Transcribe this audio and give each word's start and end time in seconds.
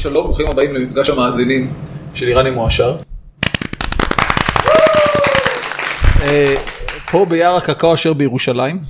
שלום, 0.00 0.24
ברוכים 0.24 0.46
הבאים 0.48 0.74
למפגש 0.74 1.10
המאזינים 1.10 1.72
של 2.14 2.28
איראני 2.28 2.50
מואשר. 2.50 2.96
אה, 6.22 6.54
פה 7.10 7.26
ביער 7.28 7.56
הקקאו 7.56 7.94
אשר 7.94 8.12
בירושלים, 8.12 8.80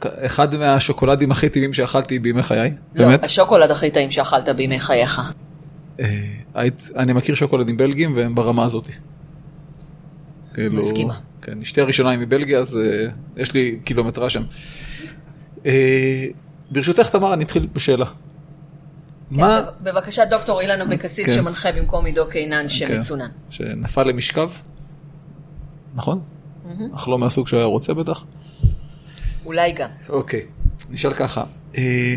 אחד 0.00 0.56
מהשוקולדים 0.56 1.30
הכי 1.30 1.48
טבעיים 1.48 1.72
שאכלתי 1.72 2.18
בימי 2.18 2.42
חיי, 2.42 2.72
לא, 2.94 3.04
באמת. 3.04 3.24
השוקולד 3.24 3.70
הכי 3.70 3.90
טעים 3.90 4.10
שאכלת 4.10 4.48
בימי 4.48 4.78
חייך. 4.78 5.20
אה, 6.00 6.06
אני 6.96 7.12
מכיר 7.12 7.34
שוקולדים 7.34 7.76
בלגיים 7.76 8.16
והם 8.16 8.34
ברמה 8.34 8.64
הזאתי. 8.64 8.92
כאילו, 10.54 10.74
מסכימה. 10.74 11.14
כן, 11.42 11.60
אשתי 11.62 11.80
הראשונה 11.80 12.10
היא 12.10 12.18
מבלגיה, 12.18 12.58
אז 12.58 12.78
אה, 12.78 13.06
יש 13.36 13.54
לי 13.54 13.78
קילומטרה 13.84 14.30
שם. 14.30 14.42
ברשותך, 16.70 17.08
תמר, 17.08 17.34
אני 17.34 17.44
אתחיל 17.44 17.68
בשאלה. 17.72 18.06
מה... 19.30 19.62
בבקשה, 19.80 20.24
דוקטור 20.24 20.60
אילן 20.60 20.80
אבקסיס 20.80 21.26
כן. 21.26 21.34
שמנחה 21.34 21.72
במקום 21.72 22.06
עידו 22.06 22.28
קינן 22.30 22.62
כן, 22.62 22.68
שמצונן. 22.68 23.28
שנפל 23.50 24.02
למשכב, 24.02 24.50
נכון? 25.94 26.20
אך 26.94 27.08
לא 27.08 27.18
מהסוג 27.18 27.48
שהוא 27.48 27.58
היה 27.58 27.66
רוצה 27.66 27.94
בטח. 27.94 28.24
אולי 29.44 29.72
גם. 29.72 29.88
אוקיי, 30.08 30.46
נשאל 30.90 31.14
ככה, 31.14 31.44
אה, 31.76 32.16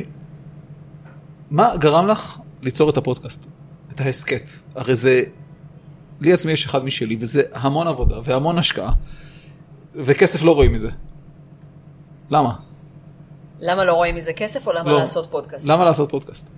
מה 1.52 1.78
גרם 1.78 2.08
לך 2.08 2.40
ליצור 2.62 2.90
את 2.90 2.98
הפודקאסט, 2.98 3.46
את 3.92 4.00
ההסכת? 4.00 4.50
הרי 4.76 4.96
זה, 4.96 5.22
לי 6.22 6.34
עצמי 6.34 6.52
יש 6.52 6.66
אחד 6.66 6.84
משלי, 6.84 7.18
וזה 7.20 7.42
המון 7.54 7.88
עבודה 7.88 8.16
והמון 8.24 8.58
השקעה, 8.58 8.92
וכסף 9.96 10.44
לא 10.44 10.56
רואים 10.56 10.74
מזה. 10.74 10.90
למה? 12.30 12.56
למה 13.60 13.86
לא 13.86 13.94
רואים 13.94 14.16
מזה 14.16 14.34
כסף 14.34 14.68
או 14.68 14.74
למה 14.74 14.92
לא. 14.92 15.00
לעשות 15.00 15.28
פודקאסט? 15.32 15.66
למה 15.66 15.86
לעשות 15.86 16.10
פודקאסט? 16.10 16.50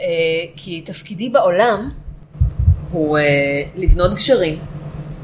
אה, 0.00 0.06
כי 0.56 0.80
תפקידי 0.80 1.28
בעולם 1.28 1.90
הוא 2.90 3.18
אה, 3.18 3.22
לבנות 3.76 4.14
גשרים 4.14 4.58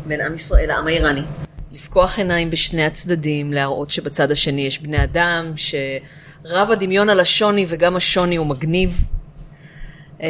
בין 0.06 0.20
עם 0.20 0.34
ישראל 0.34 0.68
לעם 0.68 0.86
האיראני. 0.86 1.22
לפקוח 1.72 2.18
עיניים 2.18 2.50
בשני 2.50 2.84
הצדדים, 2.84 3.52
להראות 3.52 3.90
שבצד 3.90 4.30
השני 4.30 4.60
יש 4.60 4.82
בני 4.82 5.04
אדם, 5.04 5.52
שרב 5.56 6.70
הדמיון 6.70 7.08
על 7.08 7.20
השוני 7.20 7.64
וגם 7.68 7.96
השוני 7.96 8.36
הוא 8.36 8.46
מגניב. 8.46 9.04
אה, 10.22 10.28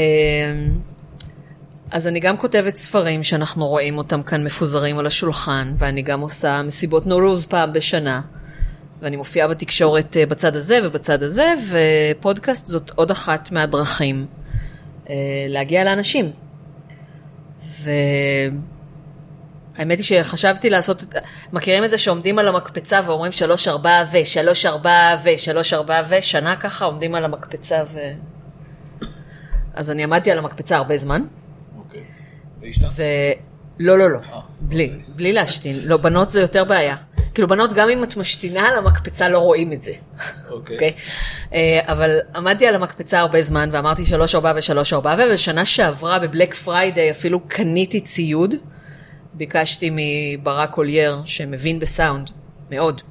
אז 1.90 2.06
אני 2.06 2.20
גם 2.20 2.36
כותבת 2.36 2.76
ספרים 2.76 3.22
שאנחנו 3.22 3.66
רואים 3.66 3.98
אותם 3.98 4.22
כאן 4.22 4.44
מפוזרים 4.44 4.98
על 4.98 5.06
השולחן, 5.06 5.74
ואני 5.78 6.02
גם 6.02 6.20
עושה 6.20 6.62
מסיבות 6.62 7.06
נורוז 7.06 7.46
פעם 7.46 7.72
בשנה. 7.72 8.20
ואני 9.02 9.16
מופיעה 9.16 9.48
בתקשורת 9.48 10.16
אה, 10.16 10.26
בצד 10.26 10.56
הזה 10.56 10.78
ובצד 10.82 11.22
הזה, 11.22 11.54
ופודקאסט 11.70 12.66
זאת 12.66 12.90
עוד 12.94 13.10
אחת 13.10 13.52
מהדרכים 13.52 14.26
אה, 15.10 15.14
להגיע 15.48 15.84
לאנשים. 15.84 16.32
והאמת 17.82 18.58
היא 19.98 20.04
שחשבתי 20.04 20.70
לעשות, 20.70 21.04
מכירים 21.52 21.84
את 21.84 21.90
זה 21.90 21.98
שעומדים 21.98 22.38
על 22.38 22.48
המקפצה 22.48 23.00
ואומרים 23.06 23.32
שלוש 23.32 23.68
ארבע 23.68 24.04
ו, 24.12 24.16
שלוש 24.24 24.66
ארבע 24.66 25.16
ו, 25.24 25.38
שלוש 25.38 25.72
ארבע 25.72 26.02
ו, 26.08 26.22
שנה 26.22 26.56
ככה 26.56 26.84
עומדים 26.84 27.14
על 27.14 27.24
המקפצה 27.24 27.82
ו... 27.92 27.98
אז 29.74 29.90
אני 29.90 30.04
עמדתי 30.04 30.30
על 30.30 30.38
המקפצה 30.38 30.76
הרבה 30.76 30.96
זמן, 30.96 31.22
אוקיי. 31.78 32.04
והשתנת? 32.60 32.90
ו... 32.96 33.02
לא, 33.78 33.98
לא, 33.98 34.10
לא, 34.10 34.18
בלי, 34.60 34.92
בלי 35.08 35.32
להשתין. 35.32 35.80
לא, 35.84 35.96
בנות 35.96 36.30
זה 36.30 36.40
יותר 36.40 36.64
בעיה. 36.64 36.96
כאילו, 37.36 37.48
בנות, 37.48 37.72
גם 37.72 37.90
אם 37.90 38.04
את 38.04 38.16
משתינה 38.16 38.68
על 38.68 38.78
המקפצה, 38.78 39.28
לא 39.28 39.38
רואים 39.38 39.72
את 39.72 39.82
זה. 39.82 39.92
אוקיי? 40.50 40.92
אה, 41.52 41.80
אבל 41.82 42.18
עמדתי 42.34 42.66
על 42.66 42.74
המקפצה 42.74 43.20
הרבה 43.20 43.42
זמן, 43.42 43.68
ואמרתי 43.72 44.06
שלוש 44.06 44.34
ארבע 44.34 44.52
ושלוש 44.56 44.92
ארבע, 44.92 45.14
ובשנה 45.18 45.64
שעברה 45.64 46.18
בבלאק 46.18 46.54
פריידיי 46.54 47.10
אפילו 47.10 47.40
קניתי 47.48 48.00
ציוד. 48.00 48.54
ביקשתי 49.34 49.90
מברק 49.92 50.78
אוליאר, 50.78 51.22
שמבין 51.24 51.78
בסאונד, 51.78 52.30
מאוד, 52.70 53.02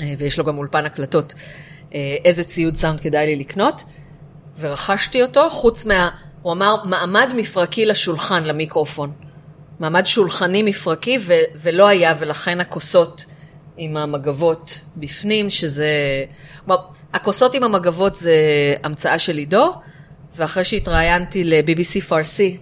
אה, 0.00 0.12
ויש 0.18 0.38
לו 0.38 0.44
גם 0.44 0.58
אולפן 0.58 0.86
הקלטות, 0.86 1.34
אה, 1.94 2.16
איזה 2.24 2.44
ציוד 2.44 2.74
סאונד 2.74 3.00
כדאי 3.00 3.26
לי 3.26 3.36
לקנות, 3.36 3.84
ורכשתי 4.58 5.22
אותו, 5.22 5.50
חוץ 5.50 5.86
מה... 5.86 6.10
הוא 6.42 6.52
אמר, 6.52 6.84
מעמד 6.84 7.32
מפרקי 7.36 7.86
לשולחן, 7.86 8.44
למיקרופון. 8.44 9.12
מעמד 9.80 10.06
שולחני 10.06 10.62
מפרקי, 10.62 11.18
ו- 11.20 11.40
ולא 11.56 11.88
היה, 11.88 12.14
ולכן 12.18 12.60
הכוסות 12.60 13.24
עם 13.76 13.96
המגבות 13.96 14.80
בפנים, 14.96 15.50
שזה... 15.50 15.88
כלומר, 16.64 16.82
הכוסות 17.14 17.54
עם 17.54 17.62
המגבות 17.62 18.14
זה 18.14 18.34
המצאה 18.84 19.18
של 19.18 19.36
עידו, 19.36 19.74
ואחרי 20.36 20.64
שהתראיינתי 20.64 21.44
ל-BBC 21.44 22.00
פרסי, 22.08 22.58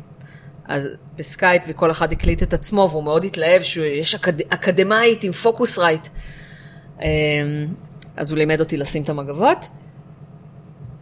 אז 0.64 0.88
בסקייפ, 1.16 1.62
וכל 1.66 1.90
אחד 1.90 2.12
הקליט 2.12 2.42
את 2.42 2.52
עצמו, 2.52 2.88
והוא 2.90 3.04
מאוד 3.04 3.24
התלהב 3.24 3.62
שיש 3.62 4.14
אקד... 4.14 4.40
אקדמאית 4.40 5.24
עם 5.24 5.32
Focusrite. 5.32 6.08
אמ, 7.00 7.06
אז 8.16 8.30
הוא 8.30 8.38
לימד 8.38 8.60
אותי 8.60 8.76
לשים 8.76 9.02
את 9.02 9.08
המגבות, 9.08 9.68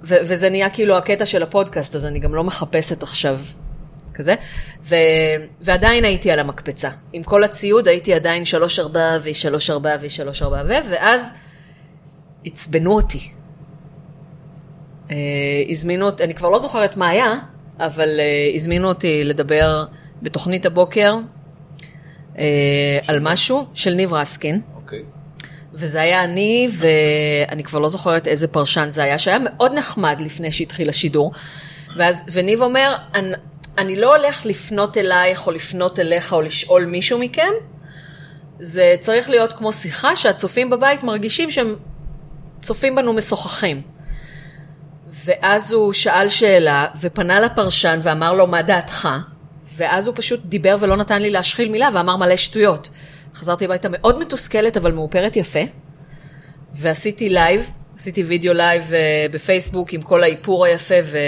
ו- 0.03 0.21
וזה 0.23 0.51
נהיה 0.51 0.71
כאילו 0.71 0.97
הקטע 0.97 1.27
של 1.27 1.43
הפודקאסט, 1.43 1.95
אז 1.97 2.07
אני 2.07 2.19
גם 2.19 2.35
לא 2.35 2.45
מחפשת 2.45 3.03
עכשיו 3.03 3.41
כזה, 4.15 4.35
ו- 4.85 4.97
ועדיין 5.61 6.05
הייתי 6.05 6.31
על 6.31 6.39
המקפצה. 6.39 6.91
עם 7.13 7.23
כל 7.23 7.45
הציוד 7.45 7.89
הייתי 7.89 8.15
עדיין 8.15 8.45
שלוש 8.45 8.79
ארבע 8.79 9.19
ושלוש 9.23 9.71
ארבע 9.71 9.97
ושלוש 10.01 10.43
ארבע 10.43 10.63
ו, 10.67 10.73
ואז 10.91 11.27
עצבנו 12.45 12.95
אותי. 12.95 13.31
אה, 15.11 15.17
הזמינו 15.69 16.07
אותי, 16.07 16.25
אני 16.25 16.35
כבר 16.35 16.51
לא 16.51 16.59
זוכרת 16.59 16.97
מה 16.97 17.09
היה, 17.09 17.35
אבל 17.79 18.21
אה, 18.21 18.51
הזמינו 18.55 18.89
אותי 18.89 19.25
לדבר 19.25 19.85
בתוכנית 20.23 20.67
הבוקר 20.67 21.17
אה, 22.39 22.99
על 23.07 23.19
משהו 23.21 23.67
של 23.75 23.95
ניב 23.95 24.13
רסקין. 24.13 24.61
אוקיי. 24.77 25.03
וזה 25.73 26.01
היה 26.01 26.25
אני, 26.25 26.69
ואני 26.73 27.65
כבר 27.65 27.79
לא 27.79 27.89
זוכרת 27.89 28.27
איזה 28.27 28.49
פרשן 28.49 28.89
זה 28.91 29.03
היה, 29.03 29.19
שהיה 29.19 29.39
מאוד 29.39 29.73
נחמד 29.75 30.17
לפני 30.21 30.53
שהתחיל 30.53 30.89
השידור. 30.89 31.33
ואז, 31.97 32.25
וניב 32.33 32.63
אומר, 32.63 32.97
אני, 33.79 33.97
לא 33.97 34.17
הולך 34.17 34.47
לפנות 34.47 34.97
אלייך, 34.97 35.47
או 35.47 35.53
לפנות 35.53 35.99
אליך, 35.99 36.33
או 36.33 36.41
לשאול 36.41 36.85
מישהו 36.85 37.19
מכם, 37.19 37.53
זה 38.59 38.95
צריך 39.01 39.31
להיות 39.31 39.53
כמו 39.53 39.73
שיחה 39.73 40.17
שהצופים 40.17 40.71
בבית 40.71 41.03
מרגישים 41.03 41.51
שהם 41.51 41.77
צופים 42.63 42.95
בנו 42.95 43.13
משוחחים. 43.13 43.83
ואז 45.25 45.73
הוא 45.73 45.93
שאל 45.93 46.29
שאלה, 46.29 46.87
ופנה 47.01 47.41
לפרשן 47.41 48.01
ואמר 48.03 48.33
לו, 48.33 48.47
מה 48.47 48.63
דעתך? 48.63 49.09
ואז 49.77 50.07
הוא 50.07 50.15
פשוט 50.17 50.41
דיבר 50.45 50.77
ולא 50.81 50.97
נתן 50.97 51.23
לי 51.23 51.31
להשחיל 51.31 51.69
מילה, 51.69 51.89
ואמר 51.95 52.17
מלא 52.17 52.37
שטויות. 52.37 52.91
חזרתי 53.35 53.65
הביתה 53.65 53.89
מאוד 53.91 54.19
מתוסכלת, 54.19 54.77
אבל 54.77 54.93
מאופרת 54.93 55.37
יפה, 55.37 55.61
ועשיתי 56.75 57.29
לייב, 57.29 57.71
עשיתי 57.99 58.23
וידאו 58.23 58.55
לייב 58.55 58.95
אה, 58.95 59.27
בפייסבוק 59.31 59.93
עם 59.93 60.03
כל 60.03 60.23
האיפור 60.23 60.65
היפה, 60.65 60.95
ו... 61.05 61.19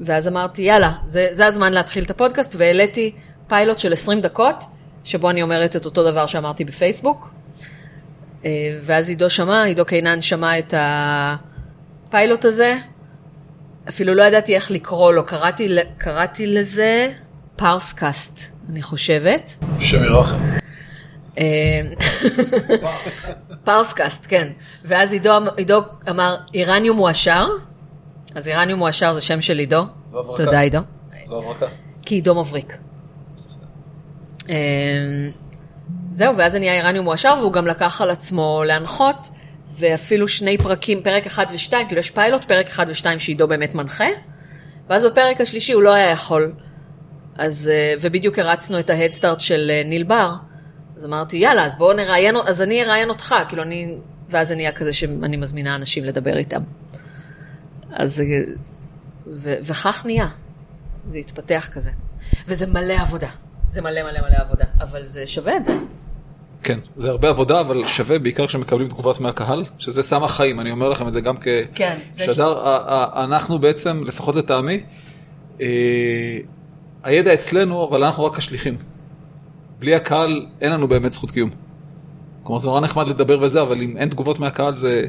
אמ, 0.00 0.04
ואז 0.06 0.28
אמרתי, 0.28 0.62
יאללה, 0.62 0.92
זה, 1.06 1.28
זה 1.30 1.46
הזמן 1.46 1.72
להתחיל 1.72 2.04
את 2.04 2.10
הפודקאסט, 2.10 2.54
והעליתי 2.58 3.12
פיילוט 3.46 3.78
של 3.78 3.92
20 3.92 4.20
דקות, 4.20 4.64
שבו 5.04 5.30
אני 5.30 5.42
אומרת 5.42 5.76
את 5.76 5.84
אותו 5.84 6.10
דבר 6.10 6.26
שאמרתי 6.26 6.64
בפייסבוק. 6.64 7.30
אה, 8.44 8.78
ואז 8.82 9.08
עידו 9.08 9.30
שמע, 9.30 9.62
עידו 9.62 9.84
קינן 9.84 10.22
שמע 10.22 10.58
את 10.58 10.74
הפיילוט 10.76 12.44
הזה, 12.44 12.76
אפילו 13.88 14.14
לא 14.14 14.22
ידעתי 14.22 14.54
איך 14.54 14.70
לקרוא 14.70 15.12
לו, 15.12 15.26
קראתי, 15.26 15.76
קראתי 15.98 16.46
לזה 16.46 17.12
פרסקאסט, 17.56 18.40
אני 18.70 18.82
חושבת. 18.82 19.54
שם 19.80 20.04
ירחם. 20.04 20.36
אה, 21.38 21.80
פרסקאסט, 23.64 24.26
כן. 24.28 24.48
ואז 24.84 25.12
עידו, 25.12 25.30
עידו 25.56 25.80
אמר, 26.10 26.36
איראניום 26.54 26.96
מועשר, 26.96 27.48
אז 28.36 28.48
איראניום 28.48 28.78
מועשר 28.78 29.12
זה 29.12 29.20
שם 29.20 29.40
של 29.40 29.58
עידו. 29.58 29.84
והברקה. 30.12 30.44
תודה 30.44 30.60
עידו. 30.60 30.78
זו 31.28 31.38
הברקה. 31.38 31.66
כי 32.02 32.14
עידו 32.14 32.34
מבריק. 32.34 32.78
אמ, 34.48 34.54
זהו, 36.10 36.36
ואז 36.36 36.52
זה 36.52 36.58
נהיה 36.58 36.74
איראניום 36.74 37.04
מועשר, 37.04 37.34
והוא 37.40 37.52
גם 37.52 37.66
לקח 37.66 38.00
על 38.00 38.10
עצמו 38.10 38.62
להנחות, 38.66 39.28
ואפילו 39.78 40.28
שני 40.28 40.58
פרקים, 40.58 41.02
פרק 41.02 41.26
אחד 41.26 41.46
ושתיים, 41.52 41.86
כאילו 41.86 42.00
יש 42.00 42.10
פיילוט, 42.10 42.44
פרק 42.44 42.68
אחד 42.68 42.86
ושתיים 42.88 43.18
שעידו 43.18 43.48
באמת 43.48 43.74
מנחה, 43.74 44.08
ואז 44.88 45.04
בפרק 45.04 45.40
השלישי 45.40 45.72
הוא 45.72 45.82
לא 45.82 45.92
היה 45.92 46.10
יכול. 46.10 46.52
אז, 47.38 47.70
אה, 47.72 47.94
ובדיוק 48.00 48.38
הרצנו 48.38 48.78
את 48.78 48.90
ההדסטארט 48.90 49.40
של 49.40 49.70
אה, 49.70 49.82
ניל 49.84 50.02
בר, 50.02 50.34
אז 50.96 51.06
אמרתי, 51.06 51.36
יאללה, 51.36 51.64
אז 51.64 51.78
בואו 51.78 51.92
נראיין, 51.92 52.36
אז 52.46 52.62
אני 52.62 52.82
אראיין 52.82 53.08
אותך, 53.08 53.34
כאילו 53.48 53.62
אני, 53.62 53.96
ואז 54.30 54.48
זה 54.48 54.54
נהיה 54.54 54.72
כזה 54.72 54.92
שאני 54.92 55.36
מזמינה 55.36 55.74
אנשים 55.74 56.04
לדבר 56.04 56.36
איתם. 56.36 56.60
אז, 57.96 58.22
ו, 59.26 59.54
וכך 59.62 60.02
נהיה, 60.06 60.28
זה 61.10 61.16
התפתח 61.16 61.68
כזה. 61.72 61.90
וזה 62.46 62.66
מלא 62.66 62.94
עבודה, 63.00 63.28
זה 63.70 63.82
מלא 63.82 64.02
מלא 64.02 64.20
מלא 64.20 64.36
עבודה, 64.36 64.64
אבל 64.80 65.06
זה 65.06 65.26
שווה 65.26 65.56
את 65.56 65.64
זה. 65.64 65.76
כן, 66.62 66.78
זה 66.96 67.10
הרבה 67.10 67.28
עבודה, 67.28 67.60
אבל 67.60 67.86
שווה 67.86 68.18
בעיקר 68.18 68.46
כשמקבלים 68.46 68.88
תגובות 68.88 69.20
מהקהל, 69.20 69.64
שזה 69.78 70.02
סם 70.02 70.24
החיים, 70.24 70.60
אני 70.60 70.70
אומר 70.70 70.88
לכם 70.88 71.08
את 71.08 71.12
זה 71.12 71.20
גם 71.20 71.36
כשדר. 71.36 71.64
כן, 71.74 71.98
ש- 72.16 72.38
אנחנו 73.24 73.58
בעצם, 73.58 74.04
לפחות 74.04 74.36
לטעמי, 74.36 74.82
אה, 75.60 76.38
הידע 77.02 77.34
אצלנו, 77.34 77.88
אבל 77.88 78.04
אנחנו 78.04 78.24
רק 78.24 78.38
השליחים. 78.38 78.76
בלי 79.78 79.94
הקהל 79.94 80.46
אין 80.60 80.72
לנו 80.72 80.88
באמת 80.88 81.12
זכות 81.12 81.30
קיום. 81.30 81.50
כלומר, 82.42 82.58
זה 82.58 82.68
נורא 82.68 82.80
נחמד 82.80 83.08
לדבר 83.08 83.40
וזה, 83.40 83.62
אבל 83.62 83.82
אם 83.82 83.96
אין 83.96 84.08
תגובות 84.08 84.38
מהקהל 84.38 84.76
זה, 84.76 85.06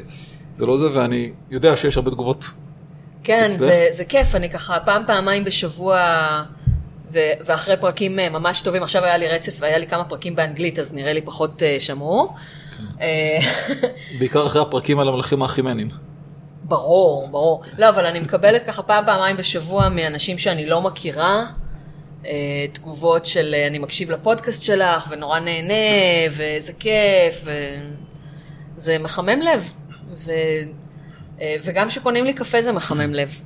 זה 0.54 0.66
לא 0.66 0.78
זה, 0.78 0.98
ואני 0.98 1.30
יודע 1.50 1.76
שיש 1.76 1.96
הרבה 1.96 2.10
תגובות. 2.10 2.50
כן, 3.28 3.44
אצלך? 3.44 3.60
זה, 3.60 3.86
זה 3.90 4.04
כיף, 4.04 4.34
אני 4.34 4.50
ככה 4.50 4.80
פעם, 4.80 5.02
פעמיים 5.06 5.44
בשבוע, 5.44 5.98
ו, 7.12 7.18
ואחרי 7.44 7.76
פרקים 7.76 8.18
אה, 8.18 8.28
ממש 8.28 8.60
טובים, 8.60 8.82
עכשיו 8.82 9.04
היה 9.04 9.16
לי 9.16 9.28
רצף, 9.28 9.62
היה 9.62 9.78
לי 9.78 9.86
כמה 9.86 10.04
פרקים 10.04 10.36
באנגלית, 10.36 10.78
אז 10.78 10.94
נראה 10.94 11.12
לי 11.12 11.22
פחות 11.22 11.62
uh, 11.62 11.80
שמעו. 11.80 12.34
אה, 13.00 13.38
בעיקר 14.18 14.46
אחרי 14.46 14.62
הפרקים 14.62 14.98
על 14.98 15.08
המלכים 15.08 15.42
האחימנים. 15.42 15.88
ברור, 16.62 17.28
ברור. 17.30 17.62
לא, 17.78 17.88
אבל 17.88 18.06
אני 18.06 18.20
מקבלת 18.20 18.62
ככה 18.62 18.82
פעם, 18.82 19.06
פעמיים 19.06 19.36
בשבוע 19.36 19.88
מאנשים 19.88 20.38
שאני 20.38 20.66
לא 20.66 20.80
מכירה, 20.80 21.46
אה, 22.26 22.66
תגובות 22.72 23.26
של 23.26 23.54
אה, 23.54 23.66
אני 23.66 23.78
מקשיב 23.78 24.10
לפודקאסט 24.10 24.62
שלך, 24.62 25.08
ונורא 25.10 25.38
נהנה, 25.38 25.74
ואיזה 26.30 26.72
כיף, 26.72 27.44
וזה 28.76 28.98
מחמם 28.98 29.40
לב. 29.40 29.72
ו... 30.16 30.32
אה, 31.40 31.56
וגם 31.62 31.88
כשקונים 31.88 32.24
לי 32.24 32.32
קפה 32.32 32.62
זה 32.62 32.72
מחמם 32.72 33.14
לב. 33.14 33.40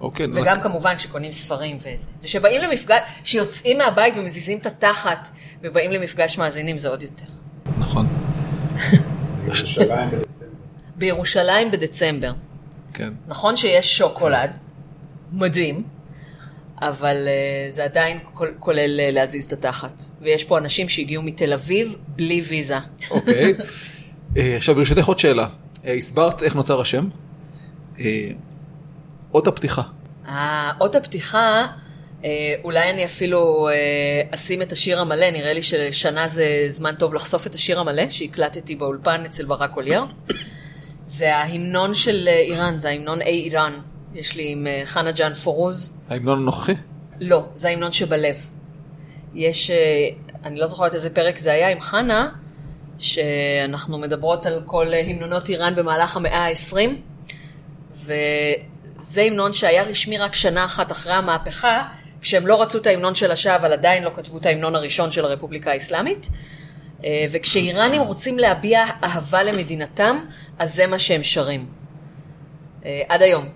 אוקיי, 0.00 0.26
וגם 0.34 0.60
כמובן 0.60 0.96
כשקונים 0.96 1.32
ספרים 1.32 1.76
וזה. 1.76 2.08
ושבאים 2.22 2.60
למפגש, 2.60 2.98
שיוצאים 3.24 3.78
מהבית 3.78 4.14
ומזיזים 4.16 4.58
את 4.58 4.66
התחת, 4.66 5.28
ובאים 5.62 5.92
למפגש 5.92 6.38
מאזינים 6.38 6.78
זה 6.78 6.88
עוד 6.88 7.02
יותר. 7.02 7.24
נכון, 7.78 8.06
בירושלים 9.44 10.10
בדצמבר. 10.10 10.46
בירושלים 10.96 11.70
בדצמבר. 11.70 12.32
כן. 12.94 13.12
נכון 13.26 13.56
שיש 13.56 13.98
שוקולד, 13.98 14.56
מדהים, 15.32 15.82
אבל 16.82 17.16
uh, 17.16 17.70
זה 17.70 17.84
עדיין 17.84 18.18
כול- 18.34 18.54
כולל 18.58 19.00
uh, 19.00 19.14
להזיז 19.14 19.44
את 19.44 19.52
התחת. 19.52 20.02
ויש 20.22 20.44
פה 20.44 20.58
אנשים 20.58 20.88
שהגיעו 20.88 21.22
מתל 21.22 21.52
אביב 21.52 21.96
בלי 22.08 22.40
ויזה. 22.40 22.76
אוקיי. 23.10 23.54
אה, 24.36 24.56
עכשיו 24.56 24.74
ברשותך 24.74 25.04
עוד 25.04 25.18
שאלה. 25.18 25.46
אה, 25.86 25.92
הסברת 25.92 26.42
איך 26.42 26.56
נוצר 26.56 26.80
השם. 26.80 27.08
אה, 28.00 28.30
אות 29.34 29.46
הפתיחה. 29.46 29.82
אה, 30.28 30.72
אות 30.80 30.94
הפתיחה, 30.94 31.66
אולי 32.64 32.90
אני 32.90 33.04
אפילו 33.04 33.68
אשים 34.30 34.62
את 34.62 34.72
השיר 34.72 35.00
המלא, 35.00 35.30
נראה 35.30 35.52
לי 35.52 35.62
ששנה 35.62 36.28
זה 36.28 36.64
זמן 36.68 36.94
טוב 36.94 37.14
לחשוף 37.14 37.46
את 37.46 37.54
השיר 37.54 37.80
המלא, 37.80 38.08
שהקלטתי 38.08 38.76
באולפן 38.76 39.24
אצל 39.24 39.44
ברק 39.44 39.76
אולייר. 39.76 40.02
זה 41.06 41.36
ההמנון 41.36 41.94
של 41.94 42.28
איראן, 42.28 42.78
זה 42.78 42.88
ההמנון 42.88 43.22
אי 43.22 43.42
איראן. 43.44 43.72
יש 44.14 44.36
לי 44.36 44.52
עם 44.52 44.66
חנה 44.84 45.12
ג'אן 45.12 45.34
פורוז. 45.34 46.00
ההמנון 46.08 46.38
הנוכחי? 46.38 46.74
לא, 47.20 47.44
זה 47.54 47.68
ההמנון 47.68 47.92
שבלב. 47.92 48.36
יש, 49.34 49.70
אני 50.44 50.58
לא 50.58 50.66
זוכרת 50.66 50.94
איזה 50.94 51.10
פרק 51.10 51.38
זה 51.38 51.52
היה 51.52 51.68
עם 51.68 51.80
חנה, 51.80 52.28
שאנחנו 52.98 53.98
מדברות 53.98 54.46
על 54.46 54.62
כל 54.66 54.94
המנונות 54.94 55.48
איראן 55.48 55.74
במהלך 55.74 56.16
המאה 56.16 56.46
ה-20, 56.46 56.76
וזה 57.94 59.22
המנון 59.22 59.52
שהיה 59.52 59.82
רשמי 59.82 60.18
רק 60.18 60.34
שנה 60.34 60.64
אחת 60.64 60.92
אחרי 60.92 61.12
המהפכה, 61.12 61.82
כשהם 62.20 62.46
לא 62.46 62.62
רצו 62.62 62.78
את 62.78 62.86
ההמנון 62.86 63.14
של 63.14 63.30
השאה, 63.30 63.56
אבל 63.56 63.72
עדיין 63.72 64.02
לא 64.02 64.10
כתבו 64.14 64.38
את 64.38 64.46
ההמנון 64.46 64.74
הראשון 64.74 65.10
של 65.10 65.24
הרפובליקה 65.24 65.70
האסלאמית. 65.70 66.28
אה, 67.04 67.24
וכשאיראנים 67.32 68.02
רוצים 68.02 68.38
להביע 68.38 68.84
אהבה 69.04 69.42
למדינתם, 69.42 70.18
אז 70.58 70.74
זה 70.74 70.86
מה 70.86 70.98
שהם 70.98 71.22
שרים. 71.22 71.66
אה, 72.84 73.02
עד 73.08 73.22
היום. 73.22 73.48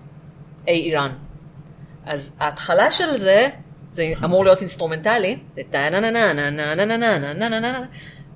ای 0.67 0.81
ایران. 0.81 1.11
אז 2.05 2.31
ההתחלה 2.39 2.91
של 2.91 3.17
זה, 3.17 3.47
זה 3.89 4.13
אמור 4.23 4.43
להיות 4.43 4.59
אינסטרומנטלי, 4.59 5.37
זה 5.55 5.61
טה-נה-נה-נה-נה-נה-נה-נה-נה-נה-נה, 5.69 7.85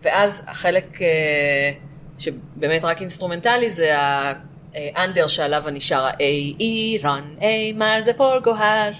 ואז 0.05 0.43
החלק 0.47 1.01
אה, 1.01 1.71
שבאמת 2.17 2.83
רק 2.83 3.01
אינסטרומנטלי 3.01 3.69
זה 3.69 3.91
ה 4.73 4.82
under 4.82 5.27
שעליו 5.27 5.67
אני 5.67 5.79
שרה 5.81 6.11
ای 6.19 6.55
ایران, 6.59 7.23
ای 7.41 7.73
مرز 7.73 8.13
پر 8.13 8.39
گهر, 8.39 8.91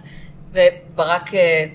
וברק 0.52 1.34
אה, 1.34 1.66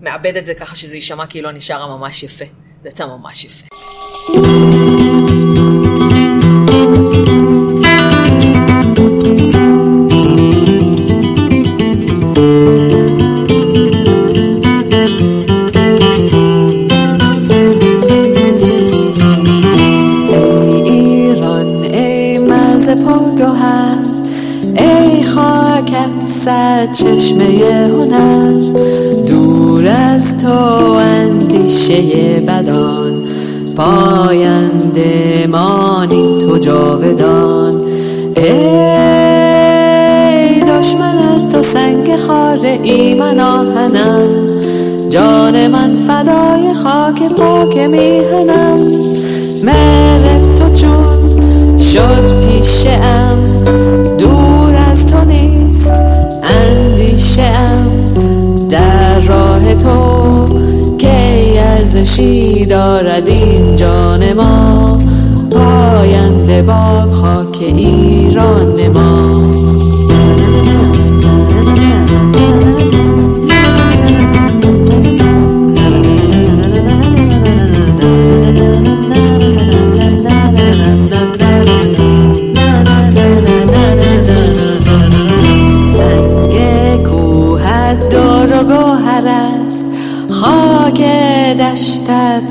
מעבד 0.00 0.36
את 0.36 0.44
זה 0.44 0.54
ככה 0.54 0.76
שזה 0.76 0.96
יישמע 0.96 1.26
כאילו 1.26 1.50
אני 1.50 1.60
שרה 1.60 1.96
ממש 1.96 2.22
יפה. 2.22 2.44
זה 2.82 2.88
יצא 2.88 3.06
ממש 3.06 3.44
יפה. 3.44 3.66
چشمه 26.94 27.44
هنر 27.88 28.52
دور 29.26 29.86
از 29.86 30.36
تو 30.38 30.52
اندیشه 30.92 32.00
بدان. 32.40 33.22
پاینده 33.76 35.48
مانی 35.52 36.38
تو 36.38 36.58
جاودان. 36.58 37.82
ای 38.36 38.44
دشمن 40.62 41.48
تو 41.52 41.62
سنگ 41.62 42.16
خار 42.16 42.66
ایمن 42.82 43.40
آهنم. 43.40 44.28
جان 45.10 45.66
من 45.66 45.96
فدای 46.06 46.74
خاک 46.74 47.22
پاک 47.22 47.76
میهنم. 47.76 48.78
مهر 49.62 50.54
تو 50.56 50.74
چون 50.74 51.78
شد 51.78 52.40
پیشه 52.40 52.90
ام 52.90 53.73
تو 59.84 60.44
که 60.98 61.62
ارزشی 61.62 62.66
دارد 62.66 63.28
این 63.28 63.76
جان 63.76 64.32
ما؟ 64.32 64.98
پاینده 65.50 66.62
باد 66.62 67.10
خاک 67.10 67.58
ایران 67.60 68.88
ما. 68.88 69.63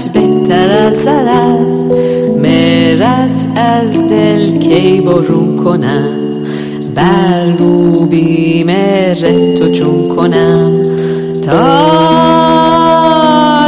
دشتت 0.04 0.14
بهتر 0.14 0.72
از 0.72 0.96
زر 0.96 1.26
است. 1.28 1.86
مهرت 2.42 3.48
از 3.56 4.08
دل 4.08 4.60
کی 4.60 5.02
برون 5.02 5.56
کنم؟ 5.56 6.18
برگو 6.96 8.06
بی 8.06 8.64
مهر 8.64 9.54
تو 9.54 9.70
چون 9.70 10.08
کنم؟ 10.08 10.72
تا 11.42 11.60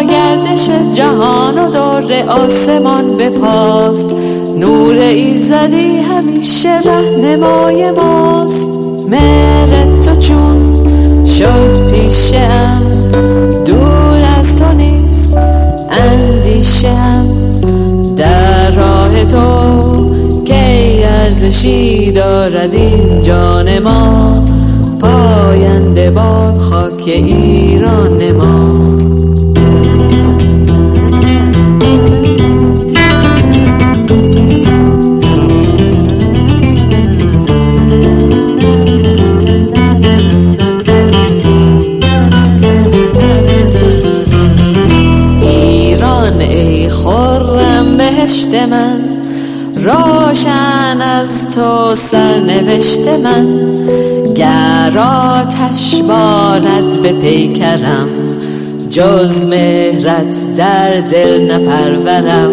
گردش 0.10 0.70
جهان 0.94 1.58
و 1.60 1.72
دور 1.72 2.14
آسمان 2.28 3.18
بپاست. 3.18 4.12
نور 4.60 5.00
ایزدی 5.00 5.98
همیشه 5.98 6.82
رهنمای 6.82 7.92
ماست. 7.92 8.72
مهر 9.10 10.02
تو 10.02 10.16
چون 10.16 10.86
شد 11.26 11.92
پیشم 11.92 12.82
دور 13.66 14.26
از 14.40 14.56
تو 14.56 14.74
نیست. 14.74 14.95
اندیشم 16.66 17.26
در 18.16 18.72
راه 18.72 19.26
تو 19.26 20.44
کی 20.44 21.04
ارزشی 21.04 22.12
دارد 22.12 22.74
این 22.74 23.22
جان 23.22 23.80
ما؟ 23.80 24.44
پاینده 25.00 26.12
باد 26.12 26.58
خاک 26.58 27.04
ایران 27.08 28.32
ما. 28.32 28.55
خرم 48.44 48.70
من. 48.70 49.00
روشن 49.76 51.02
از 51.02 51.56
تو 51.56 51.96
سرنوشت 51.96 53.08
من. 53.08 53.48
گر 54.34 55.00
آتش 55.00 56.02
بارد 56.02 57.02
به 57.02 57.12
پیکرم 57.14 58.10
جز 58.90 59.48
مهرت 59.48 60.56
در 60.56 61.02
دل 61.02 61.52
نپرورم. 61.52 62.52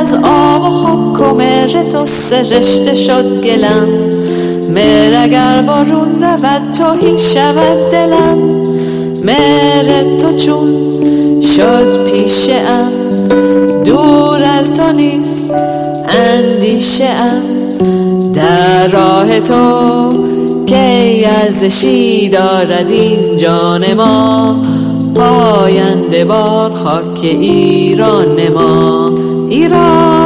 از 0.00 0.14
آب 0.22 0.62
و 0.62 0.70
خاک 0.70 1.20
و 1.20 1.34
مهر 1.34 1.82
تو 1.82 2.04
سرشته 2.04 2.94
شد 2.94 3.44
گلم. 3.44 3.88
مهر 4.74 5.22
اگر 5.22 5.62
بارون 5.62 6.22
رود 6.22 6.72
توهی 6.78 7.18
شود 7.18 7.90
دلم. 7.90 8.38
مهر 9.24 10.16
تو 10.18 10.32
چون 10.36 10.95
شد 11.46 12.04
پیش 12.04 12.50
ام 12.50 12.92
دور 13.84 14.42
از 14.42 14.74
تو 14.74 14.92
نیست 14.92 15.50
اندیشه 16.08 17.04
ام. 17.04 18.32
در 18.32 18.88
راه 18.88 19.40
تو 19.40 20.08
که 20.66 21.22
ارزشی 21.26 22.28
دارد 22.28 22.90
این 22.90 23.36
جان 23.36 23.94
ما. 23.94 24.56
پاینده 25.14 26.24
باد 26.24 26.74
خاک 26.74 27.20
ایران 27.22 28.48
ما. 28.54 29.14
ایران 29.48 30.25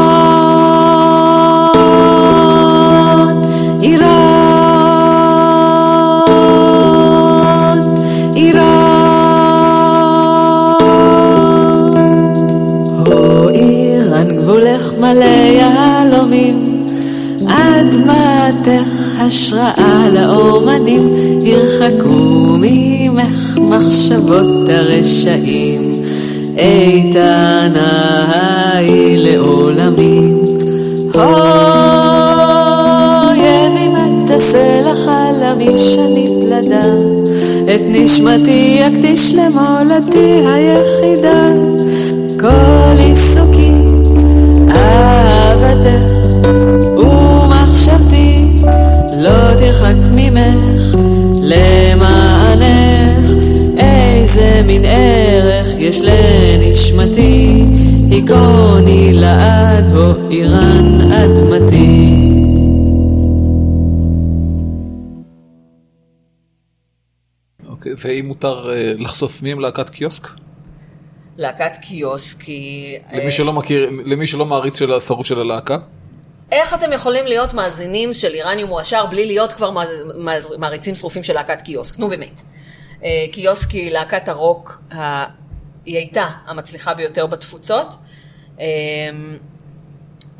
השראה 19.30 20.08
לאומנים 20.12 21.14
ירחקו 21.42 22.56
ממך 22.60 23.58
מחשבות 23.58 24.68
הרשעים. 24.68 26.02
איתנה 26.58 27.92
היא 28.78 29.18
לעולמים. 29.18 30.38
אויב 31.14 31.32
אם 33.76 33.96
את 33.96 34.26
תעשה 34.26 34.80
לך 34.82 35.08
עלמי 35.08 35.78
שני 35.78 36.28
פלדה 36.40 36.87
את 37.64 37.80
נשמתי 37.88 38.80
אקדיש 38.87 39.34
למולדתי 39.34 40.42
היחידה. 40.46 41.49
כל 42.40 42.96
עיסוקי 42.99 43.75
אהבתך 44.70 46.09
ממך 50.30 51.00
למענך 51.42 53.28
איזה 53.78 54.62
מין 54.66 54.84
ערך 54.84 55.68
יש 55.78 56.00
לנשמתי 56.00 57.64
היכוני 58.10 59.12
לעד 59.12 59.88
הו 59.88 60.30
איראן 60.30 61.12
אדמתי 61.12 62.10
אוקיי, 67.68 67.92
ואם 67.99 68.26
מותר 68.26 68.70
אה, 68.70 68.92
לחשוף 68.99 69.42
מי 69.42 69.52
הם 69.52 69.60
להקת 69.60 69.90
קיוסק? 69.90 70.28
להקת 71.37 71.76
קיוסק 71.76 72.42
היא... 72.42 72.99
למי 73.12 73.30
שלא 73.30 73.52
מכיר, 73.52 73.90
למי 74.04 74.26
שלא 74.26 74.46
מעריץ 74.46 74.78
של 74.78 74.92
השרוף 74.92 75.26
של 75.26 75.40
הלהקה? 75.40 75.78
איך 76.52 76.75
אתם 76.75 76.92
יכולים 76.92 77.26
להיות 77.26 77.54
מאזינים 77.54 78.12
של 78.12 78.35
איראניום 78.35 78.69
מועשר 78.69 79.07
בלי 79.07 79.26
להיות 79.26 79.52
כבר 79.52 79.71
מע- 79.71 79.85
מע- 80.14 80.57
מעריצים 80.59 80.95
שרופים 80.95 81.23
של 81.23 81.35
להקת 81.35 81.62
קיוסק? 81.62 81.99
נו 81.99 82.09
באמת. 82.09 82.40
אה, 83.04 83.25
קיוסק 83.33 83.71
היא 83.71 83.92
להקת 83.92 84.28
הרוק. 84.28 84.83
היא 85.87 85.97
הייתה 85.97 86.28
המצליחה 86.47 86.95
ביותר 86.95 87.26
בתפוצות. 87.26 87.95
אה, 88.61 88.66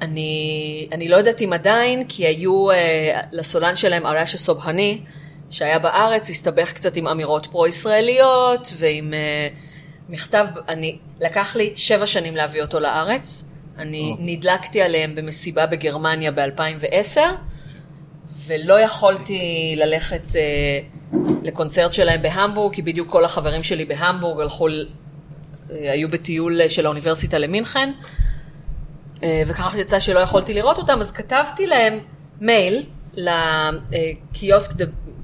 אני, 0.03 0.89
אני 0.93 1.09
לא 1.09 1.17
יודעת 1.17 1.43
אם 1.43 1.53
עדיין, 1.53 2.05
כי 2.09 2.27
היו 2.27 2.71
אה, 2.71 3.21
לסולן 3.33 3.77
שלהם 3.77 4.07
ארש 4.07 4.37
סובהני, 4.37 5.01
שהיה 5.51 5.79
בארץ, 5.79 6.31
הסתבך 6.31 6.73
קצת 6.73 6.97
עם 6.97 7.07
אמירות 7.07 7.47
פרו-ישראליות 7.47 8.73
ועם 8.77 9.15
מכתב, 10.09 10.47
אני, 10.69 10.99
לקח 11.21 11.57
לי 11.57 11.73
שבע 11.77 12.07
שנים 12.07 12.37
להביא 12.37 12.63
אותו 12.63 12.81
לארץ. 12.81 13.45
אני 13.81 14.17
נדלקתי 14.19 14.83
עליהם 14.83 15.15
במסיבה 15.15 15.67
בגרמניה 15.67 16.33
ב-2010, 16.33 17.19
ולא 18.47 18.81
יכולתי 18.81 19.75
ללכת 19.77 20.37
אה, 20.37 20.79
לקונצרט 21.43 21.93
שלהם 21.93 22.23
בהמבורג, 22.23 22.75
כי 22.75 22.83
בדיוק 22.83 23.11
כל 23.11 23.25
החברים 23.25 23.63
שלי 23.63 23.85
בהמבורג 23.85 24.41
הלכו, 24.41 24.69
אה, 24.69 25.93
היו 25.93 26.09
בטיול 26.11 26.69
של 26.69 26.87
האוניברסיטה 26.87 27.39
למינכן, 27.39 27.93
אה, 29.23 29.43
וככה 29.47 29.81
יצא 29.81 30.01
שלא 30.01 30.21
יכולתי 30.21 30.55
לראות 30.55 30.79
אותם, 30.79 31.01
אז 31.01 31.13
כתבתי 31.13 31.67
להם 31.67 31.99
מייל 32.41 32.87
לקיוסק, 33.15 34.75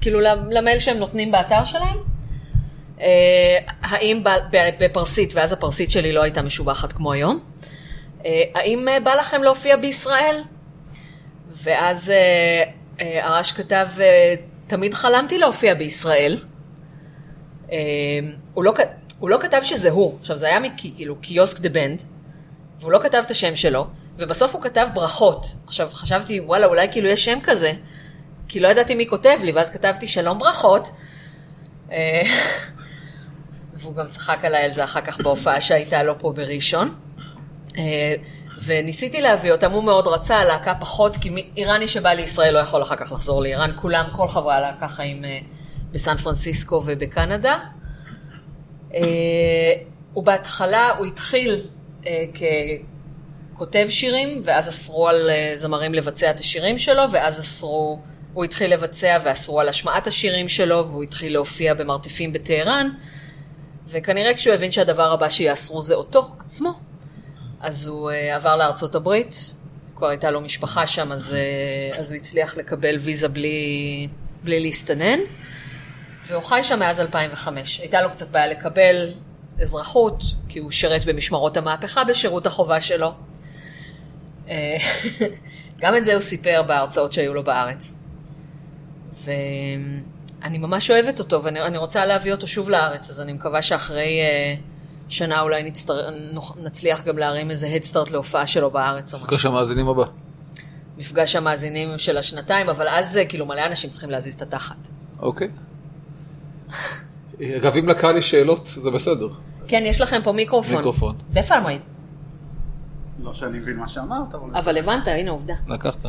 כאילו 0.01 0.19
למייל 0.51 0.79
שהם 0.79 0.97
נותנים 0.97 1.31
באתר 1.31 1.65
שלהם. 1.65 1.97
אה, 3.01 3.57
האם 3.81 4.23
בפרסית, 4.79 5.33
ואז 5.35 5.53
הפרסית 5.53 5.91
שלי 5.91 6.13
לא 6.13 6.23
הייתה 6.23 6.41
משובחת 6.41 6.93
כמו 6.93 7.11
היום, 7.11 7.39
אה, 7.39 7.56
האם 8.55 8.87
אה, 8.87 8.99
בא 8.99 9.15
לכם 9.15 9.43
להופיע 9.43 9.77
בישראל? 9.77 10.43
ואז 11.63 12.09
אה, 12.09 12.63
אה, 13.01 13.27
הרש 13.27 13.51
כתב, 13.51 13.87
אה, 13.99 14.35
תמיד 14.67 14.93
חלמתי 14.93 15.37
להופיע 15.37 15.73
בישראל. 15.73 16.37
אה, 17.71 17.77
הוא 18.53 18.63
לא, 18.63 18.73
הוא 19.19 19.29
לא 19.29 19.37
כתב 19.41 19.59
שזה 19.63 19.89
הוא, 19.89 20.17
עכשיו 20.19 20.37
זה 20.37 20.47
היה 20.47 20.59
כאילו 20.77 21.15
קיוסק 21.15 21.59
דה 21.59 21.69
בנד, 21.69 22.03
והוא 22.79 22.91
לא 22.91 22.99
כתב 22.99 23.21
את 23.25 23.31
השם 23.31 23.55
שלו, 23.55 23.87
ובסוף 24.17 24.55
הוא 24.55 24.61
כתב 24.61 24.87
ברכות. 24.93 25.45
עכשיו 25.65 25.89
חשבתי, 25.93 26.39
וואלה, 26.39 26.65
אולי 26.65 26.87
כאילו 26.91 27.07
יש 27.07 27.25
שם 27.25 27.39
כזה, 27.43 27.73
כי 28.47 28.59
לא 28.59 28.67
ידעתי 28.67 28.95
מי 28.95 29.07
כותב 29.07 29.37
לי, 29.43 29.51
ואז 29.51 29.69
כתבתי 29.69 30.07
שלום 30.07 30.39
ברכות. 30.39 30.91
אה, 31.91 32.21
והוא 33.79 33.95
גם 33.95 34.09
צחק 34.09 34.45
עליי 34.45 34.63
על 34.65 34.71
זה 34.71 34.83
אחר 34.83 35.01
כך 35.01 35.21
בהופעה 35.21 35.61
שהייתה 35.61 36.03
לו 36.03 36.19
פה 36.19 36.31
בראשון. 36.31 36.95
אה, 37.77 38.13
וניסיתי 38.63 39.21
להביא 39.21 39.51
אותם, 39.51 39.71
הוא 39.71 39.83
מאוד 39.83 40.07
רצה, 40.07 40.35
הלהקה 40.37 40.75
פחות, 40.75 41.17
כי 41.17 41.29
איראני 41.57 41.87
שבא 41.87 42.09
לישראל 42.09 42.53
לא 42.53 42.59
יכול 42.59 42.81
אחר 42.81 42.95
כך 42.95 43.11
לחזור 43.11 43.41
לאיראן, 43.41 43.71
כולם, 43.75 44.05
כל 44.11 44.27
חברי 44.27 44.53
הלהקה 44.53 44.87
חיים 44.87 45.25
אה, 45.25 45.39
בסן 45.91 46.17
פרנסיסקו 46.17 46.81
ובקנדה. 46.85 47.57
אה, 48.93 49.73
הוא 50.13 50.23
בהתחלה, 50.23 50.89
הוא 50.97 51.05
התחיל 51.05 51.65
אה, 52.07 52.25
ככותב 53.53 53.85
שירים, 53.89 54.41
ואז 54.43 54.69
אסרו 54.69 55.07
על 55.07 55.29
אה, 55.29 55.51
זמרים 55.55 55.93
לבצע 55.93 56.31
את 56.31 56.39
השירים 56.39 56.77
שלו, 56.77 57.03
ואז 57.11 57.39
אסרו, 57.39 57.99
הוא 58.33 58.43
התחיל 58.43 58.73
לבצע 58.73 59.17
ואסרו 59.23 59.59
על 59.59 59.69
השמעת 59.69 60.07
השירים 60.07 60.49
שלו, 60.49 60.87
והוא 60.87 61.03
התחיל 61.03 61.33
להופיע 61.33 61.73
במרתפים 61.73 62.33
בטהרן, 62.33 62.89
וכנראה 63.87 64.33
כשהוא 64.33 64.53
הבין 64.53 64.71
שהדבר 64.71 65.13
הבא 65.13 65.29
שיאסרו 65.29 65.81
זה 65.81 65.95
אותו 65.95 66.29
עצמו, 66.39 66.79
אז 67.59 67.87
הוא 67.87 68.11
uh, 68.11 68.35
עבר 68.35 68.55
לארצות 68.55 68.95
הברית, 68.95 69.53
כבר 69.95 70.07
הייתה 70.07 70.31
לו 70.31 70.41
משפחה 70.41 70.87
שם, 70.87 71.11
אז, 71.11 71.35
uh, 71.93 71.99
אז 71.99 72.11
הוא 72.11 72.17
הצליח 72.17 72.57
לקבל 72.57 72.95
ויזה 72.99 73.27
בלי, 73.27 74.07
בלי 74.43 74.59
להסתנן, 74.59 75.19
והוא 76.27 76.43
חי 76.43 76.59
שם 76.63 76.79
מאז 76.79 77.01
2005. 77.01 77.79
הייתה 77.79 78.01
לו 78.01 78.09
קצת 78.09 78.29
בעיה 78.29 78.47
לקבל 78.47 79.13
אזרחות, 79.61 80.23
כי 80.49 80.59
הוא 80.59 80.71
שירת 80.71 81.05
במשמרות 81.05 81.57
המהפכה 81.57 82.03
בשירות 82.03 82.45
החובה 82.45 82.81
שלו. 82.81 83.11
אה, 84.49 84.77
גם 85.81 85.95
את 85.95 86.05
זה 86.05 86.13
הוא 86.13 86.21
סיפר 86.21 86.63
בהרצאות 86.67 87.13
שהיו 87.13 87.33
לו 87.33 87.43
בארץ. 87.43 87.93
ואני 89.23 90.57
ממש 90.57 90.91
אוהבת 90.91 91.19
אותו, 91.19 91.43
ואני 91.43 91.61
אני 91.61 91.77
רוצה 91.77 92.05
להביא 92.05 92.31
אותו 92.31 92.47
שוב 92.47 92.69
לארץ, 92.69 93.09
אז 93.09 93.21
אני 93.21 93.33
מקווה 93.33 93.61
שאחרי 93.61 94.19
אה, 94.21 94.55
שנה 95.09 95.41
אולי 95.41 95.63
נצטר... 95.63 95.93
נצליח 96.63 97.03
גם 97.03 97.17
להרים 97.17 97.51
איזה 97.51 97.67
הדסטארט 97.67 98.11
להופעה 98.11 98.47
שלו 98.47 98.71
בארץ 98.71 99.13
או 99.13 99.17
משהו. 99.17 99.27
מפגש 99.27 99.45
המאזינים 99.45 99.87
הבא. 99.87 100.03
מפגש 100.97 101.35
המאזינים 101.35 101.97
של 101.97 102.17
השנתיים, 102.17 102.69
אבל 102.69 102.87
אז 102.89 103.17
אה, 103.17 103.25
כאילו 103.25 103.45
מלא 103.45 103.65
אנשים 103.65 103.89
צריכים 103.89 104.09
להזיז 104.09 104.33
את 104.33 104.41
התחת. 104.41 104.87
אוקיי. 105.19 105.49
אגב, 107.57 107.75
אם 107.77 107.87
לקהל 107.87 108.17
יש 108.17 108.29
שאלות, 108.31 108.67
זה 108.67 108.91
בסדר. 108.91 109.27
כן, 109.67 109.83
יש 109.85 110.01
לכם 110.01 110.19
פה 110.23 110.31
מיקרופון. 110.31 110.75
מיקרופון. 110.75 111.15
בפלמייד. 111.33 111.81
לא 113.19 113.33
שאני 113.33 113.59
מבין 113.59 113.77
מה 113.77 113.87
שאמרת, 113.87 114.35
אבל... 114.35 114.55
אבל 114.55 114.77
הבנת, 114.77 115.07
הנה 115.07 115.31
עובדה. 115.31 115.53
לקחת. 115.67 116.05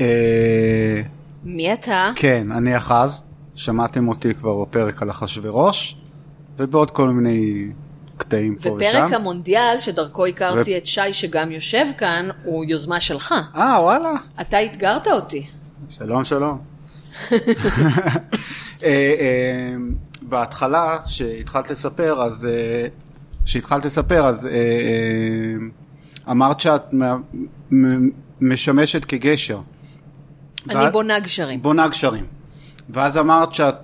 אה, 0.00 1.02
מי 1.44 1.72
אתה? 1.72 2.10
כן, 2.16 2.52
אני 2.52 2.76
אחז. 2.76 3.24
שמעתם 3.58 4.08
אותי 4.08 4.34
כבר 4.34 4.64
בפרק 4.64 5.02
על 5.02 5.10
אחשוורוש, 5.10 5.96
ובעוד 6.58 6.90
כל 6.90 7.08
מיני 7.08 7.70
קטעים 8.18 8.56
פה 8.56 8.68
ושם. 8.68 8.76
ופרק 8.76 9.12
המונדיאל, 9.12 9.80
שדרכו 9.80 10.26
הכרתי 10.26 10.76
את 10.78 10.86
שי 10.86 11.12
שגם 11.12 11.50
יושב 11.52 11.86
כאן, 11.98 12.28
הוא 12.44 12.64
יוזמה 12.64 13.00
שלך. 13.00 13.34
אה, 13.56 13.76
וואלה. 13.82 14.12
אתה 14.40 14.64
אתגרת 14.64 15.08
אותי. 15.08 15.46
שלום, 15.90 16.24
שלום. 16.24 16.58
אה, 17.30 17.38
אה, 18.84 19.74
בהתחלה, 20.22 20.98
שהתחלת 21.06 21.70
לספר, 21.70 22.22
אז... 22.22 22.46
אה, 22.46 22.86
שהתחלת 23.44 23.84
לספר, 23.84 24.24
אז 24.24 24.46
אה, 24.46 24.52
אה, 24.52 25.54
אמרת 26.30 26.60
שאת 26.60 26.94
משמשת 28.40 29.04
כגשר. 29.04 29.60
אני 30.70 30.76
ואת- 30.78 30.92
בונה 30.92 31.18
גשרים. 31.18 31.62
בונה 31.62 31.88
גשרים. 31.88 32.24
ואז 32.90 33.18
אמרת 33.18 33.54
שאת 33.54 33.74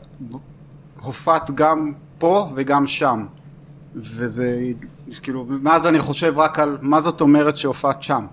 הופעת 1.00 1.50
גם 1.50 1.92
פה 2.18 2.48
וגם 2.54 2.86
שם. 2.86 3.26
וזה, 3.96 4.60
כאילו, 5.22 5.46
מאז 5.48 5.86
אני 5.86 5.98
חושב 5.98 6.38
רק 6.38 6.58
על 6.58 6.78
מה 6.80 7.00
זאת 7.00 7.20
אומרת 7.20 7.56
שהופעת 7.56 8.02
שם. 8.02 8.26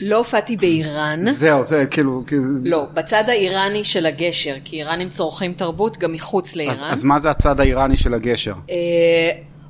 לא 0.00 0.16
הופעתי 0.16 0.56
באיראן. 0.56 1.30
זהו, 1.30 1.64
זה 1.64 1.86
כאילו... 1.86 2.24
לא, 2.64 2.86
בצד 2.94 3.24
האיראני 3.28 3.84
של 3.84 4.06
הגשר, 4.06 4.54
כי 4.64 4.76
איראנים 4.76 5.08
צורכים 5.08 5.54
תרבות 5.54 5.98
גם 5.98 6.12
מחוץ 6.12 6.50
אז, 6.50 6.56
לאיראן. 6.56 6.90
אז 6.90 7.04
מה 7.04 7.20
זה 7.20 7.30
הצד 7.30 7.60
האיראני 7.60 7.96
של 7.96 8.14
הגשר? 8.14 8.54
אה, 8.70 8.74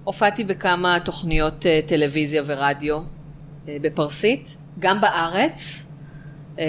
הופעתי 0.05 0.45
בכמה 0.45 0.99
תוכניות 1.01 1.67
אה, 1.67 1.81
טלוויזיה 1.87 2.43
ורדיו 2.47 2.99
אה, 3.69 3.77
בפרסית, 3.81 4.57
גם 4.79 5.01
בארץ, 5.01 5.87
אה, 6.59 6.65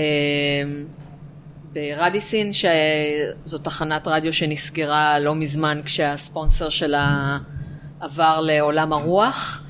ברדיסין, 1.73 2.51
שזו 2.53 3.57
תחנת 3.57 4.07
רדיו 4.07 4.33
שנסגרה 4.33 5.19
לא 5.19 5.35
מזמן 5.35 5.79
כשהספונסר 5.85 6.69
שלה 6.69 7.37
עבר 7.99 8.41
לעולם 8.41 8.93
הרוח. 8.93 9.63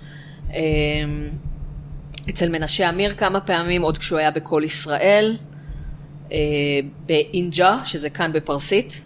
אה, 0.53 0.59
אצל 2.29 2.49
מנשה 2.49 2.89
אמיר 2.89 3.13
כמה 3.15 3.39
פעמים, 3.39 3.81
עוד 3.81 3.97
כשהוא 3.97 4.19
היה 4.19 4.31
בקול 4.31 4.63
ישראל, 4.63 5.37
אה, 6.31 6.37
באינג'ה, 7.05 7.79
שזה 7.85 8.09
כאן 8.09 8.33
בפרסית, 8.33 9.05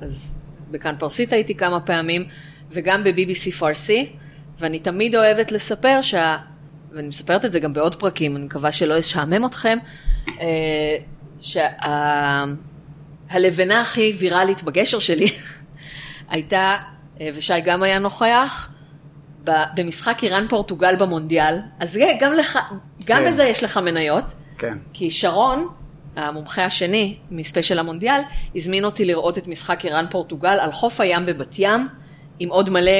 אז 0.00 0.36
בכאן 0.70 0.94
פרסית 0.98 1.32
הייתי 1.32 1.54
כמה 1.54 1.80
פעמים, 1.80 2.24
וגם 2.70 3.04
ב-BBC 3.04 3.50
פרסי, 3.58 4.12
ואני 4.58 4.78
תמיד 4.78 5.14
אוהבת 5.14 5.52
לספר 5.52 6.02
שה... 6.02 6.36
ואני 6.92 7.08
מספרת 7.08 7.44
את 7.44 7.52
זה 7.52 7.60
גם 7.60 7.72
בעוד 7.72 7.94
פרקים, 7.94 8.36
אני 8.36 8.44
מקווה 8.44 8.72
שלא 8.72 8.94
ישעמם 8.94 9.46
אתכם, 9.46 9.78
אה, 10.40 10.96
שהלבנה 13.30 13.80
הכי 13.80 14.12
ויראלית 14.18 14.62
בגשר 14.62 14.98
שלי 14.98 15.26
הייתה, 16.30 16.76
ושי 17.20 17.60
גם 17.60 17.82
היה 17.82 17.98
נוכח, 17.98 18.70
במשחק 19.44 20.18
איראן-פורטוגל 20.22 20.96
במונדיאל, 20.96 21.58
אז 21.80 22.00
גם 22.20 22.32
לך, 22.32 22.58
גם 23.04 23.18
כן. 23.18 23.28
בזה 23.28 23.44
יש 23.44 23.64
לך 23.64 23.76
מניות. 23.76 24.24
כן. 24.58 24.78
כי 24.92 25.10
שרון, 25.10 25.68
המומחה 26.16 26.64
השני 26.64 27.16
מספיישל 27.30 27.78
המונדיאל, 27.78 28.20
הזמין 28.54 28.84
אותי 28.84 29.04
לראות 29.04 29.38
את 29.38 29.48
משחק 29.48 29.84
איראן-פורטוגל 29.84 30.58
על 30.60 30.72
חוף 30.72 31.00
הים 31.00 31.26
בבת 31.26 31.54
ים, 31.58 31.88
עם 32.38 32.48
עוד 32.48 32.70
מלא, 32.70 32.90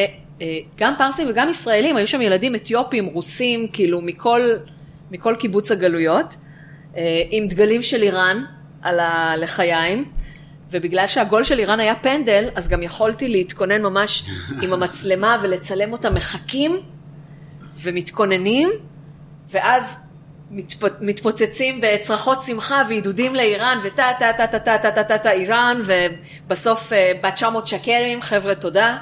אה, 0.41 0.59
גם 0.77 0.95
פרסים 0.99 1.29
וגם 1.31 1.49
ישראלים, 1.49 1.97
היו 1.97 2.09
שם 2.09 2.23
ילדים 2.23 2.55
אתיופים, 2.55 3.07
רוסים, 3.07 3.69
כאילו 3.69 4.01
מכל, 4.01 4.51
מכל 5.11 5.37
קיבוץ 5.39 5.73
הגלויות, 5.73 6.37
אה, 6.97 7.23
עם 7.31 7.49
דגלים 7.49 7.83
של 7.83 8.03
איראן 8.03 8.45
על 8.83 9.01
הלחיים. 9.01 10.05
ובגלל 10.71 11.07
שהגול 11.07 11.45
של 11.45 11.59
איראן 11.59 11.81
היה 11.81 11.95
פנדל, 11.95 12.49
אז 12.55 12.69
גם 12.69 12.83
יכולתי 12.83 13.29
להתכונן 13.29 13.83
ממש 13.83 14.25
עם 14.63 14.73
המצלמה 14.73 15.37
ולצלם 15.43 15.93
אותם 15.93 16.15
מחכים 16.15 16.77
ומתכוננים, 17.83 18.69
ואז 19.51 19.99
מתפ... 20.51 20.83
מתפוצצים 21.01 21.81
בצרחות 21.83 22.43
שמחה 22.43 22.83
ועידודים 22.89 23.35
לאיראן 23.35 23.79
וטה 23.83 24.09
טה 24.19 24.33
טה 24.33 24.47
טה 24.47 24.59
טה 24.59 24.79
טה 24.79 24.91
טה 24.91 25.05
טה 25.05 25.19
טה 25.19 25.31
איראן 25.31 25.81
ובסוף 25.85 26.93
אה, 26.93 27.13
בת 27.23 27.35
900 27.35 27.67
שקרים 27.67 28.23
חבר'ה 28.23 28.55
תודה 28.55 28.99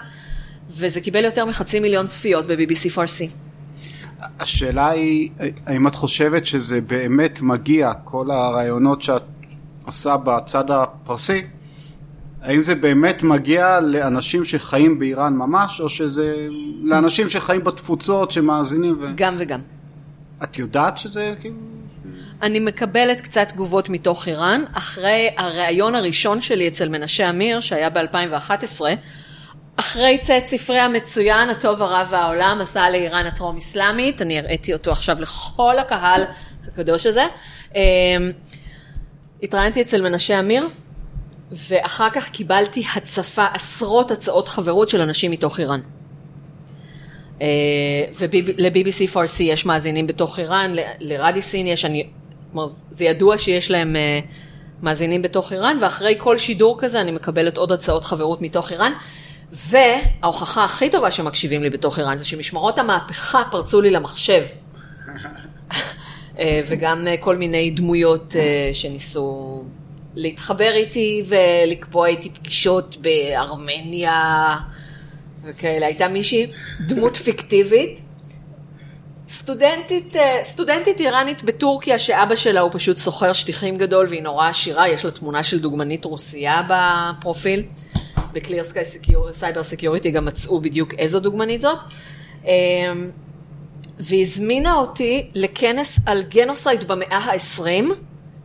וזה 0.71 1.01
קיבל 1.01 1.25
יותר 1.25 1.45
מחצי 1.45 1.81
מיליון 1.81 2.07
צפיות 2.07 2.47
ב-BBC 2.47 2.91
פרסי. 2.95 3.29
השאלה 4.41 4.91
היא, 4.91 5.31
האם 5.67 5.87
את 5.87 5.95
חושבת 5.95 6.47
שזה 6.47 6.81
באמת 6.81 7.41
מגיע, 7.41 7.93
כל 8.05 8.31
הרעיונות 8.31 9.03
שאת 9.03 9.23
עושה 9.87 10.17
בצד 10.17 10.71
הפרסי, 10.71 11.43
האם 12.43 12.63
זה 12.63 12.75
באמת 12.75 13.23
מגיע 13.23 13.81
לאנשים 13.81 14.45
שחיים 14.45 14.99
באיראן 14.99 15.33
ממש, 15.33 15.81
או 15.81 15.89
שזה 15.89 16.49
לאנשים 16.83 17.29
שחיים 17.29 17.65
בתפוצות, 17.65 18.31
שמאזינים, 18.31 18.97
ו... 19.01 19.07
גם 19.17 19.35
וגם. 19.39 19.61
את 20.43 20.59
יודעת 20.59 20.99
שזה 20.99 21.35
כאילו... 21.41 21.57
אני 22.43 22.61
מקבלת 22.61 23.21
קצת 23.21 23.49
תגובות 23.49 23.89
מתוך 23.89 24.29
איראן 24.29 24.65
אחרי 24.73 25.29
הריאיון 25.37 25.95
הראשון 25.95 26.41
שלי 26.41 26.69
אצל 26.69 26.89
מנשה 26.89 27.31
אמיר 27.31 27.61
שהיה 27.61 27.91
ב-2011 27.91 28.81
אחרי 29.77 30.19
צאת 30.23 30.47
ספרי 30.47 30.81
המצוין, 30.81 31.51
הטוב 31.51 31.83
הרע 31.83 32.05
והעולם, 32.11 32.59
מסע 32.63 32.91
לאיראן 32.91 33.27
הטרום 33.27 33.57
אסלאמית, 33.57 34.23
אני 34.23 34.39
הראיתי 34.39 34.73
אותו 34.73 34.93
עכשיו 34.93 35.17
לכל 35.21 35.79
הקהל 35.79 36.23
הקדוש 36.69 37.07
הזה. 37.07 37.25
התראיינתי 39.45 39.83
אצל 39.83 40.03
מנשה 40.03 40.41
אמיר, 40.41 40.69
ואחר 41.53 42.11
כך 42.11 42.29
קיבלתי 42.29 42.85
הצפה, 42.97 43.47
עשרות 43.55 44.11
הצעות 44.11 44.49
חברות 44.49 44.89
של 44.89 45.01
אנשים 45.01 45.31
מתוך 45.31 45.61
איראן. 45.61 45.81
ול-BBC 48.19 49.07
פרסי 49.13 49.45
יש 49.45 49.67
מאזינים 49.67 50.07
בתוך 50.07 50.39
איראן, 50.39 50.73
לרדיסין 51.01 51.67
יש, 51.67 51.85
אני, 51.85 52.11
כלומר, 52.53 52.67
זה 52.91 53.05
ידוע 53.05 53.39
שיש 53.39 53.71
להם 53.71 53.97
אה, 53.97 54.21
מאזינים 54.83 55.23
בתוך 55.23 55.53
איראן, 55.53 55.77
ואחרי 55.81 56.15
כל 56.19 56.39
שידור 56.39 56.77
כזה 56.81 57.01
אני 57.01 57.13
מקבלת 57.13 57.57
עוד 57.57 57.73
הצעות 57.73 58.05
חברות 58.05 58.43
מתוך 58.43 58.73
איראן. 58.73 58.93
וההוכחה 59.53 60.65
הכי 60.65 60.91
טובה 60.91 61.11
שמקשיבים 61.11 61.63
לי 61.63 61.71
בתוך 61.71 61.99
איראן 61.99 62.19
זה 62.19 62.27
שמשמרות 62.27 62.79
המהפכה 62.79 63.43
פרצו 63.51 63.81
לי 63.81 63.91
למחשב. 63.91 64.43
אה, 66.39 66.61
וגם 66.69 67.07
אה, 67.09 67.17
כל 67.17 67.37
מיני 67.37 67.71
דמויות 67.71 68.37
אה, 68.37 68.71
שניסו 68.73 69.63
להתחבר 70.15 70.71
איתי 70.75 71.25
ולקבוע 71.29 72.07
איתי 72.07 72.31
פגישות 72.31 72.97
בארמניה 73.01 74.57
וכאלה. 75.45 75.87
הייתה 75.87 76.09
מישהי, 76.09 76.47
דמות 76.81 77.17
פיקטיבית, 77.17 78.03
סטודנטית, 79.29 80.17
סטודנטית 80.43 81.01
איראנית 81.01 81.43
בטורקיה 81.43 81.99
שאבא 81.99 82.37
שלה 82.37 82.61
הוא 82.61 82.71
פשוט 82.75 82.97
סוחר 82.97 83.33
שטיחים 83.33 83.77
גדול 83.77 84.07
והיא 84.09 84.23
נורא 84.23 84.49
עשירה, 84.49 84.89
יש 84.89 85.05
לה 85.05 85.11
תמונה 85.11 85.43
של 85.43 85.59
דוגמנית 85.59 86.05
רוסייה 86.05 86.61
בפרופיל. 86.69 87.63
ב 88.33 88.38
Clear 88.38 88.63
Cyber 89.33 89.63
Security 89.63 90.11
גם 90.11 90.25
מצאו 90.25 90.61
בדיוק 90.61 90.95
איזו 90.95 91.21
דוגמנית 91.21 91.61
זאת. 91.61 91.79
והזמינה 93.99 94.75
אותי 94.75 95.31
לכנס 95.35 96.01
על 96.07 96.23
גנוסייד 96.23 96.85
במאה 96.89 97.19
ה-20 97.19 97.85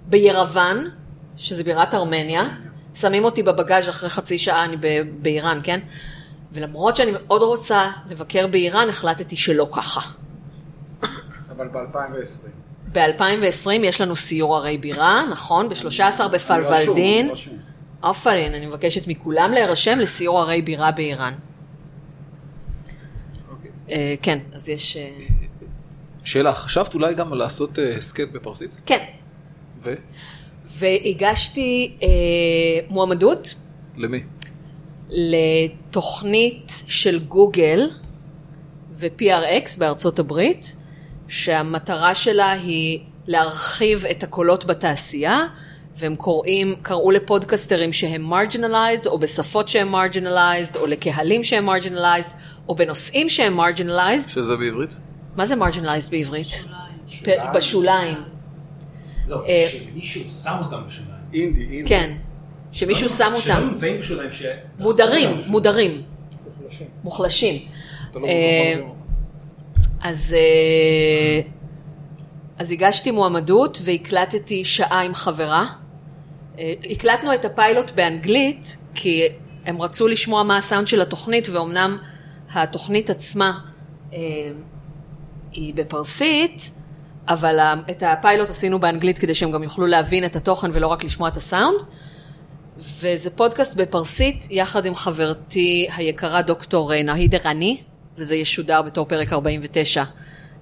בירוון, 0.06 0.90
שזה 1.38 1.64
בירת 1.64 1.94
ארמניה. 1.94 2.44
שמים 2.96 3.24
אותי 3.24 3.44
בבגאז' 3.44 3.90
אחרי 3.90 4.10
חצי 4.10 4.38
שעה, 4.38 4.66
אני 4.66 4.78
ב- 4.78 5.22
באיראן, 5.22 5.60
כן? 5.64 5.80
ולמרות 6.52 6.96
שאני 6.96 7.12
מאוד 7.12 7.42
רוצה 7.42 7.92
לבקר 8.10 8.48
באיראן, 8.48 8.90
החלטתי 8.90 9.36
שלא 9.36 9.70
ככה. 9.72 10.02
אבל 11.50 11.68
ב-2020. 11.68 12.48
ב-2020 12.92 13.72
יש 13.84 14.02
לנו 14.02 14.16
סיור 14.16 14.58
ערי 14.58 14.78
בירה, 14.78 15.24
נכון? 15.32 15.70
ב-13 15.70 16.28
בפלוולדין. 16.28 17.32
עופרין, 18.02 18.54
אני 18.54 18.66
מבקשת 18.66 19.08
מכולם 19.08 19.52
להירשם 19.52 20.00
לסיור 20.00 20.42
ערי 20.42 20.62
בירה 20.62 20.92
באיראן. 20.92 21.34
אה, 23.92 24.16
כן, 24.22 24.40
אז 24.54 24.70
יש... 24.70 24.98
אה, 26.30 26.34
שאלה, 26.34 26.54
חשבת 26.54 26.94
אולי 26.94 27.14
גם 27.14 27.34
לעשות 27.34 27.80
אה, 27.80 27.98
הסכת 27.98 28.32
בפרסית? 28.32 28.78
כן, 28.86 29.04
ו? 29.84 29.94
והגשתי 30.66 31.98
אה, 32.04 32.08
מועמדות 32.90 33.56
למי? 33.98 34.24
לתוכנית 35.10 36.84
של 36.88 37.20
גוגל 37.20 37.90
ו-PRX 38.94 39.80
בארצות 39.80 40.20
הברית, 40.20 40.76
שהמטרה 41.28 42.16
שלה 42.16 42.52
היא 42.52 43.00
להרחיב 43.28 44.06
את 44.06 44.24
הקולות 44.24 44.66
בתעשייה, 44.66 45.48
והם 45.98 46.16
קוראים, 46.16 46.76
קראו 46.82 47.12
לפודקסטרים 47.12 47.94
שהם 47.94 48.34
marginalized, 48.34 49.08
או 49.08 49.20
בשפות 49.20 49.68
שהם 49.68 49.96
marginalized, 49.96 50.78
או 50.78 50.88
לקהלים 50.88 51.44
שהם 51.44 51.70
marginalized, 51.70 52.34
או 52.70 52.76
בנושאים 52.76 53.30
שהם 53.30 53.60
marginalized. 53.60 54.30
שזה 54.30 54.56
בעברית? 54.56 54.98
מה 55.40 55.46
זה 55.46 55.56
marginalized 55.56 56.12
בעברית? 56.12 56.66
בשוליים. 57.56 58.18
לא, 59.28 59.46
אה, 59.48 59.68
שמישהו 59.70 60.30
שם 60.30 60.56
אותם 60.60 60.88
בשוליים. 60.88 61.14
אינדי, 61.34 61.62
אינדי. 61.62 61.86
כן, 61.86 62.18
שמישהו 62.72 63.10
שם 63.10 63.32
שלא 63.40 63.54
אותם. 63.54 63.68
נמצאים 63.68 64.00
בשוליים, 64.00 64.32
ש... 64.32 64.46
מודרים, 64.80 65.42
מודרים. 65.48 66.02
מוחלשים. 67.04 67.68
לא 68.16 68.26
אה, 68.28 68.74
אז, 70.02 70.36
אה, 70.38 71.42
אז 72.58 72.72
הגשתי 72.72 73.12
מועמדות 73.12 73.80
והקלטתי 73.84 74.66
שעה 74.66 75.02
עם 75.02 75.14
חברה. 75.14 75.66
הקלטנו 76.92 77.34
את 77.34 77.46
הפיילוט 77.46 77.92
באנגלית, 77.92 78.78
כי 78.96 79.24
הם 79.66 79.82
רצו 79.82 80.08
לשמוע 80.08 80.44
מה 80.44 80.58
הסאונד 80.58 80.88
של 80.88 81.02
התוכנית, 81.02 81.50
ואומנם 81.50 81.98
התוכנית 82.54 83.10
עצמה 83.10 83.60
היא 85.52 85.74
בפרסית, 85.74 86.72
אבל 87.28 87.60
את 87.92 88.04
הפיילוט 88.04 88.50
עשינו 88.50 88.80
באנגלית 88.80 89.18
כדי 89.18 89.34
שהם 89.34 89.52
גם 89.52 89.64
יוכלו 89.64 89.88
להבין 89.88 90.26
את 90.26 90.36
התוכן 90.36 90.70
ולא 90.74 90.88
רק 90.88 91.04
לשמוע 91.04 91.30
את 91.30 91.38
הסאונד. 91.38 91.80
וזה 92.78 93.30
פודקאסט 93.30 93.76
בפרסית, 93.76 94.48
יחד 94.52 94.86
עם 94.86 94.96
חברתי 94.96 95.88
היקרה 95.96 96.42
דוקטור 96.42 96.94
אה, 96.94 97.04
נהיד 97.04 97.36
ערני, 97.36 97.78
וזה 98.18 98.36
ישודר 98.36 98.82
בתור 98.82 99.06
פרק 99.06 99.34
49 99.34 100.04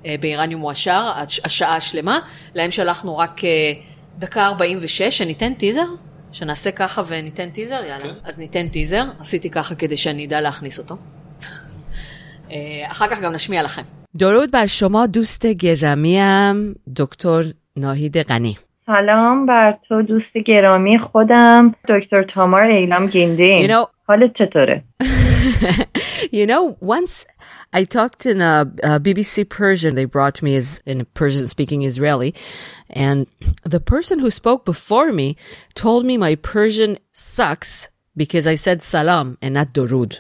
אה, 0.06 0.16
באיראניום 0.20 0.62
מועשר, 0.62 1.12
הש- 1.16 1.42
השעה 1.44 1.76
השלמה. 1.76 2.20
להם 2.56 2.72
שלחנו 2.72 3.18
רק 3.18 3.44
אה, 3.46 3.74
דקה 4.18 4.46
46, 4.46 5.02
שניתן 5.18 5.54
טיזר? 5.54 5.86
שנעשה 6.32 6.72
ככה 6.72 7.02
וניתן 7.08 7.50
טיזר? 7.50 7.76
יאללה. 7.88 8.04
כן. 8.04 8.14
אז 8.24 8.40
ניתן 8.40 8.68
טיזר, 8.68 9.04
עשיתי 9.20 9.50
ככה 9.50 9.76
כדי 9.76 9.98
שאני 9.98 10.26
אדע 10.26 10.42
להכניס 10.42 10.80
אותו. 10.80 10.96
אחר 12.92 13.08
כך 13.08 13.22
גם 13.22 13.34
נשמיע 13.34 13.64
לכם. 13.64 13.82
درود 14.19 14.51
بر 14.51 14.67
شما 14.67 15.07
دوست 15.07 15.47
گرامیم 15.47 16.75
دکتر 16.97 17.45
ناهید 17.77 18.19
غنی 18.19 18.59
سلام 18.75 19.47
بر 19.47 19.79
تو 19.89 20.03
دوست 20.03 20.37
گرامی 20.39 20.99
خودم 20.99 21.75
دکتر 21.89 22.23
تامار 22.23 22.63
ایلام 22.63 23.07
گیندین 23.07 23.67
You 23.67 23.71
know- 23.71 23.89
حالت 24.09 24.33
چطوره؟ 24.35 24.83
you 26.33 26.47
know, 26.47 26.77
once 26.81 27.25
I 27.73 27.85
talked 27.85 28.27
in 28.27 28.41
a, 28.41 28.57
a 28.83 29.01
BBC 29.01 29.49
Persian, 29.49 29.95
they 29.95 30.05
brought 30.05 30.43
me 30.43 30.53
as 30.57 30.69
in 30.93 31.01
a 31.01 31.05
Persian 31.21 31.47
speaking 31.49 31.81
Israeli, 31.83 32.35
and 32.91 33.27
the 33.75 33.81
person 33.95 34.17
who 34.19 34.31
spoke 34.31 34.65
before 34.73 35.11
me 35.21 35.29
told 35.75 36.05
me 36.05 36.15
my 36.27 36.35
Persian 36.53 36.93
sucks 37.13 37.89
because 38.23 38.47
I 38.47 38.57
said 38.65 38.83
salam 38.83 39.27
and 39.43 39.55
not 39.59 39.69
durud. 39.77 40.13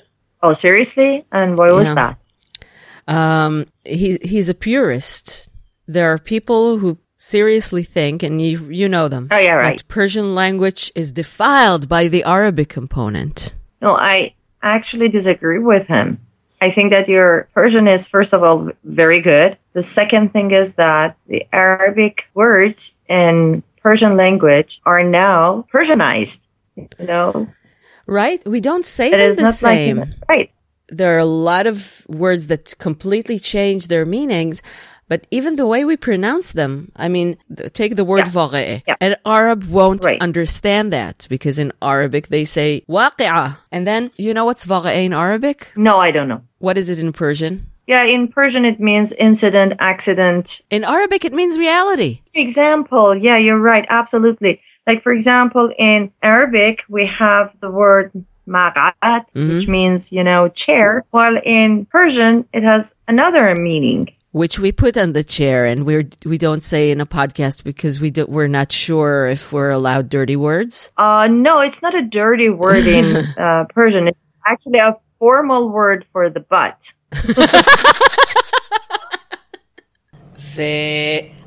Oh 0.44 0.54
seriously? 0.66 1.10
And 1.38 1.48
why 1.58 1.70
was 1.80 1.88
Yeah. 1.88 1.98
that? 2.00 2.14
Um, 3.18 3.54
he 3.87 4.17
he's 4.21 4.49
a 4.49 4.53
purist. 4.53 5.49
There 5.87 6.11
are 6.11 6.17
people 6.17 6.77
who 6.77 6.97
seriously 7.17 7.83
think, 7.83 8.23
and 8.23 8.41
you 8.41 8.69
you 8.69 8.87
know 8.89 9.07
them, 9.07 9.27
Oh, 9.31 9.37
yeah, 9.37 9.53
right. 9.55 9.77
that 9.77 9.87
Persian 9.87 10.35
language 10.35 10.91
is 10.95 11.11
defiled 11.11 11.87
by 11.89 12.07
the 12.09 12.23
Arabic 12.23 12.69
component. 12.69 13.55
No, 13.81 13.95
I 13.95 14.33
actually 14.61 15.09
disagree 15.09 15.59
with 15.59 15.87
him. 15.87 16.19
I 16.59 16.71
think 16.71 16.89
that 16.89 17.07
your 17.07 17.47
Persian 17.53 17.87
is 17.87 18.07
first 18.07 18.33
of 18.33 18.43
all 18.43 18.71
very 18.83 19.21
good. 19.21 19.57
The 19.73 19.83
second 19.83 20.33
thing 20.33 20.51
is 20.51 20.75
that 20.75 21.15
the 21.27 21.45
Arabic 21.53 22.23
words 22.33 22.97
in 23.07 23.63
Persian 23.81 24.17
language 24.17 24.81
are 24.85 25.03
now 25.03 25.65
Persianized. 25.71 26.47
You 26.75 26.87
know, 26.99 27.47
Right? 28.07 28.43
We 28.45 28.59
don't 28.61 28.85
say 28.85 29.11
it 29.11 29.17
them 29.17 29.35
the 29.45 29.51
same. 29.51 29.97
like 29.99 30.09
right 30.29 30.51
there 30.89 31.15
are 31.15 31.19
a 31.19 31.25
lot 31.25 31.67
of 31.67 32.05
words 32.07 32.47
that 32.47 32.73
completely 32.79 33.39
change 33.39 33.87
their 33.87 34.05
meanings, 34.05 34.61
but 35.07 35.25
even 35.31 35.55
the 35.55 35.65
way 35.65 35.85
we 35.85 35.95
pronounce 35.95 36.51
them, 36.51 36.91
I 36.95 37.07
mean, 37.07 37.37
take 37.73 37.95
the 37.95 38.03
word 38.03 38.25
yeah. 38.25 38.29
Vore. 38.29 38.81
Yeah. 38.87 38.95
An 38.99 39.15
Arab 39.25 39.63
won't 39.65 40.03
right. 40.03 40.21
understand 40.21 40.91
that 40.91 41.27
because 41.29 41.59
in 41.59 41.71
Arabic 41.81 42.27
they 42.27 42.43
say 42.43 42.83
waqi'a. 42.89 43.57
And 43.71 43.87
then, 43.87 44.11
you 44.17 44.33
know 44.33 44.45
what's 44.45 44.65
Vore 44.65 44.89
in 44.89 45.13
Arabic? 45.13 45.71
No, 45.75 45.97
I 45.99 46.11
don't 46.11 46.27
know. 46.27 46.41
What 46.59 46.77
is 46.77 46.89
it 46.89 46.99
in 46.99 47.13
Persian? 47.13 47.67
Yeah, 47.87 48.03
in 48.03 48.27
Persian 48.27 48.65
it 48.65 48.81
means 48.81 49.13
incident, 49.13 49.73
accident. 49.79 50.59
In 50.69 50.83
Arabic 50.83 51.23
it 51.23 51.31
means 51.31 51.57
reality. 51.57 52.21
Example. 52.33 53.15
Yeah, 53.15 53.37
you're 53.37 53.59
right. 53.59 53.85
Absolutely. 53.87 54.61
Like, 54.85 55.01
for 55.03 55.13
example, 55.13 55.71
in 55.77 56.11
Arabic, 56.21 56.83
we 56.89 57.05
have 57.07 57.53
the 57.61 57.71
word 57.71 58.11
maq'ad 58.47 59.25
which 59.33 59.67
means 59.67 60.11
you 60.11 60.23
know 60.23 60.47
chair 60.49 61.03
while 61.11 61.37
in 61.43 61.85
persian 61.85 62.45
it 62.53 62.63
has 62.63 62.95
another 63.07 63.53
meaning. 63.55 64.09
Which 64.31 64.59
we 64.59 64.71
put 64.71 64.97
on 64.97 65.13
the 65.13 65.23
chair, 65.23 65.65
and 65.65 65.83
we're 65.85 66.07
we 66.25 66.37
don't 66.37 66.61
say 66.61 66.91
in 66.91 67.01
a 67.01 67.07
podcast 67.07 67.63
because 67.63 67.99
we 67.99 68.11
do, 68.11 68.25
we're 68.27 68.47
not 68.47 68.71
sure 68.71 69.25
if 69.27 69.51
we're 69.51 69.71
allowed 69.71 70.09
dirty 70.09 70.35
words. 70.35 70.91
uh 70.97 71.27
no 71.31 71.61
it's 71.61 71.81
not 71.81 71.95
a 71.95 72.03
dirty 72.03 72.49
word 72.49 72.85
in 72.85 73.05
uh, 73.37 73.65
persian. 73.73 74.07
It's 74.07 74.37
actually 74.45 74.79
a 74.79 74.93
formal 75.17 75.69
word 75.69 76.05
for 76.11 76.29
the 76.29 76.41
butt 76.41 76.93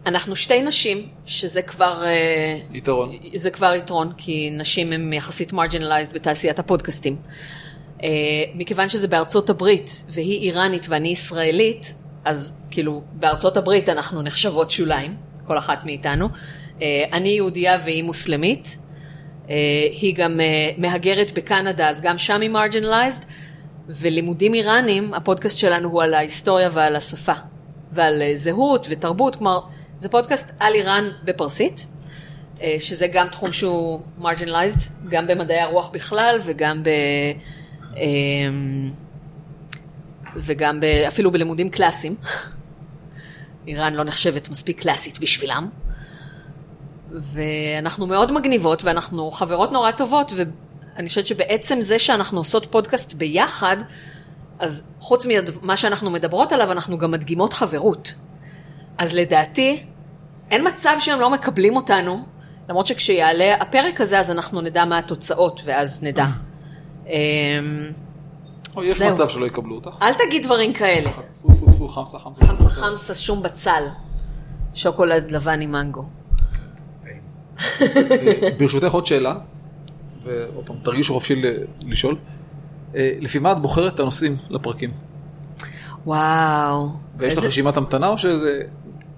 ואנחנו 0.04 0.36
שתי 0.36 0.62
נשים, 0.62 1.08
שזה 1.26 1.62
כבר, 1.62 2.02
אה, 2.04 2.58
יתרון. 2.74 3.10
זה 3.34 3.50
כבר 3.50 3.74
יתרון, 3.74 4.12
כי 4.16 4.50
נשים 4.50 4.92
הן 4.92 5.12
יחסית 5.12 5.52
מרג'ינליזד 5.52 6.12
בתעשיית 6.12 6.58
הפודקאסטים. 6.58 7.16
אה, 8.02 8.08
מכיוון 8.54 8.88
שזה 8.88 9.08
בארצות 9.08 9.50
הברית, 9.50 10.04
והיא 10.08 10.40
איראנית 10.40 10.86
ואני 10.88 11.08
ישראלית, 11.08 11.94
אז 12.24 12.52
כאילו, 12.70 13.02
בארצות 13.12 13.56
הברית 13.56 13.88
אנחנו 13.88 14.22
נחשבות 14.22 14.70
שוליים, 14.70 15.16
כל 15.46 15.58
אחת 15.58 15.84
מאיתנו. 15.84 16.28
אה, 16.82 17.04
אני 17.12 17.28
יהודייה 17.28 17.78
והיא 17.84 18.04
מוסלמית. 18.04 18.78
היא 20.00 20.14
גם 20.14 20.40
מהגרת 20.78 21.32
בקנדה, 21.32 21.88
אז 21.88 22.00
גם 22.00 22.18
שם 22.18 22.40
היא 22.40 22.50
מרג'ינליזד. 22.50 23.22
ולימודים 23.88 24.54
איראנים, 24.54 25.14
הפודקאסט 25.14 25.58
שלנו 25.58 25.88
הוא 25.88 26.02
על 26.02 26.14
ההיסטוריה 26.14 26.68
ועל 26.72 26.96
השפה, 26.96 27.32
ועל 27.92 28.22
זהות 28.34 28.86
ותרבות, 28.90 29.36
כלומר, 29.36 29.60
זה 30.00 30.08
פודקאסט 30.08 30.50
על 30.60 30.74
איראן 30.74 31.10
בפרסית, 31.24 31.86
אה, 32.60 32.76
שזה 32.78 33.06
גם 33.06 33.28
תחום 33.28 33.52
שהוא 33.52 34.00
מרג'ינליזד, 34.18 34.80
גם 35.08 35.26
במדעי 35.26 35.60
הרוח 35.60 35.88
בכלל 35.88 36.36
וגם 36.44 36.82
ב... 36.82 36.88
אה, 37.96 38.02
וגם 40.36 40.80
ב, 40.80 40.84
אפילו 40.84 41.30
בלימודים 41.30 41.70
קלאסיים. 41.70 42.16
איראן 43.66 43.94
לא 43.94 44.04
נחשבת 44.04 44.48
מספיק 44.48 44.80
קלאסית 44.80 45.18
בשבילם. 45.18 45.68
ואנחנו 47.10 48.06
מאוד 48.06 48.32
מגניבות 48.32 48.84
ואנחנו 48.84 49.30
חברות 49.30 49.72
נורא 49.72 49.90
טובות 49.90 50.32
ואני 50.36 51.08
חושבת 51.08 51.26
שבעצם 51.26 51.80
זה 51.80 51.98
שאנחנו 51.98 52.40
עושות 52.40 52.66
פודקאסט 52.70 53.12
ביחד, 53.12 53.76
אז 54.58 54.84
חוץ 55.00 55.26
ממה 55.26 55.76
שאנחנו 55.76 56.10
מדברות 56.10 56.52
עליו, 56.52 56.72
אנחנו 56.72 56.98
גם 56.98 57.10
מדגימות 57.10 57.52
חברות. 57.52 58.14
אז 59.00 59.14
לדעתי, 59.14 59.82
אין 60.50 60.68
מצב 60.68 60.96
שהם 61.00 61.20
לא 61.20 61.30
מקבלים 61.30 61.76
אותנו, 61.76 62.24
למרות 62.68 62.86
שכשיעלה 62.86 63.54
הפרק 63.54 64.00
הזה, 64.00 64.18
אז 64.18 64.30
אנחנו 64.30 64.60
נדע 64.60 64.84
מה 64.84 64.98
התוצאות, 64.98 65.60
ואז 65.64 66.02
נדע. 66.02 66.26
אמ, 67.06 67.12
או 68.76 68.84
יש. 68.84 69.02
מצב 69.02 69.28
שלא 69.28 69.46
יקבלו 69.46 69.74
אותך. 69.74 69.96
אל 70.02 70.14
תגיד 70.14 70.44
דברים 70.44 70.72
כאלה. 70.72 71.10
טפו 71.32 71.52
טפו 71.52 71.72
טפו, 71.72 71.88
חמסה 71.88 72.18
חמסה. 72.18 72.46
חמסה 72.46 72.68
חמסה 72.68 73.14
שום 73.14 73.42
בצל. 73.42 73.82
שוקולד 74.74 75.30
לבן 75.30 75.60
עם 75.60 75.72
מנגו. 75.72 76.04
ברשותך 78.58 78.94
עוד 78.94 79.06
שאלה, 79.06 79.34
ועוד 80.24 80.66
פעם, 80.66 80.76
תרגישו 80.82 81.14
חופשי 81.14 81.42
לשאול. 81.86 82.16
אה, 82.94 83.12
לפי 83.20 83.38
מה 83.38 83.52
את 83.52 83.58
בוחרת 83.62 83.94
את 83.94 84.00
הנושאים 84.00 84.36
לפרקים? 84.50 84.90
וואו. 86.06 86.88
ויש 87.16 87.38
לך 87.38 87.44
רשימת 87.44 87.76
המתנה 87.76 88.08
או 88.08 88.18
שזה... 88.18 88.62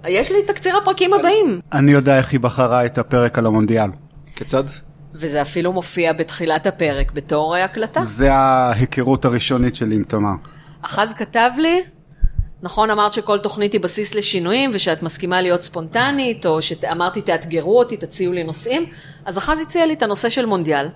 יש 0.09 0.33
לי 0.33 0.43
תקציר 0.47 0.77
הפרקים 0.77 1.15
הבאים. 1.15 1.61
אני 1.73 1.93
יודע 1.93 2.19
איך 2.19 2.33
היא 2.33 2.41
בחרה 2.41 2.87
את 2.87 2.99
הפרק 2.99 3.38
על 3.38 3.47
המונדיאל. 3.47 3.91
כיצד? 4.37 4.65
וזה 5.15 5.43
אפילו 5.43 5.73
מופיע 5.73 6.12
בתחילת 6.12 6.67
הפרק 6.67 7.12
בתור 7.12 7.57
הקלטה. 7.57 8.05
זה 8.05 8.35
ההיכרות 8.35 9.25
הראשונית 9.25 9.75
שלי 9.75 9.95
עם 9.95 10.05
תמר. 10.05 10.35
אחז 10.83 11.15
כתב 11.15 11.51
לי, 11.59 11.81
נכון 12.62 12.91
אמרת 12.91 13.12
שכל 13.12 13.38
תוכנית 13.38 13.73
היא 13.73 13.81
בסיס 13.81 14.15
לשינויים 14.15 14.71
ושאת 14.73 15.03
מסכימה 15.03 15.43
להיות 15.43 15.62
ספונטנית, 15.62 16.47
או 16.47 16.62
שאמרתי 16.62 17.23
תאתגרו 17.23 17.79
אותי, 17.79 17.97
תציעו 17.97 18.33
לי 18.33 18.45
נושאים, 18.45 18.87
אז 19.25 19.38
אחז 19.38 19.61
הציע 19.61 19.87
לי 19.87 19.95
את 19.95 20.03
הנושא 20.03 20.29
של 20.29 20.47
מונדיאל. 20.47 20.88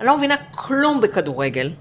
אני 0.00 0.06
לא 0.06 0.16
מבינה 0.16 0.34
כלום 0.50 1.00
בכדורגל, 1.00 1.72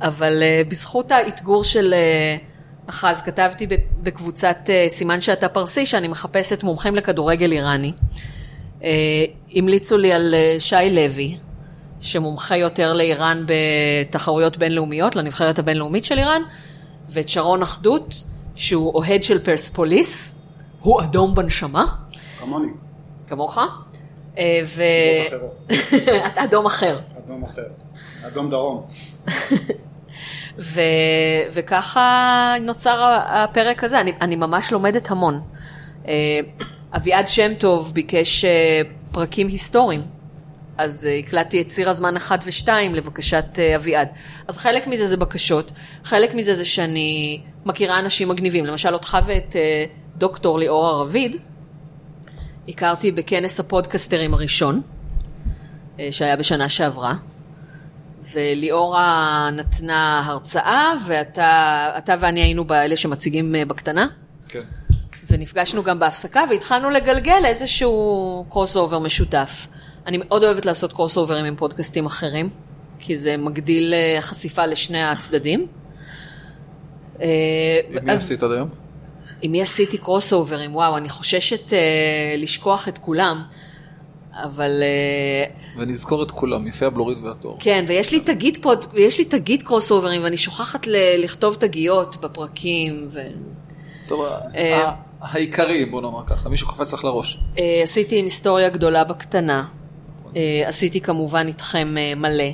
אבל 0.00 0.42
uh, 0.42 0.70
בזכות 0.70 1.12
האתגור 1.12 1.64
של 1.64 1.94
uh, 1.94 2.53
אחז 2.86 3.22
כתבתי 3.22 3.66
בקבוצת 4.02 4.56
uh, 4.66 4.90
סימן 4.90 5.20
שאתה 5.20 5.48
פרסי, 5.48 5.86
שאני 5.86 6.08
מחפשת 6.08 6.62
מומחים 6.62 6.96
לכדורגל 6.96 7.52
איראני. 7.52 7.92
Uh, 8.80 8.84
המליצו 9.54 9.98
לי 9.98 10.12
על 10.12 10.34
uh, 10.34 10.60
שי 10.60 10.90
לוי, 10.90 11.36
שמומחה 12.00 12.56
יותר 12.56 12.92
לאיראן 12.92 13.44
בתחרויות 13.46 14.56
בינלאומיות, 14.56 15.16
לנבחרת 15.16 15.58
הבינלאומית 15.58 16.04
של 16.04 16.18
איראן, 16.18 16.42
ואת 17.08 17.28
שרון 17.28 17.62
אחדות, 17.62 18.24
שהוא 18.54 18.94
אוהד 18.94 19.22
של 19.22 19.38
פרספוליס, 19.38 20.34
הוא 20.80 21.02
אדום 21.02 21.34
בנשמה, 21.34 21.84
כמוני. 22.38 22.72
כמוך, 23.26 23.58
אה, 24.38 24.60
ו... 24.64 24.82
סיבות 25.30 26.36
אדום 26.44 26.66
אחר. 26.66 26.98
אדום 27.18 27.42
אחר. 27.42 27.66
אדום 28.26 28.50
דרום. 28.50 28.86
ו, 30.58 30.80
וככה 31.52 32.54
נוצר 32.60 33.18
הפרק 33.26 33.84
הזה, 33.84 34.00
אני, 34.00 34.12
אני 34.20 34.36
ממש 34.36 34.72
לומדת 34.72 35.10
המון. 35.10 35.40
אה, 36.08 36.40
אביעד 36.96 37.28
שם 37.28 37.54
טוב 37.54 37.94
ביקש 37.94 38.44
אה, 38.44 38.80
פרקים 39.12 39.48
היסטוריים. 39.48 40.02
אז 40.78 41.06
אה, 41.06 41.16
הקלטתי 41.16 41.60
את 41.60 41.68
ציר 41.68 41.90
הזמן 41.90 42.16
1 42.16 42.40
ו-2 42.44 42.68
לבקשת 42.92 43.58
אביעד. 43.76 44.08
אז 44.48 44.56
חלק 44.56 44.86
מזה 44.86 45.06
זה 45.06 45.16
בקשות, 45.16 45.72
חלק 46.04 46.34
מזה 46.34 46.54
זה 46.54 46.64
שאני 46.64 47.40
מכירה 47.66 47.98
אנשים 47.98 48.28
מגניבים. 48.28 48.66
למשל 48.66 48.94
אותך 48.94 49.18
ואת 49.24 49.56
דוקטור 50.16 50.58
ליאור 50.58 50.86
הרביד, 50.86 51.36
הכרתי 52.68 53.12
בכנס 53.12 53.60
הפודקסטרים 53.60 54.34
הראשון, 54.34 54.82
שהיה 56.10 56.36
בשנה 56.36 56.68
שעברה. 56.68 57.14
וליאורה 58.34 59.48
נתנה 59.52 60.22
הרצאה, 60.24 60.92
ואתה 61.06 61.90
אתה 61.98 62.14
ואני 62.20 62.42
היינו 62.42 62.64
באלה 62.64 62.96
שמציגים 62.96 63.54
אה, 63.54 63.64
בקטנה. 63.64 64.06
כן. 64.48 64.62
ונפגשנו 65.30 65.82
גם 65.82 65.98
בהפסקה 65.98 66.44
והתחלנו 66.50 66.90
לגלגל 66.90 67.42
איזשהו 67.44 68.44
crossover 68.50 68.98
משותף. 68.98 69.66
אני 70.06 70.18
מאוד 70.18 70.44
אוהבת 70.44 70.66
לעשות 70.66 70.92
crossover 70.92 71.16
ים 71.16 71.44
עם 71.44 71.56
פודקאסטים 71.56 72.06
אחרים, 72.06 72.48
כי 72.98 73.16
זה 73.16 73.36
מגדיל 73.36 73.94
אה, 73.94 74.20
חשיפה 74.20 74.66
לשני 74.66 75.02
הצדדים. 75.04 75.66
אה, 77.20 77.80
עם 77.90 78.04
מי 78.04 78.12
עשית 78.12 78.42
עד 78.42 78.52
היום? 78.52 78.68
עם 79.42 79.52
מי 79.52 79.62
עשיתי 79.62 79.98
crossover 79.98 80.32
ים? 80.32 80.74
וואו, 80.74 80.96
אני 80.96 81.08
חוששת 81.08 81.72
לשכוח 82.38 82.88
את 82.88 82.98
כולם, 82.98 83.42
אבל 84.42 84.82
אה, 84.82 85.80
ונזכור 85.80 86.22
את 86.22 86.30
כולם, 86.30 86.66
יפי 86.66 86.84
הבלורית 86.84 87.18
והתואר. 87.22 87.56
כן, 87.58 87.84
ויש 87.88 88.12
לי 88.12 88.20
תגית 88.20 88.58
פוד, 88.62 88.86
ויש 88.92 89.18
לי 89.18 89.24
תגית 89.24 89.62
crossover 89.62 89.90
ים, 89.90 90.24
ואני 90.24 90.36
שוכחת 90.36 90.86
ל- 90.86 91.22
לכתוב 91.24 91.54
תגיות 91.54 92.16
בפרקים, 92.20 93.08
ו... 93.10 93.20
טוב, 94.08 94.26
אה, 94.54 94.90
העיקרי, 95.20 95.84
בוא 95.84 96.02
נאמר 96.02 96.26
ככה, 96.26 96.48
מישהו 96.48 96.68
קופץ 96.68 96.94
לך 96.94 97.04
לראש. 97.04 97.38
אה, 97.56 97.60
עשיתי 97.82 98.18
עם 98.18 98.24
היסטוריה 98.24 98.68
גדולה 98.68 99.04
בקטנה. 99.04 99.64
אה, 100.24 100.36
עשיתי 100.64 101.00
כמובן 101.00 101.46
איתכם 101.46 101.94
מלא. 102.16 102.44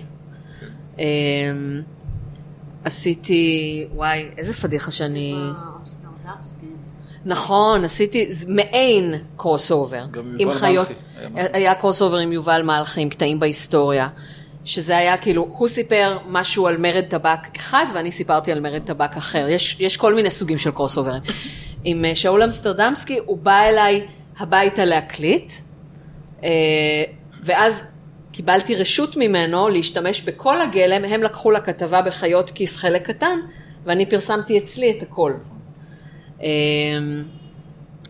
Uh, 0.97 1.01
עשיתי, 2.85 3.85
וואי, 3.95 4.29
איזה 4.37 4.53
פדיחה 4.53 4.91
שאני... 4.91 5.35
נכון, 7.25 7.85
עשיתי 7.85 8.29
מעין 8.49 9.15
crossover. 9.37 10.07
גם 10.11 10.37
עם 10.39 10.51
חיות. 10.51 10.89
מלכי 10.89 11.01
היה 11.35 11.75
crossover 11.75 12.17
עם 12.17 12.33
יובל 12.33 12.63
מלכי, 12.63 13.01
עם 13.01 13.09
קטעים 13.09 13.41
בהיסטוריה. 13.41 14.09
שזה 14.65 14.97
היה 14.97 15.17
כאילו, 15.17 15.49
הוא 15.59 15.69
סיפר 15.69 16.19
משהו 16.29 16.67
על 16.67 16.77
מרד 16.77 17.05
טבק 17.09 17.57
אחד, 17.57 17.85
ואני 17.95 18.11
סיפרתי 18.11 18.53
על 18.53 18.61
מרד 18.61 18.83
טבק 18.85 19.17
אחר. 19.17 19.49
יש, 19.49 19.77
יש 19.81 19.97
כל 19.97 20.15
מיני 20.15 20.31
סוגים 20.31 20.59
של 20.59 20.71
crossover 20.71 20.99
ים. 20.99 21.23
עם 21.85 22.05
אה, 22.05 22.15
שאול 22.15 22.43
אמסטרדמסקי, 22.43 23.19
הוא 23.27 23.39
בא 23.39 23.61
אליי 23.61 24.07
הביתה 24.39 24.85
להקליט, 24.85 25.53
אה, 26.45 26.49
ואז 27.43 27.85
קיבלתי 28.33 28.75
רשות 28.75 29.17
ממנו 29.17 29.69
להשתמש 29.69 30.23
בכל 30.23 30.61
הגלם, 30.61 31.05
הם 31.05 31.23
לקחו 31.23 31.51
לכתבה 31.51 32.03
בחיות 32.03 32.51
כיס 32.51 32.77
חלק 32.77 33.07
קטן, 33.07 33.39
ואני 33.85 34.07
פרסמתי 34.07 34.59
אצלי 34.59 34.91
את 34.91 35.03
הכל. 35.03 35.33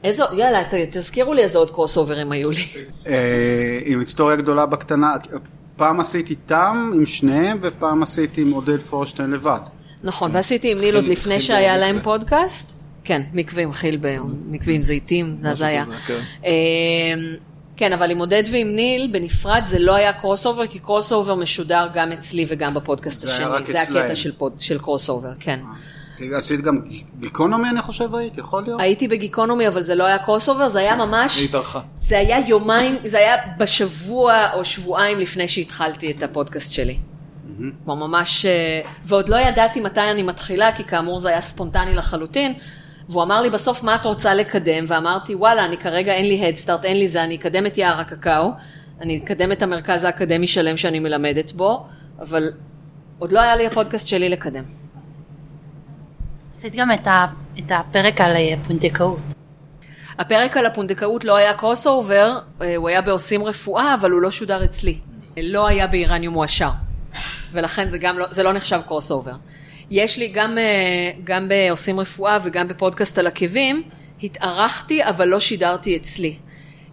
אה, 0.04 0.08
איזו, 0.08 0.24
יאללה, 0.32 0.62
תזכירו 0.90 1.34
לי 1.34 1.42
איזה 1.42 1.58
עוד 1.58 1.70
קרוס 1.70 1.96
אוברים 1.96 2.32
היו 2.32 2.50
לי. 2.50 2.64
אה, 3.06 3.78
עם 3.84 3.98
היסטוריה 3.98 4.36
גדולה 4.36 4.66
בקטנה, 4.66 5.14
פעם 5.76 6.00
עשיתי 6.00 6.32
איתם 6.32 6.90
עם 6.94 7.06
שניהם 7.06 7.58
ופעם 7.62 8.02
עשיתי 8.02 8.40
עם 8.40 8.50
עודד 8.50 8.80
פורשטיין 8.80 9.30
לבד. 9.30 9.60
נכון, 10.02 10.30
ועשיתי 10.34 10.70
עם 10.72 10.78
ניל 10.78 10.96
עוד 10.96 11.08
לפני 11.08 11.40
שהיה 11.40 11.76
להם. 11.78 12.00
פודקאסט. 12.02 12.72
כן, 13.04 13.22
מקווה 13.32 13.62
עם 13.62 13.72
חיל, 13.72 13.98
ב- 14.00 14.16
מקווה 14.50 14.74
עם 14.74 14.82
זיתים, 14.82 15.36
זה 15.52 15.66
היה. 15.66 15.84
כן. 16.06 16.20
אמ, 16.44 16.50
כן, 17.76 17.92
אבל 17.92 18.10
עם 18.10 18.18
עודד 18.18 18.42
ועם 18.52 18.76
ניל 18.76 19.08
בנפרד 19.12 19.62
זה 19.64 19.78
לא 19.78 19.94
היה 19.94 20.12
crossover, 20.12 20.66
כי 20.66 20.78
crossover 20.78 21.34
משודר 21.34 21.88
גם 21.94 22.12
אצלי 22.12 22.44
וגם 22.48 22.74
בפודקאסט 22.74 23.24
השני. 23.24 23.44
זה. 23.66 23.80
הקטע 23.80 24.14
של 24.58 24.78
crossover, 24.78 25.32
כן. 25.40 25.60
עשית 26.34 26.60
גם 26.60 26.80
גיקונומי 27.20 27.70
אני 27.70 27.82
חושב 27.82 28.14
היית, 28.14 28.38
יכול 28.38 28.62
להיות? 28.62 28.80
הייתי 28.80 29.08
בגיקונומי, 29.08 29.68
אבל 29.68 29.80
זה 29.80 29.94
לא 29.94 30.04
היה 30.04 30.18
crossover, 30.18 30.68
זה 30.68 30.78
היה 30.78 30.96
ממש... 30.96 31.38
היא 31.38 31.48
התארחה. 31.48 31.80
זה 32.00 32.18
היה 32.18 32.48
יומיים, 32.48 32.96
זה 33.04 33.18
היה 33.18 33.36
בשבוע 33.58 34.52
או 34.54 34.64
שבועיים 34.64 35.18
לפני 35.18 35.48
שהתחלתי 35.48 36.10
את 36.10 36.22
הפודקאסט 36.22 36.72
שלי. 36.72 36.98
כמו 37.84 37.96
ממש, 37.96 38.46
אה, 38.46 38.80
ועוד 39.04 39.28
לא 39.28 39.36
ידעתי 39.36 39.80
מתי 39.80 40.10
אני 40.10 40.22
מתחילה, 40.22 40.72
כי 40.72 40.84
כאמור 40.84 41.18
זה 41.18 41.28
היה 41.28 41.40
ספונטני 41.40 41.94
לחלוטין. 41.94 42.52
והוא 43.08 43.22
אמר 43.22 43.40
לי 43.42 43.50
בסוף 43.50 43.82
מה 43.82 43.94
את 43.94 44.04
רוצה 44.04 44.34
לקדם, 44.34 44.84
ואמרתי 44.88 45.34
וואלה, 45.34 45.64
אני 45.64 45.76
כרגע 45.76 46.12
אין 46.12 46.26
לי 46.26 46.46
הדסטארט, 46.48 46.84
אין 46.84 46.96
לי 46.96 47.08
זה, 47.08 47.24
אני 47.24 47.36
אקדם 47.36 47.66
את 47.66 47.78
יער 47.78 48.00
הקקאו, 48.00 48.50
אני 49.00 49.18
אקדם 49.18 49.52
את 49.52 49.62
המרכז 49.62 50.04
האקדמי 50.04 50.46
שלם 50.46 50.76
שאני 50.76 50.98
מלמדת 50.98 51.52
בו, 51.52 51.86
אבל 52.18 52.52
עוד 53.18 53.32
לא 53.32 53.40
היה 53.40 53.56
לי 53.56 53.66
הפודקאסט 53.66 54.06
שלי 54.06 54.28
לקדם. 54.28 54.64
עשית 56.60 56.74
גם 56.74 56.92
את, 56.92 57.06
ה, 57.06 57.26
את 57.58 57.72
הפרק 57.72 58.20
על 58.20 58.36
אה, 58.36 58.54
פונדקאות. 58.66 59.18
הפרק 60.18 60.56
על 60.56 60.66
הפונדקאות 60.66 61.24
לא 61.24 61.36
היה 61.36 61.54
crossover, 61.54 62.38
אה, 62.62 62.76
הוא 62.76 62.88
היה 62.88 63.00
בעושים 63.00 63.44
רפואה, 63.44 63.94
אבל 63.94 64.10
הוא 64.10 64.20
לא 64.20 64.30
שודר 64.30 64.64
אצלי. 64.64 64.98
לא 65.42 65.66
היה 65.66 65.86
באיראניום 65.86 66.34
מועשר. 66.34 66.70
ולכן 67.52 67.88
זה 67.88 67.98
גם 67.98 68.18
לא, 68.18 68.26
זה 68.30 68.42
לא 68.42 68.52
נחשב 68.52 68.80
crossover. 68.86 69.32
יש 69.90 70.18
לי 70.18 70.28
גם, 70.28 70.58
אה, 70.58 71.10
גם 71.24 71.48
בעושים 71.48 72.00
רפואה 72.00 72.38
וגם 72.44 72.68
בפודקאסט 72.68 73.18
על 73.18 73.26
עקבים, 73.26 73.82
התארחתי 74.22 75.04
אבל 75.04 75.28
לא 75.28 75.40
שידרתי 75.40 75.96
אצלי. 75.96 76.36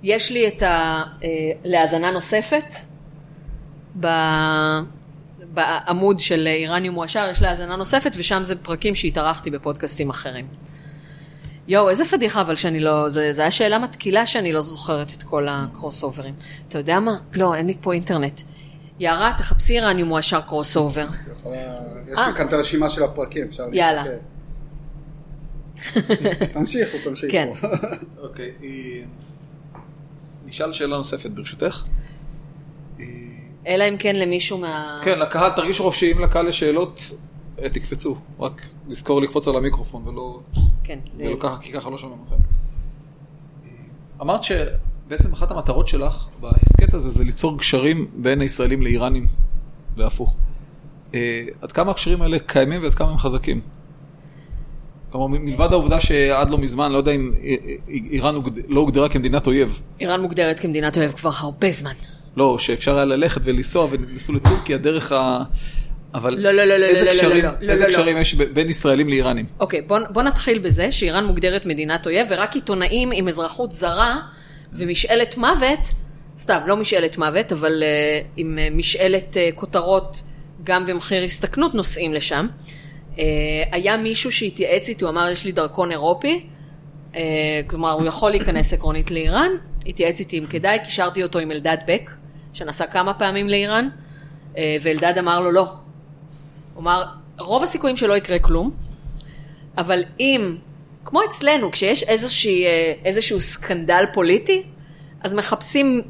יש 0.04 0.32
לי 0.32 0.48
את 0.48 0.62
ה... 0.62 1.04
אה, 1.24 1.30
להאזנה 1.64 2.12
נוספת. 2.12 2.74
בעמוד 5.58 6.20
של 6.20 6.48
איראניום 6.48 6.96
מועשר, 6.96 7.28
יש 7.32 7.42
להאזנה 7.42 7.76
נוספת, 7.76 8.12
ושם 8.16 8.44
זה 8.44 8.56
פרקים 8.56 8.96
שהתארחתי 8.96 9.52
בפודקאסטים 9.52 10.10
אחרים. 10.10 10.48
יואו, 11.68 11.90
איזה 11.90 12.06
פדיחה 12.06 12.42
אבל 12.42 12.56
שאני 12.56 12.80
לא, 12.80 13.10
זה, 13.10 13.34
זה 13.34 13.42
היה 13.42 13.52
שאלה 13.52 13.80
מתקילה 13.80 14.26
שאני 14.26 14.54
לא 14.54 14.62
זוכרת 14.62 15.14
את 15.18 15.24
כל 15.24 15.48
הקרוס 15.50 16.04
אוברים. 16.04 16.34
אתה 16.68 16.78
יודע 16.78 17.00
מה? 17.00 17.18
לא, 17.34 17.56
אין 17.56 17.68
לי 17.68 17.78
פה 17.82 17.94
אינטרנט. 17.94 18.42
יערה, 19.00 19.34
תחפשי 19.38 19.74
איראניום 19.74 20.10
מועשר 20.10 20.42
קרוס 20.42 20.78
אובר. 20.78 21.08
יש 22.12 22.18
אה. 22.18 22.28
לי 22.28 22.36
כאן 22.38 22.48
את 22.48 22.54
הרשימה 22.54 22.90
של 22.90 23.04
הפרקים, 23.04 23.48
אפשר 23.48 23.64
יאללה. 23.72 24.04
להסתכל. 25.78 26.46
תמשיכו, 26.54 26.98
תמשיכו. 27.04 27.32
כן. 27.32 27.50
אוקיי, 28.24 28.52
נשאל 30.46 30.74
שאלה 30.74 30.98
נוספת 30.98 31.30
ברשותך. 31.30 31.84
אלא 33.68 33.90
אם 33.90 33.98
כן 33.98 34.16
למישהו 34.16 34.58
מה... 34.58 35.00
כן, 35.04 35.20
לקהל, 35.20 35.52
תרגישו 35.52 35.84
חופשיים 35.84 36.20
לקהל 36.20 36.48
לשאלות, 36.48 37.12
אה, 37.62 37.70
תקפצו. 37.70 38.16
רק 38.40 38.66
לזכור 38.88 39.22
לקפוץ 39.22 39.48
על 39.48 39.56
המיקרופון 39.56 40.08
ולא... 40.08 40.40
כן. 40.84 41.00
ולא 41.18 41.36
ככה, 41.40 41.58
כי 41.62 41.72
ככה 41.72 41.90
לא 41.90 41.98
שומעים 41.98 42.20
אתכם. 42.24 42.36
אמרת 44.22 44.44
שבעצם 44.44 45.34
אחת 45.34 45.52
המטרות 45.52 45.88
שלך 45.88 46.28
בהסכת 46.40 46.94
הזה 46.94 47.10
זה 47.10 47.24
ליצור 47.24 47.58
גשרים 47.58 48.08
בין 48.16 48.42
הישראלים 48.42 48.82
לאיראנים 48.82 49.26
והפוך. 49.96 50.38
אה, 51.14 51.44
עד 51.62 51.72
כמה 51.72 51.92
הקשרים 51.92 52.22
האלה 52.22 52.40
קיימים 52.40 52.84
ועד 52.84 52.94
כמה 52.94 53.10
הם 53.10 53.18
חזקים? 53.18 53.62
כלומר, 55.12 55.28
מלבד 55.28 55.68
העובדה 55.72 56.00
שעד 56.00 56.50
לא 56.50 56.58
מזמן, 56.58 56.92
לא 56.92 56.98
יודע 56.98 57.12
אם 57.12 57.34
אה, 57.44 57.56
אה, 57.66 57.76
איראן 57.88 58.36
לא 58.68 58.80
הוגדרה 58.80 59.10
כמדינת 59.10 59.48
אויב, 59.48 59.82
איראן 60.00 60.22
מוגדרת 60.22 60.60
כמדינת 60.60 60.98
אויב 60.98 61.12
כבר 61.12 61.32
הרבה 61.38 61.72
זמן. 61.72 61.94
לא, 62.38 62.60
שאפשר 62.60 62.96
היה 62.96 63.06
ללכת 63.06 63.42
ולנסוע 63.44 63.88
ונסעו 63.92 64.34
לטורקיה 64.34 64.78
דרך 64.78 65.12
ה... 65.12 65.44
אבל 66.14 66.36
לא, 66.38 66.52
לא, 66.52 66.64
לא, 66.64 66.78
לא, 66.78 66.86
איזה 66.86 67.06
לא, 67.06 67.06
לא, 67.06 67.12
קשרים, 67.12 67.44
לא, 67.44 67.52
לא, 67.62 67.72
איזה 67.72 67.84
לא, 67.84 67.90
לא. 67.90 67.96
קשרים 67.96 68.18
יש 68.18 68.36
ב- 68.36 68.44
בין 68.44 68.70
ישראלים 68.70 69.10
לאיראנים? 69.10 69.46
אוקיי, 69.60 69.82
בוא, 69.82 70.00
בוא 70.10 70.24
נתחיל 70.24 70.60
בזה 70.60 70.92
שאיראן 70.92 71.26
מוגדרת 71.26 71.66
מדינת 71.66 72.06
אויב, 72.06 72.28
ורק 72.30 72.56
עיתונאים 72.56 73.12
עם 73.14 73.28
אזרחות 73.28 73.72
זרה 73.72 74.20
ומשאלת 74.74 75.38
מוות, 75.38 75.80
סתם, 76.40 76.60
לא 76.66 76.78
משאלת 76.78 77.18
מוות, 77.18 77.52
אבל 77.52 77.84
uh, 77.84 78.26
עם 78.38 78.58
uh, 78.58 78.74
משאלת 78.74 79.38
uh, 79.38 79.56
כותרות 79.56 80.24
גם 80.64 80.86
במחיר 80.86 81.24
הסתכנות 81.24 81.74
נוסעים 81.76 82.14
לשם. 82.14 82.48
Uh, 83.16 83.20
היה 83.72 83.98
מישהו 83.98 84.32
שהתייעץ 84.32 84.90
איתי, 84.90 85.04
הוא 85.04 85.12
אמר, 85.12 85.30
יש 85.30 85.46
לי 85.46 85.52
דרכון 85.52 85.92
אירופי, 85.92 86.46
uh, 87.14 87.18
כלומר, 87.68 87.92
הוא 87.92 88.06
יכול 88.06 88.32
להיכנס 88.32 88.74
עקרונית 88.74 89.12
לאיראן, 89.12 89.52
התייעץ 89.88 90.20
איתי 90.20 90.40
אם 90.40 90.46
כדאי, 90.46 90.80
קישרתי 90.84 91.24
אותו 91.24 91.40
עם 91.40 91.52
אלדד 91.52 91.78
בק, 91.88 92.12
שנסע 92.58 92.86
כמה 92.86 93.14
פעמים 93.14 93.50
לאיראן, 93.50 93.90
uh, 94.54 94.58
ואלדד 94.82 95.18
אמר 95.18 95.40
לו, 95.40 95.52
לא. 95.52 95.74
הוא 96.74 96.82
אמר, 96.82 97.04
רוב 97.40 97.64
הסיכויים 97.64 97.98
שלא 97.98 98.18
יקרה 98.18 98.40
כלום, 98.40 98.72
אבל 99.78 100.04
אם, 100.20 100.56
כמו 101.06 101.20
אצלנו, 101.30 101.72
כשיש 101.72 102.04
איזושהי, 102.04 102.66
אה, 102.66 102.94
איזשהו 103.06 103.42
סקנדל 103.42 104.04
פוליטי, 104.14 104.64
אז 105.22 105.36
מחפשים 105.36 106.02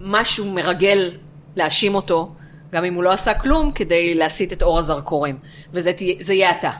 משהו 0.00 0.50
מרגל 0.50 1.10
להאשים 1.56 1.94
אותו, 1.94 2.32
גם 2.72 2.84
אם 2.84 2.94
הוא 2.94 3.02
לא 3.02 3.12
עשה 3.12 3.34
כלום, 3.34 3.70
כדי 3.72 4.14
להסיט 4.14 4.52
את 4.52 4.62
אור 4.62 4.78
הזרקורים. 4.78 5.38
וזה 5.72 5.92
יהיה 6.32 6.50
אתה. 6.50 6.70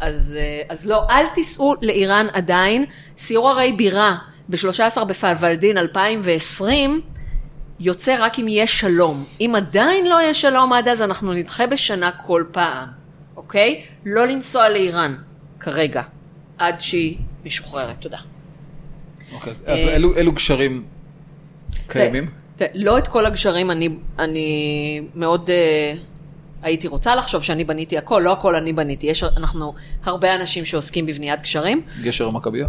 אז, 0.00 0.36
אה, 0.38 0.62
אז 0.68 0.86
לא, 0.86 1.02
אל 1.10 1.28
תיסעו 1.34 1.74
לאיראן 1.82 2.26
עדיין. 2.32 2.84
סיור 3.18 3.50
הרי 3.50 3.72
בירה 3.72 4.16
ב-13 4.48 5.04
בפלוולדין 5.04 5.78
2020 5.78 7.00
יוצא 7.80 8.14
רק 8.18 8.38
אם 8.38 8.48
יהיה 8.48 8.66
שלום. 8.66 9.24
אם 9.40 9.52
עדיין 9.56 10.06
לא 10.06 10.20
יהיה 10.20 10.34
שלום 10.34 10.72
עד 10.72 10.88
אז, 10.88 11.02
אנחנו 11.02 11.32
נדחה 11.32 11.66
בשנה 11.66 12.10
כל 12.10 12.44
פעם, 12.52 12.88
אוקיי? 13.36 13.82
לא 14.04 14.26
לנסוע 14.26 14.68
לאיראן 14.68 15.16
כרגע, 15.60 16.02
עד 16.58 16.80
שהיא 16.80 17.18
משוחררת. 17.44 17.96
תודה. 18.00 18.18
אוקיי, 19.32 19.50
אז 19.50 19.64
אה, 19.68 19.96
אלו 19.96 20.16
אלו 20.16 20.32
גשרים 20.32 20.84
קיימים? 21.86 22.30
לא 22.74 22.98
את 22.98 23.08
כל 23.08 23.26
הגשרים 23.26 23.70
אני, 23.70 23.88
אני 24.18 25.00
מאוד 25.14 25.50
uh, 25.50 25.98
הייתי 26.62 26.88
רוצה 26.88 27.14
לחשוב 27.14 27.42
שאני 27.42 27.64
בניתי 27.64 27.98
הכל, 27.98 28.22
לא 28.24 28.32
הכל 28.32 28.54
אני 28.54 28.72
בניתי. 28.72 29.06
יש, 29.06 29.24
אנחנו 29.24 29.74
הרבה 30.04 30.34
אנשים 30.34 30.64
שעוסקים 30.64 31.06
בבניית 31.06 31.40
גשרים. 31.40 31.82
גשר 32.02 32.26
המכבייה? 32.26 32.68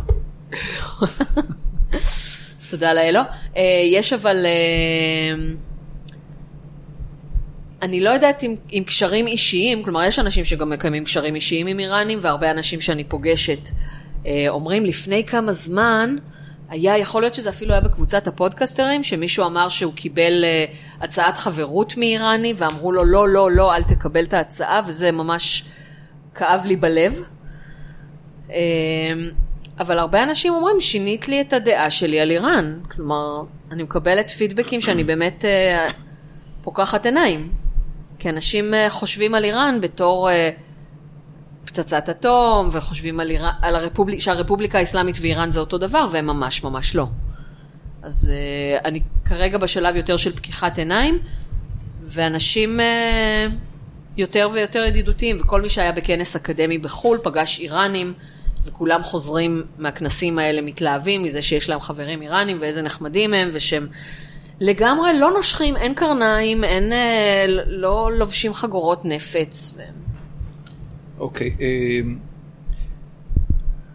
תודה 2.70 2.94
לאלו. 2.94 3.20
Uh, 3.54 3.60
יש 3.92 4.14
אבל... 4.14 4.46
Uh, 4.46 5.58
אני 7.82 8.02
לא 8.02 8.10
יודעת 8.10 8.44
אם, 8.44 8.56
אם 8.72 8.84
קשרים 8.86 9.28
אישיים, 9.28 9.84
כלומר 9.84 10.04
יש 10.04 10.20
אנשים 10.20 10.46
שגם 10.46 10.70
מקיימים 10.70 11.04
קשרים 11.04 11.36
אישיים 11.36 11.68
עם 11.68 11.80
איראנים, 11.80 12.20
והרבה 12.22 12.52
אנשים 12.52 12.82
שאני 12.82 13.04
פוגשת 13.04 13.70
אה, 14.26 14.46
אומרים 14.50 14.86
לפני 14.86 15.24
כמה 15.24 15.54
זמן, 15.54 16.16
היה, 16.70 16.98
יכול 16.98 17.22
להיות 17.22 17.34
שזה 17.34 17.50
אפילו 17.50 17.72
היה 17.72 17.82
בקבוצת 17.82 18.28
הפודקסטרים, 18.28 19.04
שמישהו 19.04 19.46
אמר 19.46 19.70
שהוא 19.70 19.94
קיבל 19.94 20.46
אה, 20.46 20.66
הצעת 21.02 21.38
חברות 21.38 21.98
מאיראני, 21.98 22.54
ואמרו 22.58 22.92
לו 22.92 23.06
לא, 23.06 23.30
לא, 23.30 23.52
לא, 23.52 23.76
אל 23.76 23.84
תקבל 23.84 24.24
את 24.24 24.34
ההצעה, 24.34 24.82
וזה 24.88 25.12
ממש 25.12 25.64
כאב 26.36 26.66
לי 26.66 26.76
בלב. 26.76 27.24
אה, 28.52 28.58
אבל 29.80 30.00
הרבה 30.00 30.24
אנשים 30.24 30.54
אומרים, 30.54 30.82
שינית 30.82 31.28
לי 31.28 31.42
את 31.42 31.54
הדעה 31.54 31.90
שלי 31.90 32.20
על 32.20 32.32
איראן. 32.32 32.80
כלומר, 32.92 33.44
אני 33.72 33.84
מקבלת 33.84 34.30
פידבקים 34.30 34.82
שאני 34.82 35.04
באמת 35.04 35.46
אה, 35.46 35.88
פוקחת 36.62 37.06
עיניים. 37.06 37.52
כי 38.20 38.30
אנשים 38.30 38.74
אה, 38.74 38.90
חושבים 38.90 39.36
על 39.36 39.44
איראן 39.44 39.82
בתור 39.82 40.30
אה, 40.30 40.50
פצצת 41.66 42.10
אטום, 42.10 42.70
וחושבים 42.72 43.20
על, 43.20 43.30
איראן, 43.30 43.52
על 43.62 43.76
הרפובליק, 43.76 44.20
שהרפובליקה 44.20 44.80
האסלאמית 44.80 45.16
ואיראן 45.22 45.52
זה 45.52 45.60
אותו 45.60 45.78
דבר, 45.78 46.06
והם 46.12 46.28
ממש 46.28 46.64
ממש 46.64 46.96
לא. 46.96 47.08
אז 48.02 48.32
אה, 48.34 48.80
אני 48.86 49.00
כרגע 49.26 49.58
בשלב 49.58 49.96
יותר 49.96 50.18
של 50.18 50.36
פקיחת 50.36 50.78
עיניים, 50.78 51.20
ואנשים 52.04 52.80
אה, 52.80 53.48
יותר 54.18 54.50
ויותר 54.54 54.84
ידידותיים, 54.84 55.38
וכל 55.40 55.62
מי 55.62 55.70
שהיה 55.70 55.92
בכנס 55.92 56.36
אקדמי 56.36 56.78
בחו"ל 56.78 57.20
פגש 57.24 57.60
איראנים, 57.60 58.14
וכולם 58.68 59.04
חוזרים 59.04 59.64
מהכנסים 59.78 60.40
האלה 60.40 60.62
מתלהבים 60.62 61.24
מזה 61.24 61.42
שיש 61.42 61.70
להם 61.70 61.80
חברים 61.80 62.22
איראנים, 62.22 62.58
ואיזה 62.60 62.82
נחמדים 62.82 63.34
הם, 63.34 63.50
ושהם 63.54 63.88
לגמרי 64.60 65.20
לא 65.20 65.32
נושכים, 65.32 65.78
אין 65.78 65.94
קרניים, 65.94 66.64
אין, 66.64 66.94
אה, 66.94 67.46
לא 67.68 68.12
לובשים 68.18 68.54
חגורות 68.54 69.06
נפץ. 69.06 69.74
אוקיי. 71.20 71.56
אה, 71.62 72.00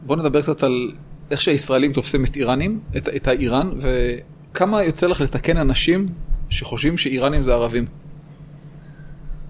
בוא 0.03 0.17
נדבר 0.17 0.43
קצת 0.43 0.63
על 0.63 0.93
איך 1.31 1.43
שהישראלים 1.43 1.93
תופסים 1.93 2.25
את 2.25 2.37
איראנים, 2.37 2.81
את, 2.97 3.09
את 3.17 3.29
האיראן, 3.29 3.71
וכמה 3.81 4.83
יוצא 4.83 5.07
לך 5.07 5.21
לתקן 5.21 5.57
אנשים 5.57 6.07
שחושבים 6.51 6.99
שאיראנים 6.99 7.43
זה 7.43 7.53
ערבים, 7.53 7.87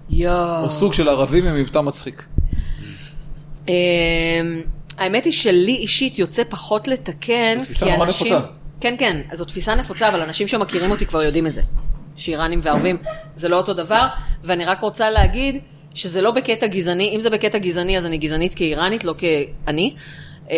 יואו. 0.09 0.63
או 0.63 0.71
סוג 0.71 0.93
של 0.93 1.09
ערבים 1.09 1.45
עם 1.45 1.55
מבטא 1.55 1.79
מצחיק. 1.79 2.25
אמ, 5.03 5.13
האמת 5.13 5.25
היא 5.25 5.33
שלי 5.33 5.75
אישית 5.75 6.19
יוצא 6.19 6.43
פחות 6.49 6.87
לתקן, 6.87 7.57
זו 7.59 7.63
תפיסה 7.63 7.85
כי 7.85 7.91
נורא 7.91 8.05
אנשים... 8.05 8.27
נפוצה. 8.27 8.47
כן, 8.79 8.95
כן, 8.97 9.21
אז 9.31 9.37
זו 9.37 9.45
תפיסה 9.45 9.75
נפוצה, 9.75 10.09
אבל 10.09 10.21
אנשים 10.21 10.47
שמכירים 10.47 10.91
אותי 10.91 11.05
כבר 11.05 11.23
יודעים 11.23 11.47
את 11.47 11.53
זה. 11.53 11.61
שאיראנים 12.15 12.59
וערבים 12.63 12.97
זה 13.35 13.49
לא 13.49 13.57
אותו 13.57 13.73
דבר, 13.73 14.07
ואני 14.43 14.65
רק 14.65 14.81
רוצה 14.81 15.09
להגיד 15.09 15.61
שזה 15.93 16.21
לא 16.21 16.31
בקטע 16.31 16.67
גזעני, 16.67 17.15
אם 17.15 17.19
זה 17.19 17.29
בקטע 17.29 17.57
גזעני 17.57 17.97
אז 17.97 18.05
אני 18.05 18.17
גזענית 18.17 18.53
כאיראנית, 18.53 19.03
לא 19.03 19.15
כאני, 19.17 19.95
אמ, 20.49 20.55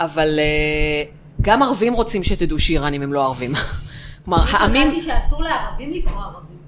אבל 0.00 0.38
אה, 0.38 1.02
גם 1.40 1.62
ערבים 1.62 1.94
רוצים 1.94 2.24
שתדעו 2.24 2.58
שאיראנים 2.58 3.02
הם 3.02 3.12
לא 3.12 3.24
ערבים. 3.24 3.52
כלומר, 4.24 4.44
העמים... 4.50 4.88
התרגלתי 4.88 5.06
שאסור 5.06 5.42
לערבים 5.42 5.92
לקרוא 5.92 6.22
ערבים. 6.22 6.58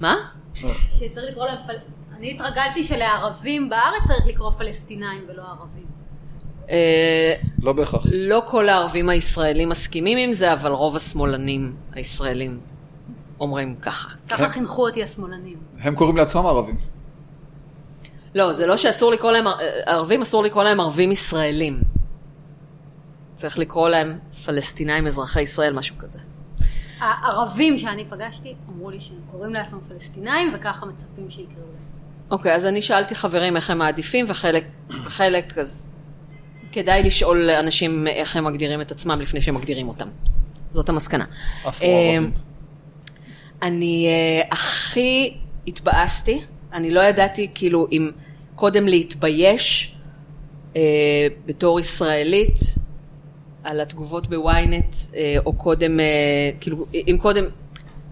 מה? 0.00 0.14
שצריך 0.98 1.30
לקרוא 1.30 1.46
להם 1.46 1.56
פל... 1.66 1.74
אני 2.20 2.30
התרגלתי 2.30 2.84
שלערבים 2.84 3.68
בארץ 3.68 4.02
צריך 4.06 4.26
לקרוא 4.26 4.50
פלסטינאים 4.50 5.24
ולא 5.28 5.42
ערבים. 5.42 5.86
אה, 6.70 7.34
לא 7.62 7.72
בהכרח. 7.72 8.06
לא 8.12 8.42
כל 8.46 8.68
הערבים 8.68 9.08
הישראלים 9.08 9.68
מסכימים 9.68 10.18
עם 10.18 10.32
זה, 10.32 10.52
אבל 10.52 10.72
רוב 10.72 10.96
השמאלנים 10.96 11.76
הישראלים 11.92 12.60
אומרים 13.40 13.76
ככה. 13.76 14.08
ככה 14.28 14.48
חינכו 14.48 14.86
אותי 14.86 15.02
השמאלנים. 15.02 15.56
הם 15.80 15.94
קוראים 15.94 16.16
לעצמם 16.16 16.46
ערבים. 16.46 16.76
לא, 18.34 18.52
זה 18.52 18.66
לא 18.66 18.76
שאסור 18.76 19.12
לקרוא 19.12 19.32
להם, 19.32 19.44
ערבים 19.86 20.22
אסור 20.22 20.42
לקרוא 20.42 20.64
להם 20.64 20.80
ערבים 20.80 21.12
ישראלים. 21.12 21.80
צריך 23.34 23.58
לקרוא 23.58 23.88
להם 23.88 24.18
פלסטינאים 24.44 25.06
אזרחי 25.06 25.42
ישראל, 25.42 25.72
משהו 25.72 25.98
כזה. 25.98 26.20
הערבים 26.98 27.78
שאני 27.78 28.04
פגשתי 28.04 28.54
אמרו 28.68 28.90
לי 28.90 29.00
שהם 29.00 29.20
קוראים 29.30 29.54
לעצמם 29.54 29.80
פלסטינאים 29.88 30.52
וככה 30.54 30.86
מצפים 30.86 31.30
שיקראו 31.30 31.66
להם. 31.72 31.89
אוקיי, 32.30 32.54
אז 32.54 32.66
אני 32.66 32.82
שאלתי 32.82 33.14
חברים 33.14 33.56
איך 33.56 33.70
הם 33.70 33.78
מעדיפים, 33.78 34.26
וחלק, 34.28 34.64
חלק, 34.90 35.58
אז 35.58 35.90
כדאי 36.72 37.02
לשאול 37.02 37.50
אנשים 37.50 38.06
איך 38.06 38.36
הם 38.36 38.44
מגדירים 38.44 38.80
את 38.80 38.90
עצמם 38.90 39.20
לפני 39.20 39.40
שהם 39.40 39.54
מגדירים 39.54 39.88
אותם. 39.88 40.08
זאת 40.70 40.88
המסקנה. 40.88 41.24
אה, 41.66 42.18
אני 43.62 44.06
אה, 44.06 44.48
הכי 44.50 45.34
התבאסתי, 45.66 46.40
אני 46.72 46.90
לא 46.90 47.00
ידעתי 47.00 47.50
כאילו 47.54 47.86
אם 47.92 48.10
קודם 48.54 48.88
להתבייש 48.88 49.94
אה, 50.76 51.26
בתור 51.46 51.80
ישראלית 51.80 52.58
על 53.64 53.80
התגובות 53.80 54.26
בוויינט, 54.26 54.96
אה, 55.14 55.36
או 55.46 55.52
קודם, 55.52 56.00
אה, 56.00 56.06
כאילו, 56.60 56.86
אם 56.92 57.16
קודם, 57.20 57.44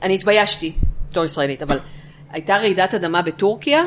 אני 0.03 0.15
התביישתי 0.15 0.73
בתור 1.11 1.25
ישראלית, 1.25 1.63
אבל 1.63 1.79
הייתה 2.31 2.57
רעידת 2.57 2.95
אדמה 2.95 3.23
בטורקיה, 3.23 3.83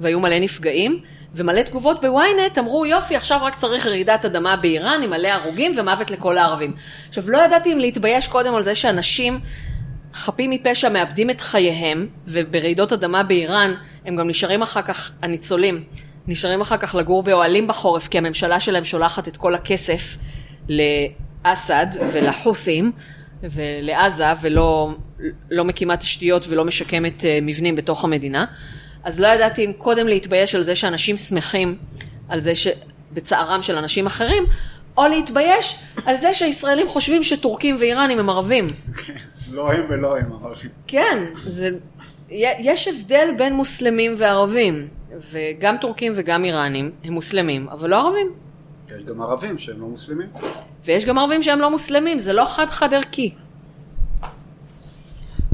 והיו 0.00 0.20
מלא 0.20 0.38
נפגעים, 0.38 1.00
ומלא 1.34 1.62
תגובות 1.62 2.00
בוויינט 2.00 2.58
אמרו 2.58 2.86
יופי 2.86 3.16
עכשיו 3.16 3.40
רק 3.42 3.54
צריך 3.54 3.86
רעידת 3.86 4.24
אדמה 4.24 4.56
באיראן 4.56 5.00
עם 5.02 5.10
מלא 5.10 5.28
הרוגים 5.28 5.72
ומוות 5.76 6.10
לכל 6.10 6.38
הערבים. 6.38 6.74
עכשיו 7.08 7.30
לא 7.30 7.38
ידעתי 7.38 7.72
אם 7.72 7.78
להתבייש 7.78 8.28
קודם 8.28 8.54
על 8.54 8.62
זה 8.62 8.74
שאנשים 8.74 9.40
חפים 10.14 10.50
מפשע 10.50 10.88
מאבדים 10.88 11.30
את 11.30 11.40
חייהם 11.40 12.06
וברעידות 12.26 12.92
אדמה 12.92 13.22
באיראן 13.22 13.74
הם 14.04 14.16
גם 14.16 14.28
נשארים 14.28 14.62
אחר 14.62 14.82
כך, 14.82 15.12
הניצולים, 15.22 15.84
נשארים 16.26 16.60
אחר 16.60 16.76
כך 16.76 16.94
לגור 16.94 17.22
באוהלים 17.22 17.66
בחורף 17.66 18.08
כי 18.08 18.18
הממשלה 18.18 18.60
שלהם 18.60 18.84
שולחת 18.84 19.28
את 19.28 19.36
כל 19.36 19.54
הכסף 19.54 20.16
לאסד 20.68 21.86
ולחות'ים 22.12 22.92
ולעזה 23.42 24.24
ולא 24.40 24.94
לא 25.50 25.64
מקימה 25.64 25.96
תשתיות 25.96 26.46
ולא 26.48 26.64
משקמת 26.64 27.24
אה, 27.24 27.38
מבנים 27.42 27.76
בתוך 27.76 28.04
המדינה. 28.04 28.44
אז 29.04 29.20
לא 29.20 29.28
ידעתי 29.28 29.64
אם 29.64 29.72
קודם 29.78 30.08
להתבייש 30.08 30.54
על 30.54 30.62
זה 30.62 30.76
שאנשים 30.76 31.16
שמחים 31.16 31.76
על 32.28 32.38
זה 32.38 32.52
שבצערם 32.54 33.62
של 33.62 33.76
אנשים 33.76 34.06
אחרים, 34.06 34.44
או 34.96 35.08
להתבייש 35.08 35.78
על 36.06 36.14
זה 36.14 36.34
שהישראלים 36.34 36.88
חושבים 36.88 37.24
שטורקים 37.24 37.76
ואיראנים 37.78 38.18
הם 38.18 38.30
ערבים. 38.30 38.66
לא 39.52 39.72
הם 39.72 39.86
ולא 39.88 40.18
הם, 40.18 40.32
ערבים. 40.32 40.70
כן, 40.86 41.24
זה, 41.44 41.70
יש 42.30 42.88
הבדל 42.88 43.28
בין 43.38 43.54
מוסלמים 43.54 44.14
וערבים, 44.16 44.88
וגם 45.30 45.76
טורקים 45.80 46.12
וגם 46.14 46.44
איראנים 46.44 46.90
הם 47.04 47.12
מוסלמים, 47.12 47.68
אבל 47.68 47.90
לא 47.90 48.06
ערבים. 48.06 48.32
יש 48.88 49.04
גם 49.04 49.20
ערבים 49.20 49.58
שהם 49.58 49.80
לא 49.80 49.86
מוסלמים. 49.86 50.28
ויש 50.84 51.04
גם 51.04 51.18
ערבים 51.18 51.42
שהם 51.42 51.58
לא 51.58 51.70
מוסלמים, 51.70 52.18
זה 52.18 52.32
לא 52.32 52.44
חד-חד 52.44 52.94
ערכי. 52.94 53.34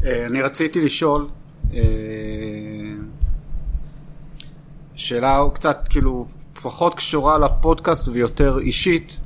אה, 0.04 0.26
אני 0.26 0.42
רציתי 0.42 0.80
לשאול 0.80 1.28
אה, 1.74 1.80
שאלה 4.96 5.42
קצת 5.54 5.78
כאילו 5.90 6.26
פחות 6.62 6.94
קשורה 6.94 7.38
לפודקאסט 7.38 8.08
ויותר 8.08 8.58
אישית. 8.58 9.18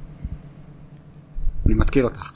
אני 1.66 1.74
מתקיל 1.74 2.04
אותך. 2.04 2.30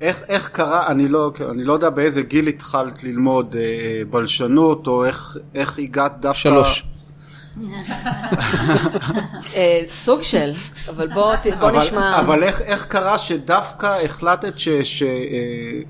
איך, 0.00 0.22
איך 0.28 0.48
קרה, 0.48 0.86
אני 0.86 1.08
לא, 1.08 1.32
אני 1.50 1.64
לא 1.64 1.72
יודע 1.72 1.90
באיזה 1.90 2.22
גיל 2.22 2.46
התחלת 2.46 3.04
ללמוד 3.04 3.56
אה, 3.58 4.02
בלשנות, 4.10 4.86
או 4.86 5.04
איך, 5.04 5.36
איך 5.54 5.78
הגעת 5.78 6.12
דווקא... 6.20 6.38
שלוש. 6.38 6.86
אה, 9.56 9.82
סוג 9.90 10.22
של, 10.22 10.52
אבל 10.88 11.08
בוא, 11.08 11.34
בוא 11.60 11.68
אבל, 11.68 11.78
נשמע. 11.78 12.20
אבל 12.20 12.42
איך, 12.42 12.60
איך 12.60 12.84
קרה 12.84 13.18
שדווקא 13.18 13.86
החלטת 14.04 14.58
ש... 14.58 14.68
ש 14.68 15.02
אה, 15.02 15.80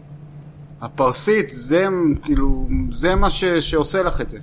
הפרסית 0.80 1.50
זה 1.50 1.86
כאילו, 2.24 2.68
זה 2.92 3.14
מה 3.14 3.30
ש, 3.30 3.44
שעושה 3.44 4.03
לך 4.03 4.20
את 4.20 4.28
זה. 4.28 4.38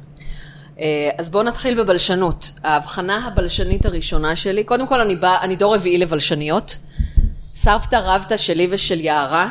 אה, 0.80 1.10
אז 1.18 1.30
בואו 1.30 1.44
נתחיל 1.44 1.84
בבלשנות. 1.84 2.52
ההבחנה 2.64 3.28
הבלשנית 3.28 3.86
הראשונה 3.86 4.36
שלי, 4.36 4.64
קודם 4.64 4.88
כל 4.88 5.02
אני, 5.02 5.16
בא, 5.16 5.38
אני 5.42 5.56
דור 5.56 5.76
רביעי 5.76 5.98
לבלשניות. 5.98 6.78
סבתא 7.54 7.96
רבתא 8.04 8.38
שלי 8.38 8.68
ושל 8.72 9.00
יערה, 9.00 9.50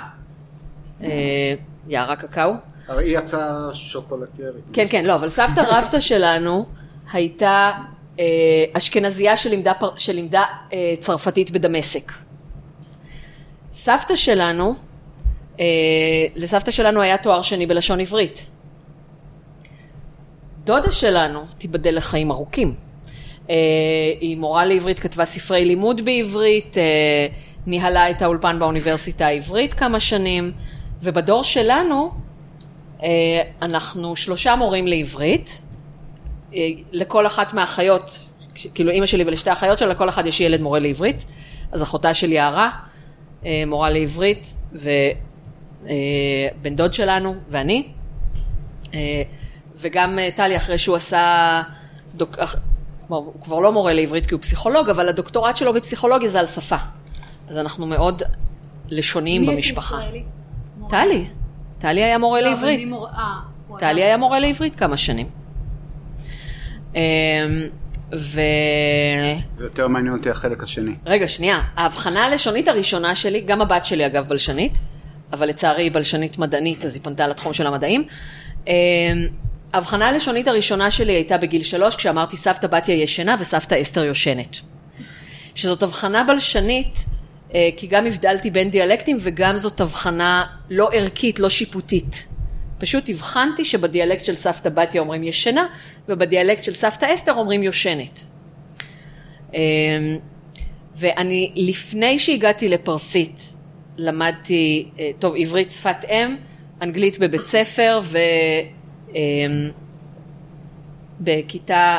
אה, 1.03 1.55
יערה 1.89 2.17
קקאו. 2.17 2.53
היא 2.89 3.19
יצאה 3.19 3.75
שוקולטיירית. 3.75 4.65
כן, 4.73 4.87
כן, 4.91 5.05
לא, 5.05 5.15
אבל 5.15 5.29
סבתא 5.29 5.61
רבתא 5.61 6.01
שלנו 6.01 6.67
הייתה 7.13 7.73
אה, 8.19 8.25
אשכנזייה 8.73 9.37
שלימדה, 9.37 9.73
שלימדה 9.97 10.45
צרפתית 10.99 11.51
בדמשק. 11.51 12.13
סבתא 13.73 14.17
שלנו, 14.17 14.75
לסבתא 16.37 16.71
שלנו 16.71 17.03
היה 17.03 17.19
תואר 17.19 17.43
שני 17.43 17.67
בלשון 17.67 18.01
עברית. 18.01 18.51
דודה 20.69 20.91
שלנו, 20.93 21.45
תיבדל 21.59 21.97
לחיים 21.97 22.31
ארוכים. 22.31 22.75
אה, 23.51 23.55
היא 24.21 24.37
מורה 24.37 24.65
לעברית, 24.65 24.99
כתבה 24.99 25.25
ספרי 25.25 25.65
לימוד 25.65 26.05
בעברית, 26.05 26.79
אה, 26.79 27.27
ניהלה 27.67 28.11
את 28.11 28.23
האולפן 28.23 28.59
באוניברסיטה 28.59 29.27
העברית 29.27 29.75
כמה 29.75 30.01
שנים, 30.01 30.53
ובדור 31.03 31.45
שלנו 31.45 32.11
אה, 33.03 33.09
אנחנו 33.63 34.17
שלושה 34.17 34.57
מורים 34.57 34.87
לעברית, 34.87 35.63
לכל 36.93 37.27
אחת 37.27 37.55
מהאחיות, 37.55 38.19
כאילו 38.75 38.91
אימא 38.91 39.07
שלי 39.07 39.25
ולשתי 39.25 39.51
האחיות 39.51 39.79
שלה, 39.79 39.89
לכל 39.89 40.09
אחד 40.09 40.27
יש 40.27 40.41
ילד 40.41 40.61
מורה 40.61 40.79
לעברית, 40.79 41.25
אז 41.73 41.83
אחותה 41.83 42.15
של 42.15 42.33
יערה, 42.33 42.71
מורה 43.67 43.91
לעברית, 43.91 44.55
ובן 44.73 45.01
דוד 46.77 46.93
שלנו 46.93 47.35
ואני. 47.49 47.85
וגם 49.81 50.19
אה, 50.19 50.29
טלי, 50.37 50.57
אחרי 50.57 50.79
שהוא 50.79 50.97
עשה, 50.97 51.63
דוק... 52.15 52.39
אח- 52.39 52.57
הוא 53.09 53.43
כבר 53.43 53.61
לא 53.61 53.73
מורה 53.73 53.93
לעברית 53.93 54.27
כי 54.27 54.35
הוא 54.35 54.41
פסיכולוג, 54.43 54.91
אבל 54.91 55.09
הדוקטורט 55.09 55.57
שלו 55.57 55.73
בפסיכולוגיה 55.75 56.29
זה 56.29 56.41
על 56.41 56.47
שפה. 56.47 56.77
אז 57.49 57.59
אנחנו 57.59 57.87
מאוד 57.87 58.23
לשוניים 58.89 59.43
מי 59.43 59.55
במשפחה. 59.55 59.97
ישראלי? 59.97 60.23
טלי, 60.89 61.27
טלי 61.79 62.03
היה 62.05 62.19
מורה 62.19 62.41
לא, 62.41 62.51
לעברית. 62.51 62.93
אה, 62.93 63.79
טלי 63.79 64.03
היה 64.03 64.17
מורה 64.17 64.39
לעברית 64.41 64.75
כמה 64.77 64.97
שנים. 64.97 65.27
אמ, 66.95 67.01
ו... 68.17 68.41
ויותר 69.57 69.89
מעניין 69.89 70.15
אותי 70.15 70.31
החלק 70.31 70.63
השני. 70.63 70.95
רגע, 71.07 71.29
שנייה. 71.29 71.61
ההבחנה 71.77 72.25
הלשונית 72.27 72.69
הראשונה 72.69 73.15
שלי, 73.15 73.41
גם 73.41 73.61
הבת 73.61 73.85
שלי 73.85 74.07
אגב 74.07 74.29
בלשנית, 74.29 74.81
אבל 75.33 75.49
לצערי 75.49 75.83
היא 75.83 75.93
בלשנית 75.93 76.39
מדענית, 76.39 76.85
אז 76.85 76.95
היא 76.97 77.03
פנתה 77.05 77.27
לתחום 77.27 77.53
של 77.53 77.67
המדעים. 77.67 78.05
ההבחנה 79.73 80.09
הלשונית 80.09 80.49
הראשונה 80.49 80.91
שלי 80.91 81.13
הייתה 81.13 81.39
בגיל 81.39 81.63
שלוש, 81.63 81.97
כשאמרתי 81.97 82.37
סבתא 82.37 82.67
בתיה 82.67 82.95
ישנה 82.95 83.37
וסבתא 83.41 83.81
אסתר 83.81 84.05
יושנת. 84.05 84.57
שזאת 85.55 85.83
הבחנה 85.83 86.25
בלשנית, 86.25 87.07
אה, 87.55 87.69
כי 87.77 87.87
גם 87.87 88.07
הבדלתי 88.07 88.51
בין 88.51 88.71
דיאלקטים 88.71 89.17
וגם 89.21 89.59
זאת 89.59 89.81
הבחנה 89.81 90.47
לא 90.71 90.89
ערכית, 90.93 91.39
לא 91.39 91.49
שיפוטית. 91.49 92.29
פשוט 92.79 93.09
הבחנתי 93.09 93.65
שבדיאלקט 93.65 94.25
של 94.25 94.35
סבתא 94.35 94.69
בתיה 94.69 95.01
אומרים 95.01 95.25
ישנה, 95.25 95.67
ובדיאלקט 96.09 96.65
של 96.65 96.75
סבתא 96.75 97.15
אסתר 97.15 97.35
אומרים 97.35 97.63
יושנת. 97.63 98.25
אמ, 99.55 99.59
ואני, 100.95 101.53
לפני 101.57 102.19
שהגעתי 102.19 102.69
לפרסית, 102.69 103.55
למדתי, 103.97 104.89
אה, 104.99 105.11
טוב, 105.19 105.35
עברית 105.39 105.71
שפת 105.71 106.05
אם, 106.11 106.37
אנגלית 106.83 107.19
בבית 107.19 107.45
ספר, 107.45 108.01
ובכיתה, 111.21 111.99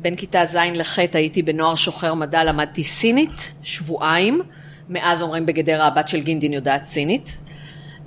בין 0.00 0.16
כיתה 0.16 0.46
ז' 0.46 0.56
לח' 0.56 0.98
הייתי 0.98 1.42
בנוער 1.42 1.74
שוחר 1.74 2.14
מדע, 2.14 2.44
למדתי 2.44 2.84
סינית, 2.84 3.54
שבועיים, 3.62 4.42
מאז 4.88 5.22
אומרים 5.22 5.46
בגדרה 5.46 5.86
הבת 5.86 6.08
של 6.08 6.20
גינדין 6.22 6.52
יודעת 6.52 6.84
סינית. 6.84 7.40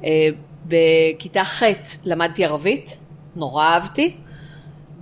אה, 0.04 0.30
בכיתה 0.66 1.44
ח' 1.44 1.64
למדתי 2.04 2.46
ערבית, 2.46 3.00
נורא 3.36 3.66
אהבתי. 3.66 4.16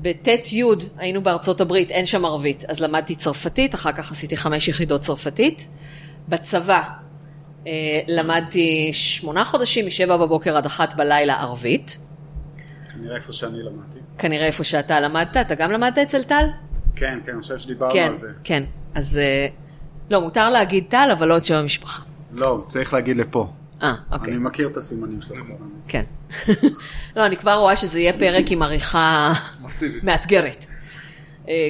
בט' 0.01 0.51
י' 0.51 0.63
היינו 0.97 1.23
בארצות 1.23 1.61
הברית, 1.61 1.91
אין 1.91 2.05
שם 2.05 2.25
ערבית, 2.25 2.65
אז 2.67 2.79
למדתי 2.79 3.15
צרפתית, 3.15 3.75
אחר 3.75 3.91
כך 3.91 4.11
עשיתי 4.11 4.37
חמש 4.37 4.67
יחידות 4.67 5.01
צרפתית. 5.01 5.67
בצבא 6.29 6.81
אה, 7.67 7.99
למדתי 8.07 8.89
שמונה 8.93 9.45
חודשים, 9.45 9.87
משבע 9.87 10.17
בבוקר 10.17 10.57
עד 10.57 10.65
אחת 10.65 10.93
בלילה 10.93 11.41
ערבית. 11.41 11.97
כנראה 12.97 13.15
איפה 13.15 13.33
שאני 13.33 13.63
למדתי. 13.63 13.99
כנראה 14.17 14.45
איפה 14.45 14.63
שאתה 14.63 14.99
למדת, 14.99 15.37
אתה 15.37 15.55
גם 15.55 15.71
למדת 15.71 15.97
אצל 15.97 16.23
טל? 16.23 16.45
כן, 16.95 17.19
כן, 17.25 17.31
אני 17.31 17.41
חושב 17.41 17.57
שדיברנו 17.57 17.93
כן, 17.93 18.07
על 18.09 18.15
זה. 18.15 18.31
כן. 18.43 18.63
אז 18.95 19.17
אה, 19.17 19.47
לא, 20.09 20.21
מותר 20.21 20.49
להגיד 20.49 20.83
טל, 20.89 21.09
אבל 21.11 21.27
לא 21.27 21.37
את 21.37 21.45
שם 21.45 21.55
המשפחה. 21.55 22.03
לא, 22.31 22.63
צריך 22.67 22.93
להגיד 22.93 23.17
לפה. 23.17 23.49
אה, 23.81 23.93
אוקיי. 24.11 24.33
אני 24.33 24.43
מכיר 24.43 24.67
את 24.67 24.77
הסימנים 24.77 25.21
שלו 25.21 25.35
כמובן. 25.35 25.65
כן. 25.87 26.03
לא, 27.15 27.25
אני 27.25 27.37
כבר 27.37 27.53
רואה 27.53 27.75
שזה 27.75 27.99
יהיה 27.99 28.13
פרק 28.19 28.51
עם 28.51 28.61
עריכה. 28.61 29.33
מאתגרת. 30.03 30.65
אה, 31.49 31.67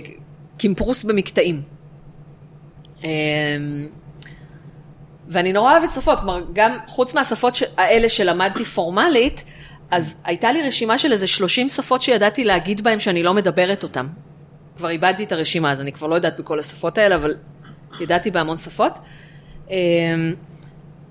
קימפרוס 0.57 1.03
במקטעים. 1.03 1.61
אה, 3.03 3.09
ואני 5.27 5.53
נורא 5.53 5.71
אוהבת 5.71 5.91
שפות, 5.91 6.19
כלומר, 6.19 6.41
גם 6.53 6.77
חוץ 6.87 7.13
מהשפות 7.13 7.53
האלה 7.77 8.09
שלמדתי 8.09 8.65
פורמלית, 8.65 9.43
אז 9.91 10.15
הייתה 10.23 10.51
לי 10.51 10.67
רשימה 10.67 10.97
של 10.97 11.11
איזה 11.11 11.27
30 11.27 11.69
שפות 11.69 12.01
שידעתי 12.01 12.43
להגיד 12.43 12.81
בהן 12.81 12.99
שאני 12.99 13.23
לא 13.23 13.33
מדברת 13.33 13.83
אותן. 13.83 14.07
כבר 14.77 14.89
איבדתי 14.89 15.23
את 15.23 15.31
הרשימה, 15.31 15.71
אז 15.71 15.81
אני 15.81 15.91
כבר 15.91 16.07
לא 16.07 16.15
יודעת 16.15 16.39
בכל 16.39 16.59
השפות 16.59 16.97
האלה, 16.97 17.15
אבל 17.15 17.35
ידעתי 17.99 18.31
בהמון 18.31 18.57
שפות. 18.57 18.99
אה, 19.71 19.75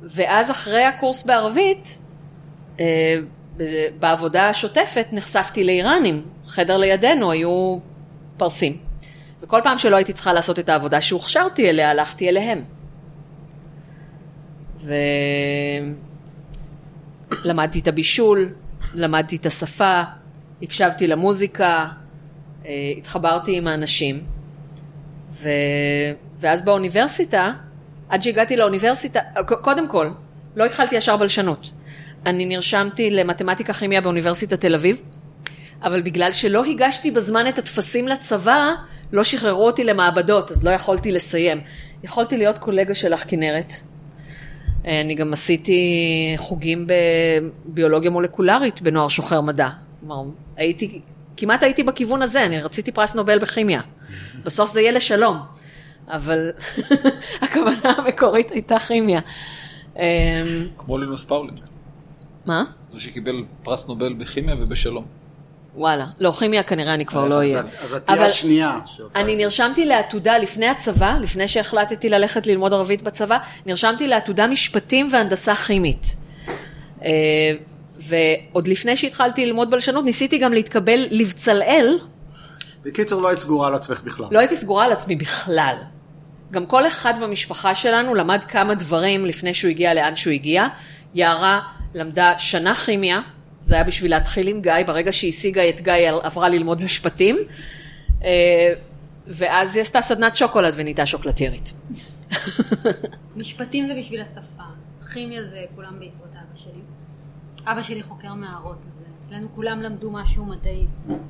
ואז 0.03 0.51
אחרי 0.51 0.85
הקורס 0.85 1.22
בערבית, 1.22 1.99
אה, 2.81 3.16
בעבודה 3.99 4.49
השוטפת 4.49 5.07
נחשפתי 5.12 5.64
לאיראנים. 5.64 6.24
חדר 6.47 6.77
לידינו 6.77 7.31
היו 7.31 7.79
פרסים. 8.37 8.77
וכל 9.43 9.61
פעם 9.64 9.79
שלא 9.79 9.97
הייתי 9.97 10.12
צריכה 10.12 10.33
לעשות 10.33 10.59
את 10.59 10.68
העבודה 10.68 11.01
שהוכשרתי 11.01 11.70
אליה, 11.70 11.91
הלכתי 11.91 12.29
אליהם. 12.29 12.64
ולמדתי 17.45 17.79
את 17.79 17.89
הבישול, 17.89 18.49
למדתי 18.95 19.37
את 19.37 19.47
השפה, 19.47 20.03
הקשבתי 20.62 21.07
למוזיקה, 21.07 21.87
אה, 22.66 22.93
התחברתי 22.99 23.57
עם 23.57 23.66
האנשים. 23.66 24.24
ו... 25.32 25.49
ואז 26.39 26.64
באוניברסיטה, 26.64 27.53
עד 28.09 28.22
שהגעתי 28.22 28.57
לאוניברסיטה, 28.57 29.20
קודם 29.62 29.89
כל, 29.89 30.11
לא 30.57 30.64
התחלתי 30.64 30.97
ישר 30.97 31.16
בלשנות. 31.16 31.72
אני 32.26 32.47
נרשמתי 32.47 33.11
למתמטיקה 33.11 33.72
כימיה 33.72 34.01
באוניברסיטת 34.01 34.61
תל 34.61 34.74
אביב, 34.74 35.01
אבל 35.82 36.03
בגלל 36.03 36.32
שלא 36.32 36.64
הגשתי 36.64 37.11
בזמן 37.11 37.49
את 37.49 37.59
הטפסים 37.59 38.09
לצבא, 38.09 38.74
לא 39.12 39.24
שחררו 39.24 39.66
אותי 39.66 39.84
למעבדות, 39.84 40.51
אז 40.51 40.64
לא 40.64 40.70
יכולתי 40.70 41.12
לסיים. 41.12 41.61
יכולתי 42.03 42.37
להיות 42.37 42.59
קולגה 42.59 42.95
שלך, 42.95 43.24
כנרת. 43.28 43.72
אני 44.87 45.14
גם 45.14 45.32
עשיתי 45.32 45.80
חוגים 46.37 46.87
בביולוגיה 47.66 48.11
מולקולרית 48.11 48.82
בנוער 48.82 49.09
שוחר 49.09 49.41
מדע. 49.41 49.68
כלומר, 50.01 50.22
הייתי, 50.57 51.01
כמעט 51.37 51.62
הייתי 51.62 51.82
בכיוון 51.82 52.22
הזה, 52.22 52.47
אני 52.47 52.62
רציתי 52.62 52.93
פרס 52.93 53.14
נובל 53.14 53.39
בכימיה. 53.39 53.80
בסוף 54.45 54.70
זה 54.70 54.80
יהיה 54.80 54.93
לשלום, 54.93 55.37
אבל 56.09 56.51
הכוונה 57.43 57.93
המקורית 57.97 58.51
הייתה 58.51 58.78
כימיה. 58.78 59.20
אה, 59.99 60.43
כמו 60.78 60.99
לינוס 60.99 61.24
פאולינג, 61.24 61.61
מה? 62.47 62.64
זה 62.91 63.01
שקיבל 63.01 63.45
פרס 63.62 63.89
נובל 63.89 64.12
בכימיה 64.12 64.55
ובשלום. 64.59 65.05
וואלה. 65.77 66.07
לא, 66.18 66.31
כימיה 66.31 66.62
כנראה 66.62 66.95
אני 66.95 67.07
כבר 67.07 67.24
לא 67.24 67.35
אהיה. 67.35 67.59
אז 67.83 67.95
את- 67.95 68.07
תהיה 68.07 68.18
אבל 68.18 68.27
השנייה 68.27 68.79
שעושה 68.87 69.20
אני. 69.20 69.37
נרשמתי 69.37 69.85
לעתודה 69.87 70.39
לפני 70.39 70.66
הצבא, 70.68 71.16
לפני 71.20 71.49
שהחלטתי 71.49 72.09
ללכת 72.09 72.47
ללמוד 72.47 72.72
ערבית 72.72 73.03
בצבא, 73.03 73.37
נרשמתי 73.66 74.09
לעתודה 74.09 74.47
משפטים 74.47 75.09
והנדסה 75.12 75.55
כימית. 75.55 76.16
אה, 77.05 77.11
ועוד 77.99 78.68
לפני 78.68 78.97
שהתחלתי 78.97 79.47
ללמוד 79.47 79.70
בלשנות, 79.70 80.05
ניסיתי 80.05 80.39
גם 80.39 80.53
להתקבל 80.53 81.07
לבצלאל, 81.11 81.99
בקיצור, 82.83 83.22
לא 83.22 83.29
היית 83.29 83.41
סגורה 83.41 83.68
על 83.68 83.74
עצמך 83.74 84.01
בכלל. 84.05 84.27
לא 84.31 84.39
הייתי 84.39 84.57
סגורה 84.57 84.85
על 84.85 84.93
עצמי 84.93 85.16
בכלל. 85.16 85.77
גם 86.53 86.66
כל 86.66 86.87
אחד 86.87 87.14
במשפחה 87.20 87.74
שלנו 87.74 88.14
למד 88.14 88.45
כמה 88.45 88.74
דברים 88.74 89.27
לפני 89.27 89.55
שהוא 89.55 89.68
הגיע 89.70 89.95
לאן 89.95 90.16
שהוא 90.16 90.33
הגיע. 90.33 90.66
יערה 91.14 91.61
למדה 91.95 92.33
שנה 92.39 92.74
כימיה, 92.74 93.20
זה 93.66 93.74
היה 93.74 93.84
בשביל 93.84 94.10
להתחיל 94.10 94.48
עם 94.48 94.60
גיא, 94.60 94.72
ברגע 94.86 95.12
שהיא 95.12 95.28
השיגה 95.28 95.68
את 95.68 95.80
גיא 95.80 95.92
עברה 96.22 96.48
ללמוד 96.48 96.82
משפטים, 96.82 97.36
אה, 98.24 98.72
ואז 99.26 99.76
היא 99.76 99.82
עשתה 99.82 100.02
סדנת 100.02 100.36
שוקולד 100.36 100.72
ונהייתה 100.76 101.06
שוקולטיירית. 101.06 101.72
משפטים 103.36 103.86
זה 103.88 103.94
בשביל 103.98 104.20
השפה, 104.22 104.62
כימיה 105.12 105.42
זה 105.50 105.58
כולם 105.74 106.00
בעקבות 106.00 106.28
אבא 106.32 106.56
שלי. 106.56 106.80
אבא 107.72 107.82
שלי 107.82 108.02
חוקר 108.02 108.34
מערות, 108.34 108.76
אז 108.78 109.26
אצלנו 109.26 109.48
כולם 109.54 109.82
למדו 109.82 110.10
משהו 110.10 110.44
מדעי, 110.44 110.84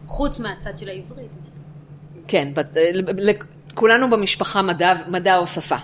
חוץ 0.07 0.41
מהצד 0.41 0.78
של 0.78 0.89
העברית. 0.89 1.30
כן, 2.28 2.49
בת- 2.55 2.76
ל- 2.95 3.30
כולנו 3.74 4.11
במשפחה 4.11 4.62
מדע, 4.62 4.93
מדע 5.09 5.37
או 5.37 5.47
שפה. 5.47 5.76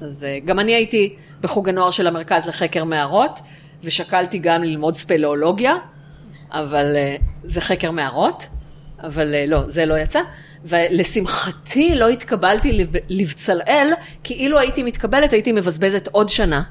אז 0.00 0.24
אה, 0.24 0.38
גם 0.44 0.58
אני 0.58 0.74
הייתי 0.74 1.16
בחוג 1.40 1.68
הנוער 1.68 1.90
של 1.90 2.06
המרכז 2.06 2.46
לחקר 2.48 2.84
מערות, 2.84 3.40
ושקלתי 3.84 4.38
גם 4.38 4.64
ללמוד 4.64 4.94
ספלאולוגיה, 4.94 5.74
אבל 6.50 6.96
אה, 6.96 7.16
זה 7.44 7.60
חקר 7.60 7.90
מערות, 7.90 8.46
אבל 9.02 9.34
אה, 9.34 9.46
לא, 9.46 9.68
זה 9.68 9.86
לא 9.86 9.98
יצא. 9.98 10.20
ולשמחתי 10.64 11.94
לא 11.94 12.08
התקבלתי 12.08 12.72
לב- 12.72 12.96
לבצלאל, 13.08 13.92
כי 14.24 14.34
אילו 14.34 14.58
הייתי 14.58 14.82
מתקבלת 14.82 15.32
הייתי 15.32 15.52
מבזבזת 15.52 16.08
עוד 16.12 16.28
שנה, 16.28 16.62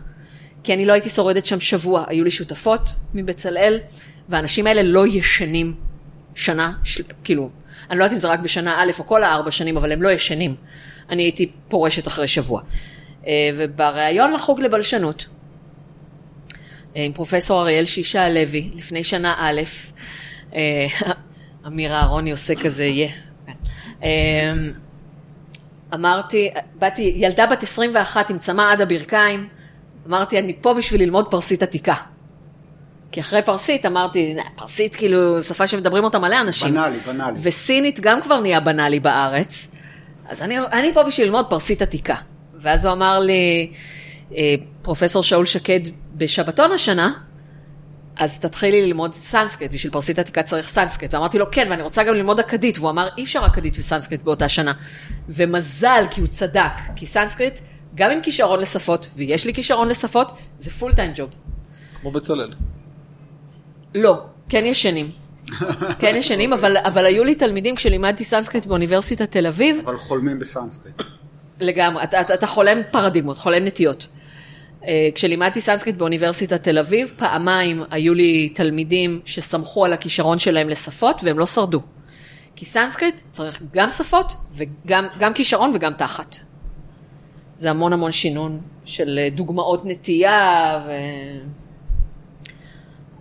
כי 0.63 0.73
אני 0.73 0.85
לא 0.85 0.93
הייתי 0.93 1.09
שורדת 1.09 1.45
שם 1.45 1.59
שבוע. 1.59 2.03
היו 2.07 2.23
לי 2.23 2.31
שותפות 2.31 2.89
מבצלאל, 3.13 3.79
והאנשים 4.29 4.67
האלה 4.67 4.83
לא 4.83 5.07
ישנים 5.07 5.73
שנה, 6.35 6.73
של, 6.83 7.03
כאילו, 7.23 7.49
אני 7.89 7.99
לא 7.99 8.03
יודעת 8.03 8.13
אם 8.13 8.17
זה 8.17 8.27
רק 8.27 8.39
בשנה 8.39 8.83
א' 8.83 8.91
או 8.99 9.05
כל 9.05 9.23
הארבע 9.23 9.51
שנים, 9.51 9.77
אבל 9.77 9.91
הם 9.91 10.01
לא 10.01 10.09
ישנים. 10.11 10.55
אני 11.09 11.23
הייתי 11.23 11.51
פורשת 11.67 12.07
אחרי 12.07 12.27
שבוע. 12.27 12.61
אה, 13.27 13.49
ובריאיון 13.57 14.33
לחוג 14.33 14.61
לבלשנות, 14.61 15.25
עם 17.05 17.13
פרופסור 17.13 17.61
אריאל 17.61 17.85
שישה 17.85 18.25
הלוי, 18.25 18.69
לפני 18.75 19.03
שנה 19.03 19.35
א', 19.37 19.61
אה, 20.55 20.87
אמיר 21.67 21.93
אהרוני 21.93 22.31
עושה 22.31 22.55
כזה, 22.55 22.85
יה. 22.85 23.07
כן. 23.45 23.53
אה, 24.03 24.53
אמרתי, 25.93 26.49
באתי, 26.75 27.13
ילדה 27.15 27.45
בת 27.45 27.63
21 27.63 28.29
עם 28.29 28.39
צמא 28.39 28.71
עד 28.71 28.81
הברכיים, 28.81 29.47
אמרתי, 30.07 30.39
אני 30.39 30.53
פה 30.61 30.73
בשביל 30.73 31.01
ללמוד 31.01 31.31
פרסית 31.31 31.63
עתיקה. 31.63 31.95
כי 33.11 33.19
אחרי 33.19 33.41
פרסית 33.41 33.85
אמרתי, 33.85 34.33
"נה, 34.33 34.41
פרסית 34.55 34.95
כאילו 34.95 35.41
שפה 35.41 35.67
שמדברים 35.67 36.03
אותה 36.03 36.19
מלא 36.19 36.41
אנשים. 36.41 36.73
בנאלי, 36.73 36.97
בנאלי. 36.97 37.39
וסינית 37.41 37.99
גם 37.99 38.21
כבר 38.21 38.39
נהיה 38.39 38.59
בנאלי 38.59 38.99
בארץ, 38.99 39.69
אז 40.27 40.41
אני, 40.41 40.59
אני 40.59 40.93
פה 40.93 41.03
בשביל 41.03 41.25
ללמוד 41.25 41.45
פרסית 41.49 41.81
עתיקה. 41.81 42.15
ואז 42.55 42.85
הוא 42.85 42.93
אמר 42.93 43.19
לי, 43.19 43.71
אה, 44.35 44.55
פרופסור 44.81 45.23
שאול 45.23 45.45
שקד 45.45 45.79
בשבתון 46.19 46.71
השנה, 46.71 47.13
אז 48.15 48.39
תתחילי 48.39 48.87
ללמוד 48.87 49.13
סנסקריט, 49.13 49.71
בשביל 49.71 49.93
פרסית 49.93 50.19
עתיקה 50.19 50.43
צריך 50.43 50.69
סנסקריט. 50.69 51.13
ואמרתי 51.13 51.39
לו, 51.39 51.51
כן, 51.51 51.67
ואני 51.69 51.81
רוצה 51.81 52.03
גם 52.03 52.15
ללמוד 52.15 52.39
אכדית. 52.39 52.77
והוא 52.77 52.89
אמר, 52.89 53.07
אי 53.17 53.23
אפשר 53.23 53.45
אכדית 53.45 53.75
וסנסקריט 53.79 54.23
באותה 54.23 54.49
שנה. 54.49 54.73
ומזל, 55.29 56.03
כי 56.11 56.21
הוא 56.21 56.27
צדק, 56.27 56.71
כי 56.95 57.05
סנסקריט, 57.05 57.59
גם 57.95 58.11
עם 58.11 58.21
כישרון 58.21 58.59
לשפות, 58.59 59.09
ויש 59.15 59.45
לי 59.45 59.53
כישרון 59.53 59.87
לשפות, 59.87 60.31
זה 60.57 60.71
full 60.71 60.93
time 60.93 61.11
job. 61.15 61.29
כמו 62.01 62.11
בצלאל. 62.11 62.53
לא, 63.95 64.21
כן 64.49 64.65
ישנים. 64.65 65.09
כן 65.99 66.15
ישנים, 66.15 66.53
אבל, 66.53 66.77
אבל 66.77 67.05
היו 67.05 67.23
לי 67.23 67.35
תלמידים 67.35 67.75
כשלימדתי 67.75 68.23
סנסקריט 68.23 68.65
באוניברסיטת 68.65 69.31
תל 69.31 69.47
אביב, 69.47 69.81
אבל 69.85 69.97
חולמים 69.97 70.39
בסנסקריט. 70.39 71.01
לגמרי, 71.59 72.03
אתה, 72.03 72.21
אתה, 72.21 72.33
אתה 72.33 72.47
חולם 72.47 72.77
פרדיגמות, 72.91 73.37
חולם 73.37 73.65
נטיות. 73.65 74.07
אה, 74.87 75.09
כשלימדתי 75.15 75.61
סנסקריט 75.61 75.95
באוניברסיטת 75.95 76.63
תל 76.63 76.77
אביב, 76.77 77.11
פעמיים 77.15 77.83
היו 77.91 78.13
לי 78.13 78.49
תלמידים 78.49 79.19
שסמכו 79.25 79.85
על 79.85 79.93
הכישרון 79.93 80.39
שלהם 80.39 80.69
לשפות, 80.69 81.21
והם 81.23 81.39
לא 81.39 81.45
שרדו. 81.45 81.79
כי 82.55 82.65
סנסקריט 82.65 83.21
צריך 83.31 83.61
גם 83.73 83.89
שפות, 83.89 84.33
וגם 84.51 85.07
גם 85.19 85.33
כישרון 85.33 85.71
וגם 85.75 85.93
תחת. 85.93 86.35
זה 87.55 87.69
המון 87.69 87.93
המון 87.93 88.11
שינון 88.11 88.59
של 88.85 89.19
אה, 89.19 89.29
דוגמאות 89.29 89.85
נטייה, 89.85 90.83
ו... 90.87 90.91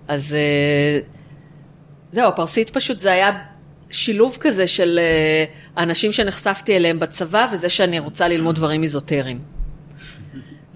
אז 0.09 0.35
אה, 0.35 1.01
זהו, 2.11 2.29
הפרסית 2.29 2.71
פשוט 2.71 2.99
זה 2.99 3.13
היה 3.13 3.31
שילוב 3.91 4.37
כזה 4.41 4.67
של 4.67 5.01
האנשים 5.77 6.13
שנחשפתי 6.13 6.77
אליהם 6.77 6.99
בצבא, 6.99 7.47
וזה 7.53 7.69
שאני 7.69 7.99
רוצה 7.99 8.29
ללמוד 8.29 8.55
דברים 8.55 8.83
איזוטריים. 8.83 9.58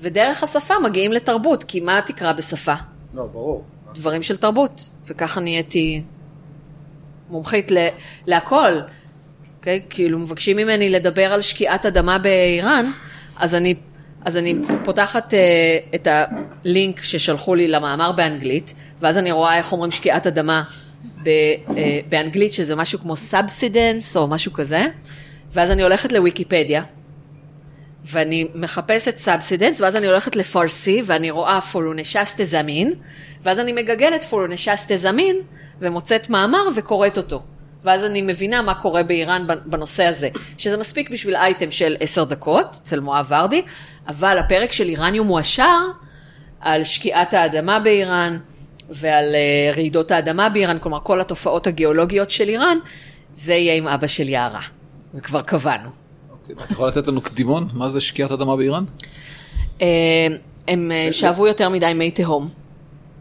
ודרך 0.02 0.42
השפה 0.42 0.74
מגיעים 0.84 1.12
לתרבות, 1.12 1.64
כי 1.64 1.80
מה 1.80 2.00
תקרא 2.06 2.32
בשפה? 2.32 2.74
לא, 3.14 3.26
ברור. 3.26 3.64
דברים 3.94 4.22
של 4.22 4.36
תרבות, 4.36 4.90
וככה 5.06 5.40
נהייתי 5.40 6.02
מומחית 7.30 7.70
ל- 7.70 7.88
להכל. 8.26 8.72
אוקיי? 9.58 9.82
כאילו 9.90 10.18
מבקשים 10.18 10.56
ממני 10.56 10.90
לדבר 10.90 11.32
על 11.32 11.40
שקיעת 11.40 11.86
אדמה 11.86 12.18
באיראן, 12.18 12.84
אז 13.36 13.54
אני, 13.54 13.74
אז 14.24 14.36
אני 14.36 14.54
פותחת 14.84 15.34
uh, 15.34 15.94
את 15.94 16.08
הלינק 16.10 17.02
ששלחו 17.02 17.54
לי 17.54 17.68
למאמר 17.68 18.12
באנגלית, 18.12 18.74
ואז 19.00 19.18
אני 19.18 19.32
רואה 19.32 19.56
איך 19.56 19.72
אומרים 19.72 19.90
שקיעת 19.90 20.26
אדמה 20.26 20.62
ב, 21.22 21.28
אה, 21.28 21.70
באנגלית, 22.08 22.52
שזה 22.52 22.76
משהו 22.76 22.98
כמו 22.98 23.16
subsidence 23.16 24.16
או 24.16 24.26
משהו 24.26 24.52
כזה, 24.52 24.86
ואז 25.52 25.70
אני 25.70 25.82
הולכת 25.82 26.12
לוויקיפדיה, 26.12 26.82
ואני 28.04 28.48
מחפשת 28.54 29.16
subsidence, 29.16 29.80
ואז 29.80 29.96
אני 29.96 30.06
הולכת 30.06 30.36
לפרסי, 30.36 31.02
ואני 31.06 31.30
רואה 31.30 31.60
فرونشست 31.60 32.44
زمین, 32.44 32.92
ואז 33.42 33.60
אני 33.60 33.72
מגגלת 33.72 34.22
فرونشست 34.24 34.96
زمین, 34.96 35.36
ומוצאת 35.80 36.30
מאמר 36.30 36.68
וקוראת 36.76 37.16
אותו. 37.16 37.42
ואז 37.84 38.04
אני 38.04 38.22
מבינה 38.22 38.62
מה 38.62 38.74
קורה 38.74 39.02
באיראן 39.02 39.46
בנושא 39.64 40.04
הזה, 40.04 40.28
שזה 40.58 40.76
מספיק 40.76 41.10
בשביל 41.10 41.36
אייטם 41.36 41.70
של 41.70 41.96
עשר 42.00 42.24
דקות, 42.24 42.78
אצל 42.82 43.00
מואב 43.00 43.26
ורדי, 43.28 43.62
אבל 44.08 44.38
הפרק 44.38 44.72
של 44.72 44.88
איראניום 44.88 45.26
מועשר, 45.26 45.78
על 46.60 46.84
שקיעת 46.84 47.34
האדמה 47.34 47.78
באיראן, 47.80 48.38
ועל 48.90 49.34
אה, 49.34 49.70
רעידות 49.76 50.10
האדמה 50.10 50.48
באיראן, 50.48 50.78
כלומר 50.78 50.98
כל 51.02 51.20
התופעות 51.20 51.66
הגיאולוגיות 51.66 52.30
של 52.30 52.48
איראן, 52.48 52.78
זה 53.34 53.54
יהיה 53.54 53.74
עם 53.74 53.88
אבא 53.88 54.06
של 54.06 54.28
יערה, 54.28 54.62
וכבר 55.14 55.42
קבענו. 55.42 56.01
אוקיי, 56.42 56.64
את 56.64 56.70
יכולה 56.70 56.88
לתת 56.88 57.06
לנו 57.06 57.20
קדימון? 57.20 57.68
מה 57.72 57.88
זה 57.88 58.00
שקיעת 58.00 58.32
אדמה 58.32 58.56
באיראן? 58.56 58.84
אה, 59.82 60.26
הם 60.68 60.92
אה, 60.92 61.12
שאבו 61.12 61.46
יותר 61.46 61.68
מדי 61.68 61.92
מי 61.94 62.10
תהום. 62.10 62.48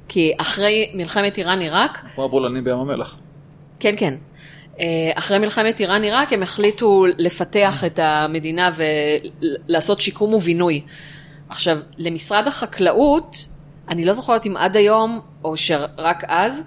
כי 0.07 0.33
אחרי 0.37 0.91
מלחמת 0.93 1.37
איראן-עיראק, 1.37 1.99
כמו 2.15 2.23
הבולענים 2.23 2.63
בים 2.63 2.77
המלח. 2.77 3.17
כן, 3.79 3.93
כן. 3.97 4.13
אה, 4.79 5.11
אחרי 5.15 5.39
מלחמת 5.39 5.79
איראן-עיראק 5.79 6.33
הם 6.33 6.43
החליטו 6.43 7.05
לפתח 7.17 7.83
את 7.83 7.99
המדינה 7.99 8.69
ולעשות 8.75 9.99
שיקום 9.99 10.33
ובינוי. 10.33 10.81
עכשיו, 11.49 11.79
למשרד 11.97 12.47
החקלאות, 12.47 13.47
אני 13.89 14.05
לא 14.05 14.13
זוכרת 14.13 14.45
אם 14.45 14.57
עד 14.57 14.77
היום, 14.77 15.19
או 15.43 15.57
שרק 15.57 16.23
אז, 16.27 16.63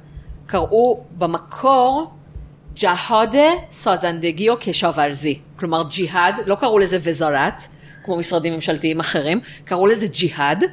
קראו 0.47 1.05
במקור 1.19 2.13
ג'האדה 2.81 3.49
סאזנדגי 3.70 4.49
או 4.49 4.55
קשאוורזי. 4.61 5.39
כלומר 5.57 5.83
ג'יהאד, 5.89 6.41
לא 6.47 6.55
קראו 6.55 6.79
לזה 6.79 6.99
וזרת, 7.01 7.62
כמו 8.05 8.16
משרדים 8.16 8.55
ממשלתיים 8.55 9.01
אחרים, 9.01 9.41
קראו 9.64 9.87
לזה 9.87 10.07
ג'יהאד, 10.07 10.64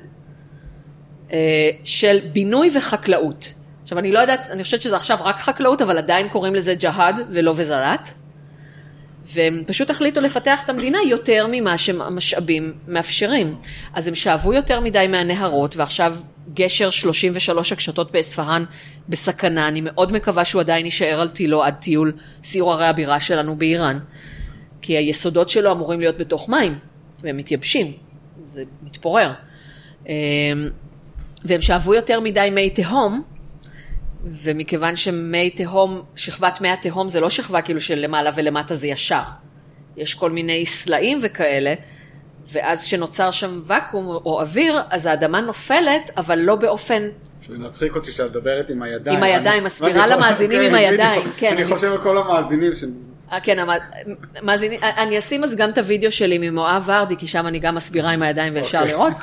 אה, 1.34 1.70
של 1.84 2.20
בינוי 2.34 2.70
וחקלאות. 2.78 3.54
עכשיו 3.84 4.00
אני 4.00 4.12
לא 4.12 4.20
יודעת, 4.20 4.50
אני 4.50 4.64
חושבת 4.64 4.82
שזה 4.82 4.96
עכשיו 4.96 5.18
רק 5.22 5.40
חקלאות, 5.40 5.82
אבל 5.82 5.98
עדיין 5.98 6.30
קוראים 6.30 6.56
לזה 6.56 6.74
ג'האד 6.74 7.20
ולא 7.30 7.54
וזרת. 7.56 8.10
והם 9.34 9.64
פשוט 9.68 9.90
החליטו 9.90 10.22
לפתח 10.22 10.64
את 10.64 10.70
המדינה 10.70 10.98
יותר 11.10 11.46
ממה 11.52 11.78
שהמשאבים 11.78 12.74
מאפשרים. 12.88 13.56
אז 13.94 14.08
הם 14.08 14.16
שאבו 14.16 14.54
יותר 14.54 14.80
מדי 14.80 15.06
מהנהרות, 15.10 15.76
ועכשיו 15.76 16.16
גשר 16.54 16.90
33 16.90 17.72
הקשתות 17.72 18.12
באספהאן 18.12 18.66
בסכנה. 19.10 19.68
אני 19.68 19.82
מאוד 19.82 20.12
מקווה 20.12 20.46
שהוא 20.46 20.60
עדיין 20.60 20.86
יישאר 20.86 21.22
על 21.22 21.30
תילו 21.30 21.64
עד 21.64 21.74
טיול 21.74 22.14
סיור 22.44 22.74
ערי 22.74 22.88
הבירה 22.88 23.20
שלנו 23.20 23.56
באיראן. 23.56 24.00
כי 24.82 24.98
היסודות 24.98 25.50
שלו 25.50 25.72
אמורים 25.72 26.00
להיות 26.00 26.18
בתוך 26.18 26.50
מים, 26.50 26.80
והם 27.24 27.38
מתייבשים. 27.38 27.94
זה 28.44 28.64
מתפורר. 28.84 29.34
אמ, 30.08 30.14
והם 31.46 31.62
שאבו 31.62 31.94
יותר 31.94 32.20
מדי 32.20 32.50
מי 32.52 32.70
תהום, 32.70 33.24
ומכיוון 34.26 34.96
שמי 34.96 35.50
תהום, 35.50 36.02
שכבת 36.16 36.62
מי 36.62 36.70
התהום 36.70 37.08
זה 37.08 37.20
לא 37.20 37.30
שכבה 37.30 37.62
כאילו 37.62 37.82
של 37.82 38.00
למעלה 38.00 38.32
ולמטה 38.36 38.76
זה 38.76 38.88
ישר. 38.88 39.22
יש 39.98 40.14
כל 40.14 40.32
מיני 40.32 40.66
סלעים 40.66 41.20
וכאלה, 41.22 41.74
ואז 42.52 42.86
כשנוצר 42.86 43.32
שם 43.32 43.62
ואקום 43.64 44.06
או 44.06 44.42
אוויר, 44.42 44.80
אז 44.90 45.06
האדמה 45.06 45.42
נופלת, 45.42 46.12
אבל 46.18 46.40
לא 46.40 46.56
באופן... 46.56 47.04
זה 47.48 47.58
מצחיק 47.58 47.96
אותי 47.96 48.12
שאת 48.12 48.30
מדברת 48.30 48.70
עם 48.70 48.82
הידיים. 48.82 49.18
עם 49.18 49.24
הידיים, 49.24 49.64
מסבירה 49.64 50.08
למאזינים 50.08 50.60
כן, 50.60 50.68
עם 50.68 50.76
הידיים, 50.76 51.22
בדיוק. 51.22 51.36
כן, 51.38 51.52
אני 51.52 51.66
חושב 51.66 51.92
על 51.92 51.98
כל 51.98 52.18
המאזינים 52.18 52.76
ש... 52.76 52.84
אה, 53.32 53.40
כן, 53.40 53.58
המאזינים, 54.40 54.80
אני 54.98 55.20
אשים 55.20 55.44
אז 55.44 55.56
גם 55.56 55.70
את 55.70 55.78
הוידאו 55.78 56.12
שלי 56.12 56.50
ממואב 56.50 56.84
ורדי, 56.86 57.16
כי 57.18 57.28
שם 57.28 57.48
אני 57.48 57.60
גם 57.60 57.76
מסבירה 57.76 58.12
עם 58.12 58.22
הידיים 58.22 58.56
ואפשר 58.56 58.78
אוקיי. 58.78 58.92
לראות. 58.92 59.14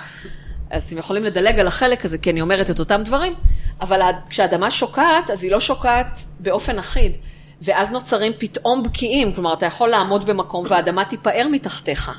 אז 0.71 0.85
אתם 0.85 0.99
יכולים 0.99 1.25
לדלג 1.25 1.59
על 1.59 1.67
החלק 1.67 2.05
הזה, 2.05 2.19
כי 2.19 2.31
אני 2.31 2.41
אומרת 2.41 2.71
את 2.71 2.79
אותם 2.79 3.01
דברים, 3.05 3.35
אבל 3.81 4.01
כשאדמה 4.29 4.71
שוקעת, 4.71 5.31
אז 5.31 5.45
היא 5.45 5.53
לא 5.53 5.61
שוקעת 5.61 6.25
באופן 6.41 6.79
אחיד, 6.79 7.17
ואז 7.63 7.91
נוצרים 7.91 8.33
פתאום 8.39 8.83
בקיעים, 8.83 9.33
כלומר, 9.33 9.53
אתה 9.53 9.67
יכול 9.67 9.89
לעמוד 9.89 10.27
במקום 10.27 10.65
והאדמה 10.69 11.05
תיפער 11.05 11.47
מתחתיך. 11.53 12.13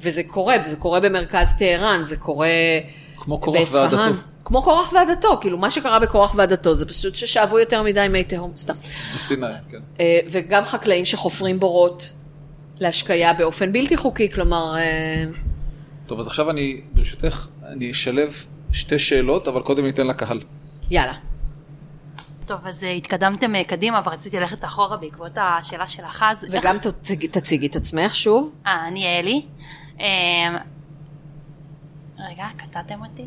וזה 0.00 0.22
קורה, 0.22 0.56
זה 0.66 0.76
קורה 0.76 1.00
במרכז 1.00 1.52
טהרן, 1.58 2.04
זה 2.04 2.16
קורה 2.16 2.48
כמו 3.16 3.40
קורח 3.40 3.58
באספהאן. 3.58 3.98
ועדתו. 3.98 4.20
כמו 4.44 4.62
קורח 4.62 4.92
ועדתו, 4.92 5.38
כאילו 5.40 5.58
מה 5.58 5.70
שקרה 5.70 5.98
בקורח 5.98 6.34
ועדתו 6.36 6.74
זה 6.74 6.86
פשוט 6.86 7.14
ששאבו 7.14 7.58
יותר 7.58 7.82
מדי 7.82 8.06
מי 8.10 8.24
תהום, 8.24 8.52
סתם. 8.56 8.74
בסיני, 9.14 9.46
כן. 9.70 9.78
אה, 10.00 10.18
וגם 10.30 10.64
חקלאים 10.64 11.04
שחופרים 11.04 11.60
בורות 11.60 12.12
להשקיה 12.80 13.32
באופן 13.32 13.72
בלתי 13.72 13.96
חוקי, 13.96 14.30
כלומר, 14.30 14.76
אה, 14.76 15.24
טוב, 16.06 16.20
אז 16.20 16.26
עכשיו 16.26 16.50
אני, 16.50 16.80
ברשותך, 16.92 17.46
אני 17.72 17.90
אשלב 17.90 18.44
שתי 18.72 18.98
שאלות, 18.98 19.48
אבל 19.48 19.60
קודם 19.60 19.84
ניתן 19.84 20.06
לקהל. 20.06 20.40
יאללה. 20.90 21.12
טוב, 22.46 22.66
אז 22.66 22.84
אה, 22.84 22.90
התקדמתם 22.90 23.54
אה, 23.54 23.64
קדימה 23.64 24.00
ורציתי 24.04 24.40
ללכת 24.40 24.64
אחורה 24.64 24.96
בעקבות 24.96 25.32
השאלה 25.40 25.88
של 25.88 26.04
אחז. 26.04 26.46
וגם 26.50 26.76
תציג- 26.78 27.26
תציגי 27.30 27.66
את 27.66 27.76
עצמך 27.76 28.14
שוב. 28.14 28.52
אה, 28.66 28.86
אני 28.88 29.18
אלי. 29.18 29.46
אה, 30.00 30.56
רגע, 32.30 32.44
קטעתם 32.56 33.02
אותי? 33.04 33.24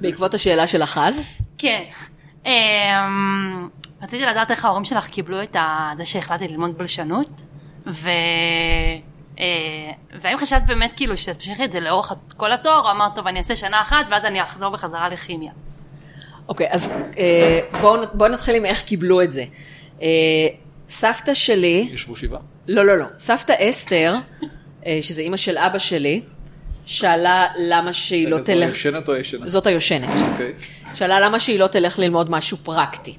בעקבות 0.00 0.34
השאלה 0.34 0.66
של 0.66 0.82
אחז. 0.82 1.22
כן. 1.58 1.82
אה, 2.46 3.08
רציתי 4.02 4.26
לדעת 4.26 4.50
איך 4.50 4.64
ההורים 4.64 4.84
שלך 4.84 5.06
קיבלו 5.06 5.42
את 5.42 5.56
ה- 5.56 5.90
זה 5.94 6.04
שהחלטתי 6.04 6.48
ללמוד 6.48 6.78
בלשנות, 6.78 7.44
ו... 7.86 8.08
אה, 9.38 9.44
והאם 10.20 10.38
חשבת 10.38 10.62
באמת 10.66 10.92
כאילו 10.96 11.18
שתמשיכי 11.18 11.64
את 11.64 11.72
זה 11.72 11.80
לאורך 11.80 12.12
כל 12.36 12.52
התואר, 12.52 12.80
או 12.86 12.90
אמרת, 12.90 13.14
טוב, 13.14 13.26
אני 13.26 13.38
אעשה 13.38 13.56
שנה 13.56 13.80
אחת, 13.80 14.06
ואז 14.10 14.24
אני 14.24 14.42
אחזור 14.42 14.70
בחזרה 14.70 15.08
לכימיה. 15.08 15.52
אוקיי, 16.48 16.66
אז 16.70 16.90
אה, 17.18 17.60
בואו 17.80 18.02
בוא 18.12 18.28
נתחיל 18.28 18.54
עם 18.54 18.64
איך 18.64 18.82
קיבלו 18.82 19.22
את 19.22 19.32
זה. 19.32 19.44
אה, 20.02 20.08
סבתא 20.90 21.34
שלי, 21.34 21.88
ישבו 21.92 22.16
שבעה. 22.16 22.40
לא, 22.68 22.84
לא, 22.84 22.98
לא, 22.98 23.04
סבתא 23.18 23.54
אסתר, 23.70 24.14
אה, 24.86 24.98
שזה 25.02 25.22
אימא 25.22 25.36
של 25.36 25.58
אבא 25.58 25.78
שלי, 25.78 26.20
שאלה 26.86 27.46
למה 27.58 27.92
שהיא 27.92 28.28
לא 28.28 28.38
תלך... 28.38 28.70
הישנת 28.70 29.08
או 29.08 29.14
הישנה? 29.14 29.48
זאת 29.48 29.66
היושנת. 29.66 30.10
אוקיי. 30.32 30.52
שאלה 30.94 31.20
למה 31.20 31.40
שהיא 31.40 31.58
לא 31.58 31.66
תלך 31.66 31.98
ללמוד 31.98 32.30
משהו 32.30 32.56
פרקטי. 32.62 33.14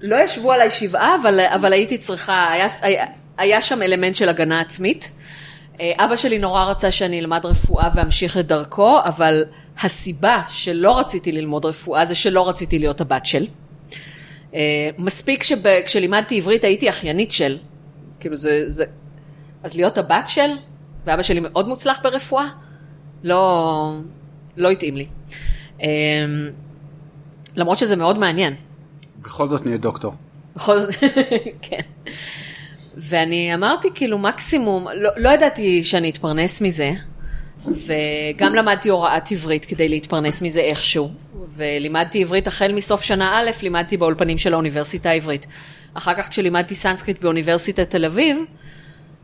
לא 0.00 0.16
ישבו 0.24 0.52
עליי 0.52 0.70
שבעה, 0.70 1.16
אבל, 1.22 1.40
אבל 1.40 1.72
הייתי 1.72 1.98
צריכה, 1.98 2.52
היה, 2.52 2.66
היה, 2.82 3.06
היה 3.38 3.62
שם 3.62 3.82
אלמנט 3.82 4.14
של 4.14 4.28
הגנה 4.28 4.60
עצמית. 4.60 5.12
אבא 5.80 6.16
שלי 6.16 6.38
נורא 6.38 6.64
רצה 6.64 6.90
שאני 6.90 7.20
אלמד 7.20 7.46
רפואה 7.46 7.88
ואמשיך 7.94 8.38
את 8.38 8.46
דרכו, 8.46 8.98
אבל 9.04 9.44
הסיבה 9.82 10.42
שלא 10.48 10.98
רציתי 10.98 11.32
ללמוד 11.32 11.64
רפואה 11.64 12.06
זה 12.06 12.14
שלא 12.14 12.48
רציתי 12.48 12.78
להיות 12.78 13.00
הבת 13.00 13.26
של. 13.26 13.46
אה, 14.54 14.90
מספיק 14.98 15.42
שכשלימדתי 15.42 16.36
עברית 16.36 16.64
הייתי 16.64 16.88
אחיינית 16.88 17.32
של. 17.32 17.58
כאילו 18.20 18.36
זה, 18.36 18.62
זה... 18.66 18.84
אז 19.62 19.76
להיות 19.76 19.98
הבת 19.98 20.28
של, 20.28 20.50
ואבא 21.04 21.22
שלי 21.22 21.40
מאוד 21.40 21.68
מוצלח 21.68 22.00
ברפואה, 22.02 22.46
לא, 23.22 23.98
לא 24.56 24.70
התאים 24.70 24.96
לי. 24.96 25.06
אמ, 25.80 25.86
למרות 27.56 27.78
שזה 27.78 27.96
מאוד 27.96 28.18
מעניין. 28.18 28.54
בכל 29.22 29.48
זאת 29.48 29.66
נהיה 29.66 29.76
דוקטור. 29.76 30.14
בכל 30.56 30.80
זאת, 30.80 30.94
כן. 31.62 31.80
ואני 32.96 33.54
אמרתי, 33.54 33.88
כאילו, 33.94 34.18
מקסימום, 34.18 34.86
לא, 34.94 35.10
לא 35.16 35.28
ידעתי 35.28 35.82
שאני 35.82 36.10
אתפרנס 36.10 36.60
מזה, 36.60 36.92
וגם 37.66 38.54
למדתי 38.54 38.88
הוראת 38.88 39.32
עברית 39.32 39.64
כדי 39.64 39.88
להתפרנס 39.88 40.42
מזה 40.42 40.60
איכשהו, 40.60 41.10
ולימדתי 41.56 42.22
עברית 42.22 42.46
החל 42.46 42.72
מסוף 42.72 43.02
שנה 43.02 43.38
א', 43.38 43.50
לימדתי 43.62 43.96
באולפנים 43.96 44.38
של 44.38 44.54
האוניברסיטה 44.54 45.10
העברית. 45.10 45.46
אחר 45.94 46.14
כך 46.14 46.28
כשלימדתי 46.28 46.74
סנסקריט 46.74 47.20
באוניברסיטת 47.20 47.90
תל 47.90 48.04
אביב, 48.04 48.38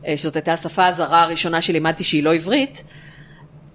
אה, 0.07 0.17
שזאת 0.17 0.35
הייתה 0.35 0.53
השפה 0.53 0.87
הזרה 0.87 1.23
הראשונה 1.23 1.61
שלימדתי 1.61 2.03
שהיא 2.03 2.23
לא 2.23 2.33
עברית, 2.33 2.83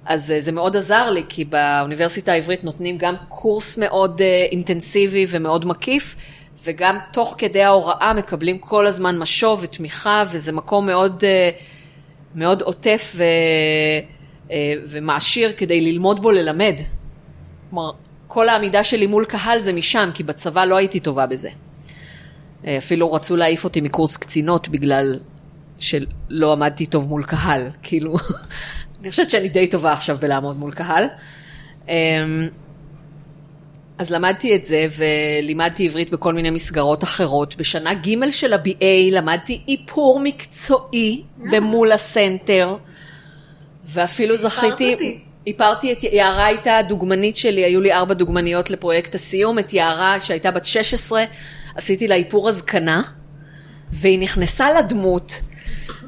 אז 0.04 0.30
אה, 0.30 0.40
זה 0.40 0.52
מאוד 0.52 0.76
עזר 0.76 1.10
לי, 1.10 1.22
כי 1.28 1.44
באוניברסיטה 1.44 2.32
העברית 2.32 2.64
נותנים 2.64 2.98
גם 2.98 3.14
קורס 3.28 3.78
מאוד 3.78 4.20
אה, 4.20 4.46
אינטנסיבי 4.50 5.26
ומאוד 5.28 5.66
מקיף, 5.66 6.16
וגם 6.64 6.98
תוך 7.12 7.34
כדי 7.38 7.62
ההוראה 7.62 8.12
מקבלים 8.12 8.58
כל 8.58 8.86
הזמן 8.86 9.18
משוב 9.18 9.60
ותמיכה, 9.62 10.24
וזה 10.30 10.52
מקום 10.52 10.86
מאוד, 10.86 11.24
מאוד 12.34 12.62
עוטף 12.62 13.12
ו, 13.16 13.24
ומעשיר 14.86 15.52
כדי 15.56 15.80
ללמוד 15.80 16.22
בו 16.22 16.30
ללמד. 16.30 16.74
כלומר, 17.70 17.90
כל 18.26 18.48
העמידה 18.48 18.84
שלי 18.84 19.06
מול 19.06 19.24
קהל 19.24 19.58
זה 19.58 19.72
משם, 19.72 20.10
כי 20.14 20.22
בצבא 20.22 20.64
לא 20.64 20.76
הייתי 20.76 21.00
טובה 21.00 21.26
בזה. 21.26 21.50
אה, 22.66 22.78
אפילו 22.78 23.12
רצו 23.12 23.36
להעיף 23.36 23.64
אותי 23.64 23.80
מקורס 23.80 24.16
קצינות 24.16 24.68
בגלל 24.68 25.18
שלא 25.78 26.52
עמדתי 26.52 26.86
טוב 26.86 27.08
מול 27.08 27.22
קהל, 27.22 27.68
כאילו, 27.82 28.14
אני 29.00 29.10
חושבת 29.10 29.30
שאני 29.30 29.48
די 29.48 29.66
טובה 29.66 29.92
עכשיו 29.92 30.16
בלעמוד 30.20 30.56
מול 30.56 30.72
קהל. 30.72 31.04
אמ, 31.88 32.48
אז 33.98 34.10
למדתי 34.10 34.56
את 34.56 34.64
זה 34.64 34.86
ולימדתי 34.96 35.84
עברית 35.84 36.10
בכל 36.10 36.34
מיני 36.34 36.50
מסגרות 36.50 37.04
אחרות. 37.04 37.56
בשנה 37.56 37.94
ג' 37.94 38.30
של 38.30 38.52
ה-BA 38.52 39.12
למדתי 39.12 39.60
איפור 39.68 40.20
מקצועי 40.20 41.22
במול 41.38 41.92
הסנטר, 41.92 42.76
ואפילו 43.86 44.36
זכיתי... 44.36 45.18
איפרתי 45.46 45.92
את 45.92 46.02
יערה 46.02 46.46
הייתה 46.46 46.78
הדוגמנית 46.78 47.36
שלי, 47.36 47.64
היו 47.64 47.80
לי 47.80 47.92
ארבע 47.92 48.14
דוגמניות 48.14 48.70
לפרויקט 48.70 49.14
הסיום, 49.14 49.58
את 49.58 49.72
יערה 49.72 50.20
שהייתה 50.20 50.50
בת 50.50 50.64
16, 50.64 51.24
עשיתי 51.74 52.08
לה 52.08 52.14
איפור 52.14 52.48
הזקנה, 52.48 53.02
והיא 53.90 54.18
נכנסה 54.18 54.72
לדמות, 54.72 55.42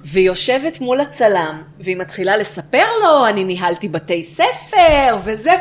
והיא 0.05 0.27
יושבת 0.27 0.81
מול 0.81 1.01
הצלם, 1.01 1.63
והיא 1.81 1.97
מתחילה 1.97 2.37
לספר 2.37 2.85
לו, 3.03 3.27
אני 3.29 3.45
ניהלתי 3.45 3.89
בתי 3.89 4.23
ספר, 4.23 5.17
וזה, 5.25 5.53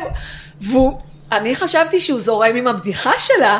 והוא, 0.61 0.99
אני 1.31 1.55
חשבתי 1.55 1.99
שהוא 1.99 2.19
זורם 2.19 2.55
עם 2.55 2.67
הבדיחה 2.67 3.11
שלה, 3.17 3.59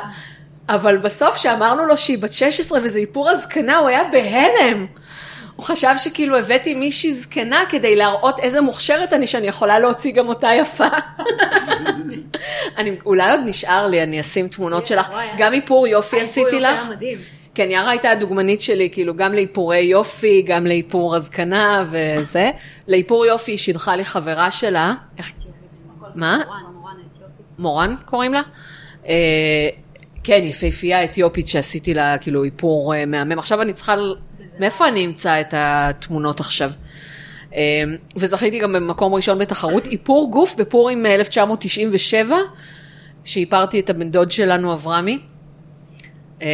אבל 0.69 0.97
בסוף 0.97 1.35
שאמרנו 1.35 1.85
לו 1.85 1.97
שהיא 1.97 2.17
בת 2.17 2.33
16 2.33 2.79
וזה 2.83 2.99
איפור 2.99 3.29
הזקנה, 3.29 3.77
הוא 3.77 3.87
היה 3.87 4.03
בהלם. 4.11 4.85
הוא 5.57 5.65
חשב 5.65 5.93
שכאילו 5.97 6.37
הבאתי 6.37 6.73
מישהי 6.73 7.11
זקנה 7.11 7.59
כדי 7.69 7.95
להראות 7.95 8.39
איזה 8.39 8.61
מוכשרת 8.61 9.13
אני, 9.13 9.27
שאני 9.27 9.47
יכולה 9.47 9.79
להוציא 9.79 10.13
גם 10.13 10.29
אותה 10.29 10.47
יפה. 10.59 10.87
אני, 12.77 12.95
אולי 13.05 13.31
עוד 13.31 13.39
נשאר 13.45 13.87
לי, 13.87 14.03
אני 14.03 14.19
אשים 14.19 14.47
תמונות 14.47 14.85
שלך. 14.85 15.09
גם 15.37 15.53
איפור 15.53 15.87
יופי 15.87 16.15
האיפור 16.15 16.29
עשיתי 16.29 16.55
יופי 16.55 16.59
לך. 16.59 16.81
היה 16.81 16.89
מדהים. 16.89 17.17
כן, 17.55 17.71
יערה 17.71 17.89
הייתה 17.89 18.11
הדוגמנית 18.11 18.61
שלי, 18.61 18.89
כאילו, 18.91 19.15
גם 19.15 19.33
לאיפורי 19.33 19.79
יופי, 19.79 20.41
גם 20.41 20.67
לאיפור 20.67 21.15
הזקנה 21.15 21.85
וזה. 21.89 22.49
לאיפור 22.87 23.25
יופי 23.25 23.51
היא 23.51 23.57
שידכה 23.57 23.95
לי 23.95 24.05
חברה 24.05 24.51
שלה. 24.51 24.93
איך... 25.17 25.31
מה? 26.15 26.39
מורן, 27.59 27.95
קוראים 28.05 28.33
לה? 28.33 28.41
אה, 29.07 29.69
כן, 30.23 30.41
יפהפייה 30.43 31.03
אתיופית 31.03 31.47
שעשיתי 31.47 31.93
לה 31.93 32.17
כאילו 32.17 32.43
איפור 32.43 32.95
אה, 32.95 33.05
מהמם. 33.05 33.39
עכשיו 33.39 33.61
אני 33.61 33.73
צריכה, 33.73 33.95
מאיפה 34.59 34.87
אני 34.87 35.05
אמצא 35.05 35.41
את 35.41 35.53
התמונות 35.57 36.39
עכשיו? 36.39 36.71
אה, 37.55 37.83
וזכיתי 38.15 38.59
גם 38.59 38.73
במקום 38.73 39.13
ראשון 39.13 39.39
בתחרות 39.39 39.87
איפור 39.87 40.31
גוף 40.31 40.55
בפורים 40.55 41.05
אה, 41.05 41.15
1997, 41.15 42.35
שאיפרתי 43.23 43.79
את 43.79 43.89
הבן 43.89 44.11
דוד 44.11 44.31
שלנו 44.31 44.73
אברמי, 44.73 45.19
אה, 46.41 46.47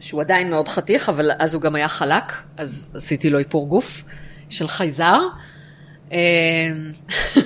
שהוא 0.00 0.20
עדיין 0.20 0.50
מאוד 0.50 0.68
חתיך, 0.68 1.08
אבל 1.08 1.30
אז 1.38 1.54
הוא 1.54 1.62
גם 1.62 1.74
היה 1.74 1.88
חלק, 1.88 2.32
אז 2.56 2.90
עשיתי 2.94 3.30
לו 3.30 3.38
איפור 3.38 3.68
גוף 3.68 4.04
של 4.48 4.68
חייזר. 4.68 5.20
אה, 6.12 6.18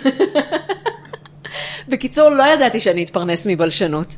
בקיצור, 1.88 2.28
לא 2.28 2.42
ידעתי 2.42 2.80
שאני 2.80 3.04
אתפרנס 3.04 3.46
מבלשנות. 3.46 4.16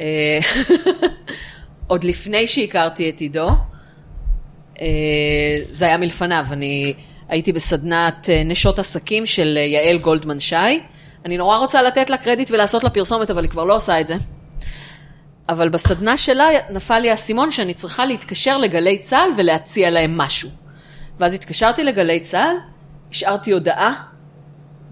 אה, 0.00 0.38
עוד 1.86 2.04
לפני 2.04 2.46
שהכרתי 2.46 3.10
את 3.10 3.20
עידו, 3.20 3.48
זה 5.70 5.86
היה 5.86 5.96
מלפניו. 5.96 6.46
אני 6.50 6.94
הייתי 7.28 7.52
בסדנת 7.52 8.28
נשות 8.44 8.78
עסקים 8.78 9.26
של 9.26 9.56
יעל 9.56 9.98
גולדמן 9.98 10.40
שי. 10.40 10.80
אני 11.24 11.36
נורא 11.36 11.58
רוצה 11.58 11.82
לתת 11.82 12.10
לה 12.10 12.16
קרדיט 12.16 12.50
ולעשות 12.50 12.84
לה 12.84 12.90
פרסומת, 12.90 13.30
אבל 13.30 13.42
היא 13.42 13.50
כבר 13.50 13.64
לא 13.64 13.74
עושה 13.74 14.00
את 14.00 14.08
זה. 14.08 14.14
אבל 15.48 15.68
בסדנה 15.68 16.16
שלה 16.16 16.46
נפל 16.70 16.98
לי 16.98 17.10
האסימון 17.10 17.50
שאני 17.50 17.74
צריכה 17.74 18.06
להתקשר 18.06 18.58
לגלי 18.58 18.98
צה"ל 18.98 19.30
ולהציע 19.36 19.90
להם 19.90 20.18
משהו. 20.18 20.50
ואז 21.20 21.34
התקשרתי 21.34 21.84
לגלי 21.84 22.20
צה"ל, 22.20 22.56
השארתי 23.10 23.52
הודעה 23.52 24.02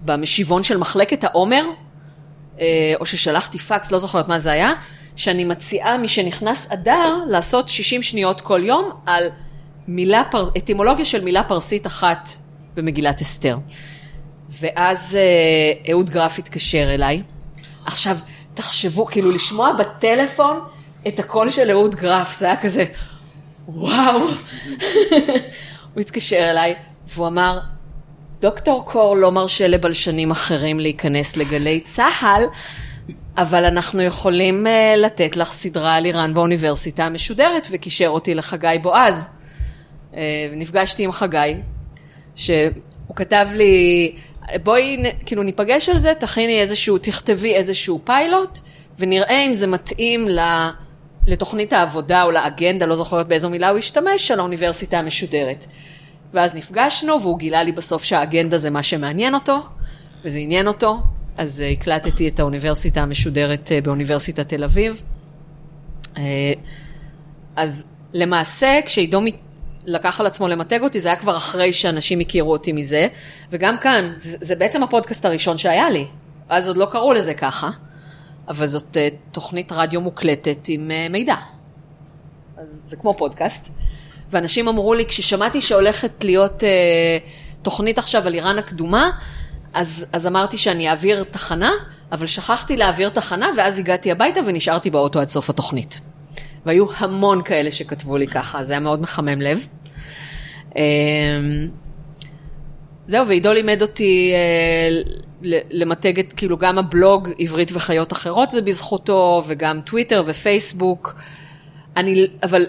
במשיבון 0.05 0.63
של 0.63 0.77
מחלקת 0.77 1.23
העומר, 1.23 1.65
אה, 2.59 2.93
או 2.99 3.05
ששלחתי 3.05 3.59
פקס, 3.59 3.91
לא 3.91 3.97
זוכרת 3.97 4.27
מה 4.27 4.39
זה 4.39 4.51
היה, 4.51 4.73
שאני 5.15 5.43
מציעה 5.43 5.97
משנכנס 5.97 6.67
אדר 6.71 7.15
לעשות 7.27 7.69
60 7.69 8.03
שניות 8.03 8.41
כל 8.41 8.61
יום 8.63 8.89
על 9.05 9.23
מילה, 9.87 10.23
פר... 10.31 10.43
אטימולוגיה 10.57 11.05
של 11.05 11.23
מילה 11.23 11.43
פרסית 11.43 11.87
אחת 11.87 12.29
במגילת 12.73 13.21
אסתר. 13.21 13.57
ואז 14.49 15.15
אה, 15.15 15.91
אהוד 15.91 16.09
גרף 16.09 16.39
התקשר 16.39 16.93
אליי. 16.93 17.21
עכשיו, 17.85 18.17
תחשבו, 18.53 19.05
כאילו 19.05 19.31
לשמוע 19.31 19.73
בטלפון 19.73 20.59
את 21.07 21.19
הקול 21.19 21.49
של 21.49 21.71
אהוד 21.71 21.95
גרף, 21.95 22.37
זה 22.37 22.45
היה 22.45 22.57
כזה, 22.57 22.85
וואו. 23.67 24.19
הוא 25.93 26.01
התקשר 26.01 26.49
אליי, 26.51 26.75
והוא 27.07 27.27
אמר, 27.27 27.59
דוקטור 28.39 28.85
קור 28.85 29.17
לא 29.17 29.31
מרשה 29.31 29.67
לבלשנים 29.67 30.31
אחרים 30.31 30.79
להיכנס 30.79 31.37
לגלי 31.37 31.79
צה"ל, 31.79 32.43
אבל 33.37 33.65
אנחנו 33.65 34.01
יכולים 34.01 34.67
uh, 34.67 34.97
לתת 34.97 35.35
לך 35.37 35.53
סדרה 35.53 35.95
על 35.95 36.05
איראן 36.05 36.33
באוניברסיטה 36.33 37.05
המשודרת, 37.05 37.67
וקישר 37.71 38.07
אותי 38.07 38.35
לחגי 38.35 38.77
בועז. 38.81 39.27
Uh, 40.11 40.15
נפגשתי 40.55 41.03
עם 41.03 41.11
חגי, 41.11 41.55
שהוא 42.35 42.71
כתב 43.15 43.47
לי, 43.53 44.15
בואי 44.63 45.03
כאילו 45.25 45.43
ניפגש 45.43 45.89
על 45.89 45.99
זה, 45.99 46.13
תכיני 46.13 46.61
איזשהו, 46.61 46.97
תכתבי 46.97 47.53
איזשהו 47.53 48.01
פיילוט, 48.03 48.59
ונראה 48.99 49.45
אם 49.45 49.53
זה 49.53 49.67
מתאים 49.67 50.29
ל... 50.29 50.39
לתוכנית 51.27 51.73
העבודה 51.73 52.23
או 52.23 52.31
לאגנדה, 52.31 52.85
לא 52.85 52.95
זוכרת 52.95 53.27
באיזו 53.27 53.49
מילה 53.49 53.69
הוא 53.69 53.77
השתמש, 53.77 54.27
של 54.27 54.39
האוניברסיטה 54.39 54.99
המשודרת. 54.99 55.65
ואז 56.33 56.55
נפגשנו, 56.55 57.21
והוא 57.21 57.39
גילה 57.39 57.63
לי 57.63 57.71
בסוף 57.71 58.03
שהאגנדה 58.03 58.57
זה 58.57 58.69
מה 58.69 58.83
שמעניין 58.83 59.33
אותו, 59.33 59.59
וזה 60.25 60.39
עניין 60.39 60.67
אותו, 60.67 60.97
אז 61.37 61.63
uh, 61.65 61.81
הקלטתי 61.81 62.27
את 62.27 62.39
האוניברסיטה 62.39 63.01
המשודרת 63.01 63.67
uh, 63.67 63.85
באוניברסיטת 63.85 64.49
תל 64.49 64.63
אביב. 64.63 65.01
Uh, 66.15 66.19
אז 67.55 67.85
למעשה, 68.13 68.79
כשעידו 68.85 69.21
לקח 69.85 70.19
על 70.19 70.25
עצמו 70.25 70.47
למתג 70.47 70.81
אותי, 70.81 70.99
זה 70.99 71.07
היה 71.07 71.15
כבר 71.15 71.37
אחרי 71.37 71.73
שאנשים 71.73 72.19
הכירו 72.19 72.51
אותי 72.51 72.71
מזה, 72.71 73.07
וגם 73.51 73.77
כאן, 73.77 74.13
זה, 74.15 74.37
זה 74.41 74.55
בעצם 74.55 74.83
הפודקאסט 74.83 75.25
הראשון 75.25 75.57
שהיה 75.57 75.89
לי. 75.89 76.05
אז 76.49 76.67
עוד 76.67 76.77
לא 76.77 76.85
קראו 76.85 77.13
לזה 77.13 77.33
ככה, 77.33 77.69
אבל 78.47 78.65
זאת 78.65 78.97
uh, 78.97 79.15
תוכנית 79.31 79.71
רדיו 79.71 80.01
מוקלטת 80.01 80.57
עם 80.67 80.91
uh, 80.91 81.11
מידע. 81.11 81.35
אז 82.57 82.81
זה 82.85 82.95
כמו 82.95 83.13
פודקאסט. 83.17 83.69
ואנשים 84.29 84.67
אמרו 84.67 84.93
לי, 84.93 85.05
כששמעתי 85.05 85.61
שהולכת 85.61 86.23
להיות 86.23 86.63
uh, 86.63 87.61
תוכנית 87.61 87.97
עכשיו 87.97 88.27
על 88.27 88.33
איראן 88.33 88.57
הקדומה, 88.57 89.09
אז, 89.73 90.05
אז 90.13 90.27
אמרתי 90.27 90.57
שאני 90.57 90.89
אעביר 90.89 91.23
תחנה, 91.23 91.71
אבל 92.11 92.25
שכחתי 92.25 92.77
להעביר 92.77 93.09
תחנה, 93.09 93.49
ואז 93.57 93.79
הגעתי 93.79 94.11
הביתה 94.11 94.39
ונשארתי 94.45 94.89
באוטו 94.89 95.19
עד 95.19 95.29
סוף 95.29 95.49
התוכנית. 95.49 96.01
והיו 96.65 96.85
המון 96.97 97.41
כאלה 97.43 97.71
שכתבו 97.71 98.17
לי 98.17 98.27
ככה, 98.27 98.63
זה 98.63 98.73
היה 98.73 98.79
מאוד 98.79 99.01
מחמם 99.01 99.41
לב. 99.41 99.67
אמ, 100.75 100.81
זהו, 103.07 103.27
ועידו 103.27 103.53
לימד 103.53 103.81
אותי 103.81 104.31
אה, 104.33 105.01
למתג 105.71 106.19
את, 106.19 106.33
כאילו, 106.33 106.57
גם 106.57 106.77
הבלוג 106.77 107.29
עברית 107.39 107.71
וחיות 107.73 108.13
אחרות 108.13 108.51
זה 108.51 108.61
בזכותו, 108.61 109.43
וגם 109.47 109.81
טוויטר 109.81 110.23
ופייסבוק. 110.25 111.15
אני, 111.97 112.27
אבל 112.43 112.65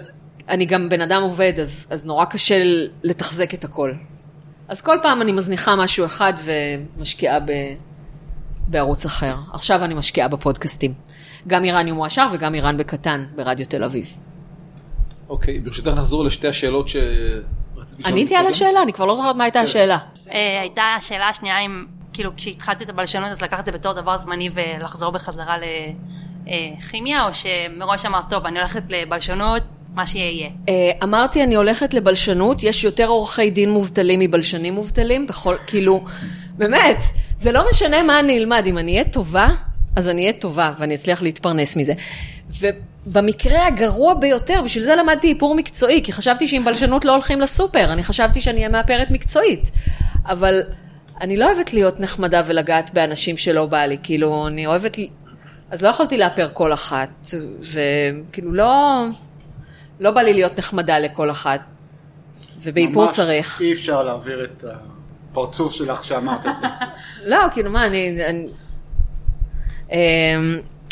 אני 0.49 0.67
גם 0.67 0.89
בן 0.89 1.01
אדם 1.01 1.23
עובד, 1.23 1.53
אז, 1.61 1.87
אז 1.91 2.07
נורא 2.07 2.25
קשה 2.25 2.63
לתחזק 3.03 3.55
את 3.55 3.65
הכל. 3.65 3.93
אז 4.69 4.81
כל 4.81 4.99
פעם 5.03 5.23
אני 5.23 5.33
מזניחה 5.33 5.77
משהו 5.77 6.07
אחד 6.07 6.33
ומשקיעה 6.45 7.41
ב, 7.41 7.53
בערוץ 8.69 9.05
אחר. 9.05 9.35
עכשיו 9.53 9.85
אני 9.85 9.95
משקיעה 9.95 10.29
בפודקאסטים. 10.29 10.95
גם 11.47 11.65
איראן 11.65 11.89
יום 11.89 11.97
מועשר 11.97 12.27
וגם 12.33 12.55
איראן 12.55 12.77
בקטן 12.77 13.25
ברדיו 13.37 13.67
תל 13.67 13.85
אביב. 13.85 14.17
אוקיי, 15.29 15.59
ברשותך 15.59 15.89
נחזור 15.89 16.25
לשתי 16.25 16.49
השאלות 16.49 16.89
שרציתי 16.89 18.03
לשאול. 18.03 18.13
עניתי 18.13 18.37
על 18.37 18.47
השאלה, 18.47 18.83
אני 18.83 18.93
כבר 18.93 19.05
לא 19.05 19.15
זוכרת 19.15 19.37
מה 19.37 19.45
הייתה 19.45 19.59
כן. 19.59 19.65
השאלה. 19.65 19.99
אה, 20.31 20.61
הייתה 20.61 20.83
השאלה 20.99 21.29
השנייה 21.29 21.59
אם, 21.59 21.85
כאילו, 22.13 22.31
כשהתחלתי 22.37 22.85
את 22.85 22.89
הבלשנות, 22.91 23.31
אז 23.31 23.43
לקחת 23.43 23.61
את 23.61 23.65
זה 23.65 23.73
בתור 23.73 23.93
דבר 23.93 24.19
זמני 24.19 24.51
ולחזור 24.55 25.13
בחזרה 25.13 25.57
לכימיה, 26.47 27.27
או 27.27 27.35
שמראש 27.35 28.07
אמרת, 28.07 28.25
טוב, 28.31 28.47
אני 28.47 28.59
הולכת 28.59 28.83
לבלשנות, 28.89 29.63
מה 29.95 30.07
שיהיה. 30.07 30.49
אה, 30.69 30.91
אמרתי, 31.03 31.43
אני 31.43 31.55
הולכת 31.55 31.95
לבלשנות, 31.95 32.63
יש 32.63 32.85
יותר 32.85 33.07
עורכי 33.07 33.51
דין 33.51 33.71
מובטלים 33.71 34.21
מבלשנים 34.21 34.75
מובטלים, 34.75 35.27
בכל, 35.27 35.57
כאילו, 35.67 36.05
באמת, 36.57 37.03
זה 37.39 37.53
לא 37.53 37.65
משנה 37.71 38.03
מה 38.03 38.21
אני 38.21 38.39
אלמד, 38.39 38.63
אם 38.67 38.79
אני 38.79 38.93
אהיה 38.93 39.05
טובה, 39.05 39.49
אז 39.97 40.09
אני 40.09 40.23
אהיה 40.23 40.33
טובה 40.33 40.73
ואני 40.79 40.95
אצליח 40.95 41.23
להתפרנס 41.23 41.77
מזה. 41.77 41.93
ובמקרה 42.61 43.67
הגרוע 43.67 44.15
ביותר, 44.15 44.63
בשביל 44.65 44.85
זה 44.85 44.97
למדתי 44.97 45.29
איפור 45.29 45.55
מקצועי, 45.55 46.03
כי 46.05 46.13
חשבתי 46.13 46.49
שעם 46.49 46.65
בלשנות 46.65 47.05
לא 47.05 47.13
הולכים 47.13 47.41
לסופר, 47.41 47.93
אני 47.93 48.03
חשבתי 48.03 48.41
שאני 48.41 48.59
אהיה 48.59 48.69
מאפרת 48.69 49.11
מקצועית. 49.11 49.71
אבל 50.27 50.63
אני 51.21 51.37
לא 51.37 51.53
אוהבת 51.53 51.75
להיות 51.75 52.01
נחמדה 52.01 52.43
ולגעת 52.47 52.95
באנשים 52.95 53.37
שלא 53.37 53.67
בא 53.67 53.85
לי, 53.85 53.99
כאילו, 54.03 54.47
אני 54.47 54.67
אוהבת... 54.67 54.97
אז 55.71 55.83
לא 55.83 55.89
יכולתי 55.89 56.17
לאפר 56.17 56.49
כל 56.53 56.73
אחת, 56.73 57.27
וכאילו 57.61 58.53
לא... 58.53 59.05
לא 60.01 60.11
בא 60.11 60.23
לי 60.23 60.35
להיות 60.35 60.59
נחמדה 60.59 60.99
לכל 60.99 61.31
אחת, 61.31 61.61
ובאיפור 62.63 63.11
צריך. 63.11 63.61
ממש 63.61 63.61
אי 63.61 63.73
אפשר 63.73 64.03
להעביר 64.03 64.45
את 64.45 64.65
הפרצוף 65.31 65.73
שלך 65.73 66.05
שאמרת 66.05 66.47
את 66.47 66.57
זה. 66.57 66.67
לא, 67.31 67.39
כאילו 67.53 67.71
מה, 67.71 67.87
אני... 67.87 68.25
אני... 68.29 68.47
אמ, 69.93 69.97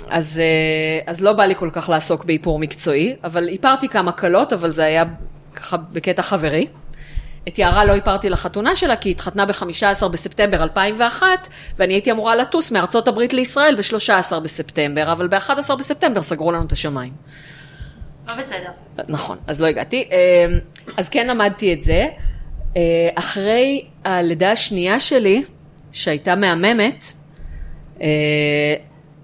אז, 0.08 0.40
אה, 0.40 1.12
אז 1.12 1.20
לא 1.20 1.32
בא 1.32 1.44
לי 1.44 1.54
כל 1.54 1.70
כך 1.72 1.88
לעסוק 1.88 2.24
באיפור 2.24 2.58
מקצועי, 2.58 3.16
אבל 3.24 3.48
איפרתי 3.48 3.88
כמה 3.88 4.12
קלות, 4.12 4.52
אבל 4.52 4.70
זה 4.70 4.84
היה 4.84 5.04
ככה 5.54 5.76
בקטע 5.76 6.22
חברי. 6.22 6.66
את 7.48 7.58
יערה 7.58 7.84
לא 7.84 7.94
איפרתי 7.94 8.30
לחתונה 8.30 8.76
שלה, 8.76 8.96
כי 8.96 9.08
היא 9.08 9.14
התחתנה 9.14 9.46
ב-15 9.46 10.08
בספטמבר 10.08 10.62
2001, 10.62 11.26
ואני 11.78 11.94
הייתי 11.94 12.10
אמורה 12.10 12.36
לטוס 12.36 12.72
מארצות 12.72 13.08
הברית 13.08 13.32
לישראל 13.32 13.74
ב-13 13.74 14.40
בספטמבר, 14.40 15.12
אבל 15.12 15.28
ב-11 15.28 15.74
בספטמבר 15.78 16.22
סגרו 16.22 16.52
לנו 16.52 16.66
את 16.66 16.72
השמיים. 16.72 17.12
לא 18.26 18.34
בסדר. 18.34 18.70
נכון, 19.08 19.38
אז 19.46 19.60
לא 19.60 19.66
הגעתי. 19.66 20.08
אה, 20.12 20.46
אז 20.96 21.08
כן 21.08 21.26
למדתי 21.26 21.72
את 21.72 21.82
זה. 21.82 22.06
אה, 22.76 23.08
אחרי 23.14 23.84
הלידה 24.04 24.52
השנייה 24.52 25.00
שלי, 25.00 25.42
שהייתה 25.92 26.34
מהממת, 26.34 27.12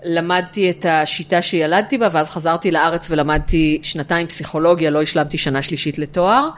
למדתי 0.03 0.71
את 0.71 0.87
השיטה 0.89 1.43
שילדתי 1.43 1.99
בה, 1.99 2.09
ואז 2.13 2.31
חזרתי 2.31 2.71
לארץ 2.71 3.11
ולמדתי 3.11 3.79
שנתיים 3.83 4.27
פסיכולוגיה, 4.27 4.91
לא 4.91 5.03
השלמתי 5.03 5.39
שנה 5.39 5.63
שלישית 5.63 5.99
לתואר, 5.99 6.49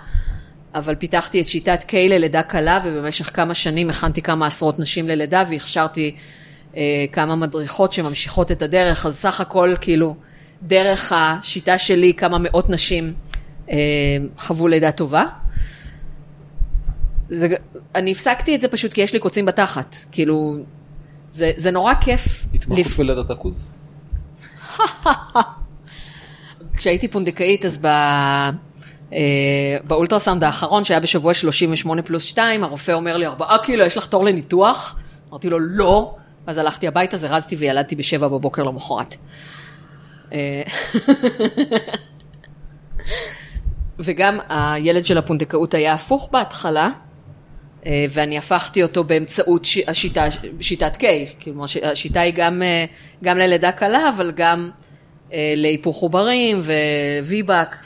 אבל 0.74 0.94
פיתחתי 0.94 1.40
את 1.40 1.48
שיטת 1.48 1.84
קיי 1.84 2.08
ללידה 2.08 2.42
קלה, 2.42 2.80
ובמשך 2.84 3.36
כמה 3.36 3.54
שנים 3.54 3.90
הכנתי 3.90 4.22
כמה 4.22 4.46
עשרות 4.46 4.78
נשים 4.78 5.08
ללידה, 5.08 5.42
והכשרתי 5.50 6.14
אה, 6.76 7.04
כמה 7.12 7.36
מדריכות 7.36 7.92
שממשיכות 7.92 8.52
את 8.52 8.62
הדרך, 8.62 9.06
אז 9.06 9.16
סך 9.16 9.40
הכל 9.40 9.74
כאילו, 9.80 10.14
דרך 10.62 11.12
השיטה 11.16 11.78
שלי, 11.78 12.14
כמה 12.14 12.38
מאות 12.40 12.70
נשים 12.70 13.12
אה, 13.70 13.76
חוו 14.38 14.68
לידה 14.68 14.92
טובה. 14.92 15.24
זה, 17.28 17.48
אני 17.94 18.12
הפסקתי 18.12 18.54
את 18.54 18.60
זה 18.60 18.68
פשוט 18.68 18.92
כי 18.92 19.00
יש 19.00 19.12
לי 19.12 19.18
קוצים 19.18 19.44
בתחת, 19.44 19.96
כאילו, 20.12 20.56
זה, 21.30 21.52
זה 21.56 21.70
נורא 21.70 21.94
כיף. 22.00 22.46
התמחות 22.54 22.86
בלידת 22.98 23.30
הכוז? 23.30 23.68
כשהייתי 26.76 27.08
פונדקאית, 27.08 27.64
אז 27.64 27.78
ב... 27.82 27.86
אה, 29.12 29.76
באולטרסאונד 29.84 30.44
האחרון, 30.44 30.84
שהיה 30.84 31.00
בשבוע 31.00 31.34
38 31.34 32.02
פלוס 32.02 32.22
2, 32.22 32.64
הרופא 32.64 32.92
אומר 32.92 33.16
לי, 33.16 33.26
ארבעה 33.26 33.58
קילו, 33.58 33.84
יש 33.84 33.96
לך 33.96 34.06
תור 34.06 34.24
לניתוח? 34.24 34.96
אמרתי 35.30 35.50
לו, 35.50 35.58
לא. 35.58 36.14
אז 36.46 36.58
הלכתי 36.58 36.88
הביתה, 36.88 37.16
זרזתי 37.16 37.56
וילדתי 37.56 37.96
בשבע 37.96 38.28
בבוקר 38.28 38.62
למחרת. 38.62 39.16
אה, 40.32 40.62
וגם 43.98 44.38
הילד 44.48 45.04
של 45.04 45.18
הפונדקאות 45.18 45.74
היה 45.74 45.92
הפוך 45.92 46.28
בהתחלה, 46.32 46.90
ואני 47.86 48.38
הפכתי 48.38 48.82
אותו 48.82 49.04
באמצעות 49.04 49.64
ש... 49.64 49.78
השיטה, 49.86 50.26
שיטת 50.60 50.96
קיי, 50.96 51.26
כלומר 51.42 51.64
השיטה 51.82 52.20
היא 52.20 52.32
גם, 52.36 52.62
אה, 52.62 52.84
גם 53.24 53.38
ללידה 53.38 53.72
קלה, 53.72 54.08
אבל 54.08 54.32
גם 54.36 54.70
אה, 55.32 55.54
להיפוך 55.56 56.02
עוברים 56.02 56.60
וויבק 57.22 57.76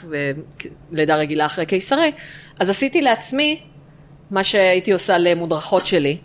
ולידה 0.91 1.15
רגילה 1.15 1.45
אחרי 1.45 1.65
קיסרי, 1.65 2.11
אז 2.59 2.69
עשיתי 2.69 3.01
לעצמי 3.01 3.59
מה 4.31 4.43
שהייתי 4.43 4.91
עושה 4.91 5.17
למודרכות 5.17 5.85
שלי, 5.85 6.17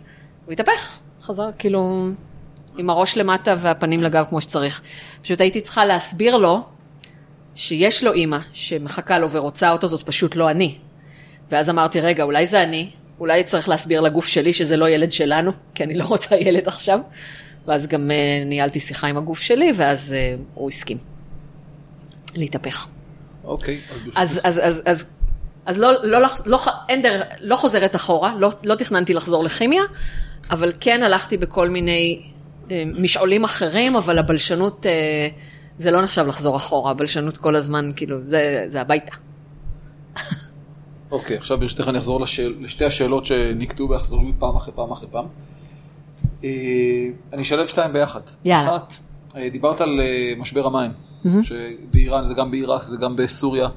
הוא 0.45 0.51
התהפך, 0.51 0.99
חזר, 1.21 1.49
כאילו, 1.59 2.07
עם 2.77 2.89
הראש 2.89 3.17
למטה 3.17 3.55
והפנים 3.57 4.03
לגב 4.03 4.25
כמו 4.29 4.41
שצריך. 4.41 4.81
פשוט 5.21 5.41
הייתי 5.41 5.61
צריכה 5.61 5.85
להסביר 5.85 6.37
לו 6.37 6.61
שיש 7.55 8.03
לו 8.03 8.13
אימא 8.13 8.37
שמחכה 8.53 9.19
לו 9.19 9.31
ורוצה 9.31 9.71
אותו, 9.71 9.87
זאת 9.87 10.03
פשוט 10.03 10.35
לא 10.35 10.49
אני. 10.49 10.77
ואז 11.51 11.69
אמרתי, 11.69 11.99
רגע, 12.01 12.23
אולי 12.23 12.45
זה 12.45 12.63
אני, 12.63 12.89
אולי 13.21 13.43
צריך 13.43 13.69
להסביר 13.69 14.01
לגוף 14.01 14.27
שלי 14.27 14.53
שזה 14.53 14.77
לא 14.77 14.89
ילד 14.89 15.11
שלנו, 15.11 15.51
כי 15.75 15.83
אני 15.83 15.93
לא 15.93 16.03
רוצה 16.03 16.35
ילד 16.35 16.67
עכשיו. 16.67 16.99
ואז 17.67 17.87
גם 17.87 18.11
uh, 18.11 18.47
ניהלתי 18.47 18.79
שיחה 18.79 19.07
עם 19.07 19.17
הגוף 19.17 19.39
שלי, 19.39 19.71
ואז 19.75 20.15
uh, 20.15 20.41
הוא 20.53 20.69
הסכים 20.69 20.97
להתהפך. 22.35 22.87
אוקיי. 23.43 23.79
אז, 24.15 24.39
אז, 24.43 24.59
אז, 24.63 24.81
אז, 24.85 25.05
אז 25.65 25.77
לא, 25.77 25.91
לא, 26.03 26.21
לא, 26.21 26.27
לא, 26.45 26.59
אין 26.89 27.01
דרך, 27.01 27.21
לא 27.39 27.55
חוזרת 27.55 27.95
אחורה, 27.95 28.35
לא, 28.39 28.51
לא 28.65 28.75
תכננתי 28.75 29.13
לחזור 29.13 29.43
לכימיה, 29.43 29.83
אבל 30.51 30.73
כן 30.79 31.03
הלכתי 31.03 31.37
בכל 31.37 31.69
מיני 31.69 32.21
אה, 32.71 32.83
משעולים 32.85 33.43
אחרים, 33.43 33.95
אבל 33.95 34.19
הבלשנות, 34.19 34.85
אה, 34.85 35.27
זה 35.77 35.91
לא 35.91 36.01
נחשב 36.01 36.27
לחזור 36.27 36.57
אחורה, 36.57 36.91
הבלשנות 36.91 37.37
כל 37.37 37.55
הזמן, 37.55 37.89
כאילו, 37.95 38.23
זה, 38.23 38.63
זה 38.67 38.81
הביתה. 38.81 39.15
אוקיי, 41.11 41.37
עכשיו 41.37 41.59
ברשותך 41.59 41.87
אני 41.87 41.97
אחזור 41.97 42.21
לשאל, 42.21 42.53
לשתי 42.59 42.85
השאלות 42.85 43.25
שנקטעו 43.25 43.87
באכזריות 43.87 44.35
פעם 44.39 44.55
אחרי 44.55 44.73
פעם 44.75 44.91
אחרי 44.91 45.07
פעם. 45.11 45.25
אה, 46.43 46.49
אני 47.33 47.41
אשלב 47.41 47.67
שתיים 47.67 47.93
ביחד. 47.93 48.21
יאללה. 48.45 48.75
אחת, 48.75 48.93
אה, 49.35 49.49
דיברת 49.49 49.81
על 49.81 49.99
אה, 49.99 50.33
משבר 50.37 50.65
המים, 50.67 50.91
מהמם. 51.23 51.41
שבאיראן, 51.43 52.27
זה 52.27 52.33
גם 52.33 52.51
בעיראק, 52.51 52.83
זה 52.83 52.97
גם 52.97 53.15
בסוריה, 53.15 53.67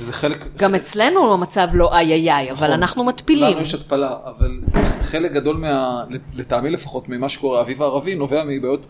וזה 0.00 0.12
חלק... 0.12 0.46
גם 0.56 0.74
אצלנו 0.74 1.34
המצב 1.34 1.68
לא 1.72 1.94
איי 1.94 2.12
איי 2.12 2.32
איי, 2.32 2.50
אבל 2.50 2.66
נכון. 2.66 2.70
אנחנו 2.70 3.04
מתפילים. 3.04 3.50
לנו 3.50 3.60
יש 3.60 3.74
התפלה, 3.74 4.16
אבל 4.24 4.60
חלק 5.02 5.32
גדול 5.32 5.56
מה... 5.56 6.04
לטעמי 6.34 6.70
לפחות, 6.70 7.08
ממה 7.08 7.28
שקורה, 7.28 7.58
האביב 7.58 7.82
הערבי 7.82 8.14
נובע 8.14 8.44
מבעיות 8.46 8.86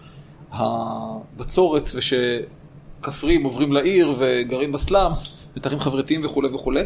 הבצורת, 0.53 1.91
ושכפרים 1.95 3.45
עוברים 3.45 3.73
לעיר 3.73 4.15
וגרים 4.19 4.73
בסלאמס, 4.73 5.39
מתחים 5.57 5.81
חברתיים 5.81 6.25
וכולי 6.25 6.49
וכולי. 6.55 6.83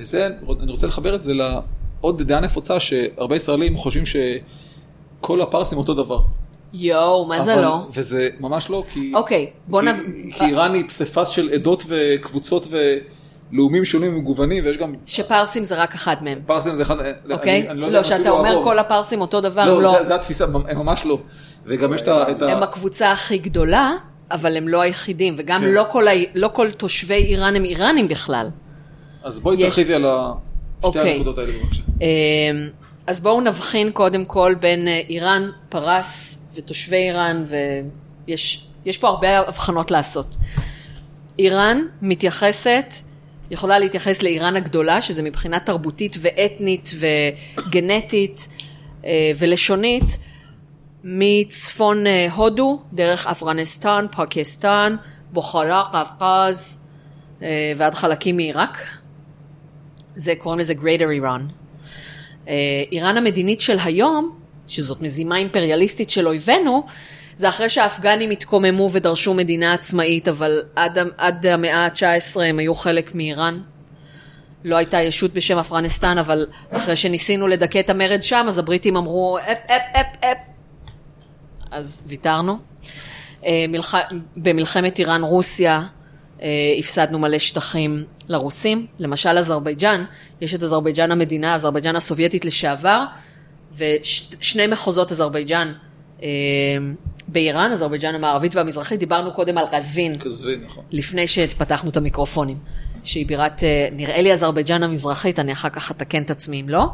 וזה, 0.00 0.28
אני 0.62 0.70
רוצה 0.70 0.86
לחבר 0.86 1.14
את 1.14 1.22
זה 1.22 1.32
לעוד 1.34 2.22
דעה 2.22 2.40
נפוצה, 2.40 2.80
שהרבה 2.80 3.36
ישראלים 3.36 3.76
חושבים 3.76 4.04
שכל 4.06 5.42
הפרסים 5.42 5.78
אותו 5.78 5.94
דבר. 5.94 6.20
יואו, 6.72 7.26
מה 7.26 7.40
זה 7.40 7.56
לא? 7.56 7.86
וזה 7.94 8.28
ממש 8.40 8.70
לא, 8.70 8.84
כי... 8.92 9.12
אוקיי, 9.14 9.50
בוא 9.68 9.82
נב... 9.82 9.96
כי 10.30 10.44
איראן 10.44 10.74
היא 10.74 10.84
פסיפס 10.88 11.28
של 11.28 11.50
עדות 11.52 11.84
וקבוצות 11.88 12.68
ולאומים 13.52 13.84
שונים 13.84 14.14
ומגוונים, 14.16 14.64
ויש 14.64 14.76
גם... 14.76 14.94
שפרסים 15.06 15.64
זה 15.64 15.82
רק 15.82 15.94
אחד 15.94 16.16
מהם, 16.24 16.40
פרסים 16.46 16.76
זה 16.76 16.82
אחד... 16.82 16.96
אוקיי? 17.30 17.60
אני, 17.60 17.70
אני 17.70 17.80
לא, 17.80 17.86
יודע 17.86 17.94
לא, 17.94 17.98
אם 17.98 18.04
שאתה 18.04 18.30
אומר 18.30 18.50
הרוב. 18.50 18.64
כל 18.64 18.78
הפרסים 18.78 19.20
אותו 19.20 19.40
דבר, 19.40 19.64
לא, 19.66 19.82
לא. 19.82 19.96
זה, 19.98 20.04
זה 20.04 20.14
התפיסה, 20.14 20.44
הם 20.44 20.78
ממש 20.78 21.06
לא. 21.06 21.18
וגם 21.66 21.94
יש 21.94 22.02
את 22.02 22.08
ה... 22.08 22.30
את 22.30 22.42
הם 22.42 22.62
הקבוצה 22.62 23.12
הכי 23.12 23.38
גדולה, 23.38 23.92
אבל 24.30 24.56
הם 24.56 24.68
לא 24.68 24.80
היחידים, 24.80 25.34
וגם 25.38 25.60
כן. 25.60 25.68
לא 25.68 25.84
כל 25.90 26.06
לא 26.34 26.48
כל 26.52 26.70
תושבי 26.70 27.14
איראן 27.14 27.56
הם 27.56 27.64
איראנים 27.64 28.08
בכלל. 28.08 28.50
אז 29.22 29.40
בואי 29.40 29.56
יש- 29.56 29.64
תרחיבי 29.64 29.94
על 29.94 30.02
שתי 30.02 30.86
אוקיי. 30.86 31.10
הנקודות 31.12 31.38
האלה 31.38 31.52
בבקשה. 31.52 31.82
אמ, 32.00 32.68
אז 33.06 33.20
בואו 33.20 33.40
נבחין 33.40 33.90
קודם 33.92 34.24
כל 34.24 34.54
בין 34.60 34.88
אה, 34.88 35.00
איראן, 35.08 35.50
פרס 35.68 36.38
ותושבי 36.54 36.96
איראן, 36.96 37.44
ויש 38.26 38.66
יש 38.84 38.98
פה 38.98 39.08
הרבה 39.08 39.38
הבחנות 39.38 39.90
לעשות. 39.90 40.36
איראן 41.38 41.78
מתייחסת, 42.02 42.94
יכולה 43.50 43.78
להתייחס 43.78 44.22
לאיראן 44.22 44.56
הגדולה, 44.56 45.02
שזה 45.02 45.22
מבחינה 45.22 45.60
תרבותית 45.60 46.16
ואתנית 46.20 46.90
וגנטית 46.98 48.48
אה, 49.04 49.30
ולשונית, 49.38 50.18
מצפון 51.04 52.06
אה, 52.06 52.26
הודו, 52.34 52.80
דרך 52.92 53.26
אפגניסטן, 53.26 54.06
פקיסטן, 54.12 54.96
בוכרה, 55.32 55.82
קווקז 55.92 56.78
אה, 57.42 57.72
ועד 57.76 57.94
חלקים 57.94 58.36
מעיראק. 58.36 58.78
זה 60.20 60.34
קוראים 60.38 60.60
לזה 60.60 60.74
Greater 60.74 61.22
Iran. 61.22 61.42
אה, 62.48 62.54
איראן 62.92 63.16
המדינית 63.16 63.60
של 63.60 63.78
היום, 63.84 64.38
שזאת 64.66 65.00
מזימה 65.02 65.36
אימפריאליסטית 65.36 66.10
של 66.10 66.26
אויבינו, 66.26 66.86
זה 67.36 67.48
אחרי 67.48 67.68
שהאפגנים 67.68 68.30
התקוממו 68.30 68.88
ודרשו 68.92 69.34
מדינה 69.34 69.74
עצמאית, 69.74 70.28
אבל 70.28 70.62
עד, 70.76 70.98
עד 71.18 71.46
המאה 71.46 71.86
ה-19 71.86 72.40
הם 72.40 72.58
היו 72.58 72.74
חלק 72.74 73.14
מאיראן. 73.14 73.60
לא 74.64 74.76
הייתה 74.76 75.00
ישות 75.00 75.34
בשם 75.34 75.58
אפגניסטן, 75.58 76.18
אבל 76.18 76.46
אחרי 76.70 76.96
שניסינו 76.96 77.48
לדכא 77.48 77.80
את 77.80 77.90
המרד 77.90 78.22
שם, 78.22 78.46
אז 78.48 78.58
הבריטים 78.58 78.96
אמרו, 78.96 79.38
אפ, 79.38 79.58
אפ, 79.66 79.82
אפ, 79.92 80.24
אפ. 80.24 80.38
אז 81.70 82.04
ויתרנו. 82.06 82.58
אה, 83.46 83.64
מלח... 83.68 83.94
במלחמת 84.36 84.98
איראן-רוסיה 84.98 85.82
הפסדנו 86.78 87.18
מלא 87.18 87.38
שטחים 87.38 88.04
לרוסים. 88.28 88.86
למשל 88.98 89.38
אזרבייג'אן, 89.38 90.04
יש 90.40 90.54
את 90.54 90.62
אזרבייג'אן 90.62 91.12
המדינה, 91.12 91.54
אזרבייג'אן 91.54 91.96
הסובייטית 91.96 92.44
לשעבר, 92.44 93.04
ושני 93.76 94.66
מחוזות 94.66 95.12
אזרבייג'אן 95.12 95.72
אה, 96.22 96.28
באיראן, 97.28 97.72
אזרבייג'אן 97.72 98.14
המערבית 98.14 98.56
והמזרחית, 98.56 98.98
דיברנו 99.00 99.32
קודם 99.32 99.58
על 99.58 99.64
רזווין. 99.72 100.18
כזבי, 100.18 100.56
נכון. 100.56 100.84
לפני 100.90 101.26
שפתחנו 101.26 101.90
את 101.90 101.96
המיקרופונים, 101.96 102.58
שהיא 103.04 103.26
בירת, 103.26 103.64
אה, 103.64 103.88
נראה 103.92 104.22
לי 104.22 104.32
אזרבייג'אן 104.32 104.82
המזרחית, 104.82 105.38
אני 105.38 105.52
אחר 105.52 105.68
כך 105.68 105.90
אתקן 105.90 106.22
את 106.22 106.30
עצמי 106.30 106.60
אם 106.60 106.68
לא. 106.68 106.86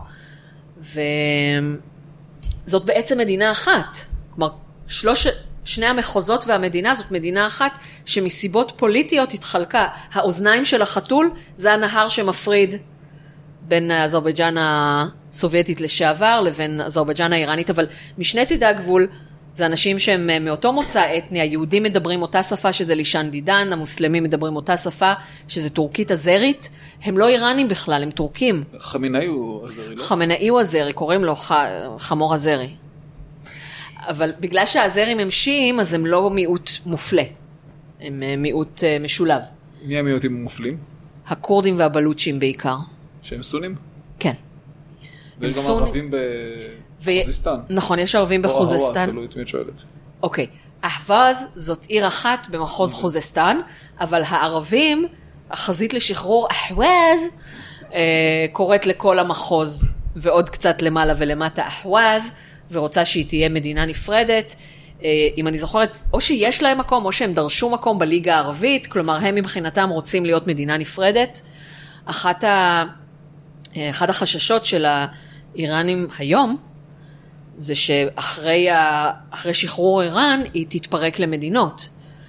וזאת 2.66 2.84
בעצם 2.84 3.18
מדינה 3.18 3.50
אחת. 3.50 3.96
כלומר, 4.34 4.50
שלוש, 4.86 5.26
שני 5.66 5.86
המחוזות 5.86 6.44
והמדינה 6.46 6.94
זאת 6.94 7.10
מדינה 7.10 7.46
אחת 7.46 7.78
שמסיבות 8.04 8.72
פוליטיות 8.76 9.34
התחלקה. 9.34 9.86
האוזניים 10.12 10.64
של 10.64 10.82
החתול 10.82 11.30
זה 11.56 11.72
הנהר 11.72 12.08
שמפריד 12.08 12.74
בין 13.62 13.90
אזרבייג'אן 13.90 14.54
הסובייטית 14.58 15.80
לשעבר 15.80 16.40
לבין 16.40 16.80
אזרבייג'אן 16.80 17.32
האיראנית, 17.32 17.70
אבל 17.70 17.86
משני 18.18 18.46
צידי 18.46 18.66
הגבול 18.66 19.06
זה 19.54 19.66
אנשים 19.66 19.98
שהם 19.98 20.44
מאותו 20.44 20.72
מוצא 20.72 21.18
אתני, 21.18 21.40
היהודים 21.40 21.82
מדברים 21.82 22.22
אותה 22.22 22.42
שפה 22.42 22.72
שזה 22.72 22.94
לישן 22.94 23.28
דידן, 23.30 23.68
המוסלמים 23.72 24.22
מדברים 24.22 24.56
אותה 24.56 24.76
שפה 24.76 25.12
שזה 25.48 25.70
טורקית 25.70 26.12
אזרית, 26.12 26.70
הם 27.02 27.18
לא 27.18 27.28
איראנים 27.28 27.68
בכלל, 27.68 28.02
הם 28.02 28.10
טורקים. 28.10 28.64
חמינאי 28.78 29.26
הוא 29.26 29.64
עזרי, 29.64 29.94
לא? 29.94 30.02
חמינאי 30.02 30.48
הוא 30.48 30.60
הזרי, 30.60 30.92
קוראים 30.92 31.24
לו 31.24 31.34
ח... 31.34 31.52
חמור 31.98 32.34
הזרי. 32.34 32.70
אבל 34.08 34.32
בגלל 34.40 34.66
שהזרים 34.66 35.18
הם 35.18 35.30
שיעים, 35.30 35.80
אז 35.80 35.94
הם 35.94 36.06
לא 36.06 36.30
מיעוט 36.30 36.70
מופלה. 36.86 37.22
הם 38.00 38.22
אה, 38.22 38.36
מיעוט 38.36 38.84
אה, 38.84 38.98
משולב. 39.00 39.42
מי 39.82 39.98
המיעוטים 39.98 40.36
המופלים? 40.36 40.76
הכורדים 41.26 41.74
והבלוצ'ים 41.78 42.38
בעיקר. 42.38 42.76
שהם 43.22 43.42
סונים? 43.42 43.74
כן. 44.18 44.32
ויש 45.38 45.56
גם. 45.68 45.72
ערבים 45.72 46.10
ו- 46.12 47.16
בחוזיסטן. 47.20 47.56
נכון, 47.68 47.98
יש 47.98 48.14
ערבים 48.14 48.42
בחוזסטן. 48.42 49.10
תלוי 49.10 49.26
את 49.26 49.36
מי 49.36 49.42
את 49.42 49.48
שואלת. 49.48 49.84
אוקיי. 50.22 50.46
אחווז 50.80 51.46
זאת 51.54 51.84
עיר 51.84 52.06
אחת 52.06 52.48
במחוז 52.50 52.94
חוזסטן, 52.94 53.60
אבל 54.00 54.22
הערבים, 54.26 55.06
החזית 55.50 55.94
לשחרור 55.94 56.48
אחווז, 56.50 57.28
אה, 57.94 58.46
קוראת 58.52 58.86
לכל 58.86 59.18
המחוז, 59.18 59.88
ועוד 60.16 60.50
קצת 60.50 60.82
למעלה 60.82 61.12
ולמטה 61.16 61.66
אחווז, 61.66 62.32
ורוצה 62.70 63.04
שהיא 63.04 63.26
תהיה 63.26 63.48
מדינה 63.48 63.84
נפרדת. 63.84 64.56
אה, 65.04 65.28
אם 65.38 65.48
אני 65.48 65.58
זוכרת, 65.58 65.96
או 66.12 66.20
שיש 66.20 66.62
להם 66.62 66.78
מקום, 66.78 67.04
או 67.04 67.12
שהם 67.12 67.32
דרשו 67.34 67.70
מקום 67.70 67.98
בליגה 67.98 68.34
הערבית, 68.34 68.86
כלומר 68.86 69.16
הם 69.16 69.34
מבחינתם 69.34 69.88
רוצים 69.90 70.24
להיות 70.24 70.46
מדינה 70.46 70.76
נפרדת. 70.76 71.42
אחת 72.04 72.44
ה... 72.44 72.84
אה, 73.76 73.90
אחד 73.90 74.10
החששות 74.10 74.66
של 74.66 74.86
האיראנים 74.86 76.08
היום, 76.18 76.56
זה 77.56 77.74
שאחרי 77.74 78.70
ה... 78.70 79.10
אחרי 79.30 79.54
שחרור 79.54 80.02
איראן, 80.02 80.40
היא 80.54 80.66
תתפרק 80.68 81.18
למדינות. 81.18 81.88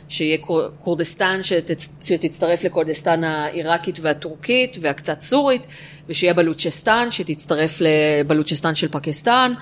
שיהיה 0.09 0.38
כורדיסטן 0.79 1.43
שתצ... 1.43 1.89
שתצטרף 2.03 2.63
לכורדיסטן 2.63 3.23
העיראקית 3.23 3.99
והטורקית 4.01 4.77
והקצת 4.81 5.21
סורית, 5.21 5.67
ושיהיה 6.09 6.33
בלוצ'סטן 6.33 7.07
שתצטרף 7.11 7.81
לבלוצ'סטן 7.81 8.75
של 8.75 8.88
פקיסטן, 8.88 9.53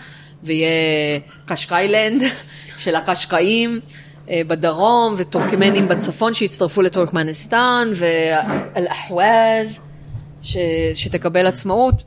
ויהיה 0.45 1.19
קשקיילנד 1.45 2.23
של 2.83 2.95
הקשקאים 2.95 3.79
אה, 4.29 4.41
בדרום, 4.47 5.13
וטורקמנים 5.17 5.87
בצפון 5.87 6.33
שיצטרפו 6.33 6.81
לטורקמניסטן, 6.81 7.91
ואל-אחווז 7.95 9.81
ש... 10.41 10.57
שתקבל 10.93 11.47
עצמאות. 11.47 12.03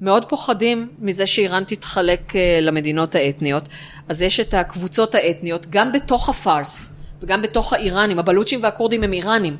מאוד 0.00 0.24
פוחדים 0.24 0.88
מזה 0.98 1.26
שאיראן 1.26 1.64
תתחלק 1.64 2.36
אה, 2.36 2.58
למדינות 2.62 3.14
האתניות. 3.14 3.68
אז 4.08 4.22
יש 4.22 4.40
את 4.40 4.54
הקבוצות 4.54 5.14
האתניות, 5.14 5.66
גם 5.70 5.92
בתוך 5.92 6.28
הפארס 6.28 6.92
וגם 7.22 7.42
בתוך 7.42 7.72
האיראנים. 7.72 8.18
הבלוצ'ים 8.18 8.62
והכורדים 8.62 9.02
הם 9.02 9.12
איראנים, 9.12 9.56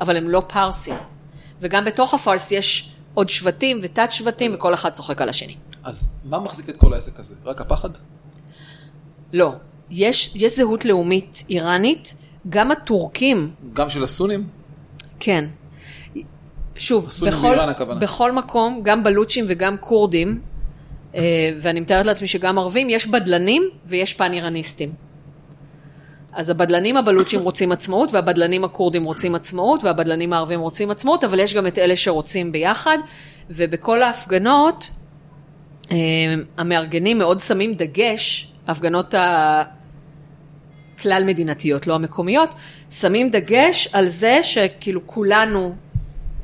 אבל 0.00 0.16
הם 0.16 0.28
לא 0.28 0.42
פרסים. 0.46 0.94
וגם 1.60 1.84
בתוך 1.84 2.14
הפארס 2.14 2.52
יש 2.52 2.92
עוד 3.18 3.28
שבטים 3.28 3.78
ותת 3.82 4.12
שבטים, 4.12 4.54
וכל 4.54 4.74
אחד 4.74 4.92
צוחק 4.92 5.22
על 5.22 5.28
השני. 5.28 5.56
אז 5.84 6.08
מה 6.24 6.38
מחזיק 6.38 6.68
את 6.68 6.76
כל 6.76 6.94
העסק 6.94 7.20
הזה? 7.20 7.34
רק 7.44 7.60
הפחד? 7.60 7.88
לא. 9.32 9.52
יש, 9.90 10.32
יש 10.34 10.56
זהות 10.56 10.84
לאומית 10.84 11.44
איראנית, 11.50 12.14
גם 12.48 12.70
הטורקים, 12.70 13.50
גם 13.72 13.90
של 13.90 14.02
הסונים? 14.02 14.46
כן. 15.20 15.44
שוב, 16.76 17.08
בכל. 17.26 17.56
בכל 18.00 18.32
מקום, 18.32 18.80
גם 18.82 19.04
בלוצ'ים 19.04 19.44
וגם 19.48 19.76
כורדים, 19.80 20.40
אה, 21.14 21.50
ואני 21.60 21.80
מתארת 21.80 22.06
לעצמי 22.06 22.28
שגם 22.28 22.58
ערבים, 22.58 22.90
יש 22.90 23.06
בדלנים 23.06 23.70
ויש 23.86 24.14
פן 24.14 24.32
איראניסטים. 24.32 24.92
אז 26.32 26.50
הבדלנים 26.50 26.96
הבלוצ'ים 26.96 27.40
רוצים 27.40 27.72
עצמאות, 27.72 28.14
והבדלנים 28.14 28.64
הכורדים 28.64 29.04
רוצים 29.04 29.34
עצמאות, 29.34 29.84
והבדלנים 29.84 30.32
הערבים 30.32 30.60
רוצים 30.60 30.90
עצמאות, 30.90 31.24
אבל 31.24 31.38
יש 31.38 31.54
גם 31.54 31.66
את 31.66 31.78
אלה 31.78 31.96
שרוצים 31.96 32.52
ביחד, 32.52 32.98
ובכל 33.50 34.02
ההפגנות, 34.02 34.90
אה, 35.90 35.96
המארגנים 36.58 37.18
מאוד 37.18 37.40
שמים 37.40 37.74
דגש, 37.74 38.52
ההפגנות 38.66 39.14
הכלל 40.98 41.24
מדינתיות, 41.24 41.86
לא 41.86 41.94
המקומיות, 41.94 42.54
שמים 42.90 43.30
דגש 43.30 43.88
על 43.92 44.08
זה 44.08 44.38
שכאילו 44.42 45.06
כולנו 45.06 45.74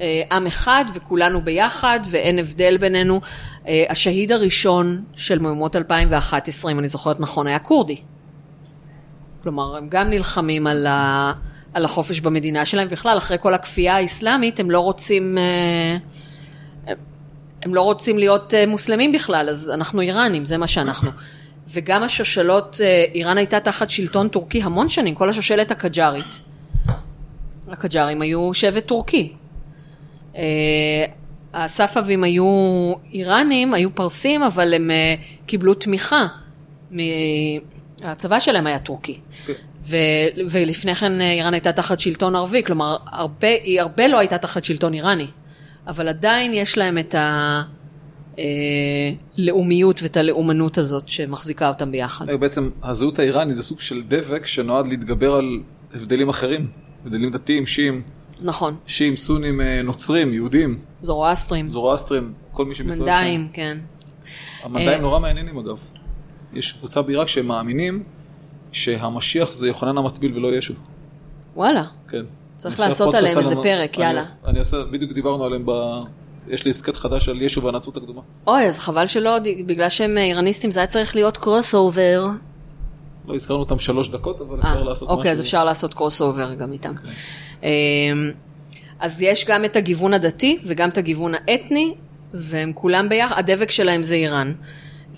אה, 0.01 0.22
עם 0.32 0.47
אחד 0.47 0.85
וכולנו 0.95 1.41
ביחד 1.41 2.01
ואין 2.11 2.39
הבדל 2.39 2.76
בינינו. 2.76 3.20
אה, 3.68 3.85
השהיד 3.89 4.32
הראשון 4.32 5.05
של 5.16 5.39
מהומות 5.39 5.76
2011, 5.76 6.72
אם 6.72 6.78
אני 6.78 6.89
זוכרת 6.89 7.20
נכון, 7.20 7.47
היה 7.47 7.59
כורדי. 7.59 7.97
כלומר, 9.45 9.76
הם 9.76 9.88
גם 9.88 10.11
נלחמים 10.11 10.66
על, 10.66 10.86
ה, 10.86 11.32
על 11.74 11.84
החופש 11.84 12.20
במדינה 12.20 12.64
שלהם. 12.64 12.88
בכלל, 12.88 13.18
אחרי 13.18 13.36
כל 13.40 13.55
הכפייה 13.55 13.97
האסלאמית, 13.97 14.61
הם 14.61 14.70
לא 14.70 14.80
רוצים... 14.80 15.38
אה, 15.38 15.97
הם 17.62 17.74
לא 17.74 17.80
רוצים 17.80 18.18
להיות 18.18 18.55
אה, 18.55 18.66
מוסלמים 18.66 19.12
בכלל, 19.12 19.49
אז 19.49 19.70
אנחנו 19.74 20.01
איראנים, 20.01 20.45
זה 20.45 20.59
מה 20.59 20.66
שאנחנו. 20.66 21.11
וגם 21.68 22.03
השושלות, 22.03 22.80
אה, 22.84 23.05
איראן 23.14 23.38
הייתה 23.38 23.61
תחת 23.61 23.90
שלטון 23.90 24.28
טורקי 24.28 24.62
המון 24.62 24.88
שנים, 24.88 25.14
כל 25.14 25.30
השושלת 25.30 25.70
הקג'ארית. 25.70 26.42
הקג'ארים 27.68 28.22
היו 28.22 28.55
שבט 28.55 28.86
טורקי. 28.86 29.32
הספאבים 31.55 32.24
היו 32.24 32.45
איראנים, 33.12 33.74
היו 33.74 33.95
פרסים, 33.95 34.42
אבל 34.42 34.74
הם 34.74 34.90
קיבלו 35.47 35.74
תמיכה. 35.74 36.26
הצבא 38.05 38.40
שלהם 38.40 38.66
היה 38.66 38.78
טורקי. 38.78 39.20
ו- 39.82 39.96
ולפני 40.50 40.94
כן 40.94 41.20
אה, 41.20 41.32
איראן 41.32 41.55
הייתה 41.55 41.72
תחת 41.72 42.00
שלטון 42.00 42.36
ערבי, 42.36 42.62
כלומר, 42.62 42.96
הרבה, 43.07 43.48
היא 43.48 43.80
הרבה 43.80 44.09
לא 44.09 44.18
הייתה 44.18 44.38
תחת 44.38 44.64
שלטון 44.64 44.94
איראני. 44.94 45.26
אבל 45.86 46.09
עדיין 46.09 46.55
יש 46.55 46.78
להם 46.78 46.98
את 46.98 47.14
הלאומיות 49.38 50.02
ואת 50.02 50.16
הלאומנות 50.16 50.78
הזאת 50.78 51.09
שמחזיקה 51.09 51.68
אותם 51.68 51.92
ביחד. 51.92 52.28
אה, 52.28 52.36
בעצם 52.36 52.70
הזהות 52.82 53.18
האיראנית 53.18 53.57
זה 53.57 53.62
סוג 53.62 53.80
של 53.80 54.02
דבק 54.09 54.46
שנועד 54.46 54.86
להתגבר 54.86 55.34
על 55.34 55.61
הבדלים 55.94 56.28
אחרים, 56.28 56.66
הבדלים 57.05 57.30
דתיים, 57.30 57.66
שיעים, 57.66 58.02
נכון, 58.42 58.76
שיעים, 58.86 59.16
סונים, 59.16 59.61
אה, 59.61 59.82
נוצרים, 59.82 60.34
יהודים, 60.34 60.78
זורואסטרים, 61.00 61.70
זורואסטרים, 61.70 62.32
כל 62.52 62.64
מי 62.64 62.74
שמסתובב 62.74 63.07
שם. 63.07 63.12
מנדאים, 63.12 63.48
כן. 63.52 63.78
המנדאים 64.62 64.88
אה, 64.88 64.98
נורא 64.98 65.18
מעניינים 65.18 65.59
אגב. 65.59 65.78
יש 66.55 66.72
קבוצה 66.72 67.02
בעיראק 67.02 67.28
שהם 67.28 67.46
מאמינים 67.46 68.02
שהמשיח 68.72 69.52
זה 69.52 69.66
יוחנן 69.66 69.98
המטביל 69.98 70.36
ולא 70.36 70.57
ישו. 70.57 70.74
וואלה, 71.57 71.84
כן. 72.09 72.22
צריך 72.57 72.80
לעשות 72.80 73.14
עליהם 73.14 73.38
איזה 73.38 73.55
פרק, 73.62 73.98
יאללה. 73.98 74.22
אני 74.46 74.59
עושה, 74.59 74.84
בדיוק 74.84 75.12
דיברנו 75.12 75.44
עליהם 75.44 75.62
ב... 75.66 75.70
יש 76.48 76.64
לי 76.64 76.70
הסכת 76.70 76.96
חדש 76.96 77.28
על 77.28 77.42
ישו 77.42 77.62
והנצרות 77.62 77.96
הקדומה. 77.96 78.20
אוי, 78.46 78.66
אז 78.66 78.78
חבל 78.78 79.07
שלא, 79.07 79.38
בגלל 79.66 79.88
שהם 79.88 80.18
איראניסטים 80.18 80.70
זה 80.70 80.80
היה 80.80 80.86
צריך 80.86 81.14
להיות 81.14 81.36
קרוס 81.36 81.74
אובר. 81.74 82.26
לא 83.28 83.34
הזכרנו 83.34 83.61
אותם 83.61 83.78
שלוש 83.78 84.09
דקות, 84.09 84.40
אבל 84.40 84.59
אפשר 84.59 84.82
לעשות 84.82 85.09
משהו. 85.09 85.16
אוקיי, 85.16 85.30
אז 85.30 85.40
אפשר 85.40 85.64
לעשות 85.64 85.94
crossover 85.94 86.55
גם 86.55 86.72
איתם. 86.72 86.94
אמ, 87.62 87.68
אז 89.00 89.22
יש 89.22 89.44
גם 89.46 89.64
את 89.64 89.76
הגיוון 89.76 90.14
הדתי 90.14 90.59
וגם 90.66 90.88
את 90.88 90.98
הגיוון 90.98 91.32
האתני, 91.34 91.94
והם 92.34 92.72
כולם 92.74 93.09
ביחד, 93.09 93.38
הדבק 93.38 93.70
שלהם 93.70 94.02
זה 94.02 94.14
איראן. 94.14 94.52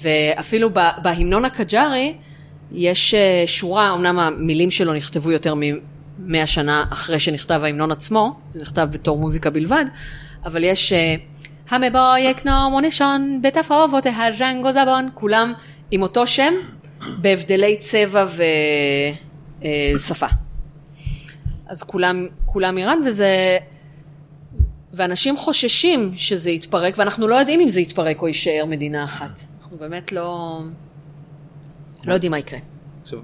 ואפילו 0.02 0.70
בהמנון 1.02 1.44
הקג'ארי 1.44 2.14
יש 2.72 3.14
אה, 3.14 3.42
שורה, 3.46 3.94
אמנם 3.94 4.18
המילים 4.18 4.70
שלו 4.70 4.94
נכתבו 4.94 5.30
יותר 5.30 5.54
מ-100 5.54 6.46
שנה 6.46 6.84
אחרי 6.90 7.20
שנכתב 7.20 7.60
ההמנון 7.64 7.92
עצמו, 7.92 8.38
זה 8.50 8.60
נכתב 8.60 8.88
בתור 8.90 9.18
מוזיקה 9.18 9.50
בלבד, 9.50 9.84
אבל 10.44 10.64
יש 10.64 10.92
אה, 10.92 11.14
המבוא 11.70 12.16
יקנום 12.18 12.74
ונשון 12.74 13.42
בתפאוות 13.42 14.06
הרנג 14.06 14.64
וזבון, 14.64 15.08
כולם 15.14 15.52
עם 15.90 16.02
אותו 16.02 16.26
שם, 16.26 16.54
בהבדלי 17.18 17.76
צבע 17.76 18.26
ושפה. 19.94 20.26
אז 21.66 21.82
כולם, 21.82 22.26
כולם 22.46 22.78
איראן, 22.78 22.98
וזה... 23.06 23.58
ואנשים 24.92 25.36
חוששים 25.36 26.12
שזה 26.16 26.50
יתפרק, 26.50 26.94
ואנחנו 26.96 27.28
לא 27.28 27.34
יודעים 27.34 27.60
אם 27.60 27.68
זה 27.68 27.80
יתפרק 27.80 28.22
או 28.22 28.28
יישאר 28.28 28.64
מדינה 28.68 29.04
אחת. 29.04 29.40
אנחנו 29.76 29.88
באמת 29.90 30.12
לא... 30.12 30.60
לא 32.04 32.12
יודעים 32.12 32.32
מה 32.32 32.38
יקרה. 32.38 32.58
עכשיו, 33.02 33.18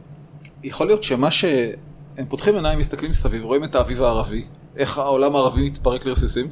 יכול 0.62 0.86
להיות 0.86 1.02
שמה 1.02 1.30
ש... 1.30 1.44
הם 2.18 2.26
פותחים 2.28 2.54
עיניים, 2.54 2.78
מסתכלים 2.78 3.10
מסביב, 3.10 3.44
רואים 3.44 3.64
את 3.64 3.74
האביב 3.74 4.02
הערבי, 4.02 4.44
איך 4.76 4.98
העולם 4.98 5.36
הערבי 5.36 5.64
מתפרק 5.66 6.06
לרסיסים. 6.06 6.50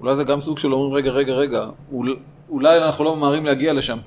אולי 0.00 0.16
זה 0.16 0.24
גם 0.24 0.40
סוג 0.40 0.58
של 0.58 0.72
אומרים, 0.72 0.94
רגע, 0.94 1.10
רגע, 1.10 1.32
רגע, 1.32 1.66
אול... 1.92 2.16
אולי 2.48 2.78
אנחנו 2.78 3.04
לא 3.04 3.16
ממהרים 3.16 3.44
להגיע 3.46 3.72
לשם. 3.72 3.98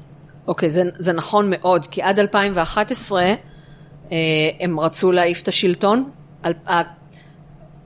אוקיי, 0.47 0.69
זה, 0.69 0.83
זה 0.97 1.13
נכון 1.13 1.49
מאוד, 1.49 1.85
כי 1.85 2.01
עד 2.01 2.19
2011 2.19 3.21
אה, 3.21 4.17
הם 4.59 4.79
רצו 4.79 5.11
להעיף 5.11 5.41
את 5.41 5.47
השלטון. 5.47 6.09
על, 6.43 6.53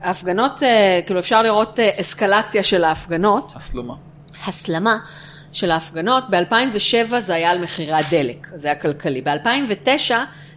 ההפגנות, 0.02 0.64
אה, 0.64 1.00
כאילו 1.06 1.20
אפשר 1.20 1.42
לראות 1.42 1.80
אה, 1.80 1.90
אסקלציה 2.00 2.64
של 2.64 2.84
ההפגנות. 2.84 3.54
הסלמה. 3.56 3.94
הסלמה 4.48 4.98
של 5.56 5.72
ההפגנות. 5.72 6.24
ב-2007 6.30 7.20
זה 7.20 7.36
היה 7.36 7.51
על 7.51 7.62
מחירי 7.64 7.93
הדלק, 7.93 8.47
זה 8.56 8.68
היה 8.68 8.76
כלכלי. 8.76 9.22
ב-2009 9.22 10.12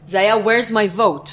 זה 0.05 0.18
היה 0.18 0.34
where's 0.34 0.70
my 0.70 0.99
vote. 0.99 1.30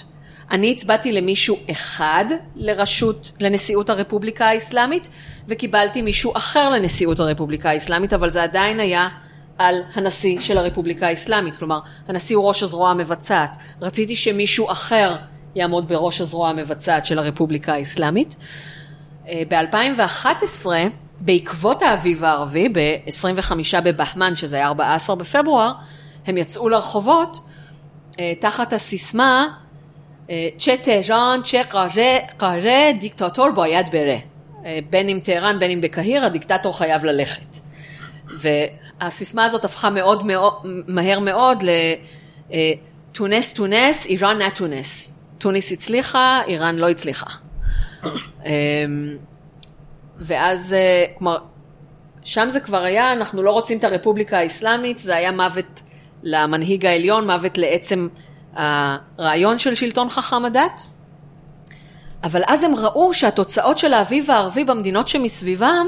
אני 0.52 0.72
הצבעתי 0.72 1.12
למישהו 1.12 1.58
אחד 1.72 2.26
לראשות, 2.56 3.32
לנשיאות 3.40 3.90
הרפובליקה 3.90 4.46
האסלאמית, 4.46 5.10
וקיבלתי 5.48 6.02
מישהו 6.02 6.32
אחר 6.38 6.70
לנשיאות 6.70 7.20
הרפובליקה 7.20 7.70
האסלאמית, 7.70 8.14
אבל 8.14 8.30
זה 8.30 8.44
עדיין 8.44 8.80
היה 8.80 9.08
על 9.58 9.76
הנשיא 9.94 10.40
של 10.40 10.58
הרפובליקה 10.58 11.08
האסלאמית. 11.08 11.58
כלומר, 11.58 11.80
הנשיא 12.08 12.38
הוא 12.38 12.48
ראש 12.48 12.64
הזרוע 12.64 12.90
המבצעת. 12.90 13.58
רציתי 13.82 14.16
שמישהו 14.16 14.72
אחר 14.72 15.16
יעמוד 15.56 15.88
בראש 15.88 16.22
הזרוע 16.22 16.50
המבצעת 16.50 17.06
של 17.06 17.20
הרפובליקה 17.20 17.74
האסלאמית. 17.74 18.36
ב-2011, 19.26 20.66
בעקבות 21.20 21.82
האביב 21.82 22.24
הערבי, 22.24 22.70
ב-25 22.70 23.82
בבהמן, 23.84 24.36
שזה 24.36 24.56
היה 24.56 24.68
14 24.68 25.16
בפברואר, 25.16 25.72
הם 26.26 26.38
יצאו 26.38 26.70
לרחובות 26.70 27.42
אה, 28.20 28.34
תחת 28.40 28.74
הסיסמה 28.74 29.48
אה, 30.30 30.50
צ'ה 30.58 30.78
טהרן, 30.84 31.40
צ'ה 31.44 31.62
قاهره، 32.38 32.92
دیکتاتور 33.00 33.52
باید 33.52 33.90
بره. 33.92 34.18
אה, 34.66 34.80
בין 34.90 35.10
אם 35.10 35.20
טהרן, 35.24 35.60
בין 35.60 35.72
אם 35.72 35.82
בקהיר, 35.82 36.26
הדיקטטור 36.26 36.78
חייב 36.78 37.06
ללכת. 37.06 37.58
והסיסמה 38.38 39.46
הזאת 39.46 39.66
הפכה 39.66 39.90
מאוד, 39.90 40.26
מאוד 40.26 40.54
מהר 40.88 41.20
מאוד 41.20 41.64
ל 42.50 43.54
تونس 43.54 44.06
تونست، 44.06 44.38
ایران 44.38 44.50
نتونست. 44.50 45.18
טוניס 45.38 45.72
הצליחה, 45.72 46.42
איראן 46.48 46.76
לא 46.76 46.90
הצליחה. 46.90 47.30
ואז, 50.20 50.74
אה, 50.74 51.06
כלומר, 51.18 51.38
שם 52.24 52.50
זה 52.50 52.60
כבר 52.60 52.84
היה, 52.84 53.14
אנחנו 53.14 53.44
לא 53.44 53.52
רוצים 53.52 53.78
את 53.78 53.84
הרפובליקה 53.84 54.38
האסלאמית, 54.38 55.00
זה 55.00 55.16
היה 55.16 55.32
מוות 55.32 55.82
למנהיג 56.24 56.86
העליון, 56.86 57.26
מוות 57.26 57.58
לעצם 57.58 58.08
הרעיון 58.56 59.60
של 59.60 59.76
שלטון 59.76 60.10
חכם 60.10 60.46
הדת. 60.46 60.86
אבל 62.24 62.42
אז 62.48 62.64
הם 62.64 62.76
ראו 62.76 63.14
שהתוצאות 63.14 63.78
של 63.78 63.94
האביב 63.94 64.32
הערבי 64.32 64.64
במדינות 64.64 65.08
שמסביבם 65.08 65.88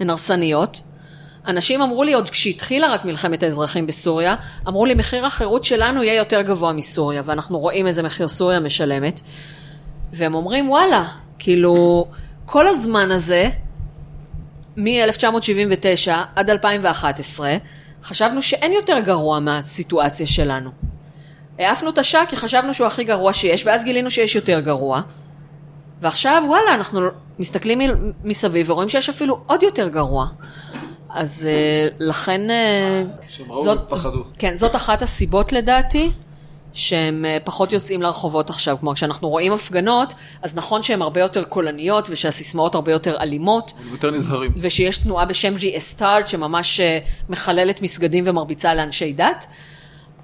הן 0.00 0.10
הרסניות. 0.10 0.82
אנשים 1.46 1.82
אמרו 1.82 2.04
לי 2.04 2.12
עוד 2.12 2.30
כשהתחילה 2.30 2.92
רק 2.92 3.04
מלחמת 3.04 3.42
האזרחים 3.42 3.86
בסוריה, 3.86 4.34
אמרו 4.68 4.86
לי 4.86 4.94
מחיר 4.94 5.26
החירות 5.26 5.64
שלנו 5.64 6.02
יהיה 6.02 6.14
יותר 6.14 6.42
גבוה 6.42 6.72
מסוריה, 6.72 7.22
ואנחנו 7.24 7.58
רואים 7.58 7.86
איזה 7.86 8.02
מחיר 8.02 8.28
סוריה 8.28 8.60
משלמת. 8.60 9.20
והם 10.12 10.34
אומרים 10.34 10.70
וואלה, 10.70 11.04
כאילו 11.38 12.06
כל 12.46 12.66
הזמן 12.66 13.10
הזה, 13.10 13.50
מ-1979 14.76 16.12
עד 16.36 16.50
2011, 16.50 17.56
חשבנו 18.02 18.42
שאין 18.42 18.72
יותר 18.72 19.00
גרוע 19.00 19.38
מהסיטואציה 19.38 20.26
שלנו. 20.26 20.70
העפנו 21.58 21.90
את 21.90 21.98
השעה 21.98 22.26
כי 22.26 22.36
חשבנו 22.36 22.74
שהוא 22.74 22.86
הכי 22.86 23.04
גרוע 23.04 23.32
שיש, 23.32 23.66
ואז 23.66 23.84
גילינו 23.84 24.10
שיש 24.10 24.34
יותר 24.34 24.60
גרוע. 24.60 25.00
ועכשיו 26.00 26.42
וואלה, 26.46 26.74
אנחנו 26.74 27.00
מסתכלים 27.38 27.80
מסביב 28.24 28.70
ורואים 28.70 28.88
שיש 28.88 29.08
אפילו 29.08 29.40
עוד 29.46 29.62
יותר 29.62 29.88
גרוע. 29.88 30.26
אז 31.10 31.48
אה, 31.50 31.88
לכן, 31.98 32.50
אה, 32.50 33.02
ראו 33.48 33.62
זאת. 33.62 33.78
כן, 34.38 34.56
זאת 34.56 34.76
אחת 34.76 35.02
הסיבות 35.02 35.52
לדעתי, 35.52 36.10
שהם 36.74 37.24
אה, 37.24 37.38
פחות 37.44 37.72
יוצאים 37.72 38.02
לרחובות 38.02 38.50
עכשיו. 38.50 38.76
כלומר, 38.80 38.94
כשאנחנו 38.94 39.28
רואים 39.28 39.52
הפגנות, 39.52 40.14
אז 40.42 40.56
נכון 40.56 40.82
שהן 40.82 41.02
הרבה 41.02 41.20
יותר 41.20 41.44
קולניות 41.44 42.06
ושהסיסמאות 42.10 42.74
הרבה 42.74 42.92
יותר 42.92 43.20
אלימות, 43.20 43.72
יותר 43.92 44.10
נזהרים. 44.10 44.50
ושיש 44.56 44.98
תנועה 44.98 45.24
בשם 45.24 45.56
ריאסטארט 45.56 46.28
שממש 46.28 46.80
אה, 46.80 46.98
מחללת 47.28 47.82
מסגדים 47.82 48.24
ומרביצה 48.26 48.74
לאנשי 48.74 49.12
דת, 49.12 49.46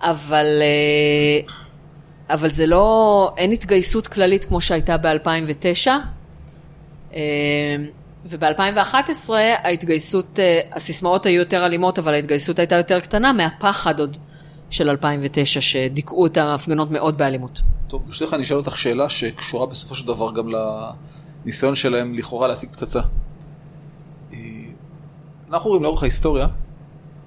אבל, 0.00 0.46
אה, 0.62 1.54
אבל 2.34 2.50
זה 2.50 2.66
לא, 2.66 3.32
אין 3.36 3.52
התגייסות 3.52 4.08
כללית 4.08 4.44
כמו 4.44 4.60
שהייתה 4.60 4.96
ב-2009. 4.96 5.88
וב-2011 8.26 9.30
ההתגייסות, 9.64 10.38
הסיסמאות 10.72 11.26
היו 11.26 11.38
יותר 11.40 11.66
אלימות, 11.66 11.98
אבל 11.98 12.14
ההתגייסות 12.14 12.58
הייתה 12.58 12.74
יותר 12.74 13.00
קטנה 13.00 13.32
מהפחד 13.32 14.00
עוד 14.00 14.16
של 14.70 14.90
2009, 14.90 15.60
שדיכאו 15.60 16.26
את 16.26 16.36
ההפגנות 16.36 16.90
מאוד 16.90 17.18
באלימות. 17.18 17.60
טוב, 17.88 18.02
ברשותך 18.06 18.34
אני 18.34 18.42
אשאל 18.42 18.56
אותך 18.56 18.78
שאלה 18.78 19.08
שקשורה 19.08 19.66
בסופו 19.66 19.94
של 19.94 20.06
דבר 20.06 20.32
גם 20.32 20.48
לניסיון 21.44 21.74
שלהם 21.74 22.14
לכאורה 22.14 22.48
להשיג 22.48 22.70
פצצה. 22.70 23.00
אה, 24.32 24.38
אנחנו 25.50 25.68
רואים 25.70 25.82
לאורך 25.82 26.02
ההיסטוריה 26.02 26.46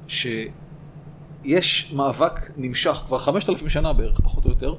שיש 0.07 1.91
מאבק 1.93 2.51
נמשך 2.57 3.03
כבר 3.07 3.17
5,000 3.17 3.69
שנה 3.69 3.93
בערך, 3.93 4.19
פחות 4.19 4.45
או 4.45 4.49
יותר, 4.49 4.75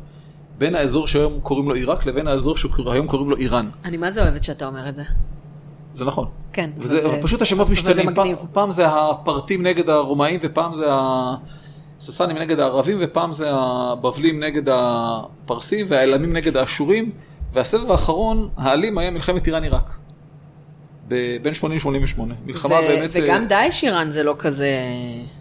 בין 0.58 0.74
האזור 0.74 1.06
שהיום 1.08 1.40
קוראים 1.40 1.68
לו 1.68 1.74
עיראק 1.74 2.06
לבין 2.06 2.26
האזור 2.28 2.56
שהיום 2.56 3.06
קוראים 3.06 3.30
לו 3.30 3.36
איראן. 3.36 3.68
אני 3.84 3.96
מה 3.96 4.10
זה 4.10 4.22
אוהבת 4.22 4.44
שאתה 4.44 4.66
אומר 4.66 4.88
את 4.88 4.96
זה. 4.96 5.02
זה 5.94 6.04
נכון. 6.04 6.28
כן. 6.52 6.70
וזה, 6.78 7.00
זה- 7.00 7.18
פשוט 7.22 7.42
השמות 7.42 7.68
משתנים, 7.70 8.14
פעם. 8.14 8.28
פעם 8.52 8.70
זה 8.70 8.86
הפרטים 8.88 9.62
נגד 9.62 9.88
הרומאים 9.88 10.40
ופעם 10.42 10.74
זה 10.74 10.86
הססנים 11.98 12.38
נגד 12.38 12.60
הערבים 12.60 12.98
ופעם 13.00 13.32
זה 13.32 13.50
הבבלים 13.50 14.40
נגד 14.42 14.62
הפרסים 14.68 15.86
והאלמים 15.88 16.32
נגד 16.32 16.56
האשורים 16.56 17.10
והסבב 17.52 17.90
האחרון, 17.90 18.48
האלים 18.56 18.98
היה 18.98 19.10
מלחמת 19.10 19.46
איראן 19.46 19.62
עיראק. 19.62 19.96
ב- 21.08 21.36
בין 21.42 21.54
80 21.54 21.78
ל-88. 21.94 22.20
מלחמה 22.46 22.74
ו- 22.74 22.88
באמת... 22.88 23.10
וגם 23.12 23.42
אה, 23.42 23.48
דאעש 23.48 23.84
איראן 23.84 24.10
זה 24.10 24.22
לא 24.22 24.34
כזה, 24.38 24.70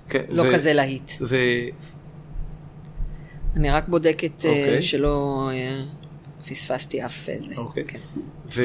כן, 0.09 0.23
לא 0.29 0.41
ו- 0.41 0.53
כזה 0.53 0.73
להיט. 0.73 1.11
ו... 1.21 1.37
אני 3.55 3.71
רק 3.71 3.87
בודקת 3.87 4.45
אה, 4.45 4.49
אוקיי. 4.49 4.81
שלא 4.81 5.49
אה, 5.53 5.83
פספסתי 6.49 7.05
אף 7.05 7.29
איזה. 7.29 7.53
אוקיי. 7.57 7.83
כן. 7.87 7.99
ו... 8.55 8.61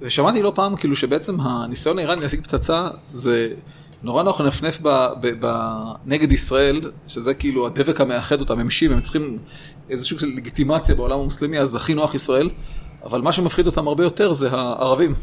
ושמעתי 0.00 0.42
לא 0.42 0.52
פעם 0.54 0.76
כאילו 0.76 0.96
שבעצם 0.96 1.40
הניסיון 1.40 1.98
האיראני 1.98 2.20
להשיג 2.20 2.42
פצצה 2.42 2.88
זה 3.12 3.48
נורא 4.04 4.22
נוח 4.22 4.40
לנפנף. 4.40 4.80
נגד 6.06 6.32
ישראל, 6.32 6.90
שזה 7.08 7.34
כאילו 7.34 7.66
הדבק 7.66 8.00
המאחד 8.00 8.40
אותם, 8.40 8.58
הם 8.58 8.70
שיעים, 8.70 8.92
הם 8.92 9.00
צריכים 9.00 9.38
איזה 9.90 10.04
סוג 10.04 10.18
של 10.18 10.26
לגיטימציה 10.26 10.94
בעולם 10.94 11.20
המוסלמי, 11.20 11.58
אז 11.58 11.74
הכי 11.74 11.94
נוח 11.94 12.14
ישראל, 12.14 12.50
אבל 13.04 13.20
מה 13.20 13.32
שמפחיד 13.32 13.66
אותם 13.66 13.88
הרבה 13.88 14.04
יותר 14.04 14.32
זה 14.32 14.48
הערבים. 14.50 15.14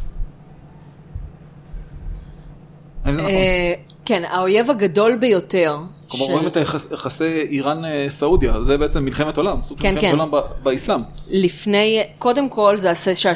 זה 3.06 3.12
נכון? 3.12 3.26
אה, 3.26 3.74
כן, 4.06 4.24
האויב 4.26 4.70
הגדול 4.70 5.16
ביותר. 5.16 5.78
כלומר 6.08 6.26
רואים 6.26 6.48
את 6.48 6.58
יחסי 6.92 7.48
איראן-סעודיה, 7.52 8.64
זה 8.64 8.78
בעצם 8.78 9.06
מלחמת 9.06 9.38
עולם, 9.38 9.64
סוג 9.64 9.78
של 9.78 9.84
כן, 9.84 9.96
מלחמת 9.96 10.12
כן. 10.12 10.20
עולם 10.20 10.32
באסלאם. 10.64 11.02
לפני, 11.28 12.04
קודם 12.20 12.50
כל 12.50 12.78
זה 12.78 12.92
השסע 12.92 13.32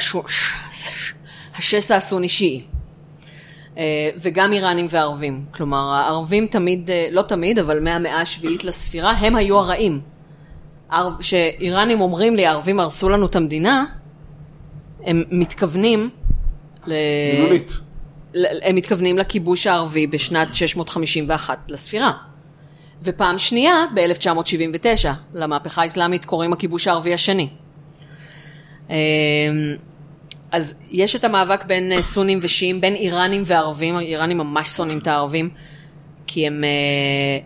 הסוני 1.96 2.28
שיעי. 2.28 2.75
אה, 3.78 3.82
וגם 4.22 4.52
איראנים 4.52 4.86
וערבים. 4.90 5.44
כלומר, 5.54 5.90
הערבים 5.92 6.46
תמיד, 6.46 6.90
אה, 6.90 7.08
לא 7.10 7.22
תמיד, 7.22 7.58
אבל 7.58 7.80
מהמאה 7.80 8.20
השביעית 8.20 8.64
לספירה, 8.64 9.10
הם 9.10 9.36
היו 9.36 9.58
הרעים. 9.58 10.00
ערב- 10.90 11.22
שאיראנים 11.22 12.00
אומרים 12.00 12.36
לי, 12.36 12.46
הערבים 12.46 12.80
הרסו 12.80 13.08
לנו 13.08 13.26
את 13.26 13.36
המדינה, 13.36 13.84
הם 15.04 15.24
מתכוונים. 15.30 16.10
מילולית. 17.38 17.70
הם 18.62 18.76
מתכוונים 18.76 19.18
לכיבוש 19.18 19.66
הערבי 19.66 20.06
בשנת 20.06 20.54
651 20.54 21.58
לספירה. 21.70 22.12
ופעם 23.02 23.38
שנייה, 23.38 23.84
ב-1979, 23.94 25.08
למהפכה 25.34 25.82
האסלאמית 25.82 26.24
קוראים 26.24 26.52
הכיבוש 26.52 26.86
הערבי 26.88 27.14
השני. 27.14 27.48
אז 30.52 30.74
יש 30.90 31.16
את 31.16 31.24
המאבק 31.24 31.64
בין 31.64 31.92
אה, 31.92 32.02
סונים 32.02 32.38
ושיעים, 32.42 32.80
בין 32.80 32.94
איראנים 32.94 33.42
וערבים, 33.44 33.96
האיראנים 33.96 34.38
ממש 34.38 34.68
שונאים 34.68 34.98
את 34.98 35.06
הערבים, 35.06 35.50
כי 36.26 36.46
הם... 36.46 36.64
אה, 36.64 37.38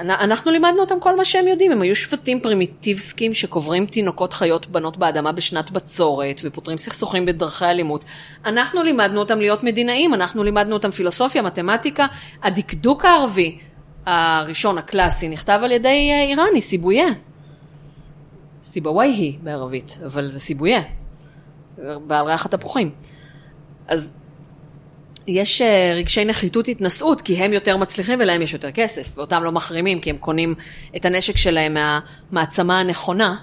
אנ- 0.00 0.10
אנחנו 0.10 0.50
לימדנו 0.50 0.80
אותם 0.80 1.00
כל 1.00 1.16
מה 1.16 1.24
שהם 1.24 1.48
יודעים, 1.48 1.72
הם 1.72 1.82
היו 1.82 1.96
שבטים 1.96 2.40
פרימיטיבסקים 2.40 3.34
שקוברים 3.34 3.86
תינוקות 3.86 4.32
חיות 4.32 4.66
בנות 4.66 4.96
באדמה 4.96 5.32
בשנת 5.32 5.70
בצורת 5.70 6.40
ופותרים 6.44 6.78
סכסוכים 6.78 7.26
בדרכי 7.26 7.64
אלימות. 7.64 8.04
אנחנו 8.44 8.82
לימדנו 8.82 9.20
אותם 9.20 9.40
להיות 9.40 9.62
מדינאים, 9.62 10.14
אנחנו 10.14 10.44
לימדנו 10.44 10.74
אותם 10.74 10.90
פילוסופיה, 10.90 11.42
מתמטיקה, 11.42 12.06
הדקדוק 12.42 13.04
הערבי 13.04 13.58
הראשון 14.06 14.78
הקלאסי 14.78 15.28
נכתב 15.28 15.60
על 15.64 15.72
ידי 15.72 16.10
אה, 16.12 16.22
איראני, 16.22 16.60
סיבויה. 16.60 17.06
סיבוויהי 18.62 19.38
בערבית, 19.42 19.98
אבל 20.06 20.28
זה 20.28 20.40
סיבויה, 20.40 20.80
בעל 21.78 22.26
ריח 22.26 22.46
התפוחים. 22.46 22.90
אז 23.88 24.14
יש 25.26 25.62
אה, 25.62 25.92
רגשי 25.96 26.24
נחיתות 26.24 26.68
התנשאות, 26.68 27.20
כי 27.20 27.36
הם 27.36 27.52
יותר 27.52 27.76
מצליחים 27.76 28.18
ולהם 28.20 28.42
יש 28.42 28.52
יותר 28.52 28.70
כסף, 28.70 29.18
ואותם 29.18 29.42
לא 29.42 29.52
מחרימים, 29.52 30.00
כי 30.00 30.10
הם 30.10 30.16
קונים 30.16 30.54
את 30.96 31.04
הנשק 31.04 31.36
שלהם 31.36 31.74
מהמעצמה 31.74 32.80
הנכונה, 32.80 33.36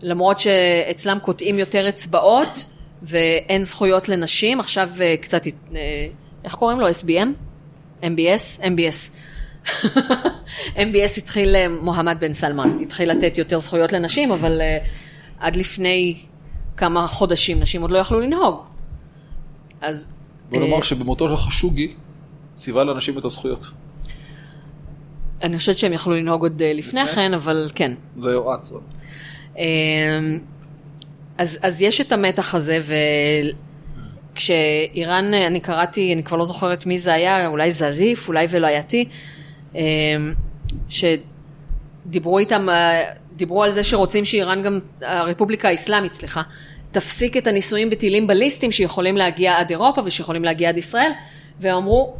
למרות 0.00 0.40
שאצלם 0.40 1.18
קוטעים 1.18 1.58
יותר 1.58 1.88
אצבעות 1.88 2.66
ואין 3.02 3.64
זכויות 3.64 4.08
לנשים, 4.08 4.60
עכשיו 4.60 4.88
אה, 5.00 5.14
קצת, 5.20 5.46
אה, 5.46 6.06
איך 6.44 6.54
קוראים 6.54 6.80
לו? 6.80 6.88
SBM? 6.88 7.28
MBS? 8.02 8.60
MBS. 8.60 9.12
MBS 10.76 11.18
התחיל, 11.18 11.68
מוחמד 11.68 12.16
בן 12.20 12.32
סלמן, 12.32 12.78
התחיל 12.82 13.10
לתת 13.10 13.38
יותר 13.38 13.58
זכויות 13.58 13.92
לנשים, 13.92 14.32
אבל 14.32 14.60
אה, 14.60 14.78
עד 15.40 15.56
לפני 15.56 16.16
כמה 16.76 17.06
חודשים 17.06 17.60
נשים 17.60 17.82
עוד 17.82 17.90
לא 17.90 17.98
יכלו 17.98 18.20
לנהוג. 18.20 18.60
אז 19.80 20.08
בוא 20.50 20.58
נאמר 20.58 20.76
אה, 20.76 20.82
שבמותו 20.82 21.28
של 21.28 21.36
חשוגי 21.36 21.94
ציווה 22.54 22.84
לאנשים 22.84 23.18
את 23.18 23.24
הזכויות. 23.24 23.70
אני 25.42 25.58
חושבת 25.58 25.76
שהם 25.78 25.92
יכלו 25.92 26.14
לנהוג 26.14 26.42
עוד 26.42 26.62
אה, 26.62 26.72
לפני 26.72 27.00
לפני? 27.00 27.14
כן, 27.14 27.34
אבל 27.34 27.70
כן. 27.74 27.92
זה 28.18 28.30
יועץ. 28.30 28.72
אמ, 29.58 29.62
אז, 31.38 31.58
אז 31.62 31.82
יש 31.82 32.00
את 32.00 32.12
המתח 32.12 32.54
הזה, 32.54 32.78
וכשאיראן, 34.32 35.34
אני 35.34 35.60
קראתי, 35.60 36.14
אני 36.14 36.22
כבר 36.22 36.36
לא 36.36 36.44
זוכרת 36.44 36.86
מי 36.86 36.98
זה 36.98 37.12
היה, 37.12 37.46
אולי 37.46 37.72
זריף, 37.72 38.28
אולי 38.28 38.46
ולוייתי, 38.50 39.08
אמ, 39.74 40.34
שדיברו 40.88 42.38
איתם, 42.38 42.68
אה, 42.70 43.04
דיברו 43.36 43.62
על 43.62 43.70
זה 43.70 43.84
שרוצים 43.84 44.24
שאיראן 44.24 44.62
גם, 44.62 44.78
הרפובליקה 45.02 45.68
האסלאמית, 45.68 46.12
סליחה, 46.12 46.42
תפסיק 46.92 47.36
את 47.36 47.46
הניסויים 47.46 47.90
בטילים 47.90 48.26
בליסטיים 48.26 48.72
שיכולים 48.72 49.16
להגיע 49.16 49.58
עד 49.58 49.70
אירופה 49.70 50.02
ושיכולים 50.04 50.44
להגיע 50.44 50.68
עד 50.68 50.78
ישראל, 50.78 51.10
והם 51.60 51.76
אמרו, 51.76 52.14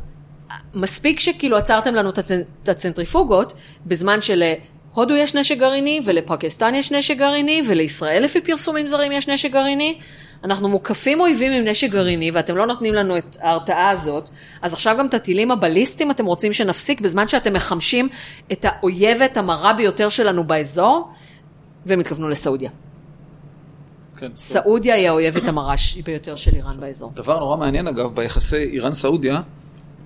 מספיק 0.74 1.20
שכאילו 1.20 1.56
עצרתם 1.56 1.94
לנו 1.94 2.10
את 2.10 2.18
הצנ- 2.18 2.62
את 2.62 2.68
הצנטריפוגות, 2.68 3.54
בזמן 3.86 4.18
שלהודו 4.20 5.16
יש 5.16 5.34
נשק 5.34 5.58
גרעיני, 5.58 6.00
ולפקיסטן 6.04 6.74
יש 6.74 6.92
נשק 6.92 7.16
גרעיני, 7.16 7.62
ולישראל 7.68 8.22
לפי 8.24 8.40
פרסומים 8.40 8.86
זרים 8.86 9.12
יש 9.12 9.28
נשק 9.28 9.50
גרעיני. 9.50 9.98
אנחנו 10.44 10.68
מוקפים 10.68 11.20
אויבים 11.20 11.52
עם 11.52 11.64
נשק 11.64 11.90
גרעיני, 11.90 12.30
ואתם 12.30 12.56
לא 12.56 12.66
נותנים 12.66 12.94
לנו 12.94 13.18
את 13.18 13.36
ההרתעה 13.40 13.90
הזאת, 13.90 14.30
אז 14.62 14.72
עכשיו 14.72 14.96
גם 14.98 15.06
את 15.06 15.14
הטילים 15.14 15.50
הבליסטיים 15.50 16.10
אתם 16.10 16.26
רוצים 16.26 16.52
שנפסיק, 16.52 17.00
בזמן 17.00 17.28
שאתם 17.28 17.52
מחמשים 17.52 18.08
את 18.52 18.64
האויבת 18.68 19.36
המרה 19.36 19.72
ביותר 19.72 20.08
שלנו 20.08 20.44
באזור, 20.44 21.10
והם 21.86 22.00
התכוונו 22.00 22.28
לסעודיה. 22.28 22.70
כן. 24.16 24.30
סעודיה 24.36 24.94
היא 24.94 25.08
האויבת 25.08 25.48
המרה 25.48 25.74
ביותר 26.04 26.36
של 26.36 26.54
איראן 26.54 26.80
באזור. 26.80 27.12
דבר 27.14 27.38
נורא 27.38 27.56
מעניין 27.56 27.88
אגב 27.88 28.14
ביחסי 28.14 28.56
איראן-סעודיה, 28.56 29.40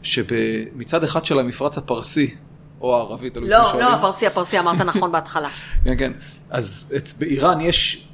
שמצד 0.03 1.05
אחד 1.05 1.25
של 1.25 1.39
המפרץ 1.39 1.79
הפרסי, 1.79 2.35
או 2.81 2.97
הערבי, 2.97 3.31
תלוי 3.31 3.49
לא. 3.49 3.59
לא, 3.81 3.95
הפרסי, 3.95 4.27
הפרסי, 4.27 4.59
אמרת 4.59 4.81
נכון 4.81 5.13
בהתחלה. 5.13 5.49
כן, 5.85 5.99
כן. 5.99 6.13
אז 6.51 6.93
באיראן 7.19 7.61
יש 7.61 8.09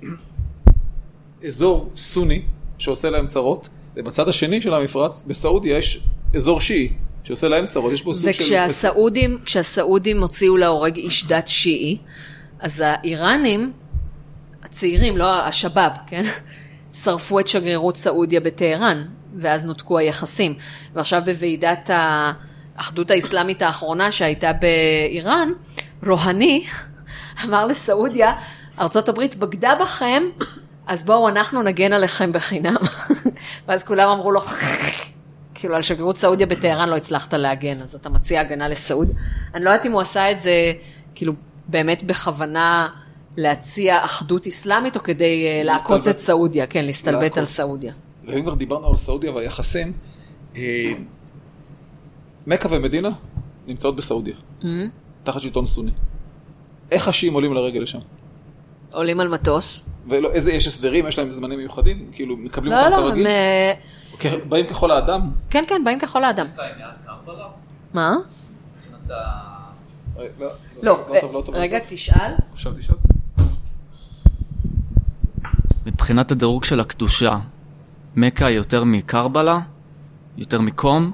אזור 1.46 1.90
סוני 1.96 2.42
שעושה 2.78 3.10
להם 3.10 3.26
צרות, 3.26 3.68
ובצד 3.96 4.28
השני 4.28 4.60
של 4.60 4.74
המפרץ, 4.74 5.22
בסעודיה 5.26 5.78
יש 5.78 6.00
אזור 6.34 6.60
שיעי 6.60 6.92
שעושה 7.24 7.48
להם 7.48 7.66
צרות. 7.66 7.92
יש 7.92 8.02
פה 8.02 8.14
סוג 8.14 8.32
של... 8.32 8.42
וכשהסעודים, 8.42 9.38
כשהסעודים 9.44 10.20
הוציאו 10.20 10.56
להורג 10.56 10.96
איש 10.96 11.26
דת 11.26 11.48
שיעי, 11.48 11.98
אז 12.60 12.82
האיראנים, 12.86 13.72
הצעירים, 14.62 15.16
לא 15.16 15.46
השבאב, 15.46 15.92
כן? 16.06 16.24
שרפו 17.02 17.40
את 17.40 17.48
שגרירות 17.48 17.96
סעודיה 17.96 18.40
בטהרן, 18.40 19.04
ואז 19.38 19.66
נותקו 19.66 19.98
היחסים. 19.98 20.54
ועכשיו 20.94 21.22
בוועידת 21.24 21.90
האחדות 21.92 23.10
האסלאמית 23.10 23.62
האחרונה 23.62 24.12
שהייתה 24.12 24.52
באיראן, 24.52 25.48
רוהני, 26.06 26.64
אמר 27.44 27.66
לסעודיה, 27.66 28.32
ארצות 28.80 29.08
הברית 29.08 29.36
בגדה 29.36 29.74
בכם, 29.74 30.22
אז 30.86 31.02
בואו 31.04 31.28
אנחנו 31.28 31.62
נגן 31.62 31.92
עליכם 31.92 32.32
בחינם. 32.32 32.76
ואז 33.66 33.84
כולם 33.84 34.08
אמרו 34.08 34.32
לו, 34.32 34.40
כאילו 35.54 35.74
על 35.76 35.82
שגרירות 35.82 36.16
סעודיה 36.16 36.46
בטהרן 36.46 36.88
לא 36.88 36.96
הצלחת 36.96 37.34
להגן, 37.34 37.80
אז 37.80 37.94
אתה 37.94 38.08
מציע 38.08 38.40
הגנה 38.40 38.68
לסעודיה. 38.68 39.14
אני 39.54 39.64
לא 39.64 39.70
יודעת 39.70 39.86
אם 39.86 39.92
הוא 39.92 40.00
עשה 40.00 40.30
את 40.30 40.40
זה, 40.40 40.72
כאילו, 41.14 41.32
באמת 41.68 42.02
בכוונה 42.02 42.88
להציע 43.36 44.04
אחדות 44.04 44.46
אסלאמית, 44.46 44.96
או 44.96 45.02
כדי 45.02 45.46
אה, 45.46 45.62
לעקוץ. 45.64 46.08
את 46.08 46.18
סעודיה, 46.18 46.66
כן, 46.66 46.84
להסתלבט. 46.84 47.38
על 47.38 47.44
סעודיה. 47.44 47.92
ואם 48.26 48.42
כבר 48.42 48.54
דיברנו 48.54 48.88
על 48.88 48.96
סעודיה 48.96 49.32
והיחסים, 49.32 49.92
אה, 50.56 50.92
מכה 52.46 52.68
ומדינה 52.70 53.08
נמצאות 53.66 53.96
בסעודיה, 53.96 54.34
Mhm. 54.60 54.64
תחת 55.24 55.40
שלטון 55.40 55.66
סוני. 55.66 55.90
איך 56.90 57.08
השיעים 57.08 57.34
עולים 57.34 57.54
לרגל 57.54 57.80
לשם? 57.80 57.98
עולים 58.94 59.20
על 59.20 59.28
מטוס. 59.28 59.84
ולא, 60.08 60.32
איזה, 60.32 60.52
יש 60.52 60.66
הסדרים, 60.66 61.06
יש 61.06 61.18
להם 61.18 61.30
זמנים 61.30 61.58
מיוחדים? 61.58 62.06
כאילו, 62.12 62.36
מקבלים 62.36 62.72
לא, 62.72 62.84
אותם 62.86 62.90
לא, 62.96 62.96
כרגיל? 63.02 63.26
הם... 63.26 63.32
אה, 63.32 63.72
כ- 64.18 64.46
באים 64.48 64.66
ככל 64.66 64.90
האדם? 64.90 65.30
כן, 65.50 65.64
כן, 65.68 65.82
באים 65.84 65.98
ככל 65.98 66.24
האדם. 66.24 66.46
מה? 67.94 68.14
לא, 69.38 69.46
לא, 70.32 70.48
לא 70.82 70.98
לא 71.22 71.32
לא 71.32 71.42
רגע. 71.52 71.78
תשאל. 71.88 72.32
עכשיו 72.52 72.72
תשאל. 72.72 72.94
מבחינת 75.86 76.30
הדירוג 76.30 76.64
של 76.64 76.80
הקדושה, 76.80 77.38
מכה 78.16 78.50
יותר 78.50 78.84
מקרבלה? 78.84 79.58
יותר 80.36 80.60
מקום? 80.60 81.12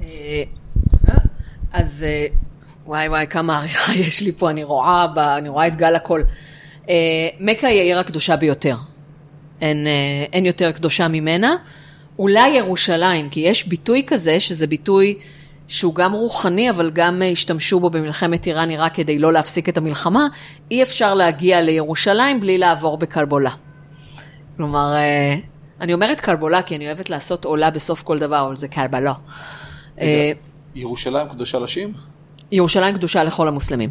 אה, 0.00 0.42
אז 1.72 2.02
אה, 2.08 2.26
וואי 2.86 3.08
וואי, 3.08 3.26
כמה 3.30 3.58
עריכה 3.58 3.92
יש 4.06 4.22
לי 4.22 4.32
פה, 4.32 4.50
אני 4.50 4.64
רואה, 4.64 5.06
ב, 5.06 5.18
אני 5.18 5.48
רואה 5.48 5.66
את 5.66 5.74
גל 5.74 5.94
הכל. 5.94 6.22
אה, 6.88 7.28
מכה 7.40 7.66
היא 7.66 7.80
העיר 7.80 7.98
הקדושה 7.98 8.36
ביותר. 8.36 8.76
אין, 9.60 9.86
אה, 9.86 9.92
אין 10.32 10.46
יותר 10.46 10.72
קדושה 10.72 11.08
ממנה. 11.08 11.56
אולי 12.18 12.48
ירושלים, 12.48 13.28
כי 13.28 13.40
יש 13.40 13.68
ביטוי 13.68 14.04
כזה, 14.06 14.40
שזה 14.40 14.66
ביטוי 14.66 15.18
שהוא 15.68 15.94
גם 15.94 16.12
רוחני, 16.12 16.70
אבל 16.70 16.90
גם 16.90 17.22
אה, 17.22 17.28
השתמשו 17.28 17.80
בו 17.80 17.90
במלחמת 17.90 18.46
איראן-עיראק 18.46 18.94
כדי 18.94 19.18
לא 19.18 19.32
להפסיק 19.32 19.68
את 19.68 19.76
המלחמה. 19.76 20.26
אי 20.70 20.82
אפשר 20.82 21.14
להגיע 21.14 21.60
לירושלים 21.60 22.40
בלי 22.40 22.58
לעבור 22.58 22.98
בקלבולה. 22.98 23.50
כלומר, 24.56 24.94
אה, 24.94 25.36
אני 25.80 25.94
אומרת 25.94 26.20
קלבולה 26.20 26.62
כי 26.62 26.76
אני 26.76 26.86
אוהבת 26.86 27.10
לעשות 27.10 27.44
עולה 27.44 27.70
בסוף 27.70 28.02
כל 28.02 28.18
דבר, 28.18 28.46
אבל 28.46 28.56
זה 28.56 28.68
קלבלה. 28.68 29.14
אה, 30.00 30.32
ירושלים 30.74 31.28
קדושה 31.28 31.58
לשיעים? 31.58 32.13
ירושלים 32.54 32.94
קדושה 32.94 33.24
לכל 33.24 33.48
המוסלמים. 33.48 33.90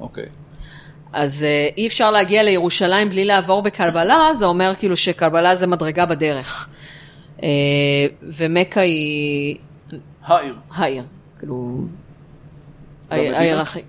אוקיי. 0.00 0.26
אז 1.12 1.42
אה, 1.42 1.68
אי 1.76 1.86
אפשר 1.86 2.10
להגיע 2.10 2.42
לירושלים 2.42 3.08
בלי 3.08 3.24
לעבור 3.24 3.62
בקלבלה, 3.62 4.28
זה 4.34 4.46
אומר 4.46 4.72
כאילו 4.78 4.96
שקלבלה 4.96 5.54
זה 5.54 5.66
מדרגה 5.66 6.06
בדרך. 6.06 6.68
אה, 7.42 7.48
ומכה 8.22 8.80
היא 8.80 9.56
העיר. 10.24 10.58
העיר, 10.70 11.04
כאילו... 11.38 11.84
והמדינה? 13.10 13.38
העיר 13.38 13.60
הכי... 13.60 13.80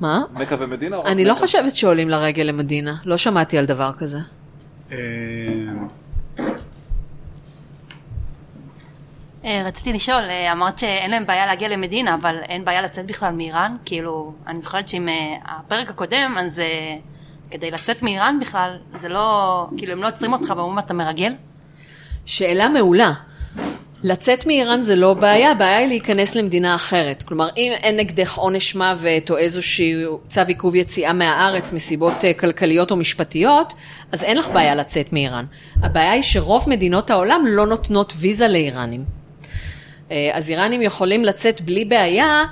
מה? 0.00 0.22
מכה 0.34 0.56
ומדינה? 0.58 0.96
או 0.96 1.00
רק 1.00 1.08
אני 1.08 1.24
לא? 1.24 1.34
חושבת 1.34 1.76
שעולים 1.76 2.08
לרגל 2.08 2.42
למדינה, 2.42 2.94
לא 3.04 3.16
שמעתי 3.16 3.58
על 3.58 3.66
דבר 3.66 3.92
כזה. 3.98 4.18
אה, 9.44 9.62
רציתי 9.66 9.92
לשאול, 9.92 10.22
אה, 10.22 10.52
אמרת 10.52 10.78
שאין 10.78 11.10
להם 11.10 11.26
בעיה 11.26 11.46
להגיע 11.46 11.68
למדינה, 11.68 12.14
אבל 12.14 12.36
אין 12.48 12.64
בעיה 12.64 12.82
לצאת 12.82 13.06
בכלל 13.06 13.32
מאיראן? 13.32 13.76
כאילו, 13.84 14.32
אני 14.46 14.60
זוכרת 14.60 14.88
שעם 14.88 15.08
אה, 15.08 15.36
הפרק 15.44 15.90
הקודם, 15.90 16.34
אז 16.38 16.62
כדי 17.50 17.70
לצאת 17.70 18.02
מאיראן 18.02 18.38
בכלל, 18.40 18.76
זה 18.94 19.08
לא, 19.08 19.66
כאילו, 19.76 19.92
הם 19.92 20.02
לא 20.02 20.08
עוצרים 20.08 20.32
אותך 20.32 20.52
ואומרים 20.56 20.78
אתה 20.78 20.94
מרגל? 20.94 21.32
שאלה 22.24 22.68
מעולה. 22.68 23.12
לצאת 24.02 24.46
מאיראן 24.46 24.80
זה 24.80 24.96
לא 24.96 25.14
בעיה, 25.14 25.50
הבעיה 25.50 25.78
היא 25.78 25.88
להיכנס 25.88 26.36
למדינה 26.36 26.74
אחרת. 26.74 27.22
כלומר, 27.22 27.48
אם 27.56 27.72
אין 27.72 27.96
נגדך 27.96 28.38
עונש 28.38 28.74
מוות 28.74 29.30
או 29.30 29.36
איזשהו 29.36 30.20
צו 30.28 30.40
עיכוב 30.46 30.74
יציאה 30.74 31.12
מהארץ 31.12 31.72
מסיבות 31.72 32.14
כלכליות 32.38 32.90
או 32.90 32.96
משפטיות, 32.96 33.74
אז 34.12 34.22
אין 34.22 34.36
לך 34.36 34.48
בעיה 34.48 34.74
לצאת 34.74 35.12
מאיראן. 35.12 35.44
הבעיה 35.82 36.12
היא 36.12 36.22
שרוב 36.22 36.68
מדינות 36.68 37.10
העולם 37.10 37.44
לא 37.46 37.66
נותנות 37.66 38.12
ויזה 38.16 38.48
לאיראנים. 38.48 39.17
אה, 40.10 40.30
אז 40.32 40.50
איראנים 40.50 40.82
יכולים 40.82 41.24
לצאת 41.24 41.60
בלי 41.60 41.84
בעיה 41.84 42.44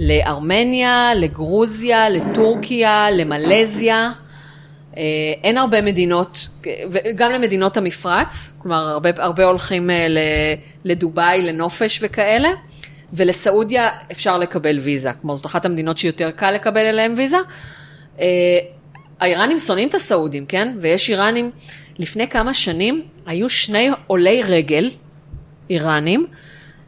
לארמניה, 0.00 1.14
לגרוזיה, 1.14 2.08
לטורקיה, 2.08 3.10
למלזיה. 3.10 4.12
אה, 4.96 5.02
אין 5.44 5.58
הרבה 5.58 5.82
מדינות, 5.82 6.48
וגם 6.90 7.32
למדינות 7.32 7.76
המפרץ, 7.76 8.52
כלומר 8.58 8.88
הרבה, 8.88 9.10
הרבה 9.18 9.44
הולכים 9.44 9.90
אה, 9.90 10.06
לדובאי, 10.84 11.42
לנופש 11.42 11.98
וכאלה, 12.02 12.48
ולסעודיה 13.12 13.88
אפשר 14.12 14.38
לקבל 14.38 14.78
ויזה, 14.78 15.12
כלומר 15.12 15.34
זאת 15.34 15.46
אחת 15.46 15.64
המדינות 15.64 15.98
שיותר 15.98 16.30
קל 16.30 16.50
לקבל 16.50 16.86
אליהם 16.86 17.14
ויזה. 17.16 17.36
האיראנים 19.20 19.58
שונאים 19.58 19.88
את 19.88 19.94
הסעודים, 19.94 20.46
כן? 20.46 20.76
ויש 20.80 21.10
איראנים, 21.10 21.50
לפני 21.98 22.28
כמה 22.28 22.54
שנים 22.54 23.02
היו 23.26 23.48
שני 23.48 23.90
עולי 24.06 24.42
רגל, 24.42 24.90
איראנים, 25.70 26.26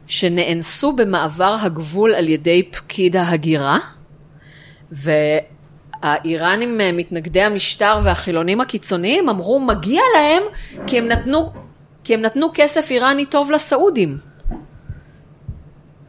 שנאנסו 0.09 0.93
במעבר 0.93 1.55
הגבול 1.61 2.15
על 2.15 2.29
ידי 2.29 2.63
פקיד 2.71 3.15
ההגירה, 3.15 3.79
והאיראנים 4.91 6.81
אה, 6.81 6.91
מתנגדי 6.91 7.41
המשטר 7.41 7.99
והחילונים 8.03 8.61
הקיצוניים 8.61 9.29
אמרו 9.29 9.59
מגיע 9.59 10.01
להם 10.15 10.43
כי 10.87 10.97
הם 10.97 11.07
נתנו, 11.07 11.51
כי 12.03 12.13
הם 12.13 12.21
נתנו 12.21 12.47
כסף 12.53 12.91
איראני 12.91 13.25
טוב 13.25 13.51
לסעודים. 13.51 14.17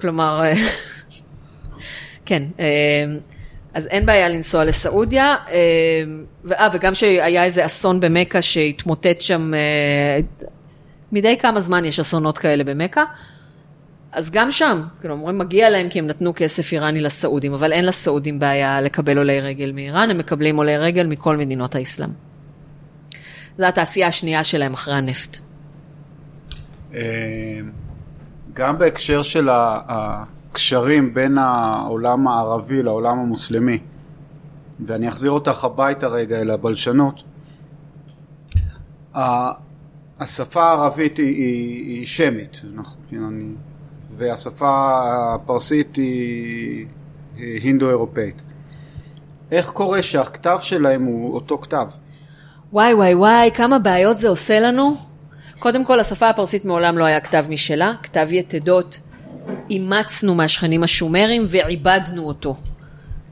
כלומר, 0.01 0.41
אה, 0.45 0.53
כן, 2.27 2.43
אה, 2.61 3.05
אז 3.75 3.87
אין 3.87 4.07
בעיה 4.07 4.29
לנסוע 4.29 4.65
לסעודיה, 4.65 5.35
אה, 5.51 6.69
וגם 6.73 6.95
שהיה 6.95 7.45
איזה 7.45 7.67
אסון 7.67 8.01
במכה 8.01 8.43
שהתמוטט 8.43 9.21
שם, 9.21 9.53
מדי 11.13 11.37
כמה 11.39 11.61
זמן 11.61 11.85
יש 11.85 12.01
אסונות 12.01 12.39
כאלה 12.39 12.65
במכה, 12.65 13.05
אז 14.13 14.31
גם 14.31 14.53
שם, 14.53 14.81
כאילו 15.01 15.15
אומרים 15.15 15.39
מגיע 15.39 15.71
להם 15.71 15.89
כי 15.89 15.99
הם 15.99 16.07
נתנו 16.07 16.33
כסף 16.37 16.73
איראני 16.73 17.01
לסעודים, 17.01 17.55
אבל 17.55 17.73
אין 17.73 17.85
לסעודים 17.85 18.39
בעיה 18.39 18.81
לקבל 18.81 19.19
עולי 19.19 19.41
רגל 19.41 19.73
מאיראן, 19.73 20.11
הם 20.11 20.19
מקבלים 20.19 20.57
עולי 20.57 20.77
רגל 20.77 21.07
מכל 21.07 21.37
מדינות 21.37 21.75
האסלאם. 21.75 22.11
זו 23.59 23.65
התעשייה 23.65 24.09
השנייה 24.09 24.45
שלהם 24.45 24.73
אחרי 24.73 24.95
הנפט. 24.95 25.39
אה, 26.95 27.01
גם 28.53 28.79
בהקשר 28.79 29.23
של 29.23 29.49
הקשרים 29.53 31.15
בין 31.15 31.39
העולם 31.39 32.29
הערבי 32.29 32.83
לעולם 32.83 33.19
המוסלמי, 33.19 33.79
ואני 34.87 35.09
אחזיר 35.09 35.31
אותך 35.31 35.65
הביתה 35.65 36.07
רגע 36.07 36.41
אל 36.41 36.51
הבלשנות, 36.51 37.23
השפה 40.21 40.63
הערבית 40.63 41.17
היא, 41.17 41.27
היא, 41.27 41.87
היא 41.87 42.07
שמית, 42.07 42.61
נכון, 42.75 42.99
כן, 43.11 43.23
אני, 43.23 43.45
והשפה 44.21 45.01
הפרסית 45.35 45.97
היא, 45.97 46.87
הינדו-אירופאית. 47.37 48.43
איך 49.53 49.71
קורה 49.71 50.03
שהכתב 50.03 50.59
שלהם 50.61 51.05
הוא 51.05 51.35
אותו 51.35 51.59
כתב? 51.59 51.87
וואי 52.73 52.95
וואי 52.95 53.15
וואי, 53.15 53.51
כמה 53.55 53.79
בעיות 53.79 54.19
זה 54.19 54.29
עושה 54.29 54.61
לנו. 54.61 54.97
קודם 55.59 55.85
כל, 55.85 56.01
השפה 56.01 56.29
הפרסית 56.29 56.65
מעולם 56.65 56.99
לא 56.99 57.05
היה 57.05 57.21
כתב 57.21 57.45
משלה, 57.49 57.93
כתב 58.03 58.29
יתדות 58.31 59.01
אימצנו 59.71 60.35
מהשכנים 60.35 60.83
השומרים 60.83 61.43
ועיבדנו 61.47 62.25
אותו. 62.25 62.57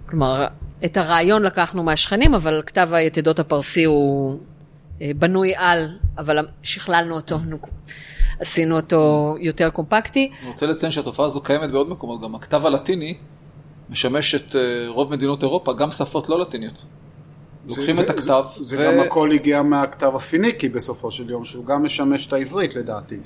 כלומר, 0.07 0.47
את 0.85 0.97
הרעיון 0.97 1.43
לקחנו 1.43 1.83
מהשכנים, 1.83 2.35
אבל 2.35 2.63
כתב 2.67 2.89
היתדות 2.93 3.39
הפרסי 3.39 3.85
הוא 3.85 4.39
אה, 5.03 5.11
בנוי 5.19 5.55
על, 5.57 5.99
אבל 6.19 6.47
שכללנו 6.63 7.15
אותו, 7.15 7.39
עשינו 8.41 8.77
אותו 8.77 9.01
יותר 9.41 9.71
קומפקטי. 9.71 10.31
אני 10.43 10.51
רוצה 10.51 10.67
לציין 10.67 10.93
שהתופעה 10.93 11.27
הזו 11.27 11.41
קיימת 11.41 11.71
בעוד 11.71 11.89
מקומות, 11.89 12.21
גם 12.21 12.35
הכתב 12.35 12.67
הלטיני 12.67 13.15
משמש 13.91 14.35
את 14.35 14.57
אה, 14.57 14.61
רוב 14.89 15.11
מדינות 15.11 15.43
אירופה, 15.43 15.73
גם 15.73 15.91
שפות 15.91 16.29
לא 16.29 16.41
לטיניות. 16.41 16.85
לוקחים 17.69 17.97
זה- 17.97 18.03
את 18.03 18.11
הכתב, 18.11 18.45
זה, 18.57 18.77
זה 18.77 18.85
גם 18.85 19.01
הכל 19.07 19.33
הגיע 19.33 19.63
מהכתב 19.63 20.13
הפיניקי 20.15 20.69
בסופו 20.69 21.11
של 21.11 21.31
יום, 21.31 21.45
שהוא 21.45 21.65
גם 21.65 21.83
משמש 21.85 22.27
את 22.27 22.33
העברית 22.33 22.75
לדעתי. 22.75 23.17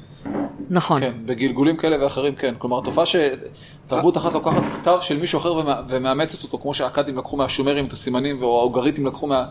נכון. 0.70 1.00
כן, 1.00 1.12
בגלגולים 1.26 1.76
כאלה 1.76 2.04
ואחרים 2.04 2.34
כן. 2.34 2.54
כלומר, 2.58 2.78
התופעה 2.78 3.04
שתרבות 3.06 4.16
אחת 4.16 4.32
לוקחת 4.34 4.62
כתב 4.76 4.98
של 5.00 5.18
מישהו 5.18 5.38
אחר 5.38 5.52
ומא- 5.54 5.80
ומאמצת 5.88 6.42
אותו, 6.42 6.58
כמו 6.58 6.74
שהאכדים 6.74 7.18
לקחו 7.18 7.36
מהשומרים 7.36 7.86
את 7.86 7.92
הסימנים, 7.92 8.42
או 8.42 8.60
האוגריתים 8.60 9.06
לקחו 9.06 9.26
מה... 9.26 9.44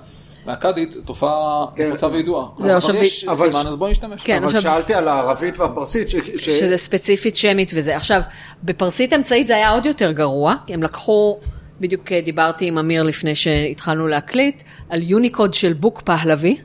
מהכדית, 0.45 0.95
תופעה 1.05 1.65
כן. 1.75 1.87
נפוצה 1.87 2.07
וידועה. 2.07 2.45
כבר 2.57 2.71
עכשיו 2.75 2.95
יש 2.95 3.23
אבל- 3.25 3.47
סימן, 3.47 3.67
אז 3.67 3.77
בואי 3.77 3.91
נשתמש. 3.91 4.21
כן, 4.23 4.35
אבל 4.35 4.45
עכשיו- 4.45 4.61
שאלתי 4.61 4.93
על 4.93 5.07
הערבית 5.07 5.59
והפרסית, 5.59 6.09
ש- 6.09 6.15
ש- 6.15 6.49
שזה 6.49 6.77
ספציפית 6.77 7.35
שמית 7.35 7.71
וזה. 7.75 7.95
עכשיו, 7.95 8.21
בפרסית 8.63 9.13
אמצעית 9.13 9.47
זה 9.47 9.55
היה 9.55 9.69
עוד 9.69 9.85
יותר 9.85 10.11
גרוע, 10.11 10.55
כי 10.65 10.73
הם 10.73 10.83
לקחו, 10.83 11.37
בדיוק 11.81 12.11
אה, 12.11 12.21
דיברתי 12.21 12.65
עם 12.67 12.77
אמיר 12.77 13.03
לפני 13.03 13.35
שהתחלנו 13.35 14.07
להקליט, 14.07 14.63
על 14.89 15.01
יוניקוד 15.03 15.53
של 15.53 15.73
בוק 15.73 16.01
פהלוי, 16.01 16.57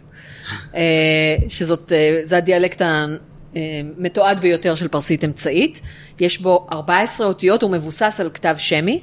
אה, 0.74 0.80
שזאת, 1.48 1.92
אה, 1.92 2.18
זה 2.22 2.36
הדיאלקט 2.36 2.82
המתועד 3.54 4.40
ביותר 4.40 4.74
של 4.74 4.88
פרסית 4.88 5.24
אמצעית. 5.24 5.80
יש 6.20 6.38
בו 6.38 6.66
14 6.72 7.26
אותיות, 7.26 7.62
הוא 7.62 7.70
מבוסס 7.70 8.20
על 8.20 8.30
כתב 8.34 8.54
שמי. 8.58 9.00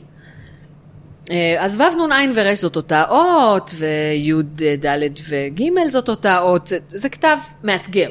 אה, 1.32 1.56
אז 1.60 1.82
ו' 1.82 2.08
נ' 2.08 2.12
ע' 2.12 2.32
ור' 2.36 2.54
זאת 2.56 2.76
אותה 2.76 3.04
אות, 3.10 3.72
וי' 3.78 4.34
ד' 4.86 4.98
וג' 5.30 5.64
זאת 5.88 6.10
אותה 6.10 6.40
אות, 6.40 6.68
זה, 6.68 6.78
זה 6.88 7.10
כתב 7.10 7.38
מאתגר. 7.64 8.10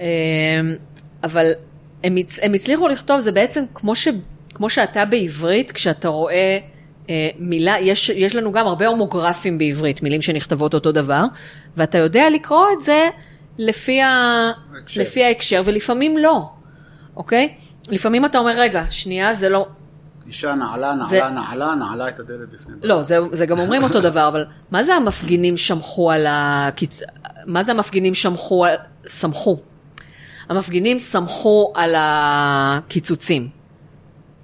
אה, 0.00 0.06
אבל 1.24 1.46
הם, 2.04 2.16
הצ- 2.16 2.38
הם 2.42 2.54
הצליחו 2.54 2.88
לכתוב, 2.88 3.20
זה 3.20 3.32
בעצם 3.32 3.62
כמו, 3.74 3.94
ש, 3.94 4.08
כמו 4.54 4.70
שאתה 4.70 5.04
בעברית, 5.04 5.72
כשאתה 5.72 6.08
רואה 6.08 6.58
אה, 7.10 7.28
מילה, 7.38 7.76
יש, 7.80 8.08
יש 8.08 8.34
לנו 8.34 8.52
גם 8.52 8.66
הרבה 8.66 8.86
הומוגרפים 8.86 9.58
בעברית, 9.58 10.02
מילים 10.02 10.22
שנכתבות 10.22 10.74
אותו 10.74 10.92
דבר, 10.92 11.24
ואתה 11.76 11.98
יודע 11.98 12.30
לקרוא 12.30 12.66
את 12.78 12.84
זה 12.84 13.08
לפי, 13.58 14.02
ה. 14.02 14.50
לפי 14.96 15.24
ההקשר, 15.24 15.62
ולפעמים 15.64 16.18
לא, 16.18 16.48
אוקיי? 17.16 17.54
לפעמים 17.88 18.24
אתה 18.24 18.38
אומר, 18.38 18.60
רגע, 18.60 18.84
שנייה, 18.90 19.34
זה 19.34 19.48
לא, 19.48 19.66
אישה 20.28 20.54
נעלה, 20.54 20.94
זה- 21.08 21.16
נעלה, 21.20 21.30
נעלה, 21.30 21.74
נעלה 21.74 22.08
את 22.08 22.18
הדלת 22.20 22.48
בפני 22.52 22.74
בעלה. 22.80 22.94
לא, 22.94 23.02
זה, 23.02 23.18
זה 23.32 23.46
גם 23.46 23.58
אומרים 23.58 23.82
אותו 23.82 24.00
דבר, 24.00 24.28
אבל 24.28 24.44
מה 24.70 24.84
זה 24.84 24.94
המפגינים 24.94 25.56
שמחו 25.56 26.10
על 26.10 26.26
הקיצ... 26.28 27.00
מה 27.46 27.62
זה 27.62 27.72
המפגינים 27.72 28.14
שמחו 28.14 28.64
על... 28.64 28.74
שמחו? 29.08 29.56
המפגינים 30.48 30.98
שמחו 30.98 31.72
על 31.74 31.94
הקיצוצים. 31.98 33.48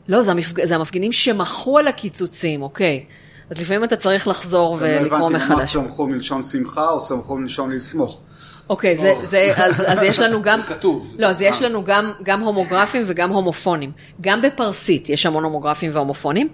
לא, 0.08 0.22
זה, 0.22 0.30
המפג... 0.30 0.64
זה 0.64 0.74
המפגינים 0.74 1.12
שמחו 1.12 1.78
על 1.78 1.88
הקיצוצים, 1.88 2.62
אוקיי. 2.62 3.04
אז 3.50 3.60
לפעמים 3.60 3.84
אתה 3.84 3.96
צריך 3.96 4.28
לחזור 4.28 4.74
לא 4.76 4.78
ולקרוא 4.80 5.06
הבנתי, 5.18 5.24
אמרת 5.24 5.32
מחדש. 5.50 5.72
שמחו 5.72 6.06
מלשון 6.06 6.42
שמחה 6.42 6.90
או 6.90 7.00
שמחו 7.00 7.36
מלשון 7.36 7.72
לסמוך. 7.72 8.20
אוקיי, 8.68 8.96
זה, 8.96 9.14
זה, 9.22 9.52
אז, 9.56 9.82
אז 9.86 10.02
יש 10.02 10.18
לנו 10.18 10.42
גם... 10.42 10.62
כתוב. 10.62 11.14
לא, 11.18 11.26
אז 11.26 11.42
יש 11.42 11.62
לנו 11.62 11.84
גם, 11.84 12.12
גם 12.22 12.40
הומוגרפים 12.40 13.02
וגם 13.06 13.30
הומופונים. 13.30 13.92
גם 14.20 14.42
בפרסית 14.42 15.08
יש 15.08 15.26
המון 15.26 15.44
הומוגרפים 15.44 15.90
והומופונים, 15.94 16.48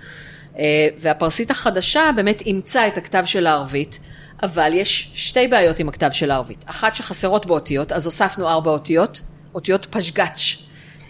אה, 0.58 0.88
והפרסית 0.98 1.50
החדשה 1.50 2.10
באמת 2.16 2.40
אימצה 2.40 2.86
את 2.86 2.98
הכתב 2.98 3.22
של 3.26 3.46
הערבית, 3.46 4.00
אבל 4.42 4.72
יש 4.74 5.10
שתי 5.14 5.48
בעיות 5.48 5.78
עם 5.78 5.88
הכתב 5.88 6.10
של 6.12 6.30
הערבית. 6.30 6.64
אחת 6.66 6.94
שחסרות 6.94 7.46
באותיות, 7.46 7.92
אז 7.92 8.06
הוספנו 8.06 8.48
ארבע 8.48 8.70
אותיות, 8.70 9.20
אותיות 9.54 9.86
פשגאץ', 9.90 10.56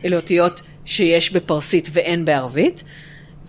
אלה 0.04 0.16
אותיות 0.16 0.62
שיש 0.84 1.32
בפרסית 1.32 1.88
ואין 1.92 2.24
בערבית. 2.24 2.84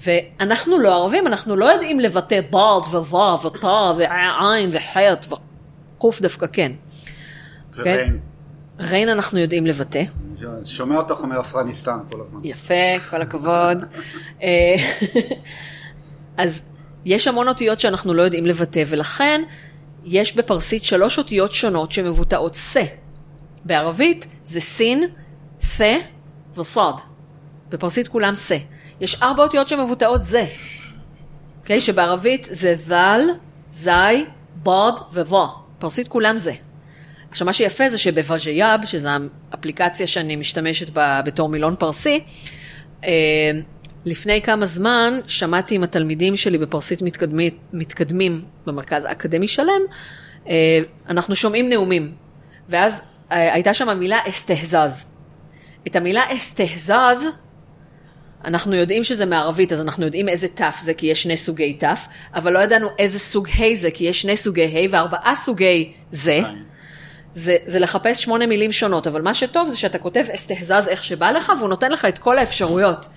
ואנחנו 0.06 0.80
לא 0.80 0.95
ערבים, 0.95 1.28
אנחנו 1.28 1.56
לא 1.56 1.65
יודעים 1.65 1.99
לבטא 1.99 2.40
דד 2.41 3.06
וו 3.10 3.41
וטא 3.44 3.91
ועין 3.98 4.69
וחט 4.73 5.26
וקוף 5.98 6.22
דווקא 6.22 6.45
כן. 6.53 6.72
וריין. 7.76 8.19
ריין 8.80 9.10
אנחנו 9.10 9.39
יודעים 9.39 9.65
לבטא. 9.65 10.03
שומע 10.65 10.98
אותך 10.98 11.19
אומר 11.19 11.39
אפרניסטן 11.39 11.99
כל 12.10 12.22
הזמן. 12.22 12.39
יפה, 12.43 12.99
כל 13.10 13.22
הכבוד. 13.22 13.84
אה, 14.43 14.76
אז 16.38 16.64
יש 17.06 17.27
המון 17.27 17.48
אותיות 17.48 17.80
שאנחנו 17.80 18.14
לא 18.14 18.22
יודעים 18.22 18.45
לבטא, 18.45 18.84
ולכן 18.88 19.41
יש 20.03 20.35
בפרסית 20.35 20.84
שלוש 20.84 21.18
אותיות 21.18 21.52
שונות 21.52 21.91
שמבוטאות 21.91 22.56
סה. 22.56 22.84
בערבית 23.65 24.27
זה 24.43 24.60
סין, 24.60 25.03
תה 25.77 25.93
וסוד. 26.56 27.02
בפרסית 27.69 28.07
כולם 28.07 28.35
סה. 28.35 28.57
יש 28.99 29.22
ארבע 29.22 29.43
אותיות 29.43 29.68
שמבוטאות 29.68 30.23
זה. 30.23 30.45
אוקיי? 31.61 31.81
שבערבית 31.81 32.48
זה 32.52 32.76
זל, 32.85 33.22
זי, 33.72 34.26
בוד 34.56 34.99
ובוא. 35.14 35.48
פרסית 35.80 36.07
כולם 36.07 36.38
זה. 36.38 36.53
עכשיו, 37.32 37.45
מה 37.45 37.53
שיפה 37.53 37.90
זה 37.90 37.98
שבווג'יאב, 37.98 38.86
שזו 38.86 39.10
האפליקציה 39.52 40.08
שאני 40.08 40.36
משתמשת 40.36 40.90
בה 40.90 41.22
בתור 41.26 41.49
מילון 41.49 41.76
פרסי, 41.76 42.20
אה, 43.06 43.52
לפני 44.06 44.41
כמה 44.41 44.66
זמן 44.66 45.20
שמעתי 45.28 45.76
עם 45.76 45.84
התלמידים 45.84 46.38
שלי 46.38 46.58
בפרסית 46.58 47.02
מתקדמים, 47.02 47.52
מתקדמים 47.74 48.41
במרכז 48.66 49.06
האקדמי 49.06 49.48
שלם, 49.48 49.82
אה, 50.49 50.80
אנחנו 51.10 51.36
שומעים 51.36 51.70
נאומים, 51.70 52.12
ואז 52.70 53.02
אה, 53.32 53.53
הייתה 53.53 53.74
שם 53.74 53.90
המילה 53.90 54.20
אסתהזז. 54.30 55.08
את 55.88 55.95
המילה 55.95 56.24
אסתהזז, 56.34 57.26
אנחנו 58.45 58.76
יודעים 58.76 59.03
שזה 59.03 59.26
מערבית, 59.26 59.72
אז 59.72 59.82
אנחנו 59.82 60.06
יודעים 60.06 60.30
איזה 60.30 60.48
תף 60.48 60.78
זה, 60.80 60.94
כי 60.94 61.08
יש 61.08 61.24
שני 61.24 61.38
סוגי 61.38 61.74
תף, 61.74 62.08
אבל 62.36 62.53
לא 62.53 62.60
ידענו 62.60 62.88
איזה 62.99 63.20
סוג 63.20 63.48
ה' 63.49 63.76
זה, 63.76 63.91
כי 63.91 64.03
יש 64.03 64.22
שני 64.22 64.38
סוגי 64.38 64.64
ה' 64.64 64.88
וארבעה 64.91 65.36
סוגי 65.36 65.91
זה. 66.12 66.41
זה, 67.34 67.58
זה 67.66 67.80
לחפש 67.80 68.24
שמונה 68.24 68.48
מילים 68.48 68.72
שונות, 68.72 69.08
אבל 69.08 69.22
מה 69.22 69.34
שטוב 69.34 69.70
זה 69.70 69.78
שאתה 69.78 69.98
כותב 69.98 70.26
אסתהזז 70.36 70.88
איך 70.88 71.03
שבא 71.03 71.32
לך, 71.32 71.52
והוא 71.58 71.70
נותן 71.70 71.91
לך 71.91 72.06
את 72.06 72.18
כל 72.18 72.38
האפשרויות 72.38 73.08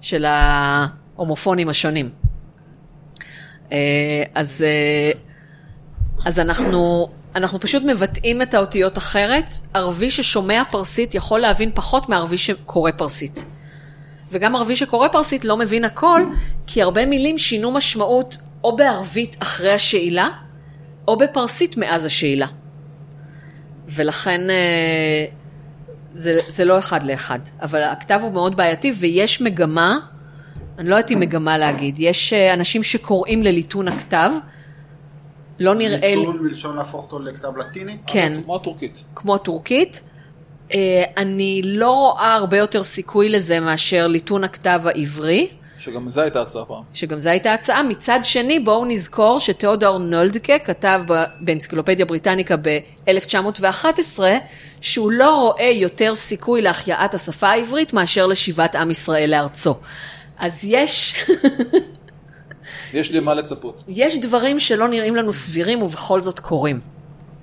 של 0.00 0.24
ההומופונים 0.24 1.68
השונים. 1.68 2.10
אה, 3.72 3.78
אז, 4.34 4.64
אה, 4.66 5.12
אז 6.24 6.38
אנחנו, 6.38 7.08
אנחנו 7.36 7.60
פשוט 7.60 7.82
מבטאים 7.82 8.42
את 8.42 8.54
האותיות 8.54 8.98
אחרת. 8.98 9.54
ערבי 9.74 10.10
ששומע 10.10 10.62
פרסית 10.70 11.14
יכול 11.14 11.40
להבין 11.40 11.70
פחות 11.74 12.08
מערבי 12.08 12.38
שקורא 12.38 12.90
פרסית. 12.90 13.44
וגם 14.30 14.56
ערבי 14.56 14.76
שקורא 14.76 15.08
פרסית 15.08 15.44
לא 15.44 15.56
מבין 15.56 15.84
הכל, 15.84 16.22
כי 16.66 16.82
הרבה 16.82 17.06
מילים 17.06 17.38
שינו 17.38 17.70
משמעות 17.70 18.36
או 18.64 18.76
בערבית 18.76 19.36
אחרי 19.42 19.72
השאלה, 19.72 20.28
או 21.08 21.16
בפרסית 21.16 21.76
מאז 21.76 22.04
השאלה. 22.04 22.46
ולכן 23.90 24.50
אה, 24.50 25.24
זה, 26.12 26.38
זה 26.48 26.64
לא 26.64 26.78
אחד 26.78 27.02
לאחד. 27.02 27.38
אבל 27.62 27.82
הכתב 27.82 28.20
הוא 28.22 28.32
מאוד 28.32 28.56
בעייתי, 28.56 28.92
ויש 28.98 29.42
מגמה, 29.42 29.98
אני 30.78 30.88
לא 30.88 30.96
יודעת 30.96 31.10
אם 31.10 31.20
מגמה 31.20 31.58
להגיד, 31.58 31.94
יש 31.98 32.32
אה, 32.32 32.54
אנשים 32.54 32.82
שקוראים 32.82 33.42
לליטון 33.42 33.88
הכתב, 33.88 34.30
לא 35.58 35.74
נראה 35.74 36.14
לי, 36.14 36.16
ליטון 36.16 36.38
מלשון 36.42 36.76
להפוך 36.76 37.02
אותו 37.02 37.18
לכתב 37.18 37.56
לטיני? 37.56 37.96
כן, 38.06 38.32
כמו 38.44 38.56
הטורקית. 38.56 39.04
כמו 39.14 39.34
הטורקית. 39.34 40.02
אה, 40.74 41.04
אני 41.16 41.62
לא 41.64 41.90
רואה 41.90 42.34
הרבה 42.34 42.56
יותר 42.56 42.82
סיכוי 42.82 43.28
לזה 43.28 43.60
מאשר 43.60 44.06
ליטון 44.06 44.44
הכתב 44.44 44.80
העברי. 44.84 45.48
שגם 45.80 46.08
זו 46.08 46.20
הייתה 46.20 46.42
הצעה 46.42 46.64
פעם. 46.64 46.82
שגם 46.92 47.18
זו 47.18 47.30
הייתה 47.30 47.52
הצעה. 47.54 47.82
מצד 47.82 48.20
שני, 48.22 48.58
בואו 48.60 48.84
נזכור 48.84 49.40
שתיאודור 49.40 49.98
נולדקה 49.98 50.58
כתב 50.58 51.02
ב- 51.08 51.24
באנציקלופדיה 51.40 52.06
בריטניקה 52.06 52.56
ב-1911, 52.56 54.18
שהוא 54.80 55.10
לא 55.12 55.36
רואה 55.40 55.70
יותר 55.74 56.14
סיכוי 56.14 56.62
להחייאת 56.62 57.14
השפה 57.14 57.48
העברית 57.48 57.92
מאשר 57.92 58.26
לשיבת 58.26 58.76
עם 58.76 58.90
ישראל 58.90 59.30
לארצו. 59.30 59.74
אז 60.38 60.64
יש, 60.64 61.26
יש 62.94 63.12
למה 63.12 63.34
לצפות. 63.34 63.84
יש 63.88 64.18
דברים 64.20 64.60
שלא 64.60 64.88
נראים 64.88 65.16
לנו 65.16 65.32
סבירים 65.32 65.82
ובכל 65.82 66.20
זאת 66.20 66.38
קורים. 66.40 66.80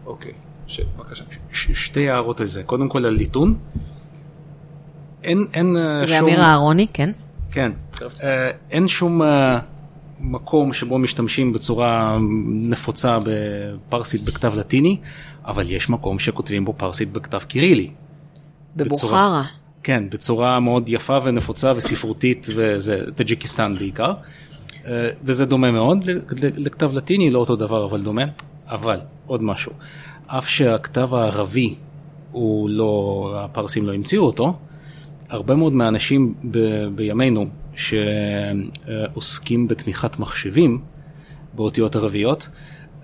אוקיי, 0.06 0.32
שב, 0.68 0.84
בבקשה. 0.98 1.24
ש- 1.54 1.72
שתי 1.86 2.10
הערות 2.10 2.40
על 2.40 2.48
זה. 2.48 2.64
קודם 2.64 2.90
כל 2.90 3.06
על 3.06 3.14
ליטון. 3.14 3.58
אין, 5.24 5.46
אין 5.54 5.78
אה, 5.78 6.06
זה 6.06 6.14
שום... 6.20 6.28
אמיר 6.30 6.42
אהרוני, 6.42 6.88
כן? 6.94 7.12
כן. 7.52 7.72
אה, 8.24 8.52
אין 8.72 8.88
שום 8.88 9.22
אה, 9.22 9.60
מקום 10.20 10.74
שבו 10.74 10.98
משתמשים 10.98 11.54
בצורה 11.54 12.18
נפוצה 12.48 13.18
בפרסית 13.24 14.24
בכתב 14.24 14.56
לטיני, 14.56 14.98
אבל 15.46 15.72
יש 15.72 15.90
מקום 15.90 16.20
שכותבים 16.20 16.66
בו 16.66 16.74
פרסית 16.78 17.12
בכתב 17.12 17.40
קירילי. 17.40 17.90
בבוכרה. 18.76 19.44
כן, 19.84 20.10
בצורה 20.10 20.60
מאוד 20.60 20.90
יפה 20.90 21.20
ונפוצה 21.24 21.74
וספרותית, 21.76 22.48
וזה 22.56 23.00
טאג'יקיסטן 23.16 23.76
בעיקר. 23.80 24.14
אה, 24.86 25.10
וזה 25.24 25.46
דומה 25.46 25.72
מאוד 25.72 26.06
לכתב 26.58 26.94
לטיני, 26.94 27.32
לא 27.32 27.40
אותו 27.40 27.56
דבר, 27.56 27.86
אבל 27.86 28.02
דומה. 28.02 28.24
אבל, 28.68 29.00
עוד 29.26 29.44
משהו, 29.44 29.72
אף 30.28 30.50
שהכתב 30.50 31.14
הערבי 31.14 31.76
הוא 32.32 32.70
לא, 32.70 33.34
הפרסים 33.44 33.86
לא 33.86 33.94
המציאו 33.94 34.24
אותו, 34.24 34.54
הרבה 35.30 35.56
מאוד 35.56 35.74
מהאנשים 35.74 36.34
ב- 36.52 36.88
בימינו 36.96 37.46
שעוסקים 37.78 39.68
בתמיכת 39.68 40.20
מחשבים 40.20 40.80
באותיות 41.54 41.96
ערביות, 41.96 42.50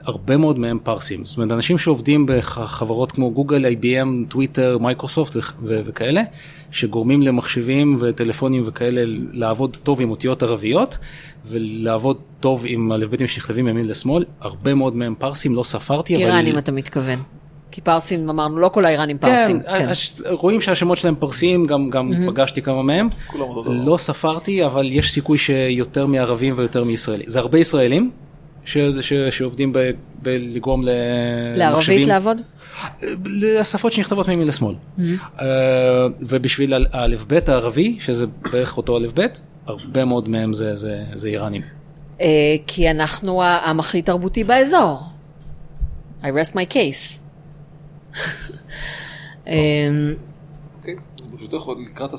הרבה 0.04 0.38
מאוד 0.38 0.60
מהם 0.60 0.80
פרסים. 0.84 1.26
זאת 1.26 1.38
אומרת, 1.38 1.52
אנשים 1.52 1.78
שעובדים 1.78 2.26
בחברות 2.28 3.12
כמו 3.12 3.32
גוגל, 3.32 3.66
IBM, 3.66 4.30
טוויטר, 4.30 4.78
מייקרוסופט 4.78 5.36
וכאלה, 5.64 6.22
שגורמים 6.72 7.22
למחשבים 7.22 7.98
וטלפונים 8.00 8.64
וכאלה 8.66 9.04
לעבוד 9.32 9.78
טוב 9.84 10.02
עם 10.02 10.10
אותיות 10.10 10.44
ערביות, 10.44 10.98
ולעבוד 11.46 12.18
טוב 12.40 12.64
עם 12.68 12.92
הלבטים 12.92 13.28
שנכתבים 13.28 13.66
מימין 13.66 13.88
לשמאל, 13.88 14.26
הרבה 14.42 14.74
מאוד 14.74 14.96
מהם 14.96 15.16
פרסים, 15.20 15.56
לא 15.56 15.64
ספרתי, 15.64 16.16
אבל... 16.16 16.24
איראנים 16.24 16.58
אתה 16.58 16.72
מתכוון. 16.72 17.20
כי 17.74 17.82
פרסים, 17.82 18.30
אמרנו, 18.30 18.58
לא 18.58 18.70
כל 18.70 18.86
האיראנים 18.86 19.18
פרסים. 19.18 19.62
כן, 19.64 19.90
הש- 19.90 20.14
רואים 20.30 20.62
שהשמות 20.62 20.98
שלהם 20.98 21.16
פרסיים, 21.16 21.66
גם, 21.66 21.90
גם 21.90 22.12
פגשתי 22.28 22.62
כמה 22.62 22.84
מהם. 22.84 23.10
כולם 23.28 23.44
אותו 23.44 23.64
דבר. 23.64 23.72
לא 23.86 23.98
ספרתי, 23.98 24.66
אבל 24.66 24.90
יש 24.92 25.12
סיכוי 25.14 25.38
שיותר 25.38 26.06
מערבים 26.06 26.54
ויותר 26.58 26.84
מישראלים. 26.84 27.26
זה 27.30 27.40
הרבה 27.40 27.60
ישראלים 27.60 28.12
ש, 28.66 28.78
ש, 29.02 29.14
שעובדים 29.30 29.74
ב, 29.74 29.92
בלגרום 30.22 30.84
למחשבים. 30.86 31.58
לערבית 31.58 32.08
לעבוד? 32.08 32.42
לשפות 33.26 33.94
שנכתבות 33.94 34.28
מימין 34.28 34.48
לשמאל. 34.48 34.76
אה, 35.00 35.46
ובשביל 36.20 36.74
ה- 36.74 36.78
האלף 36.92 37.26
בית 37.26 37.50
הערבי, 37.50 37.98
שזה 38.00 38.26
בערך 38.52 38.78
אותו 38.78 38.98
אלף 38.98 39.12
בית, 39.14 39.42
הרבה 39.68 40.06
מאוד 40.06 40.30
מהם 40.30 40.54
זה, 40.54 40.76
זה, 40.76 41.04
זה 41.14 41.28
איראנים. 41.28 41.62
אה, 42.22 42.28
כי 42.68 42.92
אנחנו 42.92 43.44
העם 43.44 43.80
הכי 43.80 44.02
תרבותי 44.02 44.44
באזור. 44.44 45.00
I 46.22 46.26
rest 46.26 46.54
my 46.54 46.74
case. 46.74 47.24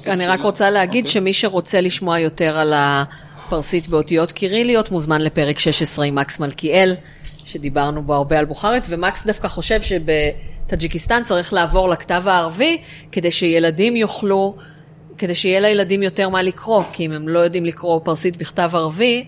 אני 0.06 0.26
רק. 0.26 0.40
רוצה 0.40 0.70
להגיד 0.70 1.04
אוקיי. 1.04 1.12
שמי 1.12 1.32
שרוצה 1.32 1.80
לשמוע 1.80 2.18
יותר 2.18 2.58
על 2.58 2.72
הפרסית 2.76 3.88
באותיות 3.88 4.32
קיריליות, 4.32 4.90
מוזמן 4.90 5.20
לפרק 5.20 5.58
16 5.58 6.04
עם 6.04 6.14
מקס 6.14 6.40
מלכיאל, 6.40 6.94
שדיברנו 7.44 8.02
בו 8.02 8.14
הרבה 8.14 8.38
על 8.38 8.44
בוכרית, 8.44 8.84
ומקס 8.88 9.26
דווקא 9.26 9.48
חושב 9.48 9.80
שבטאג'יקיסטן 9.82 11.24
צריך 11.24 11.52
לעבור 11.52 11.88
לכתב 11.88 12.22
הערבי, 12.26 12.78
כדי 13.12 13.30
שילדים 13.30 13.96
יוכלו, 13.96 14.56
כדי 15.18 15.34
שיהיה 15.34 15.60
לילדים 15.60 16.02
יותר 16.02 16.28
מה 16.28 16.42
לקרוא, 16.42 16.82
כי 16.92 17.06
אם 17.06 17.12
הם 17.12 17.28
לא 17.28 17.38
יודעים 17.38 17.64
לקרוא 17.64 18.00
פרסית 18.04 18.36
בכתב 18.36 18.70
ערבי, 18.74 19.24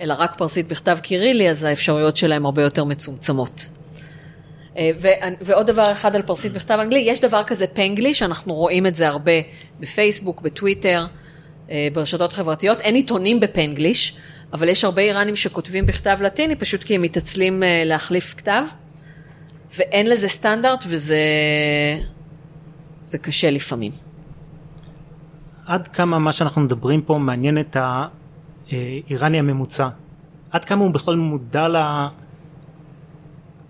אלא 0.00 0.14
רק 0.18 0.34
פרסית 0.38 0.68
בכתב 0.68 0.98
קירילי, 1.02 1.50
אז 1.50 1.64
האפשרויות 1.64 2.16
שלהם 2.16 2.46
הרבה 2.46 2.62
יותר 2.62 2.84
מצומצמות. 2.84 3.68
אה, 4.76 4.90
ועוד 5.40 5.66
דבר 5.66 5.92
אחד 5.92 6.16
על 6.16 6.22
פרסית 6.22 6.52
בכתב 6.52 6.78
אנגלי, 6.80 6.98
יש 6.98 7.20
דבר 7.20 7.44
כזה 7.44 7.66
פנגליש, 7.66 8.22
אנחנו 8.22 8.54
רואים 8.54 8.86
את 8.86 8.96
זה 8.96 9.08
הרבה 9.08 9.32
בפייסבוק, 9.80 10.40
בטוויטר, 10.40 11.06
אה, 11.70 11.88
ברשתות 11.92 12.32
חברתיות. 12.32 12.80
אין 12.80 12.94
עיתונים 12.94 13.40
בפנגליש, 13.40 14.16
אבל 14.52 14.68
יש 14.68 14.84
הרבה 14.84 15.02
איראנים 15.02 15.36
שכותבים 15.36 15.86
בכתב 15.86 16.18
לטיני, 16.20 16.56
פשוט 16.56 16.84
כי 16.84 16.94
הם 16.94 17.02
מתעצלים 17.02 17.62
אה, 17.62 17.82
להחליף 17.84 18.34
כתב, 18.34 18.62
ואין 19.76 20.06
לזה 20.06 20.28
סטנדרט, 20.28 20.84
וזה 20.88 21.18
זה 23.04 23.18
קשה 23.18 23.50
לפעמים. 23.50 23.92
עד 25.66 25.88
כמה 25.88 26.18
מה 26.18 26.32
שאנחנו 26.32 26.62
מדברים 26.62 27.02
פה 27.02 27.18
מעניין 27.18 27.58
את 27.58 27.76
האיראני 28.70 29.38
הממוצע? 29.38 29.88
עד 30.50 30.64
כמה 30.64 30.84
הוא 30.84 30.92
בכלל 30.92 31.16
מודע 31.16 31.68
ל... 31.68 31.76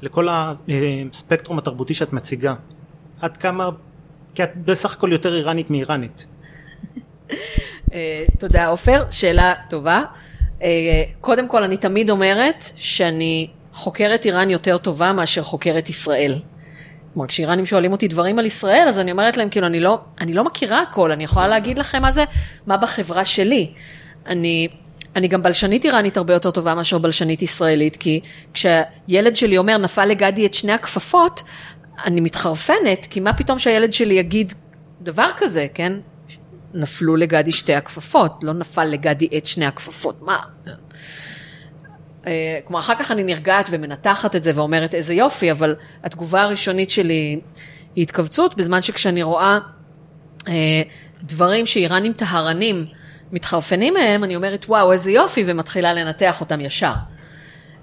לכל 0.02 0.28
הספקטרום 0.28 1.58
התרבותי 1.58 1.94
שאת 1.94 2.12
מציגה? 2.12 2.54
עד 3.20 3.36
כמה... 3.36 3.68
כי 4.34 4.44
את 4.44 4.56
בסך 4.56 4.92
הכל 4.92 5.12
יותר 5.12 5.34
איראנית 5.34 5.70
מאיראנית. 5.70 6.26
אה, 7.92 8.24
תודה 8.38 8.66
עופר, 8.66 9.04
שאלה 9.10 9.54
טובה. 9.70 10.02
אה, 10.62 11.02
קודם 11.20 11.48
כל, 11.48 11.62
אני 11.62 11.76
תמיד 11.76 12.10
אומרת 12.10 12.64
שאני 12.76 13.48
חוקרת 13.72 14.26
איראן 14.26 14.50
יותר 14.50 14.76
טובה 14.76 15.12
מאשר 15.12 15.42
חוקרת 15.42 15.88
ישראל. 15.88 16.34
כלומר, 17.14 17.28
כשאיראנים 17.28 17.66
שואלים 17.66 17.92
אותי 17.92 18.08
דברים 18.08 18.38
על 18.38 18.46
ישראל, 18.46 18.88
אז 18.88 18.98
אני 18.98 19.12
אומרת 19.12 19.36
להם, 19.36 19.48
כאילו, 19.48 19.66
אני 19.66 19.80
לא, 19.80 20.00
אני 20.20 20.32
לא 20.32 20.44
מכירה 20.44 20.82
הכל, 20.82 21.12
אני 21.12 21.24
יכולה 21.24 21.48
להגיד 21.48 21.78
לכם 21.78 22.02
מה 22.02 22.12
זה, 22.12 22.24
מה 22.66 22.76
בחברה 22.76 23.24
שלי. 23.24 23.72
אני, 24.26 24.68
אני 25.16 25.28
גם 25.28 25.42
בלשנית 25.42 25.84
איראנית 25.84 26.16
הרבה 26.16 26.32
יותר 26.32 26.50
טובה 26.50 26.74
מאשר 26.74 26.98
בלשנית 26.98 27.42
ישראלית, 27.42 27.96
כי 27.96 28.20
כשהילד 28.54 29.36
שלי 29.36 29.58
אומר, 29.58 29.76
נפל 29.76 30.04
לגדי 30.04 30.46
את 30.46 30.54
שני 30.54 30.72
הכפפות, 30.72 31.42
אני 32.04 32.20
מתחרפנת, 32.20 33.06
כי 33.10 33.20
מה 33.20 33.32
פתאום 33.32 33.58
שהילד 33.58 33.92
שלי 33.92 34.14
יגיד 34.14 34.52
דבר 35.00 35.28
כזה, 35.36 35.66
כן? 35.74 35.92
נפלו 36.74 37.16
לגדי 37.16 37.52
שתי 37.52 37.74
הכפפות, 37.74 38.32
לא 38.42 38.52
נפל 38.52 38.84
לגדי 38.84 39.28
את 39.36 39.46
שני 39.46 39.66
הכפפות, 39.66 40.22
מה? 40.22 40.38
אה, 42.26 42.58
כלומר, 42.64 42.80
אחר 42.80 42.94
כך 42.94 43.10
אני 43.10 43.24
נרגעת 43.24 43.68
ומנתחת 43.70 44.36
את 44.36 44.44
זה 44.44 44.52
ואומרת 44.54 44.94
איזה 44.94 45.14
יופי, 45.14 45.50
אבל 45.50 45.74
התגובה 46.04 46.42
הראשונית 46.42 46.90
שלי 46.90 47.40
היא 47.96 48.02
התכווצות, 48.02 48.56
בזמן 48.56 48.82
שכשאני 48.82 49.22
רואה 49.22 49.58
אה, 50.48 50.82
דברים 51.22 51.66
שאיראנים 51.66 52.12
טהרנים 52.12 52.86
מתחרפנים 53.32 53.94
מהם, 53.94 54.24
אני 54.24 54.36
אומרת 54.36 54.64
וואו 54.68 54.92
איזה 54.92 55.10
יופי, 55.10 55.42
ומתחילה 55.46 55.92
לנתח 55.92 56.40
אותם 56.40 56.60
ישר. 56.60 56.92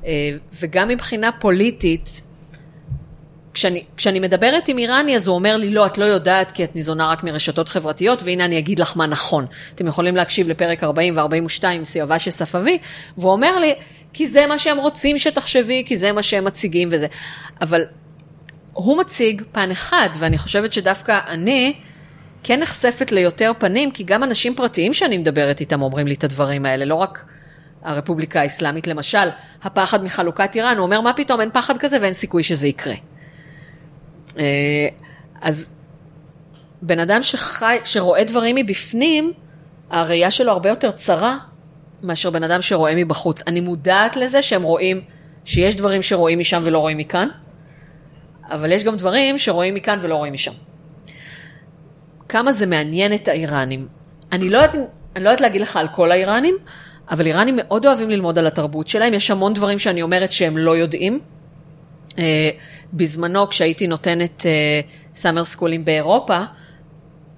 אה, 0.05 0.29
וגם 0.61 0.87
מבחינה 0.87 1.31
פוליטית, 1.31 2.21
כשאני, 3.53 3.83
כשאני 3.97 4.19
מדברת 4.19 4.67
עם 4.67 4.77
איראני, 4.77 5.15
אז 5.15 5.27
הוא 5.27 5.35
אומר 5.35 5.57
לי, 5.57 5.69
לא, 5.69 5.85
את 5.85 5.97
לא 5.97 6.05
יודעת 6.05 6.51
כי 6.51 6.63
את 6.63 6.75
ניזונה 6.75 7.09
רק 7.09 7.23
מרשתות 7.23 7.69
חברתיות, 7.69 8.23
והנה 8.23 8.45
אני 8.45 8.59
אגיד 8.59 8.79
לך 8.79 8.97
מה 8.97 9.07
נכון. 9.07 9.45
אתם 9.75 9.87
יכולים 9.87 10.15
להקשיב 10.15 10.49
לפרק 10.49 10.83
40 10.83 11.17
ו-42 11.17 11.67
עם 11.67 11.83
של 12.19 12.31
ספבי, 12.31 12.77
והוא 13.17 13.31
אומר 13.31 13.59
לי, 13.59 13.73
כי 14.13 14.27
זה 14.27 14.47
מה 14.47 14.57
שהם 14.57 14.77
רוצים 14.77 15.17
שתחשבי, 15.17 15.83
כי 15.85 15.97
זה 15.97 16.11
מה 16.11 16.23
שהם 16.23 16.45
מציגים 16.45 16.87
וזה. 16.91 17.07
אבל 17.61 17.83
הוא 18.73 18.97
מציג 18.97 19.41
פן 19.51 19.71
אחד, 19.71 20.09
ואני 20.19 20.37
חושבת 20.37 20.73
שדווקא 20.73 21.19
אני 21.27 21.73
כן 22.43 22.59
נחשפת 22.59 23.11
ליותר 23.11 23.51
פנים, 23.59 23.91
כי 23.91 24.03
גם 24.03 24.23
אנשים 24.23 24.55
פרטיים 24.55 24.93
שאני 24.93 25.17
מדברת 25.17 25.59
איתם 25.59 25.81
אומרים 25.81 26.07
לי 26.07 26.13
את 26.13 26.23
הדברים 26.23 26.65
האלה, 26.65 26.85
לא 26.85 26.95
רק 26.95 27.25
הרפובליקה 27.83 28.41
האסלאמית, 28.41 28.87
למשל, 28.87 29.29
הפחד 29.63 30.03
מחלוקת 30.03 30.55
איראן, 30.55 30.77
הוא 30.77 30.85
אומר, 30.85 31.01
מה 31.01 31.13
פתאום, 31.13 31.41
אין 31.41 31.49
פחד 31.53 31.77
כזה 31.77 31.97
ואין 32.01 32.13
סיכוי 32.13 32.43
שזה 32.43 32.67
יקרה. 32.67 32.93
אה, 34.37 34.87
אז 35.41 35.69
בן 36.81 36.99
אדם 36.99 37.23
שחי, 37.23 37.77
שרואה 37.83 38.23
דברים 38.23 38.55
מבפנים, 38.55 39.33
הראייה 39.89 40.31
שלו 40.31 40.51
הרבה 40.51 40.69
יותר 40.69 40.91
צרה 40.91 41.37
מאשר 42.03 42.29
בן 42.29 42.43
אדם 42.43 42.61
שרואה 42.61 42.95
מבחוץ. 42.95 43.43
אני 43.47 43.61
מודעת 43.61 44.15
לזה 44.15 44.41
שהם 44.41 44.63
רואים, 44.63 45.01
שיש 45.45 45.75
דברים 45.75 46.01
שרואים 46.01 46.39
משם 46.39 46.61
ולא 46.65 46.79
רואים 46.79 46.97
מכאן, 46.97 47.27
אבל 48.51 48.71
יש 48.71 48.83
גם 48.83 48.95
דברים 48.95 49.37
שרואים 49.37 49.73
מכאן 49.73 49.97
ולא 50.01 50.15
רואים 50.15 50.33
משם. 50.33 50.51
כמה 52.33 52.51
זה 52.51 52.65
מעניין 52.65 53.13
את 53.13 53.27
האיראנים. 53.27 53.87
אני 54.31 54.49
לא 54.49 54.57
יודעת, 54.57 54.75
אני 55.15 55.23
לא 55.23 55.29
יודעת 55.29 55.41
להגיד 55.41 55.61
לך 55.61 55.77
על 55.77 55.87
כל 55.87 56.11
האיראנים, 56.11 56.55
אבל 57.11 57.25
איראנים 57.25 57.55
מאוד 57.57 57.85
אוהבים 57.85 58.09
ללמוד 58.09 58.37
על 58.37 58.47
התרבות 58.47 58.87
שלהם, 58.87 59.13
יש 59.13 59.31
המון 59.31 59.53
דברים 59.53 59.79
שאני 59.79 60.01
אומרת 60.01 60.31
שהם 60.31 60.57
לא 60.57 60.77
יודעים. 60.77 61.19
Uh, 62.09 62.15
בזמנו, 62.93 63.49
כשהייתי 63.49 63.87
נותנת 63.87 64.45
סאמר 65.13 65.41
uh, 65.41 65.43
סקולים 65.43 65.85
באירופה, 65.85 66.39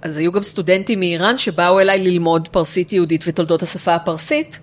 אז 0.01 0.17
היו 0.17 0.31
גם 0.31 0.41
סטודנטים 0.41 0.99
מאיראן 0.99 1.37
שבאו 1.37 1.79
אליי 1.79 1.99
ללמוד 1.99 2.47
פרסית 2.47 2.93
יהודית 2.93 3.23
ותולדות 3.27 3.63
השפה 3.63 3.95
הפרסית, 3.95 4.59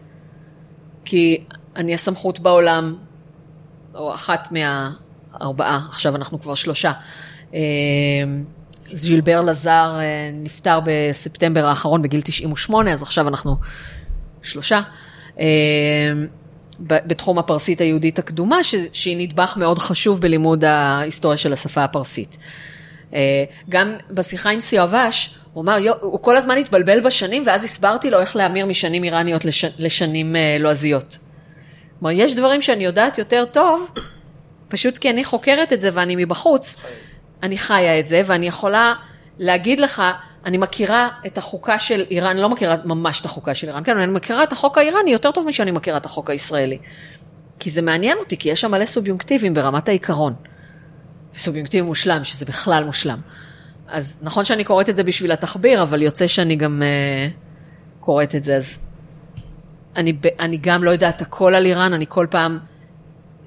כי 1.04 1.44
אני 1.76 1.94
הסמכות 1.94 2.40
בעולם, 2.40 2.96
או 3.94 4.14
אחת 4.14 4.48
מהארבעה, 4.52 5.86
עכשיו 5.88 6.16
אנחנו 6.16 6.40
כבר 6.40 6.54
שלושה. 6.54 6.92
ז'ילבר 8.92 9.40
לזר 9.40 9.98
uh, 9.98 10.36
נפטר 10.44 10.80
בספטמבר 10.84 11.64
האחרון 11.64 12.02
בגיל 12.02 12.20
98, 12.20 12.92
אז 12.92 13.02
עכשיו 13.02 13.28
אנחנו 13.28 13.56
שלושה. 14.42 14.80
Uh, 15.36 15.40
בתחום 16.80 17.38
הפרסית 17.38 17.80
היהודית 17.80 18.18
הקדומה, 18.18 18.56
שהיא 18.92 19.16
נדבך 19.16 19.54
מאוד 19.56 19.78
חשוב 19.78 20.20
בלימוד 20.20 20.64
ההיסטוריה 20.64 21.36
של 21.36 21.52
השפה 21.52 21.84
הפרסית. 21.84 22.38
גם 23.68 23.96
בשיחה 24.10 24.50
עם 24.50 24.60
סיואבש, 24.60 25.34
הוא 25.52 25.62
אמר, 25.62 25.76
הוא 26.00 26.22
כל 26.22 26.36
הזמן 26.36 26.56
התבלבל 26.56 27.00
בשנים, 27.00 27.42
ואז 27.46 27.64
הסברתי 27.64 28.10
לו 28.10 28.20
איך 28.20 28.36
להמיר 28.36 28.66
משנים 28.66 29.04
איראניות 29.04 29.44
לש, 29.44 29.64
לשנים 29.78 30.36
לועזיות. 30.60 31.18
כלומר, 31.98 32.14
יש 32.14 32.34
דברים 32.34 32.62
שאני 32.62 32.84
יודעת 32.84 33.18
יותר 33.18 33.44
טוב, 33.52 33.90
פשוט 34.68 34.98
כי 34.98 35.10
אני 35.10 35.24
חוקרת 35.24 35.72
את 35.72 35.80
זה 35.80 35.90
ואני 35.92 36.16
מבחוץ, 36.16 36.76
אני 37.42 37.58
חיה 37.58 38.00
את 38.00 38.08
זה, 38.08 38.22
ואני 38.26 38.46
יכולה 38.46 38.94
להגיד 39.38 39.80
לך, 39.80 40.02
אני 40.44 40.58
מכירה 40.58 41.08
את 41.26 41.38
החוקה 41.38 41.78
של 41.78 42.04
איראן, 42.10 42.36
לא 42.36 42.48
מכירה 42.48 42.76
ממש 42.84 43.20
את 43.20 43.24
החוקה 43.24 43.54
של 43.54 43.68
איראן, 43.68 43.84
כן, 43.84 43.96
אני 43.96 44.12
מכירה 44.12 44.42
את 44.42 44.52
החוק 44.52 44.78
האיראני 44.78 45.10
יותר 45.10 45.30
טוב 45.30 45.46
משאני 45.46 45.70
מכירה 45.70 45.96
את 45.96 46.06
החוק 46.06 46.30
הישראלי. 46.30 46.78
כי 47.58 47.70
זה 47.70 47.82
מעניין 47.82 48.18
אותי, 48.18 48.36
כי 48.36 48.48
יש 48.48 48.60
שם 48.60 48.70
מלא 48.70 48.86
סוביונקטיבים 48.86 49.54
ברמת 49.54 49.88
העיקרון. 49.88 50.34
סוביונקטיב 51.34 51.84
מושלם, 51.84 52.24
שזה 52.24 52.44
בכלל 52.44 52.84
מושלם. 52.84 53.20
אז 53.88 54.18
נכון 54.22 54.44
שאני 54.44 54.64
קוראת 54.64 54.88
את 54.88 54.96
זה 54.96 55.04
בשביל 55.04 55.32
התחביר, 55.32 55.82
אבל 55.82 56.02
יוצא 56.02 56.26
שאני 56.26 56.56
גם 56.56 56.82
uh, 56.82 58.00
קוראת 58.00 58.34
את 58.34 58.44
זה, 58.44 58.56
אז 58.56 58.78
אני, 59.96 60.12
אני 60.40 60.56
גם 60.56 60.84
לא 60.84 60.90
יודעת 60.90 61.22
הכל 61.22 61.54
על 61.54 61.66
איראן, 61.66 61.92
אני 61.92 62.04
כל 62.08 62.26
פעם 62.30 62.58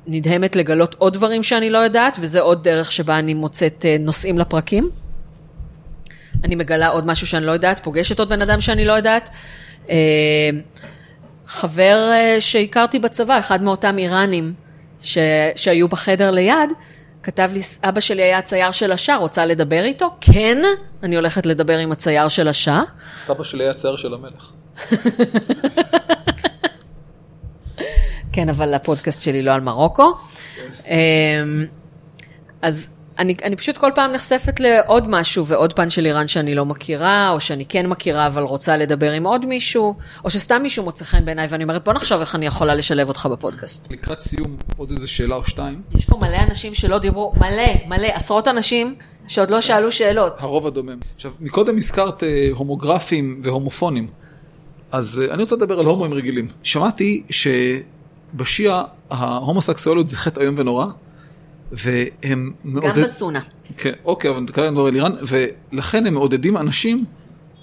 נדהמת 0.08 0.56
לגלות 0.56 0.96
עוד 0.98 1.14
דברים 1.14 1.44
שאני 1.44 1.70
לא 1.70 1.78
יודעת, 1.78 2.18
וזה 2.22 2.42
עוד 2.42 2.64
דרך 2.64 2.92
שבה 2.92 3.20
אני 3.20 3.34
מוצאת 3.34 3.86
אה, 3.86 3.96
נושאים 4.00 4.40
לפרקים. 4.40 4.90
אני 6.44 6.56
מגלה 6.56 6.88
עוד 6.88 7.08
משהו 7.08 7.28
שאני 7.28 7.46
לא 7.46 7.52
יודעת, 7.52 7.80
פוגשת 7.80 8.20
עוד 8.20 8.30
בן 8.30 8.42
אדם 8.42 8.62
שאני 8.62 8.86
לא 8.86 8.94
יודעת. 8.94 9.30
אה, 9.90 10.50
חבר 11.48 12.10
אה, 12.12 12.38
שהכרתי 12.40 13.00
בצבא, 13.00 13.40
אחד 13.40 13.64
מאותם 13.64 13.98
איראנים 13.98 14.54
ש... 15.02 15.18
שהיו 15.56 15.88
בחדר 15.88 16.32
ליד, 16.32 16.70
כתב 17.24 17.50
לי, 17.54 17.60
אבא 17.84 18.00
שלי 18.00 18.24
היה 18.24 18.42
צייר 18.42 18.72
של 18.72 18.92
השעה, 18.92 19.18
רוצה 19.18 19.46
לדבר 19.46 19.84
איתו? 19.84 20.10
כן, 20.22 20.58
אני 21.04 21.16
הולכת 21.16 21.46
לדבר 21.46 21.78
עם 21.78 21.92
הצייר 21.92 22.28
של 22.28 22.48
השעה. 22.48 22.84
סבא 23.18 23.44
שלי 23.44 23.64
היה 23.64 23.74
צייר 23.74 23.96
של 23.96 24.14
המלך. 24.14 24.52
כן, 28.36 28.50
אבל 28.50 28.74
הפודקאסט 28.74 29.22
שלי 29.22 29.42
לא 29.42 29.52
על 29.52 29.62
מרוקו. 29.62 30.14
אמ, 30.88 31.66
אז 32.62 32.90
אני, 33.20 33.36
אני 33.44 33.56
פשוט 33.56 33.78
כל 33.78 33.92
פעם 33.96 34.12
נחשפת 34.12 34.60
לעוד 34.60 35.10
משהו 35.10 35.46
ועוד 35.46 35.74
פן 35.74 35.90
של 35.90 36.06
איראן 36.06 36.28
שאני 36.28 36.56
לא 36.56 36.66
מכירה, 36.66 37.30
או 37.30 37.40
שאני 37.40 37.66
כן 37.66 37.88
מכירה 37.88 38.28
אבל 38.28 38.44
רוצה 38.44 38.78
לדבר 38.78 39.12
עם 39.12 39.26
עוד 39.26 39.46
מישהו, 39.46 39.96
או 40.26 40.30
שסתם 40.30 40.62
מישהו 40.64 40.84
מוצא 40.84 41.06
חן 41.06 41.26
בעיניי 41.26 41.48
ואני 41.50 41.64
אומרת 41.64 41.84
בוא 41.84 41.94
נחשוב 41.94 42.20
איך 42.20 42.36
אני 42.36 42.46
יכולה 42.46 42.76
לשלב 42.76 43.08
אותך 43.08 43.26
בפודקאסט. 43.32 43.92
לקראת 43.92 44.22
סיום, 44.22 44.58
עוד 44.78 44.92
איזה 44.92 45.08
שאלה 45.08 45.36
או 45.36 45.44
שתיים. 45.44 45.82
יש 45.96 46.06
פה 46.06 46.18
מלא 46.18 46.38
אנשים 46.50 46.76
שלא 46.76 47.00
דיברו, 47.00 47.34
מלא, 47.38 47.74
מלא, 47.88 48.08
עשרות 48.14 48.48
אנשים 48.48 48.96
שעוד 49.28 49.52
לא 49.52 49.62
שאלו 49.62 49.92
שאלות. 49.92 50.34
הרוב 50.40 50.68
הדומם. 50.68 50.98
עכשיו, 51.16 51.32
מקודם 51.40 51.78
הזכרת 51.78 52.24
אה, 52.24 52.50
הומוגרפים 52.54 53.42
והומופונים, 53.44 54.08
אז 54.92 55.22
אה, 55.26 55.34
אני 55.34 55.44
רוצה 55.44 55.56
לדבר 55.56 55.80
על 55.80 55.86
הומואים 55.86 56.14
רגילים. 56.14 56.48
שמעתי 56.64 57.24
שבשיעה 58.36 58.84
ההומוסקסואליות 59.10 60.08
זה 60.08 60.18
חטא 60.18 60.40
איום 60.40 60.56
ונורא, 60.58 60.86
והם 61.72 62.54
מעודד... 62.64 62.96
גם 62.98 63.04
בסונה. 63.04 63.40
כן, 63.78 63.92
אוקיי, 64.06 64.32
אבל 64.32 64.48
כרגע 64.54 64.70
נדבר 64.70 64.86
על 64.86 64.96
איראן, 64.96 65.12
ולכן 65.28 66.06
הם 66.08 66.14
מעודדים 66.14 66.58
אנשים 66.58 67.06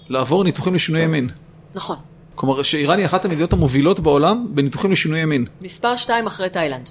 לעבור 0.09 0.44
ניתוחים 0.44 0.74
לשינוי 0.74 1.01
ימין. 1.01 1.28
נכון. 1.74 1.97
כלומר, 2.35 2.62
שאיראן 2.62 2.99
היא 2.99 3.07
אחת 3.07 3.24
המדינות 3.24 3.53
המובילות 3.53 4.01
בעולם 4.01 4.47
בניתוחים 4.55 4.93
לשינוי 4.93 5.20
ימין. 5.20 5.47
מספר 5.62 5.97
שתיים 5.97 6.27
אחרי 6.27 6.49
תאילנד. 6.49 6.90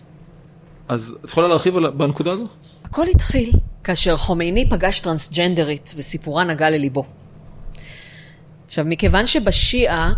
אז 0.88 1.16
את 1.26 1.30
יכולה 1.30 1.48
להרחיב 1.48 1.78
על- 1.78 1.90
בנקודה 1.90 2.32
הזו? 2.32 2.46
הכל 2.84 3.06
התחיל 3.08 3.52
כאשר 3.84 4.18
חומייני 4.18 4.70
פגש 4.70 5.00
טרנסג'נדרית 5.00 5.94
וסיפורה 5.98 6.44
נגע 6.44 6.70
לליבו. 6.70 7.04
עכשיו, 8.68 8.86
מכיוון 8.88 9.26
שבשיעה 9.26 10.14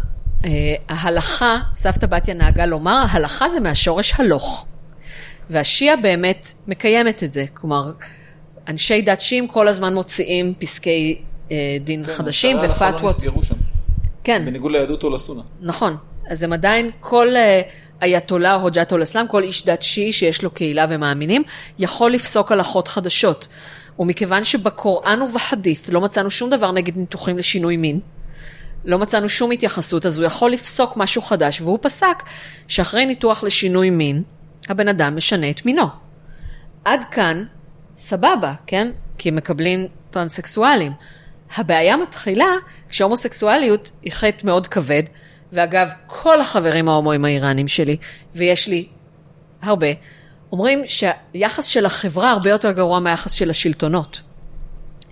ההלכה, 0.90 1.57
סבתא 1.76 2.07
בתיה 2.07 2.34
נהגה 2.34 2.65
לומר, 2.65 3.06
ההלכה 3.10 3.49
זה 3.49 3.60
מהשורש 3.60 4.14
הלוך. 4.20 4.65
והשיעה 5.49 5.95
באמת 5.95 6.53
מקיימת 6.68 7.24
את 7.24 7.34
זה. 7.34 7.45
כלומר, 7.53 7.91
אנשי 8.68 9.02
דת 9.02 9.22
שיעים 9.22 9.48
כל 9.48 9.68
הזמן 9.68 9.94
מוציאים 9.94 10.53
פסקי 10.53 11.22
אה, 11.52 11.78
דין 11.84 12.03
חדשים 12.07 12.57
שערי 12.57 12.68
ההלכה 12.68 12.91
לא 12.91 12.95
ופתוות. 12.95 13.15
נסתירו 13.15 13.44
שם, 13.44 13.56
כן, 14.24 14.45
בניגוד 14.45 14.72
ליהדות 14.72 15.03
או 15.03 15.10
לסונה. 15.10 15.41
נכון. 15.61 15.98
אז 16.30 16.44
הם 16.44 16.53
עדיין, 16.53 16.90
כל 16.99 17.36
אה, 17.36 17.61
אייתולה 18.02 18.56
או 18.56 18.61
הוג'ת 18.61 18.94
אל-אסלאם, 18.94 19.28
כל 19.28 19.44
איש 19.44 19.65
דת 19.65 19.82
שיעי 19.82 20.14
שיש 20.14 20.44
לו 20.44 20.52
קהילה 20.52 20.86
ומאמינים, 20.90 21.44
יכול 21.80 22.11
לפסוק 22.11 22.52
הלכות 22.52 22.88
חדשות. 22.88 23.48
ומכיוון 23.99 24.44
שבקוראן 24.44 25.22
ובחדית 25.22 25.90
לא 25.90 26.02
מצאנו 26.02 26.32
שום 26.32 26.49
דבר 26.49 26.72
נגד 26.72 26.98
ניתוחים 26.98 27.38
לשינוי 27.38 27.78
מין, 27.78 27.99
לא 28.85 28.99
מצאנו 28.99 29.30
שום 29.30 29.51
התייחסות, 29.51 30.05
אז 30.05 30.19
הוא 30.19 30.26
יכול 30.26 30.51
לפסוק 30.51 30.97
משהו 30.97 31.22
חדש, 31.22 31.61
והוא 31.61 31.80
פסק 31.81 32.23
שאחרי 32.68 33.05
ניתוח 33.05 33.43
לשינוי 33.43 33.89
מין, 33.89 34.23
הבן 34.69 34.88
אדם 34.88 35.15
משנה 35.15 35.49
את 35.49 35.65
מינו. 35.65 35.88
עד 36.85 37.03
כאן, 37.03 37.43
סבבה, 37.97 38.53
כן? 38.68 38.91
כי 39.18 39.31
מקבלים 39.31 39.88
טרנסקסואלים. 40.10 40.91
הבעיה 41.57 41.97
מתחילה 41.97 42.51
כשהומוסקסואליות 42.89 43.91
היא 44.01 44.11
חטא 44.11 44.45
מאוד 44.45 44.68
כבד, 44.68 45.03
ואגב, 45.53 45.89
כל 46.07 46.41
החברים 46.41 46.89
ההומואים 46.89 47.26
האיראנים 47.26 47.68
שלי, 47.68 47.97
ויש 48.35 48.68
לי 48.68 48.88
הרבה, 49.61 49.88
אומרים 50.51 50.81
שהיחס 50.85 51.65
של 51.65 51.85
החברה 51.85 52.31
הרבה 52.31 52.49
יותר 52.49 52.72
גרוע 52.72 52.99
מהיחס 52.99 53.31
של 53.31 53.49
השלטונות. 53.49 54.22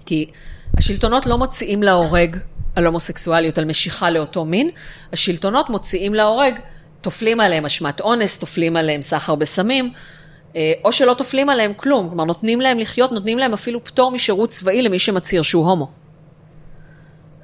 כי 0.06 0.32
השלטונות 0.78 1.26
לא 1.26 1.38
מוציאים 1.38 1.84
להורג 1.84 2.38
על 2.76 2.86
הומוסקסואליות, 2.86 3.58
על 3.58 3.66
משיכה 3.66 4.10
לאותו 4.10 4.46
מין, 4.46 4.70
השלטונות 5.14 5.70
מוציאים 5.70 6.14
להורג, 6.14 6.60
טופלים 7.02 7.40
עליהם 7.40 7.66
אשמת 7.66 8.02
אונס, 8.02 8.38
טופלים 8.38 8.76
עליהם 8.76 9.02
סחר 9.02 9.36
בסמים, 9.36 9.94
אה, 10.56 10.74
או 10.86 10.92
שלא 10.92 11.14
טופלים 11.14 11.50
עליהם 11.50 11.74
כלום, 11.74 12.10
כלומר 12.10 12.24
נותנים 12.24 12.62
להם 12.62 12.80
לחיות, 12.80 13.12
נותנים 13.12 13.38
להם 13.38 13.54
אפילו 13.54 13.84
פטור 13.84 14.12
משירות 14.12 14.50
צבאי 14.50 14.82
למי 14.82 15.00
שמצהיר 15.00 15.42
שהוא 15.42 15.66
הומו. 15.66 15.92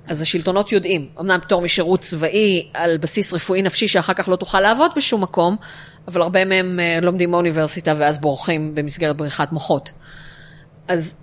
אז 0.07 0.21
השלטונות 0.21 0.71
יודעים, 0.71 1.07
אמנם 1.19 1.39
פטור 1.39 1.61
משירות 1.61 1.99
צבאי 1.99 2.67
על 2.73 2.97
בסיס 2.97 3.33
רפואי 3.33 3.61
נפשי 3.61 3.87
שאחר 3.87 4.13
כך 4.13 4.29
לא 4.29 4.35
תוכל 4.35 4.61
לעבוד 4.61 4.91
בשום 4.95 5.23
מקום, 5.23 5.55
אבל 6.07 6.21
הרבה 6.21 6.45
מהם 6.45 6.79
אה, 6.79 6.99
לומדים 7.01 7.31
באוניברסיטה 7.31 7.93
ואז 7.97 8.17
בורחים 8.17 8.75
במסגרת 8.75 9.17
בריחת 9.17 9.51
מוחות. 9.51 9.91
אז 10.87 11.13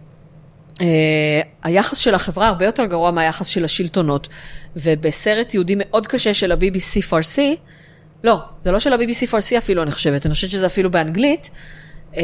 היחס 1.63 1.99
של 1.99 2.15
החברה 2.15 2.49
הרבה 2.49 2.65
יותר 2.65 2.85
גרוע 2.85 3.11
מהיחס 3.11 3.47
של 3.47 3.65
השלטונות, 3.65 4.29
ובסרט 4.77 5.55
יהודי 5.55 5.75
מאוד 5.79 6.07
קשה 6.07 6.35
של 6.35 6.53
ה-BBC 6.53 7.03
פרסי, 7.09 7.57
לא, 8.25 8.39
זה 8.65 8.71
לא 8.71 8.79
של 8.79 8.93
ה-BBC 8.93 9.27
פרסי 9.31 9.59
אפילו, 9.59 9.83
אני 9.83 9.91
חושבת, 9.91 10.27
אני 10.27 10.35
חושבת 10.35 10.51
שזה 10.51 10.67
אפילו 10.67 10.91
באנגלית, 10.91 11.51
אה, 12.17 12.23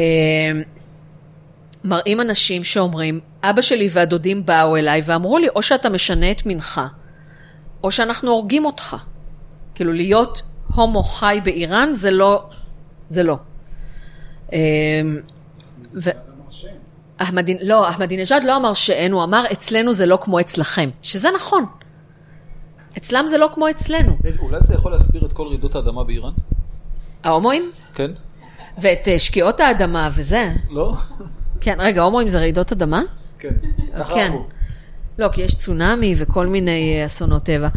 מראים 1.83 2.21
אנשים 2.21 2.63
שאומרים, 2.63 3.19
אבא 3.43 3.61
שלי 3.61 3.89
והדודים 3.91 4.45
באו 4.45 4.77
אליי 4.77 5.01
ואמרו 5.05 5.37
לי, 5.37 5.47
או 5.55 5.61
שאתה 5.61 5.89
משנה 5.89 6.31
את 6.31 6.45
מנחה, 6.45 6.87
או 7.83 7.91
שאנחנו 7.91 8.31
הורגים 8.31 8.65
אותך. 8.65 8.95
כאילו, 9.75 9.93
להיות 9.93 10.41
הומו 10.75 11.03
חי 11.03 11.39
באיראן 11.43 11.93
זה 11.93 12.11
לא, 12.11 12.43
זה 13.07 13.23
לא. 13.23 13.37
אה, 14.53 14.59
ו... 15.95 16.09
אחמדין, 17.21 17.57
לא, 17.61 17.89
אחמדינג'אד 17.89 18.43
לא 18.43 18.57
אמר 18.57 18.73
שאין, 18.73 19.11
הוא 19.11 19.23
אמר 19.23 19.43
אצלנו 19.51 19.93
זה 19.93 20.05
לא 20.05 20.17
כמו 20.21 20.39
אצלכם, 20.39 20.89
שזה 21.01 21.29
נכון. 21.35 21.65
אצלם 22.97 23.27
זה 23.27 23.37
לא 23.37 23.49
כמו 23.53 23.69
אצלנו. 23.69 24.17
אולי 24.39 24.61
זה 24.61 24.73
יכול 24.73 24.91
להסביר 24.91 25.25
את 25.25 25.33
כל 25.33 25.47
רעידות 25.47 25.75
האדמה 25.75 26.03
באיראן? 26.03 26.33
ההומואים? 27.23 27.71
כן? 27.93 28.11
ואת 28.77 29.07
אה, 29.07 29.19
שקיעות 29.19 29.59
האדמה 29.59 30.09
וזה. 30.13 30.51
לא? 30.69 30.95
כן, 31.61 31.75
רגע, 31.79 32.01
הומואים 32.01 32.27
זה 32.27 32.39
רעידות 32.39 32.71
אדמה? 32.71 33.01
כן. 33.39 33.53
כן. 34.13 34.33
לא, 35.19 35.27
כי 35.27 35.41
יש 35.41 35.55
צונאמי 35.55 36.15
וכל 36.17 36.47
מיני 36.47 36.99
אה, 36.99 37.05
אסונות 37.05 37.43
טבע. 37.43 37.67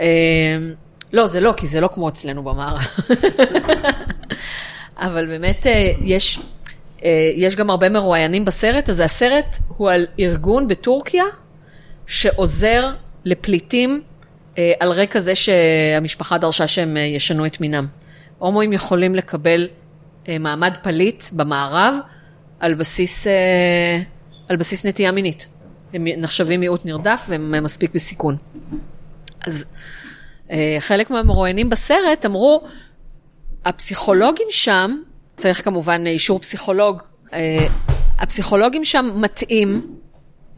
אה, 0.00 0.56
לא, 1.12 1.26
זה 1.26 1.40
לא, 1.40 1.54
כי 1.56 1.66
זה 1.66 1.80
לא 1.80 1.88
כמו 1.92 2.08
אצלנו 2.08 2.42
במערב. 2.44 2.80
אבל 5.06 5.26
באמת 5.26 5.66
אה, 5.66 5.92
יש, 6.00 6.40
יש 7.36 7.56
גם 7.56 7.70
הרבה 7.70 7.88
מרואיינים 7.88 8.44
בסרט, 8.44 8.90
אז 8.90 9.00
הסרט 9.00 9.54
הוא 9.68 9.90
על 9.90 10.06
ארגון 10.20 10.68
בטורקיה 10.68 11.24
שעוזר 12.06 12.90
לפליטים 13.24 14.02
אה, 14.58 14.72
על 14.80 14.90
רקע 14.90 15.20
זה 15.20 15.34
שהמשפחה 15.34 16.38
דרשה 16.38 16.66
שהם 16.66 16.96
אה, 16.96 17.02
ישנו 17.02 17.46
את 17.46 17.60
מינם. 17.60 17.86
הומואים 18.38 18.72
יכולים 18.72 19.14
לקבל 19.14 19.68
אה, 20.28 20.38
מעמד 20.38 20.74
פליט 20.82 21.24
במערב 21.32 21.94
על 22.60 22.74
בסיס, 22.74 23.26
אה, 23.26 24.00
על 24.48 24.56
בסיס 24.56 24.86
נטייה 24.86 25.12
מינית. 25.12 25.46
הם 25.92 26.04
נחשבים 26.06 26.60
מיעוט 26.60 26.86
נרדף 26.86 27.24
והם 27.28 27.64
מספיק 27.64 27.94
בסיכון. 27.94 28.36
אז 29.46 29.64
אה, 30.50 30.76
חלק 30.80 31.10
מהמרואיינים 31.10 31.70
בסרט 31.70 32.26
אמרו, 32.26 32.62
הפסיכולוגים 33.64 34.46
שם, 34.50 35.00
צריך 35.38 35.64
כמובן 35.64 36.06
אישור 36.06 36.38
פסיכולוג, 36.38 37.02
אה, 37.32 37.66
הפסיכולוגים 38.18 38.84
שם 38.84 39.10
מטעים 39.14 39.86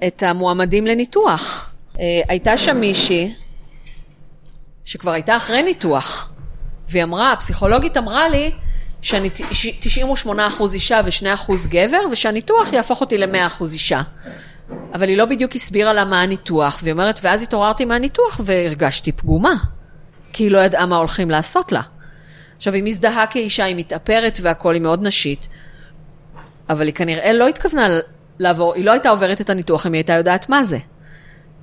את 0.06 0.22
המועמדים 0.22 0.86
לניתוח. 0.86 1.70
אה, 2.00 2.20
הייתה 2.28 2.58
שם 2.58 2.76
מישהי 2.76 3.34
שכבר 4.84 5.10
הייתה 5.10 5.36
אחרי 5.36 5.62
ניתוח, 5.62 6.32
והיא 6.88 7.02
אמרה, 7.02 7.32
הפסיכולוגית 7.32 7.96
אמרה 7.96 8.28
לי 8.28 8.50
שאני 9.02 9.30
ת- 9.30 9.40
98% 9.80 10.74
אישה 10.74 11.00
ו-2% 11.04 11.52
גבר, 11.68 12.00
ושהניתוח 12.12 12.72
יהפוך 12.72 13.00
אותי 13.00 13.18
ל-100% 13.18 13.72
אישה. 13.72 14.02
אבל 14.94 15.08
היא 15.08 15.16
לא 15.16 15.24
בדיוק 15.24 15.54
הסבירה 15.56 15.92
לה 15.92 16.04
מה 16.04 16.22
הניתוח, 16.22 16.78
והיא 16.82 16.92
אומרת, 16.92 17.20
ואז 17.22 17.42
התעוררתי 17.42 17.84
מהניתוח 17.84 18.40
והרגשתי 18.44 19.12
פגומה, 19.12 19.54
כי 20.32 20.42
היא 20.44 20.50
לא 20.50 20.58
ידעה 20.58 20.86
מה 20.86 20.96
הולכים 20.96 21.30
לעשות 21.30 21.72
לה. 21.72 21.80
עכשיו, 22.60 22.74
היא 22.74 22.82
מזדהה 22.82 23.26
כאישה, 23.26 23.64
היא 23.64 23.76
מתאפרת 23.76 24.38
והכול, 24.42 24.74
היא 24.74 24.82
מאוד 24.82 25.06
נשית, 25.06 25.48
אבל 26.68 26.86
היא 26.86 26.94
כנראה 26.94 27.32
לא 27.32 27.48
התכוונה 27.48 27.88
לעבור, 28.38 28.74
היא 28.74 28.84
לא 28.84 28.90
הייתה 28.90 29.08
עוברת 29.08 29.40
את 29.40 29.50
הניתוח 29.50 29.86
אם 29.86 29.92
היא 29.92 29.98
הייתה 29.98 30.12
יודעת 30.12 30.48
מה 30.48 30.64
זה. 30.64 30.78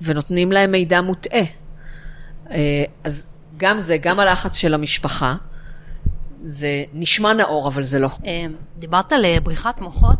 ונותנים 0.01 0.51
להם 0.51 0.71
מידע 0.71 1.01
מוטעה. 1.01 1.41
אה, 2.51 2.83
אז 3.03 3.27
גם 3.57 3.79
זה, 3.79 3.97
גם 3.97 4.19
הלחץ 4.19 4.55
של 4.57 4.73
המשפחה, 4.73 5.35
זה 6.43 6.83
נשמע 6.93 7.33
נאור, 7.33 7.67
אבל 7.67 7.83
זה 7.83 7.99
לא. 7.99 8.09
אה, 8.25 8.45
דיברת 8.77 9.13
על 9.13 9.25
אה, 9.25 9.37
בריחת 9.43 9.81
מוחות 9.81 10.19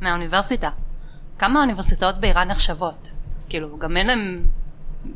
מהאוניברסיטה. 0.00 0.70
כמה 1.38 1.58
האוניברסיטאות 1.58 2.18
באיראן 2.18 2.48
נחשבות? 2.48 3.10
כאילו, 3.48 3.78
גם 3.78 3.96
אין 3.96 4.06
להם, 4.06 4.44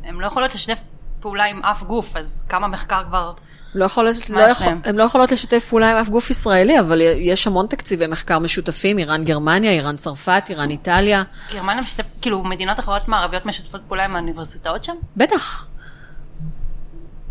הן 0.03 0.15
לא 0.15 0.27
יכולות 0.27 0.55
לשתף 0.55 0.79
פעולה 1.19 1.45
עם 1.45 1.63
אף 1.63 1.83
גוף, 1.83 2.15
אז 2.15 2.43
כמה 2.49 2.67
מחקר 2.67 3.03
כבר... 3.07 3.31
לא 3.75 3.85
יכולות, 3.85 4.29
לא 4.29 4.39
יכול? 4.41 4.73
הן 4.83 4.95
לא 4.95 5.03
יכולות 5.03 5.31
לשתף 5.31 5.65
פעולה 5.69 5.91
עם 5.91 5.97
אף 5.97 6.09
גוף 6.09 6.29
ישראלי, 6.29 6.79
אבל 6.79 7.01
יש 7.01 7.47
המון 7.47 7.67
תקציבי 7.67 8.07
מחקר 8.07 8.39
משותפים, 8.39 8.97
איראן 8.97 9.23
גרמניה, 9.23 9.71
איראן 9.71 9.95
צרפת, 9.95 10.43
איראן 10.49 10.69
איטליה. 10.69 11.23
גרמניה 11.53 11.81
משתף, 11.81 12.03
כאילו, 12.21 12.43
מדינות 12.43 12.79
אחרות 12.79 13.07
מערביות 13.07 13.45
משתפות 13.45 13.81
פעולה 13.87 14.05
עם 14.05 14.15
האוניברסיטאות 14.15 14.83
שם? 14.83 14.93
בטח, 15.17 15.67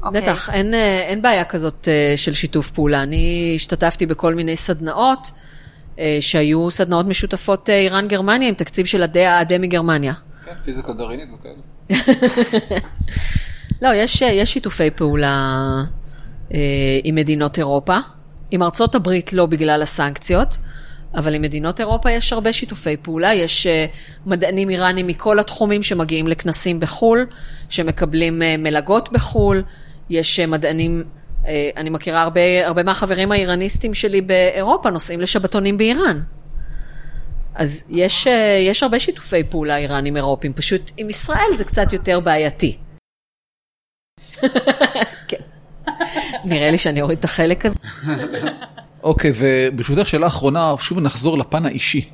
אוקיי. 0.02 0.22
בטח, 0.22 0.50
אין, 0.50 0.74
אה, 0.74 1.00
אין 1.00 1.22
בעיה 1.22 1.44
כזאת 1.44 1.88
אה, 1.88 2.14
של 2.16 2.34
שיתוף 2.34 2.70
פעולה. 2.70 3.02
אני 3.02 3.52
השתתפתי 3.56 4.06
בכל 4.06 4.34
מיני 4.34 4.56
סדנאות, 4.56 5.30
אה, 5.98 6.18
שהיו 6.20 6.70
סדנאות 6.70 7.06
משותפות 7.06 7.70
איראן-גרמניה, 7.70 8.48
עם 8.48 8.54
תקציב 8.54 8.86
של 8.86 9.02
עדי 9.02 9.58
מגרמניה. 9.58 10.12
כן, 10.44 10.54
פיזיקה 10.64 10.92
גרעינית 10.92 11.28
וכאלה. 11.34 11.54
לא, 13.82 13.94
יש, 13.94 14.22
יש 14.22 14.52
שיתופי 14.52 14.90
פעולה 14.90 15.60
עם 17.04 17.14
מדינות 17.14 17.58
אירופה. 17.58 17.98
עם 18.50 18.62
ארצות 18.62 18.94
הברית 18.94 19.32
לא 19.32 19.46
בגלל 19.46 19.82
הסנקציות, 19.82 20.58
אבל 21.14 21.34
עם 21.34 21.42
מדינות 21.42 21.80
אירופה 21.80 22.10
יש 22.10 22.32
הרבה 22.32 22.52
שיתופי 22.52 22.96
פעולה. 22.96 23.34
יש 23.34 23.66
אה, 23.66 23.86
מדענים 24.26 24.70
איראנים 24.70 25.06
מכל 25.06 25.38
התחומים 25.38 25.82
שמגיעים 25.82 26.28
לכנסים 26.28 26.80
בחו"ל, 26.80 27.26
שמקבלים 27.68 28.42
אה, 28.42 28.56
מלגות 28.56 29.12
בחו"ל. 29.12 29.62
יש 30.10 30.40
אה, 30.40 30.46
מדענים, 30.46 31.04
אה, 31.46 31.70
אני 31.76 31.90
מכירה 31.90 32.22
הרבה, 32.22 32.66
הרבה 32.66 32.82
מהחברים 32.82 33.32
האיראניסטים 33.32 33.94
שלי 33.94 34.20
באירופה 34.20 34.90
נוסעים 34.90 35.20
לשבתונים 35.20 35.76
באיראן. 35.78 36.16
אז 37.54 37.84
יש, 37.88 38.26
אה, 38.26 38.58
יש 38.60 38.82
הרבה 38.82 39.00
שיתופי 39.00 39.44
פעולה 39.44 39.76
איראנים 39.76 40.16
אירופים, 40.16 40.52
פשוט 40.52 40.90
עם 40.96 41.10
ישראל 41.10 41.56
זה 41.56 41.64
קצת 41.64 41.92
יותר 41.92 42.20
בעייתי. 42.20 42.76
כן. 45.28 45.40
נראה 46.44 46.70
לי 46.70 46.78
שאני 46.78 47.02
אוריד 47.02 47.18
את 47.18 47.24
החלק 47.24 47.66
הזה. 47.66 47.76
אוקיי, 49.02 49.32
וברשותך 49.36 50.08
שאלה 50.08 50.26
אחרונה, 50.26 50.74
שוב 50.78 51.00
נחזור 51.00 51.38
לפן 51.38 51.66
האישי. 51.66 52.08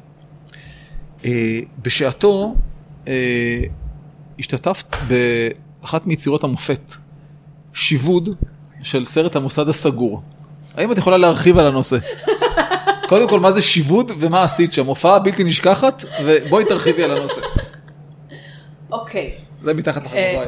אה, 1.24 1.60
בשעתו 1.82 2.54
אה, 3.08 3.62
השתתפת 4.38 4.96
באחת 5.08 6.06
מיצירות 6.06 6.44
המופת, 6.44 6.94
שיבוד 7.72 8.28
של 8.82 9.04
סרט 9.04 9.36
המוסד 9.36 9.68
הסגור. 9.68 10.22
האם 10.76 10.92
את 10.92 10.98
יכולה 10.98 11.16
להרחיב 11.16 11.58
על 11.58 11.66
הנושא? 11.66 11.98
קודם 13.08 13.28
כל, 13.28 13.40
מה 13.40 13.52
זה 13.52 13.62
שיבוד 13.62 14.12
ומה 14.18 14.42
עשית 14.42 14.72
שם? 14.72 14.86
הופעה 14.86 15.18
בלתי 15.18 15.44
נשכחת, 15.44 16.04
ובואי 16.24 16.64
תרחיבי 16.64 17.04
על 17.04 17.10
הנושא. 17.10 17.40
אוקיי. 18.92 19.32
זה 19.64 19.74
מתחת 19.74 20.04
לחגורה. 20.04 20.44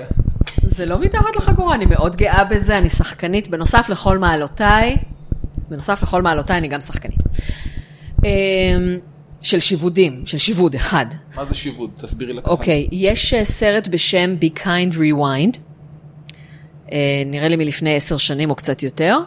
אה, 0.65 0.69
זה 0.69 0.87
לא 0.87 0.99
מתחת 1.01 1.37
לחגורה, 1.37 1.75
אני 1.75 1.87
מאוד 1.87 2.17
גאה 2.17 2.45
בזה, 2.45 2.79
אני 2.79 2.91
שחקנית, 2.91 3.49
בנוסף 3.49 3.89
לכל 3.89 4.19
מעלותיי, 4.19 4.97
בנוסף 5.69 6.03
לכל 6.03 6.23
מעלותיי 6.23 6.59
אני 6.59 6.69
גם 6.69 6.81
שחקנית. 6.81 7.21
אמ, 8.25 8.99
של 9.43 9.61
שיבודים, 9.61 10.23
של 10.27 10.39
שיבוד 10.39 10.75
אחד. 10.75 11.07
מה 11.37 11.45
זה 11.45 11.55
שיבוד? 11.55 11.91
תסבירי 11.97 12.33
לקהל. 12.33 12.53
אוקיי, 12.53 12.89
יש 12.93 13.35
אה, 13.35 13.45
סרט 13.45 13.89
בשם 13.89 14.37
Be 14.41 14.47
Kind 14.59 14.95
Rewind, 14.95 15.59
אה, 16.93 17.23
נראה 17.27 17.49
לי 17.49 17.57
מלפני 17.57 17.97
עשר 17.97 18.17
שנים 18.17 18.51
או 18.51 18.55
קצת 18.55 18.83
יותר, 18.83 19.19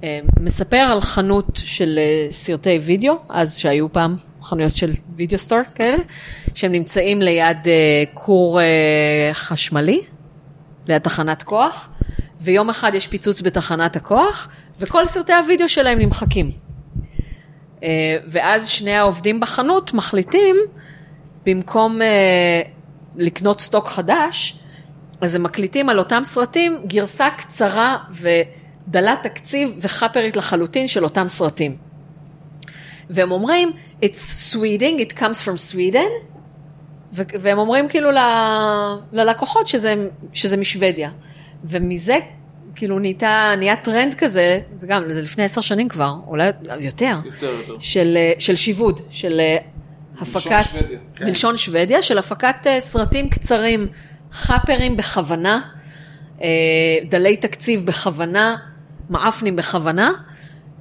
שמספר 0.00 0.76
על 0.76 1.00
חנות 1.00 1.60
של 1.64 1.98
אה, 1.98 2.26
סרטי 2.30 2.78
וידאו, 2.78 3.14
אז 3.28 3.56
שהיו 3.56 3.92
פעם 3.92 4.16
חנויות 4.42 4.76
של 4.76 4.92
וידאו 5.16 5.38
סטור 5.38 5.58
כאלה, 5.74 5.96
שהם 6.54 6.72
נמצאים 6.72 7.22
ליד 7.22 7.56
אה, 7.66 8.04
כור 8.14 8.60
אה, 8.60 9.30
חשמלי, 9.32 10.00
ליד 10.86 11.02
תחנת 11.02 11.42
כוח, 11.42 11.88
ויום 12.40 12.70
אחד 12.70 12.94
יש 12.94 13.06
פיצוץ 13.06 13.40
בתחנת 13.40 13.96
הכוח, 13.96 14.48
וכל 14.80 15.06
סרטי 15.06 15.32
הוידאו 15.32 15.68
שלהם 15.68 15.98
נמחקים. 15.98 16.50
אה, 17.82 18.16
ואז 18.26 18.68
שני 18.68 18.94
העובדים 18.94 19.40
בחנות 19.40 19.94
מחליטים, 19.94 20.56
במקום 21.46 22.00
לקנות 23.16 23.60
סטוק 23.60 23.88
חדש, 23.88 24.58
אז 25.20 25.34
הם 25.34 25.42
מקליטים 25.42 25.88
על 25.88 25.98
אותם 25.98 26.20
סרטים 26.24 26.76
גרסה 26.86 27.28
קצרה 27.36 27.96
ודלת 28.10 29.22
תקציב 29.22 29.74
וחאפרית 29.80 30.36
לחלוטין 30.36 30.88
של 30.88 31.04
אותם 31.04 31.28
סרטים. 31.28 31.91
והם 33.10 33.32
אומרים, 33.32 33.70
it's 34.02 34.52
Sweden, 34.54 35.00
it 35.00 35.18
comes 35.18 35.44
from 35.44 35.72
Sweden, 35.72 36.10
ו- 37.12 37.22
והם 37.40 37.58
אומרים 37.58 37.88
כאילו 37.88 38.10
ל- 38.10 38.96
ללקוחות 39.12 39.68
שזה, 39.68 39.94
שזה 40.32 40.56
משוודיה. 40.56 41.10
ומזה 41.64 42.16
כאילו 42.74 42.98
נהייתה, 42.98 43.54
נהיה 43.58 43.76
טרנד 43.76 44.14
כזה, 44.14 44.60
זה 44.72 44.86
גם, 44.86 45.02
זה 45.08 45.22
לפני 45.22 45.44
עשר 45.44 45.60
שנים 45.60 45.88
כבר, 45.88 46.14
אולי 46.26 46.46
יותר, 46.46 46.78
יותר, 46.80 47.20
יותר. 47.46 47.76
של, 47.78 48.18
של 48.38 48.56
שיווד, 48.56 49.00
של 49.10 49.40
אה, 49.40 49.56
הפקת, 50.20 50.64
שוודיה, 50.72 50.98
כן. 51.14 51.24
מלשון 51.24 51.56
שוודיה, 51.56 52.02
של 52.02 52.18
הפקת 52.18 52.66
אה, 52.66 52.80
סרטים 52.80 53.28
קצרים, 53.28 53.86
חאפרים 54.32 54.96
בכוונה, 54.96 55.60
אה, 56.42 56.48
דלי 57.08 57.36
תקציב 57.36 57.86
בכוונה, 57.86 58.56
מעפנים 59.10 59.56
בכוונה, 59.56 60.10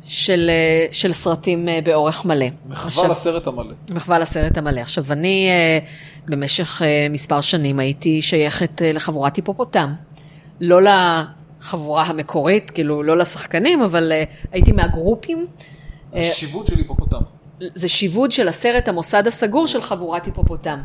של, 0.03 0.49
אה, 0.49 0.87
של 0.91 1.13
סרטים 1.13 1.69
אה, 1.69 1.79
באורך 1.83 2.25
מלא. 2.25 2.45
מחווה 2.69 2.87
עכשיו- 2.87 3.11
לסרט 3.11 3.47
המלא. 3.47 3.73
מחווה 3.91 4.19
לסרט 4.19 4.57
המלא. 4.57 4.81
עכשיו, 4.81 5.05
אני 5.11 5.49
אה, 5.49 5.79
במשך 6.25 6.81
מספר 7.09 7.41
שנים 7.41 7.79
הייתי 7.79 8.21
שייכת 8.21 8.81
לחבורת 8.93 9.35
היפופוטם. 9.35 9.93
לא 10.61 10.79
לחבורה 11.61 12.03
המקורית, 12.03 12.71
כאילו, 12.71 13.03
לא 13.03 13.17
לשחקנים, 13.17 13.81
אבל 13.81 14.11
הייתי 14.51 14.71
מהגרופים. 14.71 15.47
זה 16.11 16.25
שיבוד 16.33 16.67
של 16.67 16.77
היפופוטם. 16.77 17.17
זה 17.75 17.87
שיבוד 17.89 18.31
של 18.31 18.47
הסרט 18.47 18.87
המוסד 18.87 19.27
הסגור 19.27 19.67
של 19.67 19.81
חבורת 19.81 20.25
היפופוטם. 20.25 20.79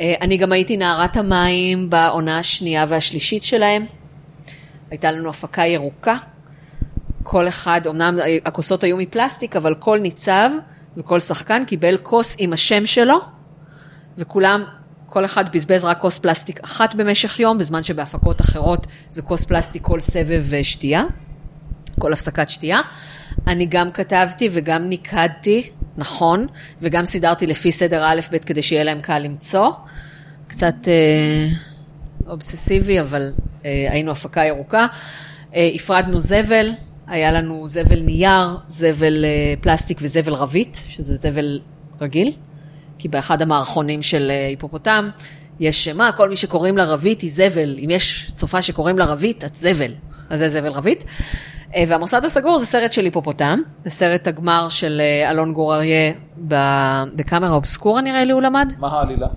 אני 0.00 0.36
גם 0.36 0.52
הייתי 0.52 0.76
נערת 0.76 1.16
המים 1.16 1.90
בעונה 1.90 2.38
השנייה 2.38 2.84
והשלישית 2.88 3.42
שלהם. 3.42 3.84
הייתה 4.90 5.12
לנו 5.12 5.28
הפקה 5.28 5.62
ירוקה. 5.66 6.16
כל 7.22 7.48
אחד, 7.48 7.86
אמנם 7.86 8.18
הכוסות 8.46 8.84
היו 8.84 8.96
מפלסטיק, 8.96 9.56
אבל 9.56 9.74
כל 9.74 9.98
ניצב 9.98 10.50
וכל 10.96 11.20
שחקן 11.20 11.64
קיבל 11.64 11.96
כוס 12.02 12.36
עם 12.38 12.52
השם 12.52 12.86
שלו, 12.86 13.20
וכולם, 14.18 14.64
כל 15.06 15.24
אחד 15.24 15.52
בזבז 15.52 15.84
רק 15.84 16.00
כוס 16.00 16.18
פלסטיק 16.18 16.60
אחת 16.64 16.94
במשך 16.94 17.40
יום, 17.40 17.58
בזמן 17.58 17.82
שבהפקות 17.82 18.40
אחרות 18.40 18.86
זה 19.10 19.22
כוס 19.22 19.44
פלסטיק 19.44 19.82
כל 19.82 20.00
סבב 20.00 20.54
אה, 20.54 20.64
שתייה, 20.64 21.04
כל 22.00 22.12
הפסקת 22.12 22.48
שתייה. 22.48 22.80
אני 23.46 23.66
גם 23.66 23.90
כתבתי 23.90 24.48
וגם 24.52 24.88
ניקדתי, 24.88 25.70
נכון, 25.96 26.46
וגם 26.80 27.04
סידרתי 27.04 27.46
לפי 27.46 27.72
סדר 27.72 28.04
א' 28.04 28.20
ב' 28.32 28.38
כדי 28.38 28.62
שיהיה 28.62 28.84
להם 28.84 29.00
קל 29.00 29.18
למצוא. 29.18 29.70
קצת 30.46 30.88
אה, 30.88 31.48
אובססיבי, 32.26 33.00
אבל 33.00 33.32
אה, 33.64 33.86
היינו 33.90 34.10
הפקה 34.10 34.44
ירוקה. 34.44 34.86
אה, 35.54 35.70
הפרדנו 35.74 36.20
זבל, 36.20 36.72
היה 37.06 37.32
לנו 37.32 37.68
זבל 37.68 38.00
נייר, 38.00 38.56
זבל 38.68 39.24
אה, 39.24 39.54
פלסטיק 39.60 39.98
וזבל 40.02 40.34
רבית, 40.34 40.82
שזה 40.88 41.16
זבל 41.16 41.60
רגיל, 42.00 42.32
כי 42.98 43.08
באחד 43.08 43.42
המערכונים 43.42 44.02
של 44.02 44.30
אה, 44.30 44.46
היפופוטם 44.46 45.08
יש, 45.60 45.88
מה, 45.88 46.12
כל 46.12 46.28
מי 46.28 46.36
שקוראים 46.36 46.76
לה 46.76 46.84
רבית 46.84 47.20
היא 47.20 47.30
זבל, 47.30 47.76
אם 47.84 47.90
יש 47.90 48.30
צופה 48.34 48.62
שקוראים 48.62 48.98
לה 48.98 49.04
רבית, 49.04 49.44
את 49.44 49.54
זבל, 49.54 49.92
אז 50.30 50.38
זה 50.38 50.48
זבל 50.48 50.70
רבית. 50.70 51.04
אה, 51.76 51.84
והמוסד 51.88 52.24
הסגור 52.24 52.58
זה 52.58 52.66
סרט 52.66 52.92
של 52.92 53.04
היפופוטם, 53.04 53.58
זה 53.84 53.90
סרט 53.90 54.26
הגמר 54.26 54.68
של 54.68 55.00
אלון 55.30 55.52
גור 55.52 55.74
אריה 55.74 56.12
בקאמרה 57.16 57.50
אובסקורה 57.50 58.00
נראה 58.00 58.24
לי 58.24 58.32
הוא 58.32 58.42
למד. 58.42 58.72
מה 58.78 58.88
העלילה? 58.88 59.28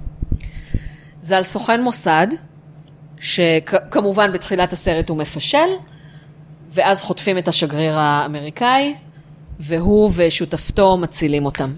זה 1.21 1.37
על 1.37 1.43
סוכן 1.43 1.81
מוסד, 1.81 2.27
שכמובן 3.19 4.31
בתחילת 4.31 4.73
הסרט 4.73 5.09
הוא 5.09 5.17
מפשל, 5.17 5.69
ואז 6.75 7.01
חוטפים 7.01 7.37
את 7.37 7.47
השגריר 7.47 7.93
האמריקאי, 7.97 8.93
והוא 9.59 10.11
ושותפתו 10.15 10.97
מצילים 10.97 11.45
אותם. 11.45 11.73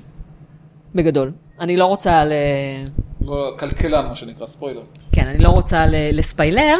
בגדול. 0.95 1.31
אני 1.59 1.77
לא 1.77 1.85
רוצה 1.85 2.25
ל... 2.25 2.31
לא, 3.21 3.55
כלכלן, 3.59 4.05
מה 4.05 4.15
שנקרא, 4.15 4.47
ספוילר. 4.47 4.81
כן, 5.11 5.27
אני 5.27 5.43
לא 5.43 5.49
רוצה 5.49 5.85
ל- 5.85 6.17
לספיילר, 6.17 6.75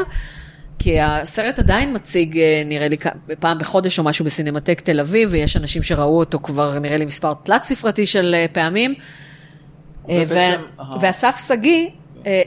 כי 0.79 0.99
הסרט 1.01 1.59
עדיין 1.59 1.95
מציג, 1.95 2.37
אה, 2.37 2.61
נראה 2.65 2.87
לי, 2.87 2.97
פעם 3.39 3.57
בחודש 3.59 3.99
או 3.99 4.03
משהו 4.03 4.25
בסינמטק 4.25 4.81
תל 4.81 4.99
אביב, 4.99 5.29
ויש 5.31 5.57
אנשים 5.57 5.83
שראו 5.83 6.19
אותו 6.19 6.39
כבר, 6.39 6.79
נראה 6.79 6.97
לי, 6.97 7.05
מספר 7.05 7.33
תלת 7.33 7.63
ספרתי 7.63 8.05
של 8.05 8.35
אה, 8.35 8.45
פעמים. 8.53 8.93
אה, 10.09 10.23
ו- 10.27 10.33
בעצם 10.35 10.61
ואסף 11.01 11.45
שגיא, 11.47 11.89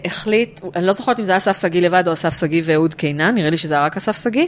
החליט, 0.05 0.61
אני 0.77 0.86
לא 0.86 0.93
זוכרת 0.93 1.19
אם 1.19 1.24
זה 1.24 1.32
היה 1.32 1.36
אסף 1.36 1.61
שגיא 1.61 1.81
לבד 1.81 2.09
או 2.09 2.12
אסף 2.12 2.40
שגיא 2.40 2.62
ואהוד 2.65 2.94
קינן, 2.94 3.35
נראה 3.35 3.51
לי 3.51 3.57
שזה 3.57 3.74
היה 3.74 3.85
רק 3.85 3.97
אסף 3.97 4.23
שגיא, 4.23 4.47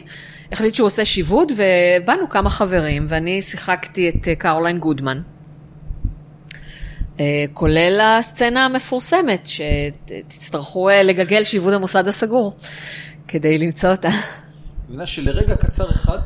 החליט 0.53 0.75
שהוא 0.75 0.87
עושה 0.87 1.05
שיבוד, 1.05 1.53
ובאנו 1.57 2.29
כמה 2.29 2.51
חברים, 2.51 3.07
ואני 3.09 3.43
שיחקתי 3.43 4.09
את 4.09 4.29
אה, 4.29 4.35
קרוליין 4.35 4.79
גודמן. 4.79 5.21
אה, 7.21 7.45
כולל 7.53 8.01
הסצנה 8.03 8.65
המפורסמת, 8.65 9.47
שתצטרכו 9.47 10.89
אה, 10.89 11.03
לגגל 11.03 11.45
שיבוד 11.45 11.73
המוסד 11.73 12.09
הסגור, 12.09 12.57
כדי 13.29 13.59
למצוא 13.59 13.91
אותה. 13.91 14.09
מבינה 14.89 15.07
שלרגע 15.07 15.55
קצר 15.55 15.91
אחד 15.91 16.19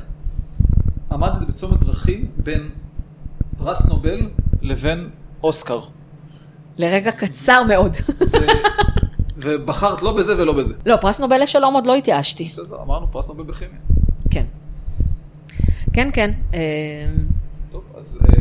עמדת 1.12 1.48
בצומת 1.48 1.80
דרכים 1.80 2.30
בין 2.36 2.68
פרס 3.58 3.88
נובל 3.88 4.30
לבין 4.62 5.10
אוסקר. 5.42 5.80
לרגע 6.78 7.12
קצר 7.12 7.62
מאוד. 7.62 7.96
ובחרת 9.36 10.02
לא 10.02 10.16
בזה 10.16 10.38
ולא 10.38 10.52
בזה. 10.52 10.74
לא, 10.86 10.96
פרס 10.96 11.20
נובל 11.20 11.42
לשלום 11.42 11.74
עוד 11.74 11.86
לא 11.86 11.94
התייאשתי. 11.94 12.44
בסדר, 12.44 12.82
אמרנו 12.82 13.06
פרס 13.12 13.28
נובל 13.28 13.44
בכימיה. 13.44 13.78
כן. 14.30 14.44
כן, 15.92 16.08
כן. 16.12 16.30
אה, 16.54 16.60
טוב, 17.70 17.82
אז... 17.98 18.18
אה, 18.22 18.36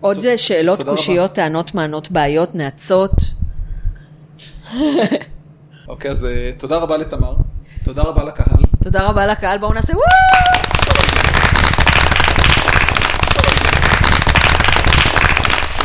עוד 0.00 0.16
טוב, 0.16 0.36
שאלות, 0.36 0.78
תודה 0.78 0.90
רבה. 0.90 1.00
קושיות, 1.00 1.32
טענות, 1.32 1.74
מענות, 1.74 2.10
בעיות, 2.10 2.54
נאצות. 2.54 3.12
אוקיי, 5.88 6.10
אז 6.10 6.24
אה, 6.24 6.50
תודה 6.58 6.76
רבה 6.76 6.96
לתמר. 6.96 7.34
תודה 7.84 8.02
רבה 8.02 8.24
לקהל. 8.24 8.62
תודה 8.82 9.08
רבה 9.08 9.26
לקהל, 9.26 9.58
בואו 9.58 9.72
נעשה 9.72 9.92
וואו! 9.92 10.93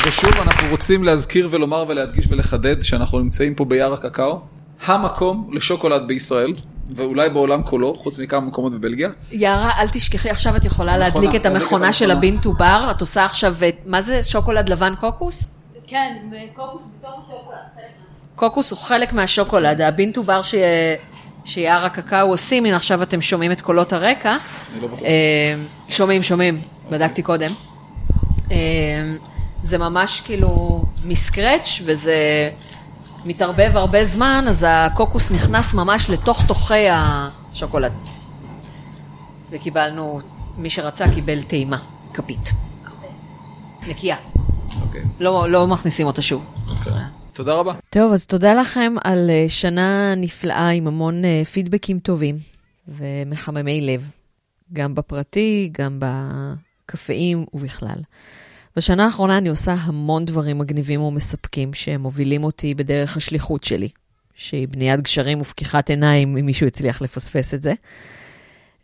ושוב, 0.09 0.35
אנחנו 0.41 0.67
רוצים 0.69 1.03
להזכיר 1.03 1.47
ולומר 1.51 1.85
ולהדגיש 1.87 2.25
ולחדד 2.29 2.81
שאנחנו 2.81 3.19
נמצאים 3.19 3.55
פה 3.55 3.65
ביער 3.65 3.93
הקקאו, 3.93 4.39
המקום 4.85 5.49
לשוקולד 5.53 6.07
בישראל, 6.07 6.53
ואולי 6.95 7.29
בעולם 7.29 7.63
כולו, 7.63 7.95
חוץ 7.95 8.19
מכמה 8.19 8.39
מקומות 8.39 8.73
בבלגיה. 8.73 9.09
יערה, 9.31 9.71
אל 9.79 9.87
תשכחי, 9.87 10.29
עכשיו 10.29 10.55
את 10.55 10.65
יכולה 10.65 10.91
מכונה, 10.91 11.21
להדליק 11.21 11.41
את 11.41 11.45
המכונה 11.45 11.93
של 11.93 12.05
המכונה. 12.11 12.17
ה 12.27 12.30
bean 12.30 12.39
to 12.41 12.53
bar, 12.53 12.87
את 12.91 13.01
עושה 13.01 13.25
עכשיו, 13.25 13.55
את- 13.69 13.77
מה 13.85 14.01
זה 14.01 14.23
שוקולד 14.23 14.69
לבן 14.69 14.93
קוקוס? 14.99 15.55
כן, 15.87 16.15
קוקוס 16.55 16.81
בתוך 16.99 17.13
השוקולד. 17.13 17.89
קוקוס 18.35 18.71
הוא 18.71 18.79
חלק 18.79 19.13
מהשוקולד, 19.13 19.81
ה 19.81 19.87
bean 19.87 20.11
to 20.11 20.23
bar 20.23 20.41
ש... 20.41 20.55
שיער 21.45 21.85
הקקאו 21.85 22.27
עושים, 22.27 22.65
הנה 22.65 22.75
עכשיו 22.75 23.03
אתם 23.03 23.21
שומעים 23.21 23.51
את 23.51 23.61
קולות 23.61 23.93
הרקע. 23.93 24.35
אני 24.73 24.81
לא 24.81 24.87
בטוח. 24.87 24.99
אה, 25.03 25.55
שומעים, 25.89 26.23
שומעים, 26.23 26.59
בדקתי 26.89 27.21
קודם. 27.21 27.51
זה 29.63 29.77
ממש 29.77 30.21
כאילו 30.21 30.83
מסקרץ' 31.05 31.81
וזה 31.85 32.49
מתערבב 33.25 33.71
הרבה 33.73 34.05
זמן, 34.05 34.45
אז 34.49 34.65
הקוקוס 34.67 35.31
נכנס 35.31 35.73
ממש 35.73 36.09
לתוך 36.09 36.45
תוכי 36.47 36.87
השוקולד. 36.89 37.93
וקיבלנו, 39.51 40.21
מי 40.57 40.69
שרצה 40.69 41.05
קיבל 41.13 41.43
טעימה, 41.43 41.77
כפית. 42.13 42.51
נקייה. 43.87 44.17
אוקיי. 44.81 45.01
לא, 45.19 45.49
לא 45.49 45.67
מכניסים 45.67 46.07
אותה 46.07 46.21
שוב. 46.21 46.45
תודה 47.33 47.53
רבה. 47.53 47.73
טוב, 47.89 48.13
אז 48.13 48.25
תודה 48.25 48.53
לכם 48.53 48.93
על 49.03 49.29
אה, 49.29 49.45
שנה 49.47 50.13
נפלאה 50.17 50.69
עם 50.69 50.87
המון 50.87 51.25
אה, 51.25 51.45
פידבקים 51.45 51.99
טובים 51.99 52.37
ומחממי 52.87 53.81
לב, 53.81 54.09
גם 54.73 54.95
בפרטי, 54.95 55.69
גם 55.71 55.99
בקפאים 55.99 57.45
ובכלל. 57.53 57.99
בשנה 58.75 59.05
האחרונה 59.05 59.37
אני 59.37 59.49
עושה 59.49 59.73
המון 59.73 60.25
דברים 60.25 60.57
מגניבים 60.57 61.01
ומספקים 61.01 61.73
שמובילים 61.73 62.43
אותי 62.43 62.73
בדרך 62.73 63.17
השליחות 63.17 63.63
שלי, 63.63 63.89
שהיא 64.35 64.67
בניית 64.67 65.01
גשרים 65.01 65.41
ופקיחת 65.41 65.89
עיניים, 65.89 66.37
אם 66.37 66.45
מישהו 66.45 66.67
הצליח 66.67 67.01
לפספס 67.01 67.53
את 67.53 67.63
זה. 67.63 67.73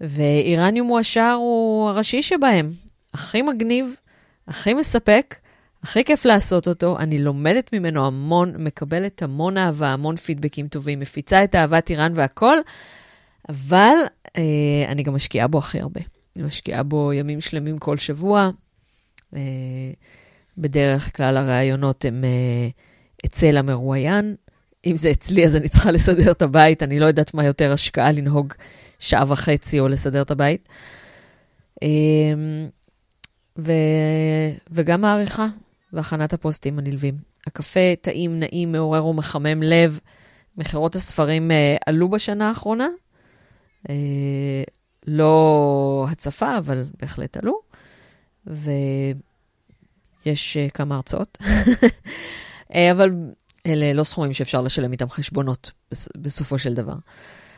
ואיראניום 0.01 0.87
מועשר 0.87 1.31
הוא 1.31 1.89
הראשי 1.89 2.21
שבהם. 2.21 2.71
הכי 3.13 3.41
מגניב, 3.41 3.95
הכי 4.47 4.73
מספק, 4.73 5.35
הכי 5.83 6.03
כיף 6.03 6.25
לעשות 6.25 6.67
אותו, 6.67 6.97
אני 6.99 7.19
לומדת 7.19 7.73
ממנו 7.73 8.07
המון, 8.07 8.53
מקבלת 8.57 9.21
המון 9.21 9.57
אהבה, 9.57 9.87
המון 9.87 10.15
פידבקים 10.15 10.67
טובים, 10.67 10.99
מפיצה 10.99 11.43
את 11.43 11.55
אהבת 11.55 11.89
איראן 11.89 12.11
והכל, 12.15 12.57
אבל 13.49 13.95
אה, 14.37 14.41
אני 14.87 15.03
גם 15.03 15.13
משקיעה 15.13 15.47
בו 15.47 15.57
הכי 15.57 15.79
הרבה. 15.79 16.01
אני 16.35 16.43
משקיעה 16.43 16.83
בו 16.83 17.13
ימים 17.13 17.41
שלמים 17.41 17.77
כל 17.77 17.97
שבוע. 17.97 18.49
אה, 19.35 19.39
בדרך 20.57 21.17
כלל 21.17 21.37
הראיונות 21.37 22.05
הם 22.05 22.23
אה, 22.23 22.69
אצל 23.25 23.57
המרואיין. 23.57 24.35
אם 24.85 24.97
זה 24.97 25.11
אצלי, 25.11 25.45
אז 25.45 25.55
אני 25.55 25.69
צריכה 25.69 25.91
לסדר 25.91 26.31
את 26.31 26.41
הבית. 26.41 26.83
אני 26.83 26.99
לא 26.99 27.05
יודעת 27.05 27.33
מה 27.33 27.45
יותר 27.45 27.71
השקעה 27.71 28.11
לנהוג 28.11 28.53
שעה 28.99 29.23
וחצי 29.27 29.79
או 29.79 29.87
לסדר 29.87 30.21
את 30.21 30.31
הבית. 30.31 30.69
אה, 31.83 31.87
ו... 33.57 33.71
וגם 34.71 35.05
העריכה 35.05 35.47
והכנת 35.93 36.33
הפוסטים 36.33 36.79
הנלווים. 36.79 37.17
הקפה 37.47 37.95
טעים, 38.01 38.39
נעים, 38.39 38.71
מעורר 38.71 39.05
ומחמם 39.05 39.63
לב. 39.63 39.99
מכירות 40.57 40.95
הספרים 40.95 41.51
עלו 41.85 42.09
בשנה 42.09 42.49
האחרונה. 42.49 42.87
לא 45.07 46.05
הצפה, 46.11 46.57
אבל 46.57 46.85
בהחלט 47.01 47.37
עלו. 47.37 47.59
ויש 48.47 49.17
אה, 50.57 50.67
כמה 50.73 50.95
הרצאות. 50.95 51.37
אה, 52.75 52.91
אבל 52.91 53.11
אלה 53.65 53.93
לא 53.93 54.03
סכומים 54.03 54.33
שאפשר 54.33 54.61
לשלם 54.61 54.91
איתם 54.91 55.09
חשבונות, 55.09 55.71
בס- 55.91 56.09
בסופו 56.17 56.59
של 56.59 56.73
דבר. 56.73 56.95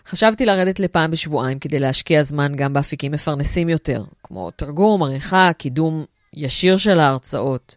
חשבתי 0.08 0.46
לרדת 0.46 0.80
לפעם 0.80 1.12
בשבועיים 1.12 1.60
כדי 1.60 1.80
להשקיע 1.80 2.24
זמן 2.24 2.56
גם 2.56 2.74
באפיקים 2.74 3.12
מפרנסים 3.12 3.70
יותר, 3.70 4.04
כמו 4.24 4.52
תרגום, 4.52 5.04
עריכה, 5.04 5.52
קידום 5.58 6.06
ישיר 6.34 6.78
של 6.78 7.00
ההרצאות, 7.00 7.76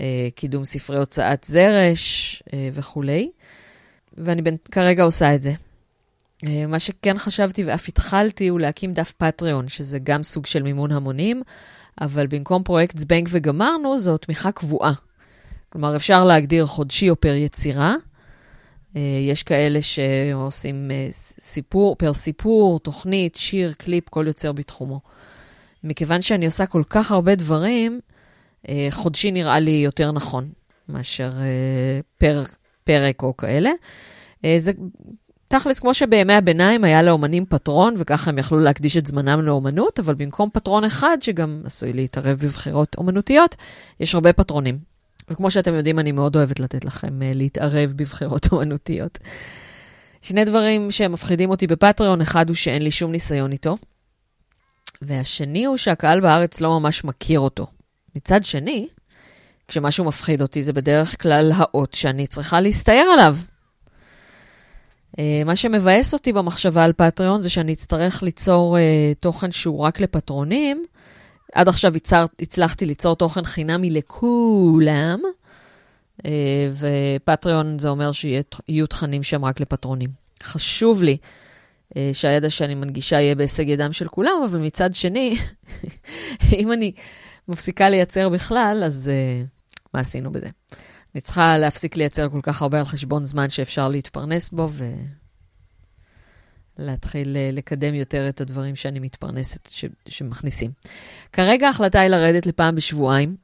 אה, 0.00 0.28
קידום 0.34 0.64
ספרי 0.64 0.98
הוצאת 0.98 1.44
זרש 1.48 2.42
וכולי. 2.72 3.30
ואני 4.18 4.42
בין, 4.42 4.56
כרגע 4.70 5.02
עושה 5.02 5.34
את 5.34 5.42
זה. 5.42 5.52
מה 6.68 6.78
שכן 6.78 7.18
חשבתי 7.18 7.64
ואף 7.64 7.88
התחלתי 7.88 8.48
הוא 8.48 8.60
להקים 8.60 8.92
דף 8.92 9.12
Patreon, 9.12 9.68
שזה 9.68 9.98
גם 9.98 10.22
סוג 10.22 10.46
של 10.46 10.62
מימון 10.62 10.92
המונים, 10.92 11.42
אבל 12.00 12.26
במקום 12.26 12.62
פרויקט 12.62 12.98
זבנג 12.98 13.28
וגמרנו, 13.30 13.98
זו 13.98 14.16
תמיכה 14.16 14.52
קבועה. 14.52 14.92
כלומר, 15.68 15.96
אפשר 15.96 16.24
להגדיר 16.24 16.66
חודשי 16.66 17.10
או 17.10 17.16
פר 17.20 17.34
יצירה. 17.34 17.94
אה, 18.96 19.00
יש 19.30 19.42
כאלה 19.42 19.78
שעושים 19.82 20.90
אה, 20.90 21.08
סיפור, 21.40 21.96
פר 21.96 22.14
סיפור, 22.14 22.80
תוכנית, 22.80 23.34
שיר, 23.34 23.72
קליפ, 23.72 24.08
כל 24.08 24.24
יוצר 24.26 24.52
בתחומו. 24.52 25.00
מכיוון 25.84 26.22
שאני 26.22 26.46
עושה 26.46 26.66
כל 26.66 26.82
כך 26.90 27.10
הרבה 27.10 27.34
דברים, 27.34 28.00
אה, 28.68 28.88
חודשי 28.90 29.30
נראה 29.30 29.58
לי 29.58 29.70
יותר 29.70 30.12
נכון 30.12 30.48
מאשר 30.88 31.32
פר 32.18 32.42
פרק 32.84 33.22
או 33.22 33.36
כאלה. 33.36 33.70
זה 34.58 34.72
תכלס, 35.52 35.80
כמו 35.80 35.94
שבימי 35.94 36.32
הביניים 36.32 36.84
היה 36.84 37.02
לאומנים 37.02 37.46
פטרון, 37.46 37.94
וככה 37.98 38.30
הם 38.30 38.38
יכלו 38.38 38.60
להקדיש 38.60 38.96
את 38.96 39.06
זמנם 39.06 39.42
לאומנות, 39.42 40.00
אבל 40.00 40.14
במקום 40.14 40.48
פטרון 40.52 40.84
אחד, 40.84 41.16
שגם 41.20 41.62
עשוי 41.64 41.92
להתערב 41.92 42.38
בבחירות 42.38 42.96
אומנותיות, 42.98 43.56
יש 44.00 44.14
הרבה 44.14 44.32
פטרונים. 44.32 44.78
וכמו 45.28 45.50
שאתם 45.50 45.74
יודעים, 45.74 45.98
אני 45.98 46.12
מאוד 46.12 46.36
אוהבת 46.36 46.60
לתת 46.60 46.84
לכם 46.84 47.22
אה, 47.22 47.30
להתערב 47.34 47.92
בבחירות 47.96 48.46
אומנותיות. 48.52 49.18
שני 50.22 50.44
דברים 50.44 50.90
שמפחידים 50.90 51.50
אותי 51.50 51.66
בפטריון, 51.66 52.20
אחד 52.20 52.48
הוא 52.48 52.56
שאין 52.56 52.82
לי 52.82 52.90
שום 52.90 53.12
ניסיון 53.12 53.52
איתו, 53.52 53.76
והשני 55.02 55.64
הוא 55.64 55.76
שהקהל 55.76 56.20
בארץ 56.20 56.60
לא 56.60 56.80
ממש 56.80 57.04
מכיר 57.04 57.40
אותו. 57.40 57.66
מצד 58.16 58.44
שני, 58.44 58.88
כשמשהו 59.68 60.04
מפחיד 60.04 60.42
אותי 60.42 60.62
זה 60.62 60.72
בדרך 60.72 61.22
כלל 61.22 61.52
האות 61.54 61.94
שאני 61.94 62.26
צריכה 62.26 62.60
להסתער 62.60 63.06
עליו. 63.12 63.36
אה, 65.18 65.42
מה 65.46 65.56
שמבאס 65.56 66.14
אותי 66.14 66.32
במחשבה 66.32 66.84
על 66.84 66.92
פטריון 66.92 67.42
זה 67.42 67.50
שאני 67.50 67.72
אצטרך 67.72 68.22
ליצור 68.22 68.76
uh, 68.76 69.20
תוכן 69.20 69.52
שהוא 69.52 69.78
רק 69.78 70.00
לפטרונים. 70.00 70.84
עד 71.52 71.68
עכשיו 71.68 71.96
יצר, 71.96 72.26
הצלחתי 72.40 72.86
ליצור 72.86 73.16
תוכן 73.16 73.44
חינמי 73.44 73.90
לכולם, 73.90 75.18
uh, 76.18 76.24
ופטריון 76.72 77.78
זה 77.78 77.88
אומר 77.88 78.12
שיהיו 78.12 78.86
תכנים 78.88 79.22
שהם 79.22 79.44
רק 79.44 79.60
לפטרונים. 79.60 80.10
חשוב 80.42 81.02
לי 81.02 81.16
uh, 81.90 81.96
שהידע 82.12 82.50
שאני 82.50 82.74
מנגישה 82.74 83.20
יהיה 83.20 83.34
בהישג 83.34 83.68
ידם 83.68 83.92
של 83.92 84.08
כולם, 84.08 84.42
אבל 84.44 84.58
מצד 84.58 84.94
שני, 84.94 85.36
אם 86.60 86.72
אני 86.72 86.92
מפסיקה 87.48 87.90
לייצר 87.90 88.28
בכלל, 88.28 88.82
אז 88.86 89.10
uh, 89.10 89.48
מה 89.94 90.00
עשינו 90.00 90.32
בזה? 90.32 90.48
אני 91.14 91.20
צריכה 91.20 91.58
להפסיק 91.58 91.96
לייצר 91.96 92.28
כל 92.28 92.40
כך 92.42 92.62
הרבה 92.62 92.78
על 92.78 92.84
חשבון 92.84 93.24
זמן 93.24 93.50
שאפשר 93.50 93.88
להתפרנס 93.88 94.50
בו, 94.50 94.68
ולהתחיל 96.78 97.36
אה, 97.36 97.50
לקדם 97.52 97.94
יותר 97.94 98.28
את 98.28 98.40
הדברים 98.40 98.76
שאני 98.76 98.98
מתפרנסת, 98.98 99.68
ש... 99.72 99.84
שמכניסים. 100.08 100.70
כרגע 101.32 101.66
ההחלטה 101.66 102.00
היא 102.00 102.08
לרדת 102.08 102.46
לפעם 102.46 102.74
בשבועיים, 102.74 103.36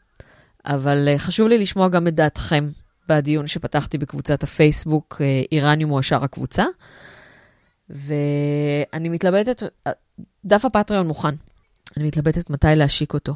אבל 0.65 1.09
אה, 1.09 1.19
חשוב 1.19 1.49
לי 1.49 1.59
לשמוע 1.59 1.89
גם 1.89 2.09
את 2.09 2.15
דעתכם, 2.15 2.71
בדיון 3.09 3.47
שפתחתי 3.47 3.99
בקבוצת 3.99 4.43
הפייסבוק, 4.43 5.17
אה, 5.21 5.43
איראניום 5.53 5.91
הוא 5.91 5.99
השאר 5.99 6.25
הקבוצה. 6.25 6.65
ואני 7.91 9.09
מתלבטת, 9.09 9.63
דף 10.45 10.65
הפטריון 10.65 11.07
מוכן. 11.07 11.35
אני 11.97 12.07
מתלבטת 12.07 12.51
מתי 12.51 12.67
להשיק 12.77 13.15
אותו. 13.15 13.35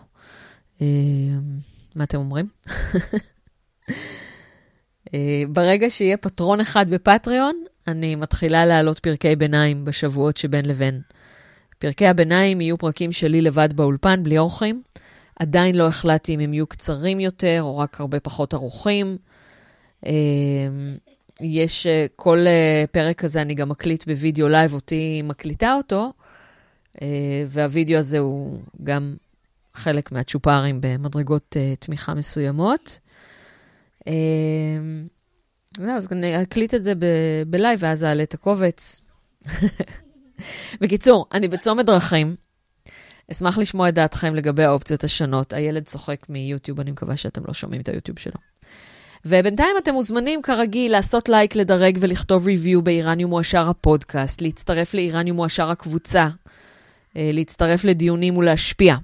מה 1.94 2.04
אתם 2.04 2.18
אומרים? 2.18 2.48
אה, 5.14 5.42
ברגע 5.48 5.90
שיהיה 5.90 6.16
פטרון 6.16 6.60
אחד 6.60 6.90
בפטריון, 6.90 7.64
אני 7.86 8.14
מתחילה 8.14 8.66
להעלות 8.66 8.98
פרקי 8.98 9.36
ביניים 9.36 9.84
בשבועות 9.84 10.36
שבין 10.36 10.64
לבין. 10.64 11.00
פרקי 11.78 12.06
הביניים 12.06 12.60
יהיו 12.60 12.78
פרקים 12.78 13.12
שלי 13.12 13.42
לבד 13.42 13.72
באולפן, 13.72 14.22
בלי 14.22 14.38
אורחים. 14.38 14.82
עדיין 15.38 15.74
לא 15.74 15.86
החלטתי 15.86 16.34
אם 16.34 16.40
הם 16.40 16.54
יהיו 16.54 16.66
קצרים 16.66 17.20
יותר 17.20 17.58
או 17.62 17.78
רק 17.78 18.00
הרבה 18.00 18.20
פחות 18.20 18.54
ארוכים. 18.54 19.16
אה, 20.06 20.12
יש, 21.40 21.86
אה, 21.86 22.06
כל 22.16 22.46
פרק 22.92 23.18
כזה 23.18 23.42
אני 23.42 23.54
גם 23.54 23.68
מקליט 23.68 24.04
בווידאו 24.06 24.48
לייב, 24.48 24.74
אותי 24.74 25.22
מקליטה 25.24 25.74
אותו, 25.74 26.12
והווידאו 27.48 27.98
הזה 27.98 28.18
הוא 28.18 28.58
גם 28.84 29.14
חלק 29.74 30.12
מהצ'ופרים 30.12 30.78
במדרגות 30.80 31.56
תמיכה 31.78 32.14
מסוימות. 32.14 32.98
זהו, 35.76 35.96
אז 35.96 36.12
אני 36.12 36.42
אקליט 36.42 36.74
את 36.74 36.84
זה 36.84 36.92
בלייב, 37.46 37.78
ואז 37.82 38.04
אעלה 38.04 38.22
את 38.22 38.34
הקובץ. 38.34 39.00
בקיצור, 40.80 41.26
אני 41.32 41.48
בצומת 41.48 41.86
דרכים. 41.86 42.36
אשמח 43.30 43.58
לשמוע 43.58 43.88
את 43.88 43.94
דעתכם 43.94 44.34
לגבי 44.34 44.64
האופציות 44.64 45.04
השונות. 45.04 45.52
הילד 45.52 45.84
צוחק 45.84 46.26
מיוטיוב, 46.28 46.80
אני 46.80 46.90
מקווה 46.90 47.16
שאתם 47.16 47.42
לא 47.48 47.54
שומעים 47.54 47.80
את 47.80 47.88
היוטיוב 47.88 48.18
שלו. 48.18 48.34
ובינתיים 49.24 49.76
אתם 49.78 49.94
מוזמנים 49.94 50.42
כרגיל 50.42 50.92
לעשות 50.92 51.28
לייק, 51.28 51.56
לדרג 51.56 51.98
ולכתוב 52.00 52.46
ריוויו 52.46 52.82
באיראניום 52.82 53.30
מועשר 53.30 53.70
הפודקאסט, 53.70 54.40
להצטרף 54.40 54.94
לאיראניום 54.94 55.36
מועשר 55.36 55.70
הקבוצה, 55.70 56.28
אה, 57.16 57.30
להצטרף 57.32 57.84
לדיונים 57.84 58.36
ולהשפיע. 58.36 58.96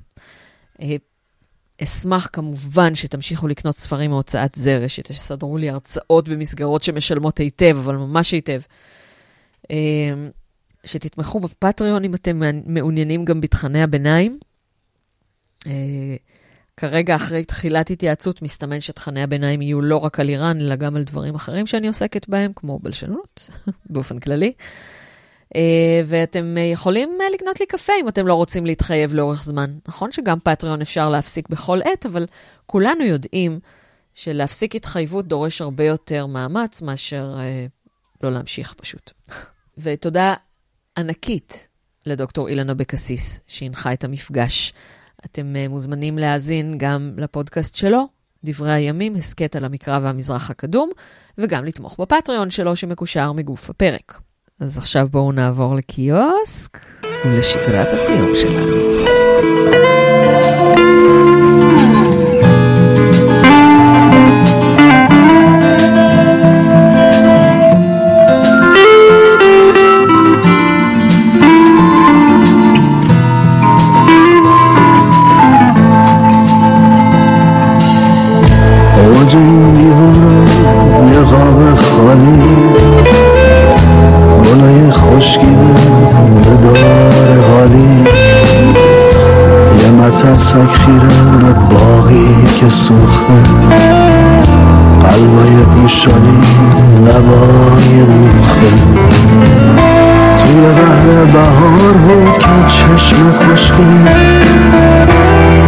אשמח 1.82 2.28
כמובן 2.32 2.94
שתמשיכו 2.94 3.48
לקנות 3.48 3.76
ספרים 3.76 4.10
מהוצאת 4.10 4.54
זרש, 4.54 4.96
שתסדרו 4.96 5.58
לי 5.58 5.70
הרצאות 5.70 6.28
במסגרות 6.28 6.82
שמשלמות 6.82 7.38
היטב, 7.38 7.76
אבל 7.78 7.96
ממש 7.96 8.32
היטב. 8.32 8.60
אמ, 9.70 10.30
שתתמכו 10.84 11.40
בפטריון 11.40 12.04
אם 12.04 12.14
אתם 12.14 12.42
מעוניינים 12.66 13.24
גם 13.24 13.40
בתכני 13.40 13.82
הביניים. 13.82 14.38
אה, 15.66 16.16
כרגע, 16.76 17.16
אחרי 17.16 17.44
תחילת 17.44 17.90
התייעצות, 17.90 18.42
מסתמן 18.42 18.80
שתכני 18.80 19.22
הביניים 19.22 19.62
יהיו 19.62 19.80
לא 19.80 19.96
רק 19.96 20.20
על 20.20 20.28
איראן, 20.28 20.60
אלא 20.60 20.76
גם 20.76 20.96
על 20.96 21.02
דברים 21.02 21.34
אחרים 21.34 21.66
שאני 21.66 21.86
עוסקת 21.86 22.28
בהם, 22.28 22.52
כמו 22.56 22.78
בלשנות, 22.78 23.50
באופן 23.90 24.18
כללי. 24.18 24.52
אה, 25.56 26.02
ואתם 26.06 26.54
אה, 26.58 26.62
יכולים 26.62 27.18
אה, 27.20 27.26
לקנות 27.34 27.60
לי 27.60 27.66
קפה 27.66 27.92
אם 28.00 28.08
אתם 28.08 28.26
לא 28.26 28.34
רוצים 28.34 28.66
להתחייב 28.66 29.14
לאורך 29.14 29.44
זמן. 29.44 29.70
נכון 29.88 30.12
שגם 30.12 30.38
פטריון 30.40 30.80
אפשר 30.80 31.08
להפסיק 31.08 31.48
בכל 31.48 31.80
עת, 31.84 32.06
אבל 32.06 32.26
כולנו 32.66 33.04
יודעים 33.04 33.60
שלהפסיק 34.14 34.74
התחייבות 34.74 35.28
דורש 35.28 35.60
הרבה 35.60 35.84
יותר 35.84 36.26
מאמץ 36.26 36.82
מאשר 36.82 37.34
אה, 37.38 37.66
לא 38.22 38.32
להמשיך 38.32 38.74
פשוט. 38.74 39.12
ותודה 39.78 40.34
ענקית 40.98 41.68
לדוקטור 42.06 42.48
אילן 42.48 42.70
אבקסיס, 42.70 43.40
שהנחה 43.46 43.92
את 43.92 44.04
המפגש. 44.04 44.72
אתם 45.24 45.56
מוזמנים 45.68 46.18
להאזין 46.18 46.78
גם 46.78 47.12
לפודקאסט 47.16 47.74
שלו, 47.74 48.08
דברי 48.44 48.72
הימים, 48.72 49.14
הסכת 49.14 49.56
על 49.56 49.64
המקרא 49.64 49.98
והמזרח 50.02 50.50
הקדום, 50.50 50.90
וגם 51.38 51.64
לתמוך 51.64 52.00
בפטריון 52.00 52.50
שלו 52.50 52.76
שמקושר 52.76 53.32
מגוף 53.32 53.70
הפרק. 53.70 54.20
אז 54.60 54.78
עכשיו 54.78 55.08
בואו 55.10 55.32
נעבור 55.32 55.74
לקיוסק 55.74 56.78
ולשגרת 57.24 57.94
הסיום 57.94 58.34
שלנו. 58.34 58.98
یه 90.08 90.14
مترسک 90.14 90.68
خیره 90.68 91.24
به 91.40 91.52
باقی 91.52 92.44
که 92.60 92.70
سوخته 92.70 93.34
قلبای 95.02 95.64
پوشانی 95.76 96.42
لبای 97.06 98.06
دوخته. 98.06 98.72
توی 100.38 100.66
قهر 100.66 101.24
بهار 101.24 101.92
بود 101.92 102.38
که 102.38 102.48
چشم 102.68 103.32
خشکی 103.32 103.98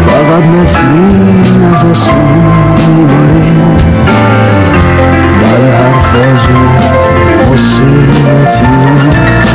فقط 0.06 0.44
نفرین 0.46 1.64
از 1.72 1.84
آسمون 1.90 2.52
میبارید 2.96 3.82
بعد 5.42 5.64
هر 5.64 5.98
فاجعه 6.02 7.00
مصیبتی 7.52 9.49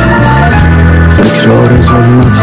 تکرار 1.16 1.80
ظلمت 1.80 2.42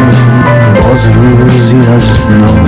باز 0.81 1.07
روزی 1.07 1.77
از 1.77 2.09
نو 2.29 2.67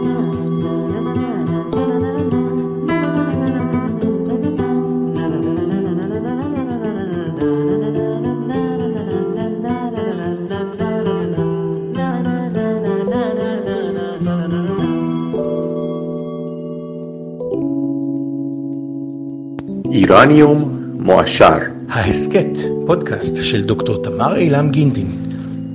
איראניום 20.11 20.91
מועשר. 20.99 21.53
ההסכת, 21.89 22.57
פודקאסט 22.85 23.35
של 23.43 23.63
דוקטור 23.63 24.03
תמר 24.03 24.35
אילם 24.35 24.69
גינדין. 24.69 25.07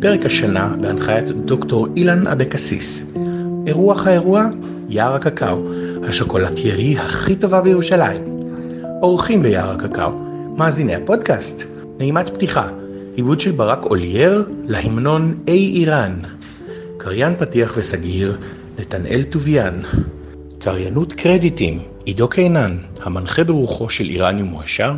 פרק 0.01 0.27
השנה 0.27 0.75
בהנחיית 0.81 1.31
דוקטור 1.31 1.87
אילן 1.97 2.27
אבקסיס. 2.27 3.07
אירוח 3.67 4.07
האירוע, 4.07 4.47
יער 4.89 5.15
הקקאו, 5.15 5.63
השוקולטיירי 6.09 6.99
הכי 6.99 7.37
טובה 7.37 7.61
בירושלים. 7.61 8.23
אורחים 9.03 9.43
ביער 9.43 9.71
הקקאו, 9.71 10.13
מאזיני 10.57 10.95
הפודקאסט. 10.95 11.63
נעימת 11.99 12.31
פתיחה, 12.31 12.69
עיבוד 13.15 13.41
של 13.41 13.51
ברק 13.51 13.85
אולייר 13.85 14.49
להמנון 14.69 15.35
אי 15.49 15.73
איראן. 15.75 16.15
קריין 16.97 17.35
פתיח 17.39 17.75
וסגיר, 17.77 18.37
נתנאל 18.79 19.23
טוביאן. 19.23 19.81
קריינות 20.59 21.13
קרדיטים, 21.13 21.81
עידו 22.07 22.29
קינן, 22.29 22.79
המנחה 23.03 23.45
ברוחו 23.45 23.91
של 23.91 24.05
איראניום 24.05 24.43
מועשר, 24.43 24.95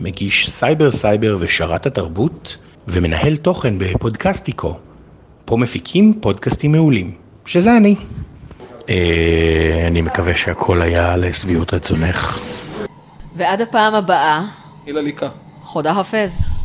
מגיש 0.00 0.50
סייבר 0.50 0.90
סייבר 0.90 1.36
ושרת 1.40 1.86
התרבות, 1.86 2.56
ומנהל 2.88 3.36
תוכן 3.36 3.78
בפודקסטיקו. 3.78 4.78
פה 5.44 5.56
מפיקים 5.56 6.18
פודקאסטים 6.20 6.72
מעולים, 6.72 7.14
שזה 7.46 7.76
אני. 7.76 7.96
אה, 8.88 9.84
אני 9.86 10.02
מקווה 10.02 10.36
שהכל 10.36 10.82
היה 10.82 11.16
לשביעות 11.16 11.74
רצונך. 11.74 12.40
ועד 13.36 13.60
הפעם 13.60 13.94
הבאה, 13.94 14.44
הילה 14.86 15.00
ליקה. 15.02 15.28
خداحافظ. 15.62 16.60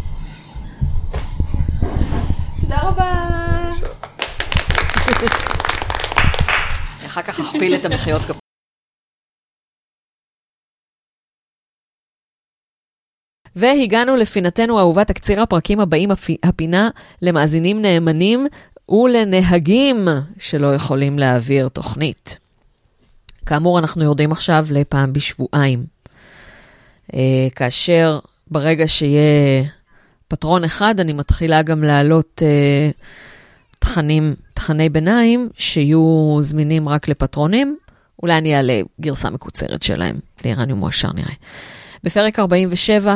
תודה 2.62 2.78
רבה. 2.82 3.12
אחר 7.06 7.22
כך 7.22 7.40
אכפיל 7.40 7.76
את 7.76 7.86
המחיאות 7.86 8.22
כפיים. 8.22 8.49
והגענו 13.60 14.16
לפינתנו 14.16 14.78
האהובה, 14.78 15.04
תקציר 15.04 15.42
הפרקים 15.42 15.80
הבאים, 15.80 16.12
הפ- 16.12 16.30
הפינה 16.44 16.90
למאזינים 17.22 17.82
נאמנים 17.82 18.48
ולנהגים 18.90 20.08
שלא 20.40 20.76
יכולים 20.76 21.20
להעביר 21.20 21.68
תוכנית. 21.68 22.40
כאמור, 23.46 23.80
אנחנו 23.80 24.04
יורדים 24.04 24.32
עכשיו 24.32 24.66
לפעם 24.72 25.14
בשבועיים. 25.14 25.86
אה, 27.14 27.20
כאשר 27.56 28.20
ברגע 28.48 28.88
שיהיה 28.88 29.64
פטרון 30.28 30.64
אחד, 30.64 31.00
אני 31.00 31.14
מתחילה 31.14 31.62
גם 31.62 31.84
להעלות 31.84 32.42
אה, 32.46 32.90
תכנים, 33.80 34.36
תכני 34.54 34.90
ביניים 34.90 35.50
שיהיו 35.58 36.38
זמינים 36.42 36.90
רק 36.90 37.08
לפטרונים. 37.08 37.78
אולי 38.24 38.38
אני 38.38 38.56
אעלה 38.56 38.82
גרסה 39.02 39.30
מקוצרת 39.30 39.84
שלהם, 39.84 40.16
לאיראניום 40.46 40.80
מועשר 40.80 41.12
נראה. 41.14 41.34
בפרק 42.04 42.40
47, 42.40 43.16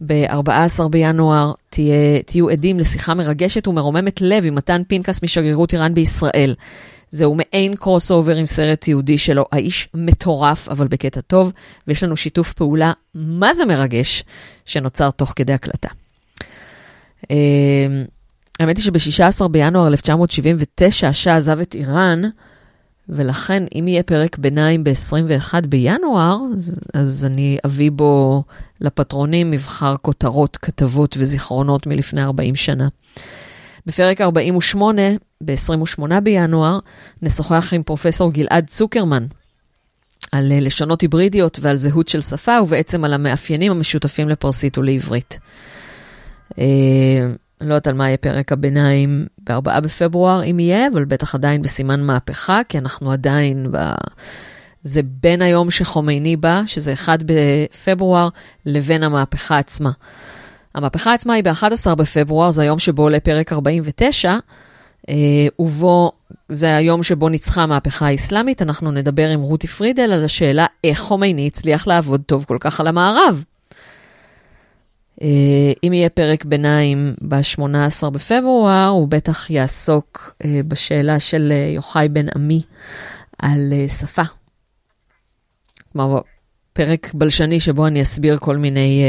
ב-14 0.00 0.88
בינואר, 0.90 1.52
תהיה, 1.70 2.22
תהיו 2.26 2.48
עדים 2.48 2.78
לשיחה 2.78 3.14
מרגשת 3.14 3.68
ומרוממת 3.68 4.20
לב 4.20 4.44
עם 4.46 4.54
מתן 4.54 4.82
פנקס 4.88 5.22
משגרירות 5.22 5.72
איראן 5.72 5.94
בישראל. 5.94 6.54
זהו 7.10 7.34
מעין 7.34 7.76
crossover 7.76 8.36
עם 8.36 8.46
סרט 8.46 8.88
יהודי 8.88 9.18
שלו, 9.18 9.44
האיש 9.52 9.88
מטורף, 9.94 10.68
אבל 10.68 10.86
בקטע 10.86 11.20
טוב, 11.20 11.52
ויש 11.86 12.04
לנו 12.04 12.16
שיתוף 12.16 12.52
פעולה 12.52 12.92
מה 13.14 13.54
זה 13.54 13.64
מרגש, 13.64 14.24
שנוצר 14.64 15.10
תוך 15.10 15.32
כדי 15.36 15.52
הקלטה. 15.52 15.88
אה, 17.30 17.36
האמת 18.60 18.76
היא 18.76 18.84
שב-16 18.84 19.48
בינואר 19.48 19.86
1979 19.86 21.08
השאה 21.08 21.36
עזב 21.36 21.60
את 21.60 21.74
איראן, 21.74 22.22
ולכן 23.08 23.62
אם 23.78 23.88
יהיה 23.88 24.02
פרק 24.02 24.38
ביניים 24.38 24.84
ב-21 24.84 25.66
בינואר, 25.68 26.38
אז, 26.54 26.80
אז 26.94 27.24
אני 27.24 27.58
אביא 27.64 27.90
בו 27.90 28.42
לפטרונים 28.80 29.50
מבחר 29.50 29.96
כותרות, 29.96 30.56
כתבות 30.56 31.16
וזיכרונות 31.18 31.86
מלפני 31.86 32.22
40 32.22 32.54
שנה. 32.54 32.88
בפרק 33.86 34.20
48, 34.20 35.02
ב-28 35.40 36.20
בינואר, 36.20 36.78
נשוחח 37.22 37.74
עם 37.74 37.82
פרופסור 37.82 38.32
גלעד 38.32 38.66
צוקרמן 38.66 39.26
על 40.32 40.52
אה, 40.52 40.60
לשונות 40.60 41.00
היברידיות 41.00 41.58
ועל 41.62 41.76
זהות 41.76 42.08
של 42.08 42.20
שפה, 42.20 42.58
ובעצם 42.62 43.04
על 43.04 43.14
המאפיינים 43.14 43.72
המשותפים 43.72 44.28
לפרסית 44.28 44.78
ולעברית. 44.78 45.38
אני 47.60 47.68
לא 47.68 47.74
יודעת 47.74 47.86
על 47.86 47.94
מה 47.94 48.06
יהיה 48.06 48.16
פרק 48.16 48.52
הביניים 48.52 49.26
ב-4 49.38 49.80
בפברואר, 49.80 50.44
אם 50.44 50.60
יהיה, 50.60 50.88
אבל 50.92 51.04
בטח 51.04 51.34
עדיין 51.34 51.62
בסימן 51.62 52.00
מהפכה, 52.00 52.60
כי 52.68 52.78
אנחנו 52.78 53.12
עדיין 53.12 53.66
ב... 53.70 53.92
זה 54.82 55.00
בין 55.02 55.42
היום 55.42 55.70
שחומייני 55.70 56.36
בא, 56.36 56.62
שזה 56.66 56.92
1 56.92 57.18
בפברואר, 57.26 58.28
לבין 58.66 59.02
המהפכה 59.02 59.58
עצמה. 59.58 59.90
המהפכה 60.74 61.14
עצמה 61.14 61.34
היא 61.34 61.44
ב-11 61.44 61.94
בפברואר, 61.94 62.50
זה 62.50 62.62
היום 62.62 62.78
שבו 62.78 63.02
עולה 63.02 63.20
פרק 63.20 63.52
49, 63.52 64.36
אה, 65.08 65.14
ובו, 65.58 66.12
זה 66.48 66.76
היום 66.76 67.02
שבו 67.02 67.28
ניצחה 67.28 67.62
המהפכה 67.62 68.06
האסלאמית. 68.06 68.62
אנחנו 68.62 68.90
נדבר 68.90 69.28
עם 69.28 69.40
רותי 69.40 69.66
פרידל 69.66 70.12
על 70.12 70.24
השאלה 70.24 70.66
איך 70.84 70.98
חומייני 70.98 71.46
הצליח 71.46 71.86
לעבוד 71.86 72.22
טוב 72.26 72.44
כל 72.44 72.56
כך 72.60 72.80
על 72.80 72.86
המערב. 72.86 73.44
אה, 75.22 75.72
אם 75.84 75.92
יהיה 75.92 76.10
פרק 76.10 76.44
ביניים 76.44 77.14
ב-18 77.20 78.10
בפברואר, 78.10 78.88
הוא 78.88 79.08
בטח 79.08 79.50
יעסוק 79.50 80.34
אה, 80.44 80.60
בשאלה 80.68 81.20
של 81.20 81.52
אה, 81.52 81.72
יוחאי 81.74 82.08
בן 82.08 82.26
עמי 82.34 82.62
על 83.38 83.72
שפה. 84.00 84.22
כלומר, 85.92 86.20
פרק 86.72 87.14
בלשני 87.14 87.60
שבו 87.60 87.86
אני 87.86 88.02
אסביר 88.02 88.36
כל 88.36 88.56
מיני 88.56 89.02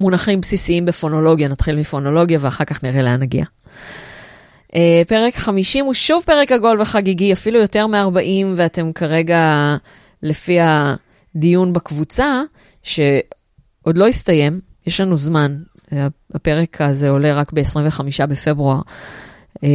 מונחים 0.00 0.40
בסיסיים 0.40 0.84
בפונולוגיה, 0.84 1.48
נתחיל 1.48 1.76
מפונולוגיה 1.76 2.38
ואחר 2.40 2.64
כך 2.64 2.84
נראה 2.84 3.02
לאן 3.02 3.20
נגיע. 3.20 3.44
פרק 5.08 5.36
50 5.36 5.84
הוא 5.84 5.94
שוב 5.94 6.22
פרק 6.26 6.52
עגול 6.52 6.80
וחגיגי, 6.80 7.32
אפילו 7.32 7.60
יותר 7.60 7.86
מ-40, 7.86 8.46
ואתם 8.54 8.92
כרגע, 8.92 9.76
לפי 10.22 10.58
הדיון 10.60 11.72
בקבוצה, 11.72 12.42
שעוד 12.82 13.98
לא 13.98 14.06
הסתיים, 14.08 14.60
יש 14.86 15.00
לנו 15.00 15.16
זמן, 15.16 15.56
אה, 15.92 16.06
הפרק 16.34 16.80
הזה 16.80 17.10
עולה 17.10 17.34
רק 17.34 17.52
ב-25 17.52 18.26
בפברואר. 18.28 18.80
אה, 19.64 19.68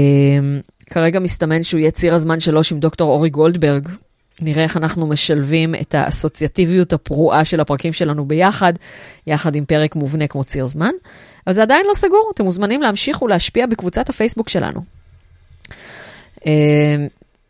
כרגע 0.86 1.20
מסתמן 1.20 1.64
שהוא 1.64 1.80
יהיה 1.80 1.92
ציר 1.92 2.16
הזמן 2.16 2.40
שלוש 2.40 2.72
עם 2.72 2.80
דוקטור 2.80 3.12
אורי 3.12 3.30
גולדברג. 3.30 3.90
נראה 4.42 4.64
איך 4.64 4.78
אנחנו 4.78 5.08
משלבים 5.08 5.76
את 5.76 5.96
האסוציאטיביות 5.96 6.94
הפרועה 6.94 7.46
של 7.46 7.60
הפרקים 7.60 7.94
שלנו 7.94 8.26
ביחד, 8.26 8.74
יחד 9.28 9.56
עם 9.56 9.66
פרק 9.66 9.96
מובנה 9.96 10.28
כמו 10.28 10.44
ציר 10.44 10.68
זמן. 10.68 10.92
אבל 11.48 11.54
זה 11.56 11.62
עדיין 11.62 11.86
לא 11.90 11.94
סגור, 11.94 12.32
אתם 12.36 12.44
מוזמנים 12.44 12.82
להמשיך 12.82 13.22
ולהשפיע 13.22 13.66
בקבוצת 13.66 14.10
הפייסבוק 14.10 14.50
שלנו. 14.50 14.82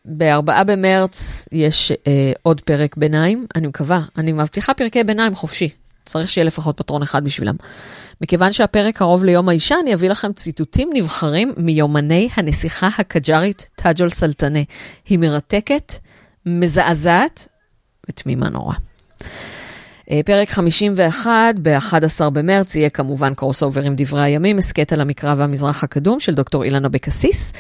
ב-4 0.06 0.64
במרץ 0.66 1.46
יש 1.52 1.92
uh, 1.92 1.96
עוד 2.42 2.62
פרק 2.62 2.98
ביניים, 2.98 3.46
אני 3.56 3.68
מקווה, 3.68 4.02
אני 4.18 4.32
מבטיחה 4.32 4.74
פרקי 4.74 5.04
ביניים 5.04 5.36
חופשי. 5.36 5.70
צריך 6.06 6.30
שיהיה 6.30 6.46
לפחות 6.46 6.78
פטרון 6.78 7.02
אחד 7.02 7.24
בשבילם. 7.24 7.56
מכיוון 8.22 8.54
שהפרק 8.54 8.98
קרוב 8.98 9.24
ליום 9.24 9.50
האישה, 9.50 9.76
אני 9.84 9.94
אביא 9.94 10.10
לכם 10.10 10.34
ציטוטים 10.34 10.90
נבחרים 10.94 11.54
מיומני 11.58 12.30
הנסיכה 12.36 12.90
הקג'ארית 12.98 13.70
טאג'ול 13.76 14.10
סלטנה. 14.10 14.60
היא 15.06 15.20
מרתקת, 15.20 15.94
מזעזעת 16.46 17.48
ותמימה 18.10 18.50
נורא. 18.50 18.74
אה, 20.12 20.22
פרק 20.26 20.50
51, 20.50 21.56
ב-11 21.62 22.30
במרץ, 22.30 22.76
יהיה 22.76 22.90
כמובן 22.90 23.34
crossover 23.34 23.82
עם 23.82 23.94
דברי 23.98 24.22
הימים, 24.22 24.58
הסכת 24.58 24.94
על 24.94 25.02
המקרא 25.02 25.36
והמזרח 25.38 25.84
הקדום 25.84 26.20
של 26.20 26.36
דוקטור 26.36 26.64
אילן 26.64 26.86
אבקסיס. 26.86 27.54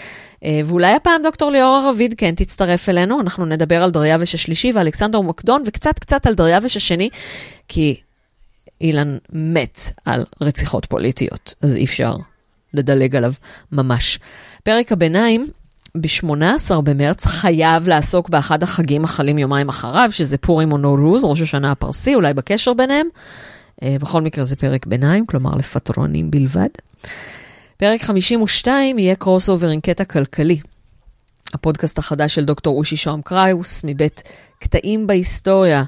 אה, 0.43 0.61
ואולי 0.65 0.93
הפעם 0.93 1.21
דוקטור 1.23 1.51
ליאור 1.51 1.89
רביד 1.89 2.13
כן 2.17 2.35
תצטרף 2.35 2.89
אלינו, 2.89 3.21
אנחנו 3.21 3.45
נדבר 3.45 3.83
על 3.83 3.91
דריווש 3.91 4.35
השלישי 4.35 4.71
ואלכסנדר 4.75 5.21
מקדון, 5.21 5.63
וקצת 5.65 5.99
קצת 5.99 6.25
על 6.25 6.33
דריווש 6.33 6.77
השני, 6.77 7.09
כי 7.67 7.99
אילן 8.81 9.17
מת 9.33 9.79
על 10.05 10.25
רציחות 10.41 10.85
פוליטיות, 10.85 11.53
אז 11.61 11.75
אי 11.75 11.83
אפשר 11.83 12.15
לדלג 12.73 13.15
עליו 13.15 13.33
ממש. 13.71 14.19
פרק 14.63 14.91
הביניים 14.91 15.47
ב-18 15.95 16.81
במרץ 16.83 17.25
חייב 17.25 17.87
לעסוק 17.87 18.29
באחד 18.29 18.63
החגים 18.63 19.03
החלים 19.03 19.37
יומיים 19.37 19.69
אחריו, 19.69 20.09
שזה 20.11 20.37
פורים 20.37 20.71
או 20.71 20.77
נורוז, 20.77 21.23
ראש 21.23 21.41
השנה 21.41 21.71
הפרסי, 21.71 22.15
אולי 22.15 22.33
בקשר 22.33 22.73
ביניהם. 22.73 23.07
אה, 23.83 23.95
בכל 23.99 24.21
מקרה 24.21 24.45
זה 24.45 24.55
פרק 24.55 24.85
ביניים, 24.85 25.25
כלומר 25.25 25.55
לפטרונים 25.55 26.31
בלבד. 26.31 26.69
פרק 27.77 28.01
52 28.01 28.99
יהיה 28.99 29.15
crossover 29.15 29.69
עם 29.69 29.81
קטע 29.81 30.03
כלכלי. 30.03 30.59
הפודקאסט 31.53 31.97
החדש 31.97 32.35
של 32.35 32.45
דוקטור 32.45 32.77
אושי 32.77 32.97
שוהם 32.97 33.21
קריוס, 33.21 33.81
מבית 33.83 34.23
קטעים 34.59 35.07
בהיסטוריה 35.07 35.83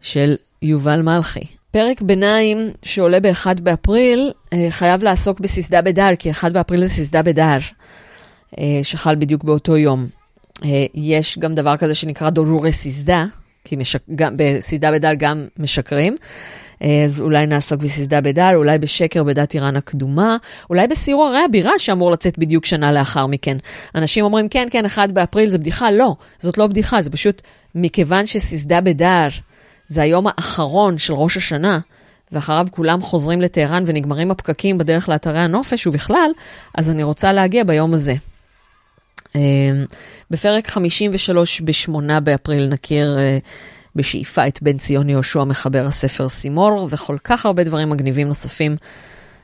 של 0.00 0.36
יובל 0.62 1.02
מלכי. 1.02 1.46
פרק 1.74 2.02
ביניים 2.02 2.70
שעולה 2.82 3.20
ב-1 3.20 3.46
באפריל 3.62 4.32
אה, 4.52 4.66
חייב 4.70 5.02
לעסוק 5.02 5.40
ב 5.40 5.47
سیزده 5.47 5.82
بدر, 5.82 6.08
כי 6.18 6.30
1 6.30 6.52
באפריל 6.52 6.80
זה 6.80 6.88
سیزده 6.88 7.22
بدر, 7.22 7.58
אה, 8.58 8.80
שחל 8.82 9.14
בדיוק 9.14 9.44
באותו 9.44 9.76
יום. 9.76 10.06
אה, 10.64 10.86
יש 10.94 11.38
גם 11.38 11.54
דבר 11.54 11.76
כזה 11.76 11.94
שנקרא 11.94 12.30
دروغ 12.30 12.72
سیزده, 12.72 13.24
כי 13.64 13.76
משק... 13.76 14.00
גם, 14.14 14.34
ב 14.36 14.45
سیزده 14.45 14.92
بدر 14.92 15.14
גם 15.18 15.46
משקרים. 15.58 16.14
אז 17.04 17.20
אולי 17.20 17.46
נעסוק 17.46 17.80
בססדה 17.80 18.20
בדר, 18.20 18.50
אולי 18.54 18.78
בשקר 18.78 19.24
בדת 19.24 19.54
איראן 19.54 19.76
הקדומה, 19.76 20.36
אולי 20.70 20.86
בסיור 20.86 21.26
ערי 21.26 21.44
הבירה 21.44 21.72
שאמור 21.78 22.10
לצאת 22.10 22.38
בדיוק 22.38 22.66
שנה 22.66 22.92
לאחר 22.92 23.26
מכן. 23.26 23.56
אנשים 23.94 24.24
אומרים, 24.24 24.48
כן, 24.48 24.68
כן, 24.70 24.86
1 24.86 25.10
באפריל 25.10 25.50
זה 25.50 25.58
בדיחה. 25.58 25.90
לא, 25.90 26.16
זאת 26.38 26.58
לא 26.58 26.66
בדיחה, 26.66 27.02
זה 27.02 27.10
פשוט 27.10 27.42
מכיוון 27.74 28.26
שססדה 28.26 28.80
בדר 28.80 29.28
זה 29.88 30.02
היום 30.02 30.26
האחרון 30.26 30.98
של 30.98 31.12
ראש 31.12 31.36
השנה, 31.36 31.78
ואחריו 32.32 32.66
כולם 32.70 33.02
חוזרים 33.02 33.40
לטהרן 33.40 33.82
ונגמרים 33.86 34.30
הפקקים 34.30 34.78
בדרך 34.78 35.08
לאתרי 35.08 35.38
הנופש 35.38 35.86
ובכלל, 35.86 36.30
אז 36.74 36.90
אני 36.90 37.02
רוצה 37.02 37.32
להגיע 37.32 37.64
ביום 37.64 37.94
הזה. 37.94 38.14
אמ, 39.34 39.40
בפרק 40.30 40.68
53 40.70 41.60
ב-8 41.60 42.20
באפריל 42.20 42.66
נכיר 42.66 43.18
אה, 43.18 43.38
בשאיפה 43.96 44.46
את 44.48 44.62
בן 44.62 44.78
ציון 44.78 45.08
יהושע 45.08 45.44
מחבר 45.44 45.84
הספר 45.86 46.28
סימור, 46.28 46.88
וכל 46.90 47.16
כך 47.24 47.46
הרבה 47.46 47.64
דברים 47.64 47.90
מגניבים 47.90 48.28
נוספים 48.28 48.76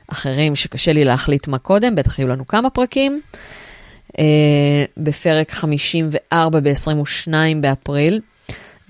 אחרים 0.07 0.55
שקשה 0.55 0.93
לי 0.93 1.05
להחליט 1.05 1.47
מה 1.47 1.57
קודם, 1.57 1.95
בטח 1.95 2.19
יהיו 2.19 2.27
לנו 2.27 2.47
כמה 2.47 2.69
פרקים. 2.69 3.21
אה, 4.19 4.85
בפרק 4.97 5.51
54 5.51 6.59
ב-22 6.59 7.31
באפריל 7.61 8.21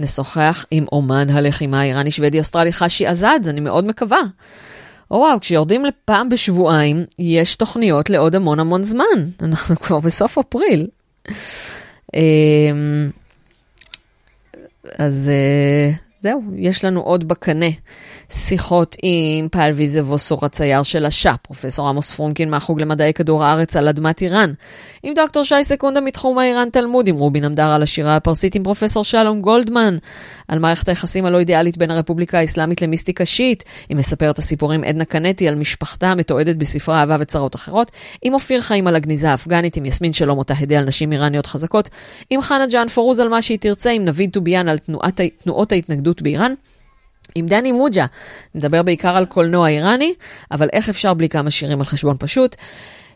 נשוחח 0.01 0.65
עם 0.71 0.85
אומן 0.91 1.29
הלחימה 1.29 1.81
האיראני 1.81 2.11
שוודי 2.11 2.39
אוסטרלי 2.39 2.73
חשי 2.73 3.07
עזד, 3.07 3.39
אני 3.47 3.59
מאוד 3.59 3.85
מקווה. 3.85 4.21
או 5.11 5.17
וואו, 5.17 5.39
כשיורדים 5.39 5.85
לפעם 5.85 6.29
בשבועיים, 6.29 7.05
יש 7.19 7.55
תוכניות 7.55 8.09
לעוד 8.09 8.35
המון 8.35 8.59
המון 8.59 8.83
זמן. 8.83 9.29
אנחנו 9.41 9.75
כבר 9.75 9.99
בסוף 9.99 10.37
אפריל. 10.37 10.87
אמ, 12.15 13.09
אז 14.97 15.29
אה, 15.29 15.91
זהו, 16.21 16.41
יש 16.55 16.85
לנו 16.85 17.01
עוד 17.01 17.27
בקנה. 17.27 17.69
שיחות 18.31 18.95
עם 19.01 19.47
פאל 19.49 19.71
ויזבוסור 19.71 20.45
הצייר 20.45 20.83
של 20.83 21.05
השאה, 21.05 21.37
פרופסור 21.37 21.89
עמוס 21.89 22.13
פרונקין 22.13 22.49
מהחוג 22.49 22.81
למדעי 22.81 23.13
כדור 23.13 23.43
הארץ 23.43 23.75
על 23.75 23.87
אדמת 23.87 24.21
איראן, 24.21 24.53
עם 25.03 25.13
דוקטור 25.13 25.43
שי 25.43 25.63
סקונדה 25.63 26.01
מתחום 26.01 26.39
האיראן 26.39 26.69
תלמוד, 26.69 27.07
עם 27.07 27.15
רובין 27.15 27.45
עמדר 27.45 27.67
על 27.67 27.83
השירה 27.83 28.15
הפרסית, 28.15 28.55
עם 28.55 28.63
פרופסור 28.63 29.03
שלום 29.03 29.41
גולדמן, 29.41 29.97
על 30.47 30.59
מערכת 30.59 30.89
היחסים 30.89 31.25
הלא 31.25 31.39
אידיאלית 31.39 31.77
בין 31.77 31.91
הרפובליקה 31.91 32.39
האסלאמית 32.39 32.81
למיסטיקה 32.81 33.25
שיעית, 33.25 33.63
עם 33.89 33.97
מספרת 33.97 34.39
הסיפורים 34.39 34.83
עדנה 34.83 35.05
קנטי 35.05 35.47
על 35.47 35.55
משפחתה 35.55 36.11
המתועדת 36.11 36.55
בספרי 36.55 36.95
אהבה 36.95 37.17
וצרות 37.19 37.55
אחרות, 37.55 37.91
עם 38.21 38.33
אופיר 38.33 38.61
חיים 38.61 38.87
על 38.87 38.95
הגניזה 38.95 39.31
האפגנית, 39.31 39.77
עם 39.77 39.85
יסמין 39.85 40.13
שלום 40.13 40.37
אותה 40.37 40.53
הדי 40.59 40.75
על 40.75 40.83
נשים 40.83 41.11
איראניות 41.11 41.45
חזקות, 41.45 41.89
עם 42.29 42.41
חנה 42.41 42.67
ג'אן 42.67 42.87
פורוז 42.87 43.19
על 43.19 43.29
מה 43.29 43.41
שהיא 43.41 43.57
תרצה, 43.59 43.91
עם 43.91 44.05
נביד 44.05 44.29
טוביאן 44.33 44.67
על 44.67 44.77
תנועות 45.43 45.71
ההתנגדות 45.71 46.21
באיראן. 46.21 46.53
עם 47.35 47.45
דני 47.45 47.71
מוג'ה, 47.71 48.05
נדבר 48.55 48.83
בעיקר 48.83 49.17
על 49.17 49.25
קולנוע 49.25 49.69
איראני, 49.69 50.13
אבל 50.51 50.69
איך 50.73 50.89
אפשר 50.89 51.13
בלי 51.13 51.29
כמה 51.29 51.51
שירים 51.51 51.79
על 51.79 51.85
חשבון 51.85 52.15
פשוט. 52.19 52.55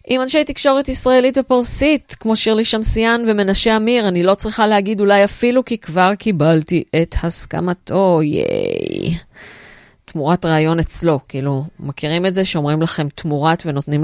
עם 0.07 0.21
אנשי 0.21 0.43
תקשורת 0.43 0.87
ישראלית 0.87 1.37
ופרסית, 1.37 2.15
כמו 2.19 2.35
שירלי 2.35 2.65
שמסיאן 2.65 3.23
ומנשה 3.27 3.77
אמיר, 3.77 4.07
אני 4.07 4.23
לא 4.23 4.35
צריכה 4.35 4.67
להגיד 4.67 4.99
אולי 4.99 5.23
אפילו 5.23 5.65
כי 5.65 5.77
כבר 5.77 6.15
קיבלתי 6.15 6.83
את 7.01 7.15
הסכמתו, 7.23 8.21
ייי. 8.21 9.17
תמורת 10.05 10.45
ראיון 10.45 10.79
אצלו, 10.79 11.19
כאילו, 11.27 11.63
מכירים 11.79 12.25
את 12.25 12.33
זה 12.33 12.45
שאומרים 12.45 12.81
לכם 12.81 13.07
תמורת 13.15 13.63
ונותנים 13.65 14.03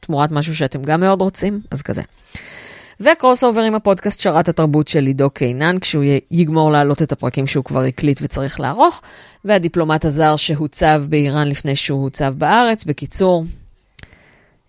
תמורת 0.00 0.30
משהו 0.30 0.56
שאתם 0.56 0.82
גם 0.82 1.00
מאוד 1.00 1.20
רוצים? 1.20 1.60
אז 1.70 1.82
כזה. 1.82 2.02
ו 3.02 3.44
crossover 3.44 3.62
עם 3.62 3.74
הפודקאסט 3.74 4.20
שרת 4.20 4.48
התרבות 4.48 4.88
של 4.88 5.06
עידו 5.06 5.30
קינן, 5.30 5.78
כשהוא 5.78 6.04
יגמור 6.30 6.72
להעלות 6.72 7.02
את 7.02 7.12
הפרקים 7.12 7.46
שהוא 7.46 7.64
כבר 7.64 7.80
הקליט 7.80 8.20
וצריך 8.22 8.60
לערוך, 8.60 9.02
והדיפלומט 9.44 10.04
הזר 10.04 10.36
שהוצב 10.36 11.02
באיראן 11.08 11.48
לפני 11.48 11.76
שהוא 11.76 12.02
הוצב 12.02 12.34
בארץ. 12.38 12.84
בקיצור, 12.84 13.44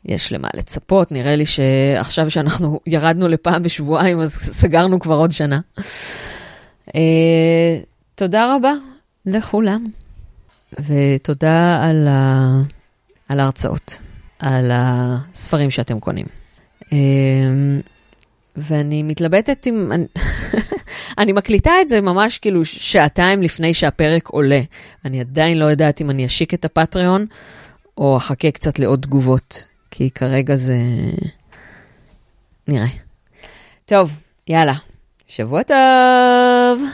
יש 0.06 0.34
למה 0.34 0.48
לצפות, 0.54 1.12
נראה 1.12 1.36
לי 1.36 1.46
שעכשיו 1.46 2.32
שאנחנו 2.32 2.80
ירדנו 2.88 3.28
לפעם 3.28 3.64
בשבועיים, 3.64 4.20
אז 4.20 4.34
סגרנו 4.34 5.00
כבר 5.00 5.16
עוד 5.16 5.32
שנה. 5.32 5.60
Uh, 6.90 6.94
תודה 8.16 8.56
רבה 8.56 8.74
לכולם, 9.26 9.86
ותודה 10.80 11.84
על, 11.84 12.08
ה... 12.08 12.62
על 13.30 13.40
ההרצאות, 13.40 14.00
על 14.40 14.72
הספרים 14.74 15.72
שאתם 15.72 16.00
קונים. 16.00 16.26
ואני 18.56 19.04
מתלבטת 19.04 19.66
עם... 19.66 19.92
אני 21.22 21.34
מקליטה 21.34 21.72
את 21.82 21.90
זה 21.90 22.02
ממש 22.02 22.40
כאילו 22.40 22.66
שעתיים 22.66 23.42
לפני 23.42 23.74
שהפרק 23.74 24.28
עולה. 24.28 24.62
אני 25.06 25.20
עדיין 25.20 25.58
לא 25.58 25.66
יודעת 25.66 26.02
אם 26.02 26.10
אני 26.10 26.26
אשיק 26.26 26.54
את 26.54 26.66
הפטריון, 26.66 27.26
או 27.98 28.18
אחכה 28.18 28.52
קצת 28.52 28.80
לעוד 28.80 29.02
תגובות, 29.02 29.66
כי 29.92 30.10
כרגע 30.10 30.56
זה... 30.56 30.78
נראה. 32.68 32.88
טוב, 33.86 34.12
יאללה. 34.48 34.74
שבוע 35.28 35.64
טוב! 35.64 36.94